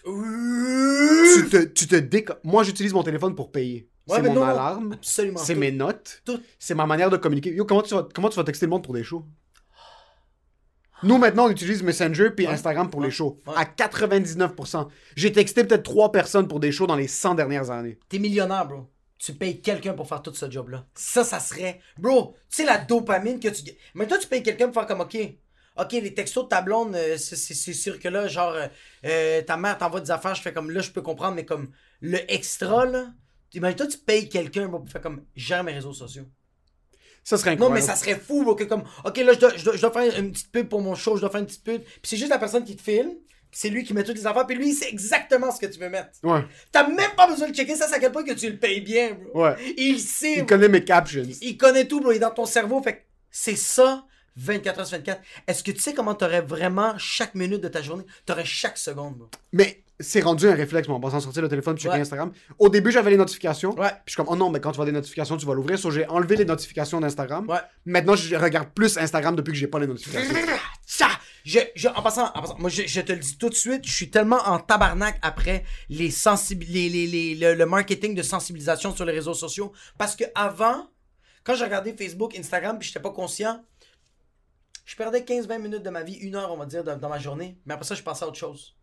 Tu 0.05 1.49
te, 1.49 1.65
tu 1.65 1.87
te 1.87 1.97
déco- 1.97 2.37
Moi, 2.45 2.63
j'utilise 2.65 2.93
mon 2.93 3.03
téléphone 3.03 3.35
pour 3.35 3.51
payer. 3.53 3.89
Ouais, 4.09 4.17
c'est 4.17 4.23
mais 4.23 4.29
mon 4.31 4.37
non, 4.37 4.43
alarme. 4.45 4.93
absolument 4.95 5.39
C'est 5.39 5.55
tout. 5.55 5.61
mes 5.61 5.71
notes. 5.73 6.23
Tout. 6.25 6.41
C'est 6.59 6.75
ma 6.75 6.87
manière 6.87 7.11
de 7.11 7.17
communiquer. 7.17 7.53
Yo, 7.55 7.65
comment 7.65 7.83
tu 7.83 7.95
vas, 7.95 8.09
comment 8.15 8.29
tu 8.29 8.37
vas 8.37 8.45
texter 8.45 8.67
le 8.67 8.71
monde 8.71 8.83
pour 8.85 8.95
des 8.95 9.05
shows? 9.05 9.25
Nous, 11.03 11.17
maintenant, 11.17 11.47
on 11.47 11.51
utilise 11.51 11.83
Messenger 11.83 12.31
puis 12.31 12.47
Ouais. 12.47 12.53
Instagram 12.53 12.91
pour 12.91 13.01
Ouais. 13.01 13.07
les 13.07 13.11
shows. 13.13 13.39
À 13.57 13.65
99%. 13.65 14.89
J'ai 15.17 15.33
texté 15.33 15.65
peut-être 15.65 15.83
3 15.83 16.13
personnes 16.13 16.47
pour 16.49 16.61
des 16.61 16.73
shows 16.73 16.87
dans 16.87 16.97
les 16.97 17.09
100 17.09 17.35
dernières 17.35 17.71
années. 17.71 17.99
T'es 18.09 18.19
millionnaire, 18.19 18.67
bro. 18.67 18.87
Tu 19.19 19.33
payes 19.35 19.61
quelqu'un 19.61 19.93
pour 19.95 20.09
faire 20.09 20.23
tout 20.23 20.35
ce 20.35 20.51
job-là. 20.51 20.87
Ça, 20.95 21.25
ça 21.25 21.41
serait. 21.41 21.81
Bro, 21.99 22.35
tu 22.51 22.57
sais 22.57 22.65
la 22.65 22.79
dopamine 22.79 23.39
que 23.39 23.49
tu. 23.49 23.63
Mais 23.95 24.07
toi, 24.07 24.19
tu 24.19 24.27
payes 24.27 24.43
quelqu'un 24.43 24.67
pour 24.67 24.75
faire 24.75 24.87
comme, 24.87 25.01
OK. 25.03 25.17
OK, 25.81 25.93
les 25.93 26.15
textos 26.15 26.45
de 26.45 26.49
ta 26.49 26.63
blonde, 26.63 26.95
euh, 26.95 27.17
c'est- 27.17 27.73
sûr 27.73 27.99
que 27.99 28.09
là, 28.09 28.29
genre, 28.29 28.53
euh, 28.53 28.67
euh, 29.07 29.43
ta 29.43 29.57
mère 29.57 29.79
t'envoie 29.79 30.01
des 30.01 30.11
affaires, 30.11 30.35
je 30.35 30.43
fais 30.43 30.53
comme, 30.53 30.71
là, 30.71 30.81
je 30.81 30.91
peux 30.91 31.03
comprendre, 31.03 31.35
mais 31.37 31.45
comme, 31.45 31.71
le 32.01 32.19
extra, 32.33 32.85
là. 32.87 33.07
Imagine-toi, 33.55 33.87
tu 33.89 33.99
payes 33.99 34.29
quelqu'un 34.29 34.69
pour 34.69 34.89
faire 34.89 35.01
comme, 35.01 35.25
gère 35.35 35.65
mes 35.65 35.73
réseaux 35.73 35.93
sociaux. 35.93 36.25
Ça 37.25 37.37
serait 37.37 37.51
Non, 37.51 37.67
incroyable. 37.67 37.75
mais 37.75 37.81
ça 37.87 37.97
serait 37.97 38.17
fou, 38.19 38.45
bro, 38.45 38.55
que 38.55 38.65
comme, 38.65 38.83
OK, 39.05 39.17
là, 39.19 39.33
je 39.35 39.39
dois, 39.39 39.53
je, 39.57 39.65
dois, 39.65 39.77
je 39.77 39.81
dois 39.81 39.91
faire 39.93 40.19
une 40.19 40.33
petite 40.33 40.51
pub 40.53 40.69
pour 40.69 40.81
mon 40.81 40.95
show, 40.95 41.17
je 41.17 41.21
dois 41.21 41.31
faire 41.31 41.41
une 41.41 41.47
petite 41.47 41.65
pub. 41.65 41.83
Puis 41.83 42.01
c'est 42.05 42.17
juste 42.17 42.31
la 42.31 42.39
personne 42.39 42.65
qui 42.65 42.77
te 42.77 42.83
filme, 42.83 43.13
c'est 43.53 43.69
lui 43.69 43.85
qui 43.85 43.93
met 43.93 44.05
toutes 44.05 44.17
les 44.17 44.27
affaires, 44.27 44.47
puis 44.47 44.57
lui, 44.57 44.71
il 44.71 44.75
sait 44.75 44.89
exactement 44.89 45.51
ce 45.51 45.61
que 45.61 45.67
tu 45.67 45.79
veux 45.79 45.89
mettre. 45.91 46.11
Ouais. 46.23 46.41
T'as 46.73 46.87
même 46.89 47.11
pas 47.17 47.27
besoin 47.27 47.49
de 47.51 47.55
checker 47.55 47.75
ça, 47.77 47.87
c'est 47.89 47.95
à 47.97 47.99
quel 47.99 48.13
point 48.13 48.25
que 48.25 48.33
tu 48.33 48.49
le 48.49 48.57
payes 48.59 48.81
bien, 48.81 49.15
bro. 49.15 49.45
Ouais. 49.45 49.57
Il 49.77 49.99
sait, 50.01 50.33
Il 50.35 50.37
bro. 50.39 50.47
connaît 50.47 50.69
mes 50.69 50.85
captions. 50.85 51.25
Il 51.43 51.57
connaît 51.59 51.87
tout, 51.87 52.01
bro. 52.01 52.13
Il 52.13 52.17
est 52.17 52.21
dans 52.21 52.31
ton 52.31 52.47
cerveau. 52.47 52.81
Fait 52.83 52.95
que 52.97 53.01
c'est 53.31 53.57
ça, 53.57 54.07
24 54.37 54.81
heures 54.81 54.87
sur 54.87 54.97
24. 54.99 55.21
Est-ce 55.47 55.63
que 55.65 55.71
tu 55.73 55.81
sais 55.81 55.95
comment 55.95 56.15
t'aurais 56.15 56.41
vraiment 56.41 56.97
chaque 56.99 57.35
minute 57.35 57.61
de 57.61 57.69
ta 57.69 57.83
journée? 57.83 58.05
T'aurais 58.27 58.45
chaque 58.45 58.79
seconde, 58.79 59.17
bro. 59.17 59.29
Mais 59.53 59.83
c'est 59.99 60.21
rendu 60.23 60.49
un 60.49 60.55
réflexe, 60.55 60.89
moi, 60.89 60.97
en 60.97 61.01
passant 61.01 61.21
sortir 61.21 61.43
le 61.43 61.49
téléphone 61.49 61.77
checker 61.77 61.91
Ouais. 61.95 62.01
Instagram. 62.01 62.33
Au 62.59 62.69
début, 62.71 62.91
j'avais 62.91 63.11
les 63.11 63.17
notifications. 63.19 63.79
Ouais. 63.79 63.89
Puis 63.91 63.99
je 64.07 64.11
suis 64.13 64.17
comme, 64.17 64.29
oh 64.31 64.37
non, 64.37 64.49
mais 64.51 64.59
quand 64.61 64.73
tu 64.73 64.77
vois 64.77 64.87
des 64.87 64.93
notifications, 64.93 65.37
tu 65.37 65.45
vas 65.45 65.53
l'ouvrir. 65.55 65.79
So, 65.79 65.91
j'ai 65.91 66.07
enlevé 66.09 66.37
les 66.37 66.45
notifications 66.47 67.01
d'Instagram. 67.01 67.47
Ouais. 67.49 67.59
Maintenant, 67.85 68.17
je 68.17 68.35
regarde 68.37 68.71
plus 68.75 68.97
Instagram 68.97 69.37
depuis 69.37 69.53
que 69.53 69.59
j'ai 69.59 69.67
pas 69.67 69.79
les 69.79 69.87
notifications. 69.87 70.35
Ça! 70.87 71.09
Je, 71.45 71.59
je- 71.75 71.89
en, 71.89 72.03
passant, 72.03 72.27
en 72.35 72.41
passant, 72.43 72.59
moi 72.59 72.69
je, 72.69 72.83
je 72.87 73.01
te 73.01 73.13
le 73.13 73.19
dis 73.19 73.39
tout 73.39 73.49
de 73.49 73.55
suite, 73.55 73.87
je 73.87 73.93
suis 73.93 74.11
tellement 74.11 74.37
en 74.47 74.59
tabarnak 74.59 75.19
après 75.23 75.65
les 75.89 76.11
les, 76.11 76.89
les- 76.91 77.07
les- 77.07 77.35
le, 77.35 77.55
le 77.55 77.67
marketing 77.67 78.15
de 78.15 78.23
sensibilisation 78.23 78.95
sur 78.95 79.07
les 79.07 79.13
réseaux 79.13 79.33
sociaux. 79.33 79.73
Parce 79.97 80.17
que 80.17 80.25
avant, 80.35 80.91
quand 81.43 81.55
je 81.55 81.65
regardais 81.65 81.95
Facebook, 81.97 82.37
Instagram, 82.39 82.79
puis 82.79 82.89
j'étais 82.89 83.01
pas 83.01 83.11
conscient, 83.11 83.65
je 84.91 84.97
perdais 84.97 85.21
15-20 85.21 85.59
minutes 85.61 85.83
de 85.85 85.91
ma 85.91 86.03
vie, 86.03 86.15
une 86.15 86.35
heure, 86.35 86.51
on 86.51 86.57
va 86.57 86.67
dire, 86.67 86.83
dans, 86.83 87.09
ma 87.09 87.21
journée. 87.21 87.57
Mais 87.65 87.75
après 87.75 87.87
ça, 87.87 87.95
je 87.95 88.03
passais 88.03 88.25
à 88.25 88.27
autre 88.27 88.39
chose. 88.39 88.77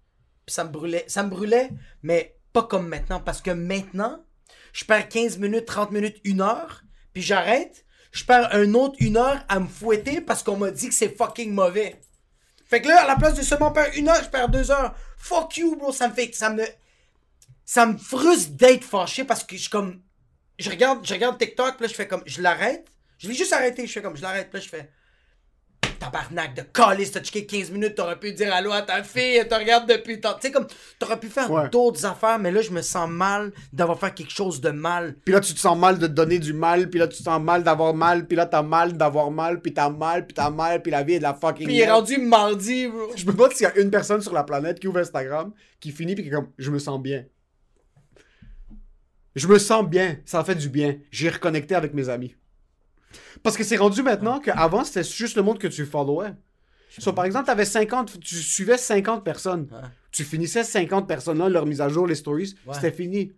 Puis 0.45 0.53
ça 0.53 0.63
me 0.63 0.69
brûlait. 0.69 1.03
Ça 1.09 1.21
me 1.21 1.29
brûlait, 1.29 1.69
mais 2.01 2.39
pas 2.53 2.63
comme 2.63 2.87
maintenant. 2.87 3.19
Parce 3.19 3.41
que 3.41 3.51
maintenant, 3.51 4.23
je 4.71 4.85
perds 4.85 5.09
15 5.09 5.37
minutes, 5.37 5.65
30 5.65 5.91
minutes, 5.91 6.21
une 6.23 6.39
heure, 6.39 6.83
puis 7.11 7.21
j'arrête. 7.21 7.85
Je 8.13 8.23
perds 8.23 8.55
un 8.55 8.73
autre 8.73 8.95
une 8.99 9.17
heure 9.17 9.43
à 9.49 9.59
me 9.59 9.67
fouetter 9.67 10.21
parce 10.21 10.43
qu'on 10.43 10.55
m'a 10.55 10.71
dit 10.71 10.87
que 10.87 10.95
c'est 10.95 11.13
fucking 11.13 11.51
mauvais. 11.51 11.99
Fait 12.63 12.81
que 12.81 12.87
là, 12.87 13.03
à 13.03 13.05
la 13.05 13.17
place 13.17 13.33
de 13.33 13.41
seulement 13.41 13.73
perdre 13.73 13.91
une 13.97 14.07
heure, 14.07 14.23
je 14.23 14.29
perds 14.29 14.47
deux 14.47 14.71
heures. 14.71 14.95
Fuck 15.17 15.57
you, 15.57 15.75
bro. 15.75 15.91
Ça 15.91 16.07
me 16.07 16.13
fait. 16.13 16.33
Ça 16.33 16.49
me. 16.49 16.63
Ça 17.65 17.85
me 17.85 17.97
frustre 17.97 18.53
d'être 18.53 18.85
fâché 18.85 19.25
parce 19.25 19.43
que 19.43 19.57
je 19.57 19.63
suis 19.63 19.69
comme. 19.69 20.01
Je 20.57 20.69
regarde, 20.69 21.05
je 21.05 21.13
regarde 21.13 21.37
TikTok, 21.37 21.75
puis 21.75 21.83
là, 21.83 21.89
je 21.89 21.95
fais 21.95 22.07
comme. 22.07 22.23
Je 22.25 22.41
l'arrête. 22.41 22.87
Je 23.17 23.27
l'ai 23.27 23.33
juste 23.33 23.51
arrêté. 23.51 23.85
Je 23.85 23.91
fais 23.91 24.01
comme. 24.01 24.15
Je 24.15 24.21
l'arrête, 24.21 24.49
puis 24.49 24.59
là, 24.59 24.63
je 24.63 24.69
fais. 24.69 24.89
Tabarnak 25.99 26.55
de 26.55 26.61
calice, 26.61 27.11
t'as 27.11 27.21
checké 27.21 27.45
15 27.45 27.71
minutes, 27.71 27.95
t'aurais 27.95 28.19
pu 28.19 28.31
dire 28.33 28.53
allô 28.53 28.71
à 28.71 28.81
ta 28.81 29.03
fille, 29.03 29.37
elle 29.37 29.47
te 29.47 29.55
regarde 29.55 29.89
depuis 29.89 30.19
tant. 30.21 30.33
Tu 30.35 30.41
sais, 30.47 30.51
comme. 30.51 30.67
T'aurais 30.99 31.19
pu 31.19 31.27
faire 31.27 31.49
Ouais. 31.51 31.69
d'autres 31.69 32.05
affaires, 32.05 32.39
mais 32.39 32.51
là, 32.51 32.61
je 32.61 32.71
me 32.71 32.81
sens 32.81 33.09
mal 33.09 33.51
d'avoir 33.73 33.99
fait 33.99 34.13
quelque 34.13 34.31
chose 34.31 34.61
de 34.61 34.69
mal. 34.69 35.15
Puis 35.25 35.33
là, 35.33 35.39
tu 35.39 35.53
te 35.53 35.59
sens 35.59 35.77
mal 35.77 35.97
de 35.99 36.07
te 36.07 36.11
donner 36.11 36.39
du 36.39 36.53
mal. 36.53 36.89
Puis 36.89 36.99
là, 36.99 37.07
tu 37.07 37.17
te 37.17 37.23
sens 37.23 37.41
mal 37.41 37.63
d'avoir 37.63 37.93
mal. 37.93 38.27
Puis 38.27 38.35
là, 38.37 38.45
t'as 38.45 38.61
mal 38.63 38.93
d'avoir 38.97 39.31
mal. 39.31 39.61
Puis 39.61 39.73
t'as 39.73 39.89
mal. 39.89 40.25
Puis 40.25 40.33
t'as 40.33 40.49
mal. 40.49 40.81
Puis 40.81 40.91
la 40.91 41.03
vie 41.03 41.13
est 41.13 41.19
de 41.19 41.23
la 41.23 41.33
fucking 41.33 41.65
Puis 41.65 41.75
il 41.75 41.81
est 41.81 41.91
rendu 41.91 42.17
mardi, 42.17 42.87
bro. 42.87 43.11
Je 43.15 43.25
me 43.25 43.31
demande 43.31 43.51
s'il 43.53 43.63
y 43.63 43.67
a 43.69 43.77
une 43.77 43.89
personne 43.91 44.21
sur 44.21 44.33
la 44.33 44.43
planète 44.43 44.79
qui 44.79 44.87
ouvre 44.87 44.99
Instagram, 44.99 45.51
qui 45.79 45.91
finit 45.91 46.15
puis 46.15 46.23
qui 46.23 46.29
est 46.29 46.33
comme 46.33 46.49
je 46.57 46.71
me 46.71 46.79
sens 46.79 47.01
bien. 47.01 47.25
Je 49.35 49.47
me 49.47 49.59
sens 49.59 49.85
bien, 49.87 50.17
ça 50.25 50.43
fait 50.43 50.55
du 50.55 50.67
bien. 50.69 50.95
J'ai 51.11 51.29
reconnecté 51.29 51.75
avec 51.75 51.93
mes 51.93 52.09
amis. 52.09 52.35
Parce 53.43 53.55
que 53.57 53.63
c'est 53.63 53.77
rendu 53.77 54.03
maintenant 54.03 54.39
qu'avant 54.39 54.83
c'était 54.83 55.03
juste 55.03 55.35
le 55.37 55.43
monde 55.43 55.59
que 55.59 55.67
tu 55.67 55.85
followais. 55.85 56.33
So, 56.99 57.13
par 57.13 57.25
exemple, 57.25 57.49
avais 57.51 57.65
50, 57.65 58.19
tu 58.19 58.35
suivais 58.37 58.77
50 58.77 59.23
personnes. 59.23 59.67
Ouais. 59.71 59.87
Tu 60.11 60.23
finissais 60.23 60.63
50 60.63 61.07
personnes-là, 61.07 61.47
leur 61.47 61.65
mise 61.67 61.79
à 61.81 61.89
jour, 61.89 62.07
les 62.07 62.15
stories, 62.15 62.55
Ouais. 62.65 62.73
c'était 62.73 62.91
fini. 62.91 63.33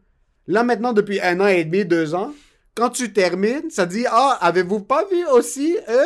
Là 0.48 0.64
maintenant, 0.64 0.94
depuis 0.94 1.20
un 1.20 1.40
an 1.42 1.48
et 1.48 1.66
demi, 1.66 1.84
deux 1.84 2.16
ans, 2.16 2.34
quand 2.74 2.90
tu 2.92 3.12
termines, 3.12 3.70
ça 3.70 3.86
dit 3.86 4.06
Ah, 4.10 4.38
avez-vous 4.42 4.80
pas 4.82 5.04
vu 5.12 5.26
aussi, 5.28 5.78
hein? 5.90 6.06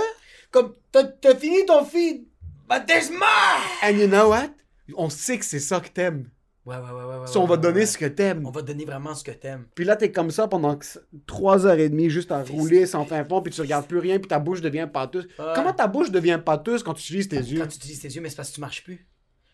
Comme, 0.51 0.74
t'as 0.91 1.03
t'as 1.03 1.36
fini 1.36 1.64
ton 1.66 1.86
feed, 1.86 2.24
but 2.70 2.86
there's 2.88 3.11
more! 3.11 3.61
And 3.84 3.97
you 3.99 4.07
know 4.07 4.30
what? 4.30 4.49
On 4.95 5.09
sait 5.09 5.38
que 5.38 5.45
c'est 5.45 5.59
ça 5.59 5.80
que 5.80 5.89
t'aimes. 5.89 6.26
Ouais, 6.66 6.78
ouais, 6.78 6.82
ouais, 6.82 7.20
ouais. 7.20 7.28
Si 7.28 7.38
on 7.38 7.45
va 7.45 7.55
ouais, 7.55 7.61
donner 7.61 7.86
ce 7.86 7.97
que 7.97 8.05
t'aimes. 8.05 8.45
On 8.45 8.51
va 8.51 8.61
te 8.61 8.68
donner 8.68 8.86
vraiment 8.86 9.14
ce 9.16 9.24
que 9.24 9.32
t'aimes. 9.32 9.66
Puis 9.76 9.84
là, 9.84 9.97
t'es 9.97 10.11
comme 10.11 10.32
ça 10.32 10.47
pendant 10.47 10.80
3 11.28 11.66
heures 11.66 11.78
et 11.80 11.89
demie, 11.89 12.09
juste 12.09 12.32
à 12.32 12.41
rouler 12.43 12.86
sans 12.86 13.05
fin 13.05 13.24
fond, 13.26 13.41
puis 13.41 13.51
tu 13.51 13.59
regardes 13.61 13.86
plus 13.88 13.99
rien, 13.99 14.18
puis 14.18 14.28
ta 14.30 14.39
bouche 14.39 14.61
devient 14.61 14.88
pâteuse. 14.91 15.28
Comment 15.55 15.74
ta 15.74 15.88
bouche 15.88 16.09
devient 16.09 16.39
pâteuse 16.43 16.82
quand 16.84 16.93
tu 16.93 17.01
utilises 17.01 17.28
tes 17.28 17.38
yeux? 17.38 17.59
Quand 17.59 17.68
tu 17.68 17.78
utilises 17.78 17.99
tes 17.99 18.07
yeux, 18.07 18.22
mais 18.22 18.30
c'est 18.30 18.38
parce 18.38 18.49
que 18.49 18.55
tu 18.55 18.61
marches 18.61 18.84
plus. 18.84 19.05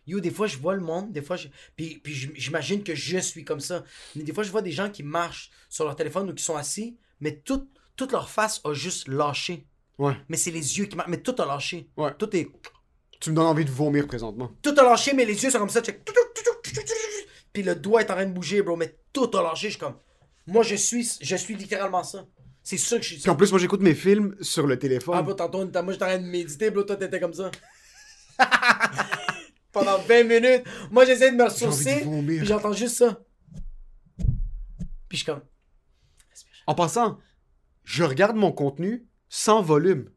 Yo, 0.05 0.19
des 0.19 0.31
fois, 0.31 0.47
je 0.47 0.57
vois 0.57 0.75
le 0.75 0.81
monde, 0.81 1.11
des 1.11 1.21
fois, 1.21 1.35
je... 1.35 1.47
puis, 1.75 1.99
puis 2.03 2.13
j'im- 2.13 2.31
j'imagine 2.35 2.83
que 2.83 2.95
je 2.95 3.19
suis 3.19 3.43
comme 3.43 3.59
ça. 3.59 3.83
Mais 4.15 4.23
des 4.23 4.33
fois, 4.33 4.43
je 4.43 4.49
vois 4.51 4.61
des 4.63 4.71
gens 4.71 4.89
qui 4.89 5.03
marchent 5.03 5.51
sur 5.69 5.85
leur 5.85 5.95
téléphone 5.95 6.29
ou 6.29 6.33
qui 6.33 6.43
sont 6.43 6.55
assis, 6.55 6.97
mais 7.19 7.35
tout, 7.45 7.67
toute 7.95 8.11
leur 8.11 8.27
face 8.29 8.59
a 8.65 8.73
juste 8.73 9.07
lâché. 9.07 9.67
Ouais. 9.99 10.13
Mais 10.27 10.37
c'est 10.37 10.49
les 10.51 10.79
yeux 10.79 10.85
qui 10.85 10.95
marchent, 10.95 11.09
mais 11.09 11.21
tout 11.21 11.35
a 11.39 11.45
lâché. 11.45 11.89
Ouais. 11.97 12.11
Tout 12.17 12.35
est... 12.35 12.49
Tu 13.19 13.29
me 13.31 13.35
donnes 13.35 13.45
envie 13.47 13.65
de 13.65 13.69
vomir 13.69 14.07
présentement. 14.07 14.49
Tout 14.63 14.73
a 14.77 14.83
lâché, 14.83 15.13
mais 15.13 15.25
les 15.25 15.43
yeux 15.43 15.49
sont 15.51 15.59
comme 15.59 15.69
ça. 15.69 15.81
check. 15.81 16.01
Puis 17.53 17.63
le 17.63 17.75
doigt 17.75 18.01
est 18.01 18.11
en 18.11 18.15
train 18.15 18.25
de 18.25 18.33
bouger, 18.33 18.61
bro, 18.61 18.75
mais 18.75 18.95
tout 19.13 19.29
a 19.37 19.41
lâché. 19.43 19.67
Je 19.67 19.71
suis 19.73 19.79
comme... 19.79 19.95
Moi, 20.47 20.63
je 20.63 20.75
suis, 20.75 21.07
je 21.21 21.35
suis 21.35 21.55
littéralement 21.55 22.03
ça. 22.03 22.25
C'est 22.63 22.77
sûr 22.77 22.97
que 22.97 23.03
je 23.03 23.09
suis 23.13 23.21
Puis 23.21 23.29
en 23.29 23.35
plus, 23.35 23.51
moi, 23.51 23.59
j'écoute 23.59 23.81
mes 23.81 23.95
films 23.95 24.35
sur 24.41 24.67
le 24.67 24.73
Ah, 24.73 24.77
téléphone. 24.77 25.21
bro, 25.23 25.33
tantôt, 25.33 25.59
moi, 25.59 25.93
j'étais 25.93 26.03
en 26.05 26.07
train 26.07 26.17
de 26.19 26.25
méditer, 26.27 26.69
bro, 26.71 26.83
toi, 26.83 26.95
t'étais 26.95 27.19
comme 27.19 27.33
ça. 27.33 27.51
Pendant 29.71 29.97
20 29.99 30.23
minutes. 30.23 30.63
Moi, 30.91 31.05
j'essaie 31.05 31.31
de 31.31 31.35
me 31.35 31.43
ressourcer, 31.45 32.05
puis 32.25 32.45
j'entends 32.45 32.73
juste 32.73 32.97
ça. 32.97 33.19
Puis 35.07 35.17
je 35.17 35.23
suis 35.23 35.25
comme... 35.25 35.41
En 36.67 36.75
passant, 36.75 37.19
je 37.83 38.03
regarde 38.03 38.35
mon 38.35 38.51
contenu 38.51 39.07
sans 39.27 39.61
volume. 39.61 40.09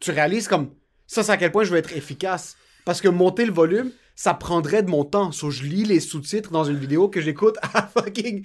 Tu 0.00 0.10
réalises 0.10 0.48
comme 0.48 0.74
ça, 1.06 1.22
c'est 1.22 1.32
à 1.32 1.36
quel 1.36 1.52
point 1.52 1.64
je 1.64 1.70
veux 1.70 1.78
être 1.78 1.92
efficace. 1.96 2.56
Parce 2.84 3.00
que 3.00 3.08
monter 3.08 3.44
le 3.44 3.52
volume, 3.52 3.92
ça 4.20 4.34
prendrait 4.34 4.82
de 4.82 4.90
mon 4.90 5.02
temps. 5.06 5.32
So, 5.32 5.50
je 5.50 5.62
lis 5.62 5.84
les 5.84 5.98
sous-titres 5.98 6.50
dans 6.50 6.64
une 6.64 6.76
vidéo 6.76 7.08
que 7.08 7.22
j'écoute 7.22 7.56
à 7.62 7.86
fucking 7.94 8.44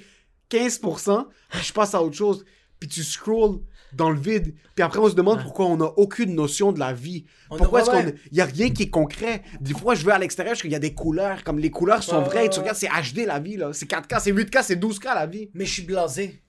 15%, 0.50 1.26
puis 1.50 1.62
je 1.62 1.74
passe 1.74 1.94
à 1.94 2.02
autre 2.02 2.16
chose. 2.16 2.46
Puis 2.80 2.88
tu 2.88 3.04
scrolls 3.04 3.60
dans 3.92 4.10
le 4.10 4.18
vide. 4.18 4.56
Puis 4.74 4.84
après, 4.84 5.00
on 5.00 5.10
se 5.10 5.16
demande 5.16 5.42
pourquoi 5.44 5.66
on 5.66 5.76
n'a 5.76 5.92
aucune 5.98 6.34
notion 6.34 6.72
de 6.72 6.80
la 6.80 6.94
vie. 6.94 7.26
On 7.50 7.58
pourquoi 7.58 7.82
est-ce 7.82 7.90
qu'on... 7.90 8.06
Il 8.08 8.36
n'y 8.36 8.40
a 8.40 8.46
rien 8.46 8.70
qui 8.70 8.84
est 8.84 8.90
concret? 8.90 9.42
Des 9.60 9.74
fois, 9.74 9.96
je 9.96 10.06
vais 10.06 10.14
à 10.14 10.18
l'extérieur, 10.18 10.56
je 10.56 10.62
qu'il 10.62 10.72
y 10.72 10.76
a 10.76 10.80
des 10.80 10.94
couleurs. 10.94 11.44
Comme 11.44 11.60
les 11.60 11.72
couleurs 11.72 12.04
sont 12.04 12.20
Ouais, 12.20 12.24
vraies. 12.24 12.42
ouais, 12.44 12.50
tu 12.50 12.60
regardes, 12.62 12.78
c'est 12.78 12.88
HD 12.88 13.26
la 13.26 13.40
vie, 13.40 13.58
là. 13.58 13.74
C'est 13.74 13.90
4K, 13.90 14.22
c'est 14.22 14.32
8K, 14.32 14.64
c'est 14.64 14.82
12K 14.82 15.14
la 15.14 15.26
vie. 15.26 15.50
Mais 15.54 15.66
je 15.66 15.74
suis 15.74 15.84
blasé. 15.84 16.42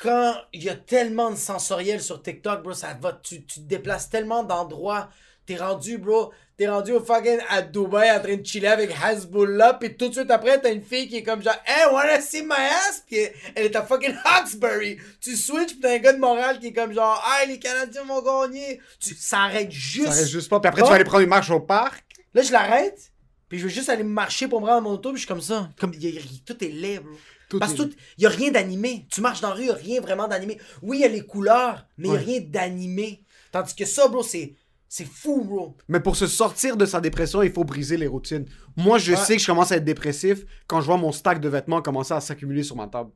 Quand 0.00 0.36
il 0.52 0.62
y 0.62 0.68
a 0.68 0.76
tellement 0.76 1.32
de 1.32 1.36
sensoriel 1.36 2.00
sur 2.00 2.22
TikTok, 2.22 2.62
bro, 2.62 2.72
ça 2.72 2.96
va, 3.00 3.14
tu, 3.20 3.44
tu 3.44 3.60
te 3.62 3.66
déplaces 3.66 4.10
tellement 4.10 4.44
d'endroits. 4.44 5.08
T'es 5.56 5.62
rendu, 5.62 5.98
bro, 5.98 6.32
t'es 6.56 6.66
rendu 6.68 6.92
au 6.92 7.00
fucking 7.04 7.38
à 7.50 7.60
Dubaï 7.62 8.10
en 8.10 8.20
train 8.20 8.36
de 8.36 8.46
chiller 8.46 8.68
avec 8.68 8.90
Hasbullah, 9.02 9.74
puis 9.74 9.94
tout 9.96 10.08
de 10.08 10.14
suite 10.14 10.30
après, 10.30 10.60
t'as 10.60 10.72
une 10.72 10.82
fille 10.82 11.08
qui 11.08 11.16
est 11.18 11.22
comme 11.22 11.42
genre, 11.42 11.56
hey, 11.66 11.92
wanna 11.92 12.20
see 12.20 12.42
my 12.42 12.52
ass? 12.88 13.02
Puis 13.06 13.18
elle 13.54 13.66
est 13.66 13.76
à 13.76 13.82
fucking 13.82 14.14
Hawkesbury. 14.24 14.96
Tu 15.20 15.36
switches, 15.36 15.74
pis 15.74 15.80
t'as 15.80 15.94
un 15.94 15.98
gars 15.98 16.12
de 16.14 16.18
Montréal 16.18 16.58
qui 16.58 16.68
est 16.68 16.72
comme 16.72 16.92
genre, 16.94 17.22
hey, 17.38 17.48
les 17.48 17.58
Canadiens 17.58 18.04
vont 18.04 18.22
gagner. 18.22 18.80
Tu, 18.98 19.14
ça 19.14 19.40
arrête 19.40 19.70
juste. 19.70 20.08
Ça 20.08 20.14
reste 20.14 20.30
juste 20.30 20.48
pas. 20.48 20.58
Puis 20.60 20.68
après, 20.68 20.82
tu 20.82 20.88
vas 20.88 20.94
aller 20.94 21.04
prendre 21.04 21.22
une 21.22 21.28
marche 21.28 21.50
au 21.50 21.60
parc. 21.60 22.02
Là, 22.32 22.40
je 22.42 22.50
l'arrête, 22.52 23.12
puis 23.50 23.58
je 23.58 23.64
veux 23.64 23.68
juste 23.70 23.90
aller 23.90 24.04
marcher 24.04 24.48
pour 24.48 24.60
me 24.62 24.66
rendre 24.66 24.78
à 24.78 24.80
mon 24.80 24.90
auto, 24.92 25.10
puis 25.10 25.16
je 25.18 25.26
suis 25.26 25.28
comme 25.28 25.42
ça. 25.42 25.68
Comme, 25.78 25.92
y 25.94 26.06
a- 26.06 26.10
y- 26.10 26.42
tout 26.46 26.64
est 26.64 26.68
laid, 26.68 27.00
bro. 27.00 27.12
Tout 27.50 27.58
Parce 27.58 27.74
que 27.74 27.82
il 28.16 28.22
y 28.22 28.26
a 28.26 28.30
rien 28.30 28.50
d'animé. 28.50 29.06
Tu 29.10 29.20
marches 29.20 29.42
dans 29.42 29.50
la 29.50 29.54
rue, 29.56 29.66
y 29.66 29.70
a 29.70 29.74
rien 29.74 30.00
vraiment 30.00 30.26
d'animé. 30.26 30.56
Oui, 30.80 30.98
il 30.98 31.00
y 31.02 31.04
a 31.04 31.08
les 31.08 31.20
couleurs, 31.20 31.84
mais 31.98 32.08
il 32.08 32.10
Ouais. 32.12 32.16
a 32.16 32.20
rien 32.22 32.40
d'animé. 32.40 33.22
Tandis 33.50 33.74
que 33.74 33.84
ça, 33.84 34.08
bro, 34.08 34.22
c'est 34.22 34.54
c'est 34.94 35.06
fou, 35.06 35.42
bro. 35.42 35.74
Mais 35.88 36.00
pour 36.00 36.16
se 36.16 36.26
sortir 36.26 36.76
de 36.76 36.84
sa 36.84 37.00
dépression, 37.00 37.42
il 37.42 37.50
faut 37.50 37.64
briser 37.64 37.96
les 37.96 38.06
routines. 38.06 38.44
Moi, 38.76 38.98
je 38.98 39.12
Ouais. 39.12 39.16
sais 39.16 39.36
que 39.36 39.40
je 39.40 39.46
commence 39.46 39.72
à 39.72 39.76
être 39.78 39.86
dépressif 39.86 40.44
quand 40.66 40.82
je 40.82 40.86
vois 40.86 40.98
mon 40.98 41.12
stack 41.12 41.40
de 41.40 41.48
vêtements 41.48 41.80
commencer 41.80 42.12
à 42.12 42.20
s'accumuler 42.20 42.62
sur 42.62 42.76
ma 42.76 42.88
table. 42.88 43.10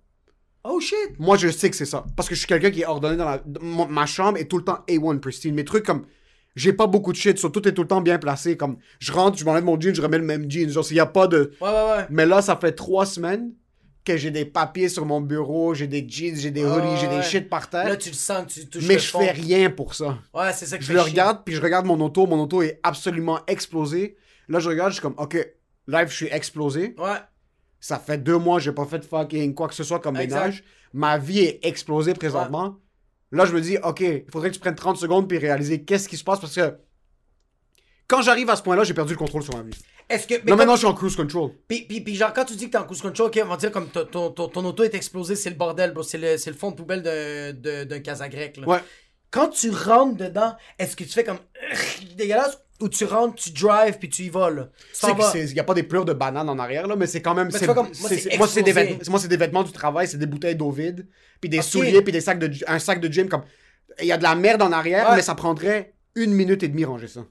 Oh 0.65 0.81
shit. 0.81 0.97
Moi, 1.19 1.37
je 1.37 1.49
sais 1.49 1.69
que 1.69 1.77
c'est 1.77 1.85
ça. 1.85 2.07
Parce 2.17 2.31
que 2.31 2.35
je 2.35 2.39
suis 2.39 2.49
quelqu'un 2.49 2.71
qui 2.71 2.81
est 2.81 2.87
ordonné 2.87 3.19
dans 3.19 3.27
la... 3.27 3.43
ma 3.91 4.07
chambre 4.07 4.39
est 4.39 4.47
tout 4.47 4.57
le 4.57 4.65
temps 4.65 4.79
A1 4.89 5.21
pristine. 5.21 5.55
Mes 5.55 5.67
trucs 5.67 5.85
comme... 5.85 6.07
J'ai 6.55 6.73
pas 6.73 6.87
beaucoup 6.87 7.13
de 7.13 7.19
shit, 7.19 7.39
so 7.39 7.51
tout 7.51 7.69
est 7.69 7.75
tout 7.75 7.83
le 7.83 7.89
temps 7.89 8.01
bien 8.01 8.19
placé. 8.19 8.57
Comme, 8.57 8.79
je 8.99 9.13
rentre, 9.13 9.37
je 9.37 9.45
m'enlève 9.45 9.65
mon 9.65 9.79
jean, 9.79 9.95
je 9.95 10.01
remets 10.01 10.17
le 10.17 10.25
même 10.25 10.51
jean. 10.51 10.71
Genre, 10.71 10.83
s'il 10.83 10.97
y 10.97 11.01
a 11.01 11.05
pas 11.05 11.27
de... 11.27 11.53
Ouais, 11.61 11.69
ouais, 11.69 11.75
ouais. 11.99 12.07
Mais 12.09 12.25
là, 12.25 12.41
ça 12.41 12.57
fait 12.57 12.73
trois 12.73 13.05
semaines 13.05 13.53
que 14.07 14.17
j'ai 14.17 14.31
des 14.31 14.45
papiers 14.47 14.89
sur 14.89 15.05
mon 15.05 15.21
bureau, 15.21 15.75
j'ai 15.75 15.87
des 15.89 16.09
jeans, 16.09 16.37
j'ai 16.37 16.51
des 16.51 16.65
hoodies, 16.65 16.97
j'ai 17.01 17.09
des 17.09 17.17
ouais. 17.17 17.23
shit 17.23 17.51
par 17.51 17.69
terre. 17.69 17.89
Là, 17.89 17.97
tu 17.97 18.09
le 18.11 18.15
sens 18.15 18.47
que 18.47 18.53
tu 18.61 18.67
touches 18.69 18.87
mais 18.87 18.95
le 18.95 19.01
je 19.01 19.09
fond. 19.09 19.19
fais 19.21 19.33
rien 19.33 19.69
pour 19.69 19.95
ça. 19.95 20.19
Ouais, 20.33 20.53
c'est 20.55 20.65
ça 20.67 20.79
que 20.79 20.83
Je 20.85 20.89
fait 20.89 20.95
le 20.95 21.01
chier. 21.01 21.11
regarde, 21.11 21.43
puis 21.45 21.55
je 21.55 21.61
regarde 21.61 21.85
mon 21.85 22.01
auto. 22.01 22.27
Mon 22.27 22.41
auto 22.41 22.63
est 22.63 22.79
absolument 22.83 23.41
explosé. 23.47 24.17
Là, 24.49 24.61
je 24.61 24.69
regarde, 24.69 24.91
je 24.91 24.95
suis 24.95 25.03
comme, 25.03 25.17
OK, 25.19 25.35
live, 25.89 26.09
je 26.09 26.15
suis 26.15 26.29
explosé. 26.29 26.95
Ouais. 26.99 27.19
Ça 27.81 27.99
fait 27.99 28.19
deux 28.19 28.39
mois, 28.39 28.59
j'ai 28.61 28.73
pas 28.73 28.87
fait 28.87 29.05
fucking 29.05 29.55
quoi 29.55 29.69
que 29.69 29.75
ce 29.75 29.85
soit 29.85 30.01
comme 30.01 30.17
Exact. 30.17 30.39
ménage. 30.41 30.65
Ma 30.93 31.19
vie 31.19 31.41
est 31.41 31.61
explosée 31.67 32.15
présentement. 32.15 32.79
Là, 33.33 33.45
je 33.45 33.53
me 33.53 33.61
dis, 33.61 33.77
OK, 33.83 34.01
il 34.01 34.25
faudrait 34.33 34.51
que 34.51 34.55
tu 34.55 34.61
prennes 34.61 34.77
30 34.77 34.97
secondes 34.97 35.29
puis 35.29 35.37
réaliser 35.39 35.83
qu'est-ce 35.83 36.09
qui 36.09 36.17
se 36.17 36.25
passe 36.25 36.39
parce 36.41 36.55
que 36.55 36.77
quand 38.07 38.23
j'arrive 38.23 38.49
à 38.51 38.57
ce 38.57 38.63
point-là, 38.63 38.85
j'ai 38.85 38.95
perdu 38.95 39.15
le 39.15 39.19
contrôle 39.19 39.43
sur 39.43 39.55
ma 39.57 39.63
vie. 39.63 39.77
Est-ce 40.09 40.27
que. 40.27 40.35
mais 40.35 40.39
Là, 40.39 40.45
comme- 40.49 40.59
maintenant, 40.59 40.75
je 40.75 40.79
suis 40.79 40.87
en 40.87 40.95
cruise 40.95 41.17
control. 41.17 41.51
Puis, 41.67 41.83
puis, 41.89 42.01
puis 42.01 42.15
genre, 42.15 42.33
quand 42.33 42.45
tu 42.45 42.55
dis 42.55 42.67
que 42.67 42.71
t'es 42.73 42.79
en 42.79 42.85
cruise 42.85 43.03
control, 43.03 43.27
ok, 43.27 43.41
on 43.45 43.49
va 43.49 43.57
dire 43.57 43.73
comme 43.73 43.89
ton, 43.89 44.05
ton, 44.05 44.31
ton, 44.31 44.49
ton 44.49 44.65
auto 44.65 44.85
est 44.85 44.95
explosé, 44.95 45.35
c'est 45.37 45.51
le 45.51 45.57
bordel, 45.57 45.93
bro. 45.93 46.03
C'est 46.03 46.19
le, 46.19 46.37
le 46.47 46.53
fond 46.57 46.71
de 46.71 46.77
poubelle 46.77 47.03
de- 47.03 47.53
de- 47.53 47.85
d'un 47.85 48.01
casa 48.01 48.29
grec, 48.29 48.57
là. 48.59 48.67
Ouais. 48.69 48.79
Quand 49.31 49.49
tu 49.49 49.71
rentres 49.71 50.17
dedans, 50.17 50.55
est-ce 50.79 50.95
que 50.97 51.05
tu 51.05 51.11
fais 51.11 51.25
comme. 51.25 51.39
Dégueulasse? 52.17 52.59
Où 52.79 52.91
tu 52.91 53.07
rentres, 53.07 53.37
tu 53.37 53.51
drives, 53.53 53.97
puis 53.99 54.11
tu 54.11 54.25
y 54.25 54.29
vas, 54.29 54.51
là? 54.51 54.69
Tu 54.93 55.01
sais 55.01 55.15
qu'il 55.15 55.55
n'y 55.55 55.61
a 55.61 55.65
pas 55.65 55.73
des 55.73 55.83
pleurs 55.83 56.05
de 56.05 56.13
bananes 56.13 56.51
en 56.51 56.59
arrière, 56.59 56.87
là, 56.87 56.95
mais 56.95 57.07
c'est 57.07 57.23
quand 57.23 57.35
même. 57.35 57.49
Mais 57.51 57.67
comme- 57.67 57.77
moi, 57.77 58.09
c'est- 58.11 58.63
des, 58.63 58.73
vêtements- 58.73 58.99
moi, 59.09 59.19
c'est 59.19 59.29
des 59.29 59.37
vêtements 59.39 59.63
du 59.63 59.73
travail, 59.73 60.07
c'est 60.07 60.19
des 60.19 60.27
bouteilles 60.27 60.57
d'eau 60.57 60.71
vide, 60.71 61.07
puis 61.41 61.49
des 61.49 61.63
souliers, 61.63 62.03
puis 62.03 62.13
des 62.13 62.21
sacs 62.21 62.39
de, 62.39 62.51
un 62.67 62.79
sac 62.79 63.01
de 63.01 63.11
gym. 63.11 63.29
comme 63.31 63.45
Il 64.01 64.05
y 64.07 64.13
a 64.13 64.19
de 64.19 64.23
la 64.23 64.35
merde 64.35 64.61
en 64.61 64.73
arrière, 64.73 65.09
Ouais. 65.09 65.17
mais 65.17 65.23
ça 65.23 65.35
prendrait 65.35 65.95
une 66.15 66.33
minute 66.35 66.63
et 66.63 66.69
demie 66.69 66.85
ranger 66.85 67.09
ça. 67.09 67.25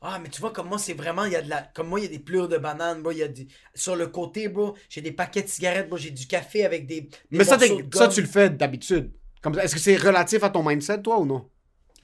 Ah, 0.00 0.20
mais 0.22 0.28
tu 0.28 0.40
vois, 0.40 0.52
comme 0.52 0.68
moi, 0.68 0.78
c'est 0.78 0.94
vraiment, 0.94 1.24
il 1.24 1.32
y 1.32 1.36
a 1.36 1.42
de 1.42 1.48
la. 1.48 1.62
Comme 1.74 1.88
moi, 1.88 1.98
il 1.98 2.04
y 2.04 2.06
a 2.06 2.10
des 2.10 2.20
plures 2.20 2.48
de 2.48 2.56
bananes, 2.56 3.02
bro. 3.02 3.10
Il 3.10 3.18
y 3.18 3.22
a 3.22 3.28
du. 3.28 3.48
Sur 3.74 3.96
le 3.96 4.06
côté, 4.06 4.48
bro, 4.48 4.76
j'ai 4.88 5.00
des 5.00 5.10
paquets 5.10 5.42
de 5.42 5.48
cigarettes, 5.48 5.88
bro. 5.88 5.98
J'ai 5.98 6.10
du 6.10 6.26
café 6.26 6.64
avec 6.64 6.86
des. 6.86 7.02
des 7.02 7.10
Mais 7.32 7.44
ça, 7.44 7.58
ça, 7.58 8.08
tu 8.08 8.20
le 8.20 8.28
fais 8.28 8.48
d'habitude. 8.48 9.12
Comme. 9.42 9.58
Est-ce 9.58 9.74
que 9.74 9.80
c'est 9.80 9.96
relatif 9.96 10.44
à 10.44 10.50
ton 10.50 10.62
mindset, 10.62 11.02
toi, 11.02 11.18
ou 11.18 11.26
non? 11.26 11.48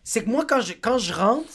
C'est 0.03 0.25
que 0.25 0.29
moi, 0.29 0.45
quand 0.45 0.61
je, 0.61 0.73
quand 0.73 0.99
je 0.99 1.13
rentre, 1.13 1.53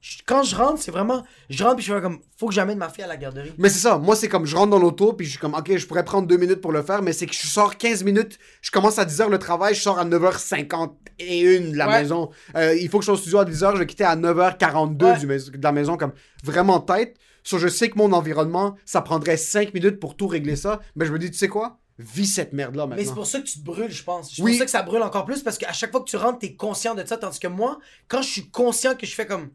je- 0.00 0.18
quand 0.26 0.42
je 0.42 0.54
rentre, 0.56 0.80
c'est 0.80 0.90
vraiment. 0.90 1.24
Je 1.50 1.62
rentre, 1.64 1.76
puis 1.76 1.84
je 1.84 1.92
fais 1.94 2.00
comme. 2.00 2.20
Faut 2.36 2.46
que 2.48 2.54
j'amène 2.54 2.78
ma 2.78 2.88
fille 2.88 3.04
à 3.04 3.06
la 3.06 3.16
garderie. 3.16 3.52
Mais 3.58 3.68
c'est 3.68 3.80
ça. 3.80 3.98
Moi, 3.98 4.14
c'est 4.16 4.28
comme 4.28 4.46
je 4.46 4.54
rentre 4.56 4.70
dans 4.70 4.78
l'auto, 4.78 5.12
puis 5.12 5.26
je 5.26 5.30
suis 5.32 5.38
comme, 5.40 5.54
OK, 5.54 5.76
je 5.76 5.86
pourrais 5.86 6.04
prendre 6.04 6.26
deux 6.28 6.36
minutes 6.36 6.60
pour 6.60 6.72
le 6.72 6.82
faire, 6.82 7.02
mais 7.02 7.12
c'est 7.12 7.26
que 7.26 7.34
je 7.34 7.46
sors 7.46 7.76
15 7.76 8.04
minutes. 8.04 8.38
Je 8.62 8.70
commence 8.70 8.98
à 8.98 9.04
10h 9.04 9.28
le 9.28 9.38
travail, 9.38 9.74
je 9.74 9.80
sors 9.82 9.98
à 9.98 10.04
9h51 10.04 11.70
de 11.72 11.76
la 11.76 11.86
Ouais. 11.88 12.02
maison. 12.02 12.30
Euh, 12.56 12.74
il 12.74 12.88
faut 12.88 12.98
que 12.98 13.02
je 13.02 13.06
sois 13.06 13.14
au 13.14 13.18
studio 13.18 13.38
à 13.38 13.44
10h, 13.44 13.72
je 13.74 13.78
vais 13.78 13.86
quitter 13.86 14.04
à 14.04 14.16
9h42 14.16 15.06
Ouais. 15.06 15.18
du 15.18 15.26
mais- 15.26 15.38
de 15.38 15.62
la 15.62 15.72
maison, 15.72 15.96
comme 15.96 16.12
vraiment 16.44 16.80
tête. 16.80 17.16
So, 17.44 17.58
je 17.58 17.68
sais 17.68 17.88
que 17.88 17.96
mon 17.98 18.12
environnement, 18.12 18.76
ça 18.84 19.00
prendrait 19.00 19.36
5 19.36 19.72
minutes 19.72 19.98
pour 20.00 20.16
tout 20.16 20.26
régler 20.26 20.56
ça, 20.56 20.80
mais 20.96 21.06
je 21.06 21.12
me 21.12 21.18
dis, 21.18 21.30
tu 21.30 21.38
sais 21.38 21.48
quoi? 21.48 21.78
Vis 21.98 22.26
cette 22.26 22.52
merde-là 22.52 22.86
Mais 22.86 22.96
c'est 22.96 23.02
maintenant. 23.06 23.14
pour 23.16 23.26
ça 23.26 23.40
que 23.40 23.46
tu 23.46 23.58
te 23.58 23.64
brûles, 23.64 23.90
je 23.90 24.04
pense. 24.04 24.32
C'est 24.34 24.42
Oui. 24.42 24.52
pour 24.52 24.58
ça 24.60 24.64
que 24.66 24.70
ça 24.70 24.82
brûle 24.82 25.02
encore 25.02 25.24
plus 25.24 25.42
parce 25.42 25.58
qu'à 25.58 25.72
chaque 25.72 25.90
fois 25.90 26.00
que 26.00 26.08
tu 26.08 26.16
rentres, 26.16 26.38
t'es 26.40 26.54
conscient 26.54 26.94
de 26.94 27.04
ça. 27.04 27.16
Tandis 27.16 27.40
que 27.40 27.48
moi, 27.48 27.78
quand 28.06 28.22
je 28.22 28.28
suis 28.28 28.50
conscient 28.50 28.94
que 28.94 29.04
je 29.06 29.14
fais 29.14 29.26
comme 29.26 29.48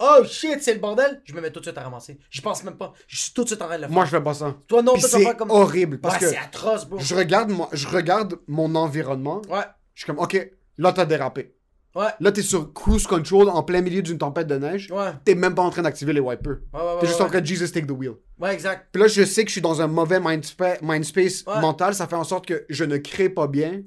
Oh 0.00 0.24
shit, 0.24 0.60
c'est 0.62 0.74
le 0.74 0.80
bordel, 0.80 1.22
je 1.24 1.32
me 1.34 1.40
mets 1.40 1.50
tout 1.52 1.60
de 1.60 1.64
suite 1.66 1.78
à 1.78 1.82
ramasser. 1.82 2.18
Je 2.30 2.40
pense 2.40 2.64
même 2.64 2.76
pas. 2.76 2.92
Je 3.06 3.16
suis 3.16 3.32
tout 3.32 3.42
de 3.44 3.48
suite 3.48 3.62
en 3.62 3.66
train 3.66 3.76
de 3.76 3.82
le 3.82 3.86
faire. 3.86 3.94
Moi, 3.94 4.04
je 4.04 4.10
fais 4.10 4.20
pas 4.22 4.34
ça. 4.34 4.56
Toi, 4.66 4.82
non, 4.82 4.92
Puis 4.94 5.02
toi, 5.02 5.08
tu 5.08 5.12
vas 5.14 5.18
c'est 5.20 5.24
faire 5.24 5.36
comme. 5.36 5.50
horrible, 5.50 6.00
parce 6.00 6.14
ouais, 6.14 6.20
que 6.20 6.28
c'est 6.28 6.36
atroce, 6.36 6.84
bro. 6.86 6.98
je 6.98 7.14
regarde, 7.14 7.50
mon, 7.50 7.68
je 7.72 7.86
regarde 7.86 8.38
mon 8.48 8.74
environnement, 8.74 9.40
Ouais, 9.48 9.62
je 9.94 10.02
suis 10.02 10.06
comme, 10.06 10.18
OK, 10.18 10.50
là, 10.78 10.92
t'as 10.92 11.04
dérapé. 11.04 11.54
ouais, 11.94 12.08
Là, 12.18 12.32
t'es 12.32 12.42
sur 12.42 12.72
cruise 12.72 13.06
control 13.06 13.48
en 13.48 13.62
plein 13.62 13.82
milieu 13.82 14.02
d'une 14.02 14.18
tempête 14.18 14.48
de 14.48 14.56
neige. 14.56 14.90
ouais. 14.90 15.12
T'es 15.24 15.36
même 15.36 15.54
pas 15.54 15.62
en 15.62 15.70
train 15.70 15.82
d'activer 15.82 16.12
les 16.12 16.20
wipers. 16.20 16.56
Ouais, 16.72 16.80
ouais, 16.80 16.86
ouais. 16.94 17.00
T'es 17.00 17.06
juste 17.06 17.20
ouais. 17.20 17.26
en 17.26 17.28
train 17.28 17.40
de 17.40 17.46
Jesus 17.46 17.68
take 17.70 17.86
the 17.86 17.92
wheel. 17.92 18.14
Ouais, 18.40 18.52
exact. 18.52 18.88
Puis 18.90 19.00
là, 19.00 19.06
je 19.06 19.22
sais 19.24 19.44
que 19.44 19.48
je 19.48 19.52
suis 19.52 19.60
dans 19.62 19.80
un 19.80 19.86
mauvais 19.86 20.18
mindspa- 20.18 20.82
mindspace 20.82 21.44
Ouais. 21.46 21.60
mental. 21.60 21.94
Ça 21.94 22.08
fait 22.08 22.16
en 22.16 22.24
sorte 22.24 22.46
que 22.46 22.66
je 22.68 22.82
ne 22.84 22.96
crée 22.96 23.28
pas 23.28 23.46
bien. 23.46 23.82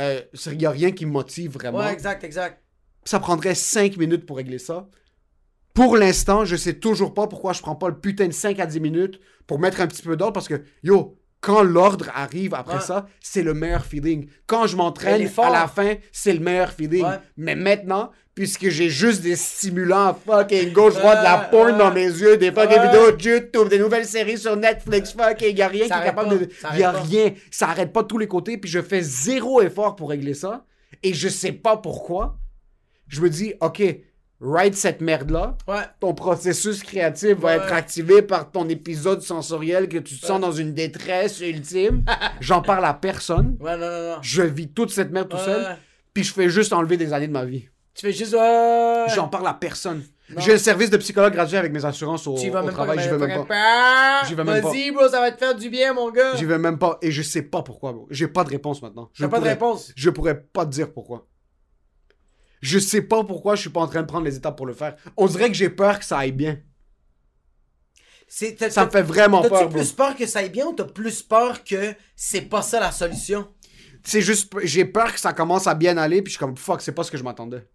Euh, 0.00 0.20
Il 0.46 0.60
y 0.60 0.66
a 0.66 0.70
rien 0.70 0.90
qui 0.90 1.06
me 1.06 1.12
motive 1.12 1.52
vraiment. 1.52 1.78
Ouais, 1.78 1.92
exact, 1.92 2.24
exact. 2.24 2.60
Ça 3.04 3.20
prendrait 3.20 3.54
5 3.54 3.96
minutes 3.96 4.26
pour 4.26 4.36
régler 4.38 4.58
ça. 4.58 4.88
Pour 5.78 5.96
l'instant, 5.96 6.44
je 6.44 6.56
sais 6.56 6.74
toujours 6.74 7.14
pas 7.14 7.28
pourquoi 7.28 7.52
je 7.52 7.60
prends 7.62 7.76
pas 7.76 7.88
le 7.88 7.96
putain 8.00 8.26
de 8.26 8.32
5 8.32 8.58
à 8.58 8.66
10 8.66 8.80
minutes 8.80 9.20
pour 9.46 9.60
mettre 9.60 9.80
un 9.80 9.86
petit 9.86 10.02
peu 10.02 10.16
d'ordre 10.16 10.32
parce 10.32 10.48
que, 10.48 10.60
yo, 10.82 11.16
quand 11.40 11.62
l'ordre 11.62 12.06
arrive 12.16 12.52
après 12.54 12.74
Ouais. 12.78 12.80
ça, 12.80 13.06
c'est 13.20 13.42
le 13.44 13.54
meilleur 13.54 13.84
feeling. 13.86 14.28
Quand 14.48 14.66
je 14.66 14.74
m'entraîne 14.76 15.24
à 15.38 15.50
la 15.50 15.68
fin, 15.68 15.94
c'est 16.10 16.32
le 16.32 16.40
meilleur 16.40 16.72
feeling. 16.72 17.04
Ouais. 17.04 17.18
Mais 17.36 17.54
maintenant, 17.54 18.10
puisque 18.34 18.68
j'ai 18.70 18.88
juste 18.88 19.22
des 19.22 19.36
stimulants 19.36 20.18
fucking 20.26 20.72
gauche-droite, 20.72 21.20
de 21.20 21.22
la 21.24 21.38
porn 21.48 21.78
dans 21.78 21.92
mes 21.92 22.06
yeux, 22.06 22.36
des 22.36 22.50
fucking 22.50 22.82
vidéos 22.82 23.12
de 23.12 23.22
YouTube, 23.22 23.68
des 23.68 23.78
nouvelles 23.78 24.04
séries 24.06 24.38
sur 24.38 24.56
Netflix, 24.56 25.12
fucking, 25.12 25.56
y 25.56 25.62
a 25.62 25.68
rien 25.68 25.86
Ça 25.86 25.98
qui 25.98 26.02
est 26.02 26.04
capable 26.06 26.28
pas, 26.30 26.34
de... 26.44 26.48
ça 26.60 26.76
Y 26.76 26.82
a 26.82 26.92
pas. 26.92 27.00
rien. 27.02 27.34
Ça 27.52 27.68
arrête 27.68 27.92
pas 27.92 28.02
de 28.02 28.08
tous 28.08 28.18
les 28.18 28.26
côtés, 28.26 28.58
puis 28.58 28.68
je 28.68 28.82
fais 28.82 29.00
zéro 29.02 29.62
effort 29.62 29.94
pour 29.94 30.10
régler 30.10 30.34
ça. 30.34 30.64
Et 31.04 31.14
je 31.14 31.28
sais 31.28 31.52
pas 31.52 31.76
pourquoi. 31.76 32.36
Je 33.06 33.20
me 33.20 33.30
dis, 33.30 33.54
OK, 33.60 33.80
write 34.40 34.74
cette 34.74 35.00
merde-là. 35.00 35.56
Ouais. 35.66 35.82
Ton 36.00 36.14
processus 36.14 36.82
créatif 36.82 37.38
va 37.38 37.56
être 37.56 37.72
activé 37.72 38.22
par 38.22 38.50
ton 38.50 38.68
épisode 38.68 39.22
sensoriel 39.22 39.88
que 39.88 39.98
tu 39.98 40.18
te 40.18 40.26
sens 40.26 40.40
dans 40.40 40.52
une 40.52 40.74
détresse 40.74 41.40
ultime. 41.40 42.04
J'en 42.40 42.62
parle 42.62 42.84
à 42.84 42.94
personne. 42.94 43.56
Ouais, 43.60 43.76
non, 43.76 43.86
non, 43.86 44.08
non. 44.14 44.18
Je 44.22 44.42
vis 44.42 44.68
toute 44.68 44.90
cette 44.90 45.10
merde 45.10 45.28
tout 45.28 45.38
seul. 45.38 45.76
Puis 46.14 46.24
je 46.24 46.32
fais 46.32 46.48
juste 46.48 46.72
enlever 46.72 46.96
des 46.96 47.12
années 47.12 47.28
de 47.28 47.32
ma 47.32 47.44
vie. 47.44 47.68
Tu 47.94 48.06
fais 48.06 48.12
juste. 48.12 48.36
J'en 49.14 49.28
parle 49.28 49.48
à 49.48 49.54
personne. 49.54 50.04
J'ai 50.36 50.54
un 50.54 50.58
service 50.58 50.90
de 50.90 50.98
psychologue 50.98 51.32
gratuit 51.32 51.56
avec 51.56 51.72
mes 51.72 51.84
assurances 51.84 52.26
au, 52.26 52.36
Tu 52.36 52.50
vas 52.50 52.60
au 52.60 52.66
même 52.66 52.74
travail. 52.74 52.98
J'y 53.00 53.08
vais 53.08 53.18
même 53.18 53.46
pas. 53.46 54.22
J'y 54.26 54.34
vais 54.34 54.44
même 54.44 54.62
pas. 54.62 54.68
Vas-y, 54.68 54.90
bro, 54.90 55.08
ça 55.08 55.20
va 55.20 55.32
te 55.32 55.38
faire 55.38 55.54
du 55.54 55.70
bien, 55.70 55.94
mon 55.94 56.10
gars. 56.10 56.36
J'y 56.36 56.44
vais 56.44 56.58
même 56.58 56.78
pas. 56.78 56.98
Et 57.00 57.10
je 57.10 57.22
sais 57.22 57.42
pas 57.42 57.62
pourquoi, 57.62 57.92
bro. 57.92 58.06
J'ai 58.10 58.28
pas 58.28 58.44
de 58.44 58.50
réponse 58.50 58.82
maintenant. 58.82 59.10
T'as 59.18 59.28
pas 59.28 59.40
de 59.40 59.48
réponse? 59.48 59.92
Je 59.96 60.10
pourrais 60.10 60.38
pas 60.40 60.66
te 60.66 60.70
dire 60.70 60.92
pourquoi. 60.92 61.26
Je 62.60 62.78
sais 62.78 63.02
pas 63.02 63.24
pourquoi 63.24 63.54
je 63.54 63.62
suis 63.62 63.70
pas 63.70 63.80
en 63.80 63.86
train 63.88 64.02
de 64.02 64.06
prendre 64.06 64.24
les 64.24 64.36
étapes 64.36 64.56
pour 64.56 64.66
le 64.66 64.74
faire. 64.74 64.96
On 65.16 65.26
dirait 65.26 65.48
que 65.48 65.54
j'ai 65.54 65.70
peur 65.70 65.98
que 65.98 66.04
ça 66.04 66.18
aille 66.18 66.32
bien. 66.32 66.60
T'as- 68.58 68.70
Ça 68.70 68.84
me 68.84 68.90
t'as- 68.90 68.98
fait 68.98 69.02
vraiment 69.02 69.40
peur, 69.42 69.68
bro. 69.68 69.78
plus 69.78 69.92
peur 69.92 70.14
que 70.14 70.26
ça 70.26 70.40
aille 70.40 70.50
bien 70.50 70.66
ou 70.66 70.74
t'as 70.74 70.84
plus 70.84 71.22
peur 71.22 71.64
que 71.64 71.94
c'est 72.14 72.42
pas 72.42 72.60
ça 72.62 72.78
la 72.78 72.92
solution? 72.92 73.48
C'est 74.04 74.20
juste, 74.20 74.52
j'ai 74.64 74.84
peur 74.84 75.12
que 75.14 75.20
ça 75.20 75.32
commence 75.32 75.66
à 75.66 75.74
bien 75.74 75.96
aller, 75.96 76.20
puis 76.22 76.30
je 76.30 76.36
suis 76.36 76.38
comme, 76.38 76.56
fuck, 76.56 76.82
c'est 76.82 76.92
pas 76.92 77.04
ce 77.04 77.10
que 77.10 77.16
je 77.16 77.24
m'attendais. 77.24 77.66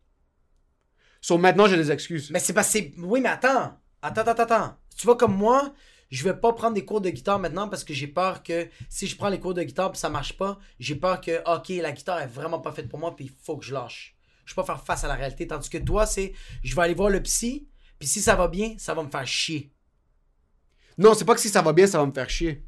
So 1.22 1.38
maintenant, 1.38 1.68
j'ai 1.68 1.78
des 1.78 1.92
excuses. 1.92 2.30
Mais 2.32 2.40
c'est 2.40 2.54
parce 2.54 2.68
que 2.68 2.74
c'est. 2.74 2.94
Oui, 3.00 3.20
mais 3.22 3.30
attends. 3.30 3.78
Attends, 4.02 4.22
attends, 4.22 4.44
attends. 4.44 4.78
Tu 4.96 5.06
vois, 5.06 5.16
comme 5.18 5.36
moi, 5.36 5.74
je 6.12 6.24
vais 6.24 6.36
pas 6.36 6.54
prendre 6.54 6.76
des 6.76 6.86
cours 6.86 7.02
de 7.02 7.10
guitare 7.10 7.40
maintenant 7.40 7.68
parce 7.70 7.84
que 7.84 7.94
j'ai 7.94 8.08
peur 8.08 8.44
que 8.44 8.68
si 8.90 9.08
je 9.08 9.16
prends 9.16 9.30
les 9.30 9.40
cours 9.40 9.54
de 9.54 9.64
guitare 9.64 9.92
puis 9.92 10.00
ça 10.00 10.10
marche 10.10 10.38
pas, 10.38 10.60
j'ai 10.80 10.96
peur 10.96 11.20
que, 11.22 11.42
ok, 11.52 11.70
la 11.82 11.92
guitare 11.94 12.22
est 12.22 12.28
vraiment 12.28 12.60
pas 12.60 12.72
faite 12.74 12.90
pour 12.90 13.00
moi 13.00 13.16
puis 13.16 13.26
il 13.26 13.32
faut 13.44 13.58
que 13.58 13.66
je 13.66 13.74
lâche. 13.74 14.16
Je 14.46 14.54
peux 14.54 14.62
pas 14.62 14.66
faire 14.76 14.84
face 14.84 15.04
à 15.04 15.08
la 15.08 15.16
réalité. 15.16 15.48
Tandis 15.48 15.70
que 15.70 15.78
toi, 15.78 16.06
c'est, 16.06 16.34
je 16.64 16.76
vais 16.76 16.82
aller 16.82 16.94
voir 16.94 17.10
le 17.10 17.22
psy, 17.24 17.68
puis 18.00 18.08
si 18.08 18.22
ça 18.22 18.36
va 18.36 18.48
bien, 18.48 18.76
ça 18.78 18.94
va 18.94 19.04
me 19.04 19.10
faire 19.10 19.26
chier. 19.28 19.72
Non, 20.98 21.14
c'est 21.14 21.26
pas 21.26 21.34
que 21.36 21.42
si 21.42 21.50
ça 21.50 21.62
va 21.62 21.74
bien, 21.74 21.88
ça 21.88 21.98
va 22.00 22.06
me 22.06 22.12
faire 22.14 22.30
chier. 22.30 22.64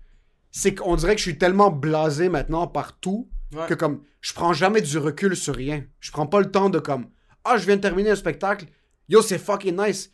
C'est 0.51 0.73
qu'on 0.73 0.95
dirait 0.95 1.13
que 1.15 1.19
je 1.19 1.26
suis 1.30 1.38
tellement 1.38 1.69
blasé 1.71 2.30
maintenant 2.30 2.67
par 2.67 2.99
tout 2.99 3.30
Ouais. 3.53 3.67
que 3.67 3.73
comme, 3.76 4.01
je 4.21 4.34
prends 4.34 4.53
jamais 4.53 4.82
du 4.82 4.97
recul 4.97 5.36
sur 5.36 5.55
rien. 5.55 5.86
Je 5.99 6.11
prends 6.11 6.26
pas 6.26 6.39
le 6.39 6.49
temps 6.49 6.69
de 6.69 6.80
comme, 6.80 7.07
ah, 7.43 7.57
je 7.57 7.65
viens 7.65 7.76
de 7.78 7.82
terminer 7.82 8.09
un 8.09 8.15
spectacle. 8.15 8.65
Yo, 9.07 9.21
c'est 9.21 9.38
fucking 9.38 9.78
nice. 9.80 10.09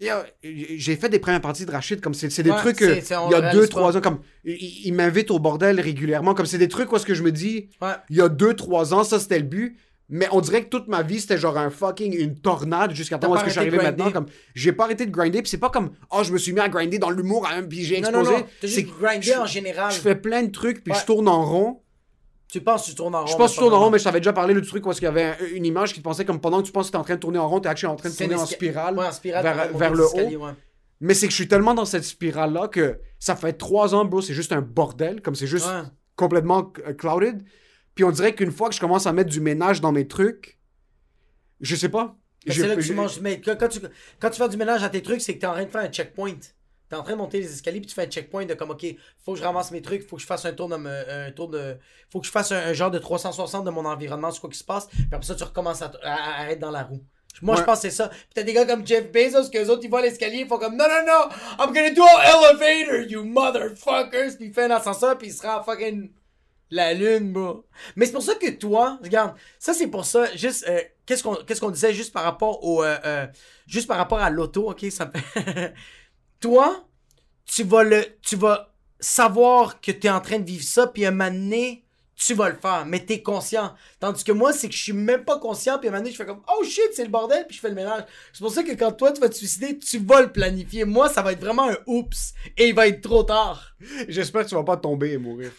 Yo, 0.00 0.14
j'ai 0.42 0.96
fait 0.96 1.08
des 1.10 1.18
premières 1.18 1.42
parties 1.42 1.66
de 1.66 1.70
Rachid, 1.70 2.00
comme 2.00 2.14
c'est 2.14 2.30
c'est 2.30 2.42
des 2.42 2.50
Ouais, 2.50 2.56
trucs 2.56 2.78
c'est- 2.78 3.02
c'est- 3.02 3.14
il 3.26 3.30
y 3.30 3.34
a 3.34 3.52
deux, 3.52 3.68
trois 3.68 3.96
ans, 3.96 4.00
comme, 4.00 4.20
il, 4.44 4.56
il 4.86 4.94
m'invite 4.94 5.30
au 5.30 5.38
bordel 5.38 5.78
régulièrement, 5.78 6.34
comme 6.34 6.46
c'est 6.46 6.58
des 6.58 6.68
trucs 6.68 6.90
où 6.90 6.96
est-ce 6.96 7.06
que 7.06 7.14
je 7.14 7.22
me 7.22 7.30
dis, 7.30 7.68
Ouais. 7.82 7.92
il 8.08 8.16
y 8.16 8.20
a 8.22 8.28
deux, 8.28 8.54
trois 8.54 8.92
ans, 8.94 9.04
ça 9.04 9.20
c'était 9.20 9.38
le 9.38 9.44
but. 9.44 9.78
Mais 10.10 10.28
on 10.32 10.40
dirait 10.42 10.64
que 10.64 10.68
toute 10.68 10.86
ma 10.86 11.02
vie, 11.02 11.18
c'était 11.20 11.38
genre 11.38 11.56
un 11.56 11.70
fucking, 11.70 12.14
une 12.14 12.38
tornade 12.38 12.92
jusqu'à 12.92 13.16
temps 13.18 13.30
où 13.30 13.36
est-ce 13.36 13.44
que 13.58 13.70
de 13.70 13.76
maintenant. 13.76 14.04
grinder? 14.04 14.12
Comme, 14.12 14.26
j'ai 14.54 14.72
pas 14.72 14.84
arrêté 14.84 15.06
de 15.06 15.10
grinder, 15.10 15.40
puis 15.40 15.48
c'est 15.50 15.56
pas 15.58 15.70
comme, 15.70 15.92
oh, 16.10 16.22
je 16.22 16.32
me 16.32 16.36
suis 16.38 16.52
mis 16.52 16.60
à 16.60 16.68
grinder 16.68 16.98
dans 16.98 17.08
l'humour, 17.10 17.48
hein, 17.50 17.62
puis 17.62 17.84
j'ai 17.84 18.00
Non, 18.00 18.08
explosé. 18.10 18.32
non, 18.32 18.38
non. 18.40 18.44
T'as 18.60 18.68
C'est 18.68 18.82
juste 18.86 19.22
je- 19.34 19.38
en 19.40 19.46
général. 19.46 19.90
Je 19.92 19.98
fais 19.98 20.14
plein 20.14 20.42
de 20.42 20.50
trucs, 20.50 20.84
puis 20.84 20.92
Ouais. 20.92 20.98
je 21.00 21.06
tourne 21.06 21.26
en 21.26 21.42
rond. 21.44 21.80
Tu 22.52 22.60
penses 22.60 22.84
que 22.84 22.90
tu 22.90 22.94
tournes 22.96 23.14
en 23.14 23.20
rond. 23.22 23.26
Je 23.26 23.36
pense 23.36 23.50
que 23.52 23.54
tu 23.56 23.60
tournes 23.62 23.74
en 23.74 23.80
rond, 23.80 23.90
mais 23.90 23.98
je 23.98 24.04
t'avais 24.04 24.20
déjà 24.20 24.32
parlé 24.34 24.52
le 24.54 24.60
truc 24.62 24.86
où 24.86 24.90
qu'il 24.92 25.02
y 25.04 25.06
avait 25.06 25.24
un- 25.24 25.36
une 25.54 25.64
image 25.64 25.92
qui 25.94 26.00
te 26.00 26.04
pensait 26.04 26.24
comme 26.26 26.40
pendant 26.40 26.60
que 26.60 26.66
tu 26.66 26.72
penses 26.72 26.86
que 26.88 26.92
t'es 26.92 26.98
en 26.98 27.02
train 27.02 27.14
de 27.14 27.20
tourner 27.20 27.38
en 27.38 27.48
rond, 27.48 27.58
t'es 27.60 27.68
actually 27.70 27.90
en 27.92 27.96
train 27.96 28.10
de 28.10 28.14
tourner 28.14 28.34
en 28.34 28.46
spirale. 28.46 28.96
Ouais, 28.96 29.06
en 29.06 29.12
spirale 29.12 29.42
vers- 29.74 29.94
le 29.94 30.06
ouais. 30.36 30.50
Mais 31.00 31.14
c'est 31.14 31.26
que 31.26 31.32
je 31.32 31.36
suis 31.36 31.48
tellement 31.48 31.74
dans 31.74 31.84
cette 31.86 32.04
spirale-là 32.04 32.68
que 32.68 33.00
ça 33.18 33.34
fait 33.34 33.54
trois 33.54 33.94
ans, 33.94 34.04
bro, 34.04 34.20
c'est 34.20 34.34
juste 34.34 34.52
un 34.52 34.60
bordel, 34.60 35.20
comme 35.22 35.34
c'est 35.34 35.46
juste 35.48 35.66
complètement 36.14 36.72
euh, 36.86 36.92
clouded. 36.92 37.42
Puis 37.94 38.04
on 38.04 38.10
dirait 38.10 38.34
qu'une 38.34 38.52
fois 38.52 38.68
que 38.68 38.74
je 38.74 38.80
commence 38.80 39.06
à 39.06 39.12
mettre 39.12 39.30
du 39.30 39.40
ménage 39.40 39.80
dans 39.80 39.92
mes 39.92 40.06
trucs, 40.08 40.58
je 41.60 41.76
sais 41.76 41.88
pas. 41.88 42.16
C'est 42.52 42.60
là 42.68 42.74
que 42.76 42.80
tu 42.82 42.94
manges. 43.02 43.20
Mais 43.20 43.40
quand, 43.40 43.68
tu, 43.68 43.80
quand 44.20 44.30
tu 44.30 44.38
fais 44.42 44.48
du 44.48 44.56
ménage 44.56 44.82
à 44.82 44.88
tes 44.90 45.02
trucs, 45.02 45.20
c'est 45.22 45.34
que 45.34 45.40
t'es 45.40 45.46
en 45.46 45.52
train 45.54 45.64
de 45.64 45.70
faire 45.70 45.80
un 45.82 45.88
checkpoint. 45.88 46.34
T'es 46.90 46.96
en 46.96 47.02
train 47.02 47.12
de 47.12 47.18
monter 47.18 47.40
les 47.40 47.50
escaliers 47.50 47.80
puis 47.80 47.86
tu 47.88 47.94
fais 47.94 48.02
un 48.06 48.10
checkpoint 48.10 48.44
de 48.44 48.52
comme 48.54 48.70
ok, 48.70 48.84
faut 49.24 49.32
que 49.32 49.38
je 49.38 49.44
ramasse 49.44 49.70
mes 49.70 49.80
trucs, 49.80 50.06
faut 50.06 50.16
que 50.16 50.22
je 50.22 50.26
fasse 50.26 50.44
un 50.44 50.52
tour 50.52 50.68
de 50.68 50.74
un 50.74 51.30
tour 51.32 51.48
de. 51.48 51.78
Faut 52.12 52.20
que 52.20 52.26
je 52.26 52.30
fasse 52.30 52.52
un, 52.52 52.58
un 52.58 52.72
genre 52.74 52.90
de 52.90 52.98
360 52.98 53.64
de 53.64 53.70
mon 53.70 53.86
environnement, 53.86 54.30
c'est 54.30 54.40
quoi 54.40 54.50
qui 54.50 54.58
se 54.58 54.64
passe. 54.64 54.88
Puis 54.88 55.08
après 55.10 55.26
ça, 55.26 55.34
tu 55.34 55.44
recommences 55.44 55.80
à, 55.80 55.90
à- 56.02 56.42
à 56.42 56.50
être 56.50 56.58
dans 56.60 56.70
la 56.70 56.82
roue. 56.82 57.02
Moi, 57.42 57.56
je 57.56 57.62
pense 57.62 57.78
que 57.80 57.88
c'est 57.88 57.96
ça. 57.96 58.08
Puis 58.10 58.18
t'as 58.34 58.42
des 58.42 58.52
gars 58.52 58.64
comme 58.66 58.86
Jeff 58.86 59.10
Bezos, 59.10 59.48
que 59.50 59.58
les 59.58 59.68
autres, 59.70 59.80
ils 59.82 59.90
voient 59.90 60.02
l'escalier, 60.02 60.40
ils 60.40 60.46
font 60.46 60.58
comme 60.58 60.76
non, 60.76 60.84
non, 60.84 61.04
non, 61.06 61.28
I'm 61.64 61.72
gonna 61.74 61.90
do 61.90 62.02
an 62.02 62.20
elevator, 62.22 63.10
you 63.10 63.24
motherfuckers. 63.24 64.36
Puis 64.36 64.46
il 64.48 64.52
fait 64.54 64.64
un 64.64 64.70
ascenseur, 64.72 65.16
puis 65.16 65.28
il 65.28 65.32
sera 65.32 65.62
fucking 65.64 66.10
la 66.70 66.94
lune, 66.94 67.32
bro. 67.32 67.66
Mais 67.96 68.06
c'est 68.06 68.12
pour 68.12 68.22
ça 68.22 68.34
que 68.34 68.50
toi, 68.50 68.98
regarde, 69.02 69.34
ça 69.58 69.74
c'est 69.74 69.88
pour 69.88 70.04
ça, 70.04 70.34
juste, 70.34 70.64
euh, 70.68 70.80
qu'est-ce 71.06 71.60
qu'on 71.60 71.70
disait 71.70 71.94
juste 71.94 72.12
par 72.12 72.24
rapport 72.24 72.64
au, 72.64 72.82
euh, 72.82 72.96
euh, 73.04 73.26
juste 73.66 73.86
par 73.86 73.96
rapport 73.96 74.20
à 74.20 74.30
l'auto, 74.30 74.70
ok, 74.70 74.86
ça 74.90 75.10
toi, 76.40 76.86
tu 77.46 77.64
vas 77.64 77.84
le, 77.84 78.04
tu 78.22 78.36
vas 78.36 78.74
savoir 79.00 79.80
que 79.80 79.92
t'es 79.92 80.08
en 80.08 80.20
train 80.20 80.38
de 80.38 80.46
vivre 80.46 80.64
ça, 80.64 80.86
puis 80.86 81.04
un 81.04 81.10
moment 81.10 81.30
donné, 81.30 81.84
tu 82.16 82.32
vas 82.34 82.48
le 82.48 82.56
faire, 82.56 82.86
mais 82.86 83.04
t'es 83.04 83.22
conscient. 83.22 83.74
Tandis 83.98 84.22
que 84.24 84.32
moi, 84.32 84.52
c'est 84.52 84.68
que 84.68 84.74
je 84.74 84.82
suis 84.82 84.92
même 84.92 85.24
pas 85.24 85.38
conscient, 85.38 85.78
puis 85.78 85.88
un 85.88 85.90
moment 85.90 86.02
donné, 86.02 86.12
je 86.12 86.16
fais 86.16 86.26
comme, 86.26 86.42
oh 86.48 86.64
shit, 86.64 86.90
c'est 86.94 87.04
le 87.04 87.10
bordel, 87.10 87.44
puis 87.46 87.56
je 87.56 87.60
fais 87.60 87.68
le 87.68 87.74
ménage. 87.74 88.04
C'est 88.32 88.40
pour 88.40 88.52
ça 88.52 88.62
que 88.62 88.72
quand 88.72 88.92
toi, 88.92 89.12
tu 89.12 89.20
vas 89.20 89.28
te 89.28 89.34
suicider, 89.34 89.78
tu 89.78 89.98
vas 89.98 90.22
le 90.22 90.32
planifier. 90.32 90.84
Moi, 90.84 91.08
ça 91.08 91.22
va 91.22 91.32
être 91.32 91.40
vraiment 91.40 91.68
un 91.70 91.76
oups, 91.86 92.34
et 92.56 92.68
il 92.68 92.74
va 92.74 92.86
être 92.86 93.00
trop 93.00 93.24
tard. 93.24 93.74
J'espère 94.08 94.44
que 94.44 94.48
tu 94.48 94.54
vas 94.54 94.64
pas 94.64 94.76
tomber 94.76 95.12
et 95.12 95.18
mourir. 95.18 95.50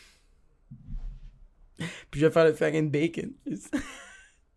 Puis 2.12 2.20
je 2.22 2.26
vais 2.26 2.32
faire 2.32 2.46
le 2.46 2.54
fucking 2.54 2.90
bacon. 2.90 3.34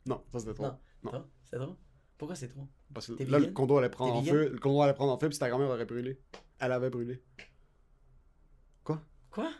Non, 0.06 0.22
ça 0.32 0.38
c'était 0.38 0.54
trop. 0.54 0.64
Non. 0.64 1.12
Non. 1.12 1.24
C'est 1.44 1.56
trop? 1.58 1.76
Pourquoi 2.16 2.34
c'est 2.34 2.48
trop? 2.48 2.66
Parce 2.92 3.06
que 3.14 3.22
là, 3.24 3.38
le 3.38 3.48
condo 3.48 3.76
allait 3.78 3.88
prendre 3.90 4.16
en 4.16 4.22
feu. 4.22 4.50
Le 4.52 4.58
condo 4.58 4.82
allait 4.82 4.94
prendre 4.94 5.12
en 5.12 5.18
feu, 5.18 5.28
puis 5.28 5.38
ta 5.38 5.48
grand-mère 5.48 5.68
aurait 5.68 5.84
brûlé. 5.84 6.20
Elle 6.58 6.72
avait 6.72 6.90
brûlé. 6.90 7.22
Quoi? 8.82 9.00
Quoi? 9.30 9.50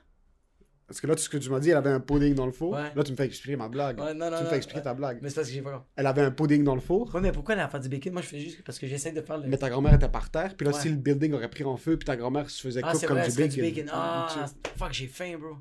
Parce 0.89 1.03
que 1.03 1.07
là, 1.07 1.15
tout 1.15 1.21
ce 1.21 1.29
que 1.29 1.37
tu 1.37 1.51
m'as 1.51 1.61
dit, 1.61 1.69
elle 1.69 1.77
avait 1.77 1.91
un 1.91 2.01
pudding 2.01 2.35
dans 2.35 2.47
le 2.47 2.53
four. 2.53 2.71
Ouais. 2.73 2.95
Là, 2.97 3.05
tu 3.05 3.13
me 3.13 3.17
fais 3.17 3.27
expliquer 3.27 3.57
ma 3.57 3.69
blague. 3.69 4.01
Ouais, 4.01 4.15
non, 4.15 4.31
non, 4.31 4.39
tu 4.39 4.45
me 4.45 4.49
fais 4.49 4.57
expliquer 4.57 4.79
ouais. 4.79 4.85
ta 4.85 4.95
blague. 4.95 5.19
Mais 5.21 5.29
c'est 5.29 5.35
parce 5.35 5.49
que 5.49 5.55
j'ai 5.55 5.61
pas. 5.61 5.87
Elle 5.95 6.07
avait 6.07 6.23
un 6.23 6.31
pudding 6.31 6.65
dans 6.65 6.75
le 6.75 6.81
four. 6.81 7.15
Ouais, 7.15 7.21
mais 7.21 7.31
pourquoi 7.31 7.55
elle 7.55 7.61
a 7.61 7.69
fait 7.69 7.81
du 7.81 7.91
bacon? 7.91 8.15
Moi, 8.15 8.23
je 8.23 8.29
fais 8.29 8.41
juste 8.41 8.65
parce 8.65 8.79
que 8.79 8.87
j'essaie 8.87 9.13
de 9.13 9.21
faire 9.21 9.37
le. 9.37 9.49
Mais 9.49 9.59
ta 9.59 9.69
grand-mère 9.69 9.93
était 9.95 10.09
par 10.09 10.31
terre, 10.31 10.57
puis 10.57 10.67
là, 10.67 10.73
si 10.73 10.89
le 10.89 10.97
building 10.97 11.35
aurait 11.35 11.51
pris 11.51 11.65
en 11.65 11.77
feu, 11.77 11.99
puis 11.99 12.07
ta 12.07 12.17
grand-mère 12.17 12.49
se 12.49 12.63
faisait 12.63 12.81
Ah, 12.83 12.93
comme 13.07 13.19
vrai, 13.19 13.29
du 13.29 13.37
bacon. 13.37 13.55
du 13.55 13.61
bacon. 13.61 13.91
Ah, 13.93 14.47
fuck, 14.77 14.93
j'ai 14.93 15.07
faim, 15.09 15.37
bro. 15.39 15.57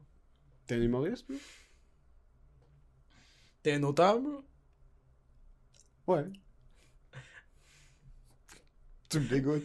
T'es 0.65 0.75
un 0.75 0.81
humoriste, 0.81 1.27
bro? 1.27 1.37
T'es 3.63 3.73
un 3.73 3.83
auteur, 3.83 4.19
bro? 4.19 4.43
Ouais. 6.07 6.25
tu 9.09 9.19
me 9.19 9.27
dégoûtes. 9.27 9.63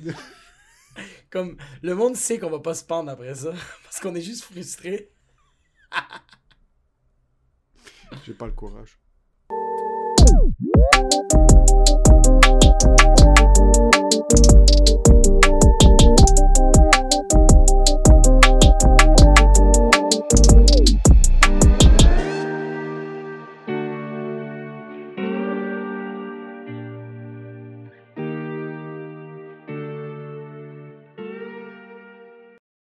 Comme, 1.30 1.56
le 1.82 1.94
monde 1.94 2.16
sait 2.16 2.38
qu'on 2.38 2.50
va 2.50 2.60
pas 2.60 2.74
se 2.74 2.84
pendre 2.84 3.10
après 3.10 3.34
ça. 3.34 3.52
Parce 3.84 4.00
qu'on 4.00 4.14
est 4.14 4.20
juste 4.20 4.44
frustré. 4.44 5.10
J'ai 8.26 8.34
pas 8.34 8.46
le 8.46 8.52
courage. 8.52 8.98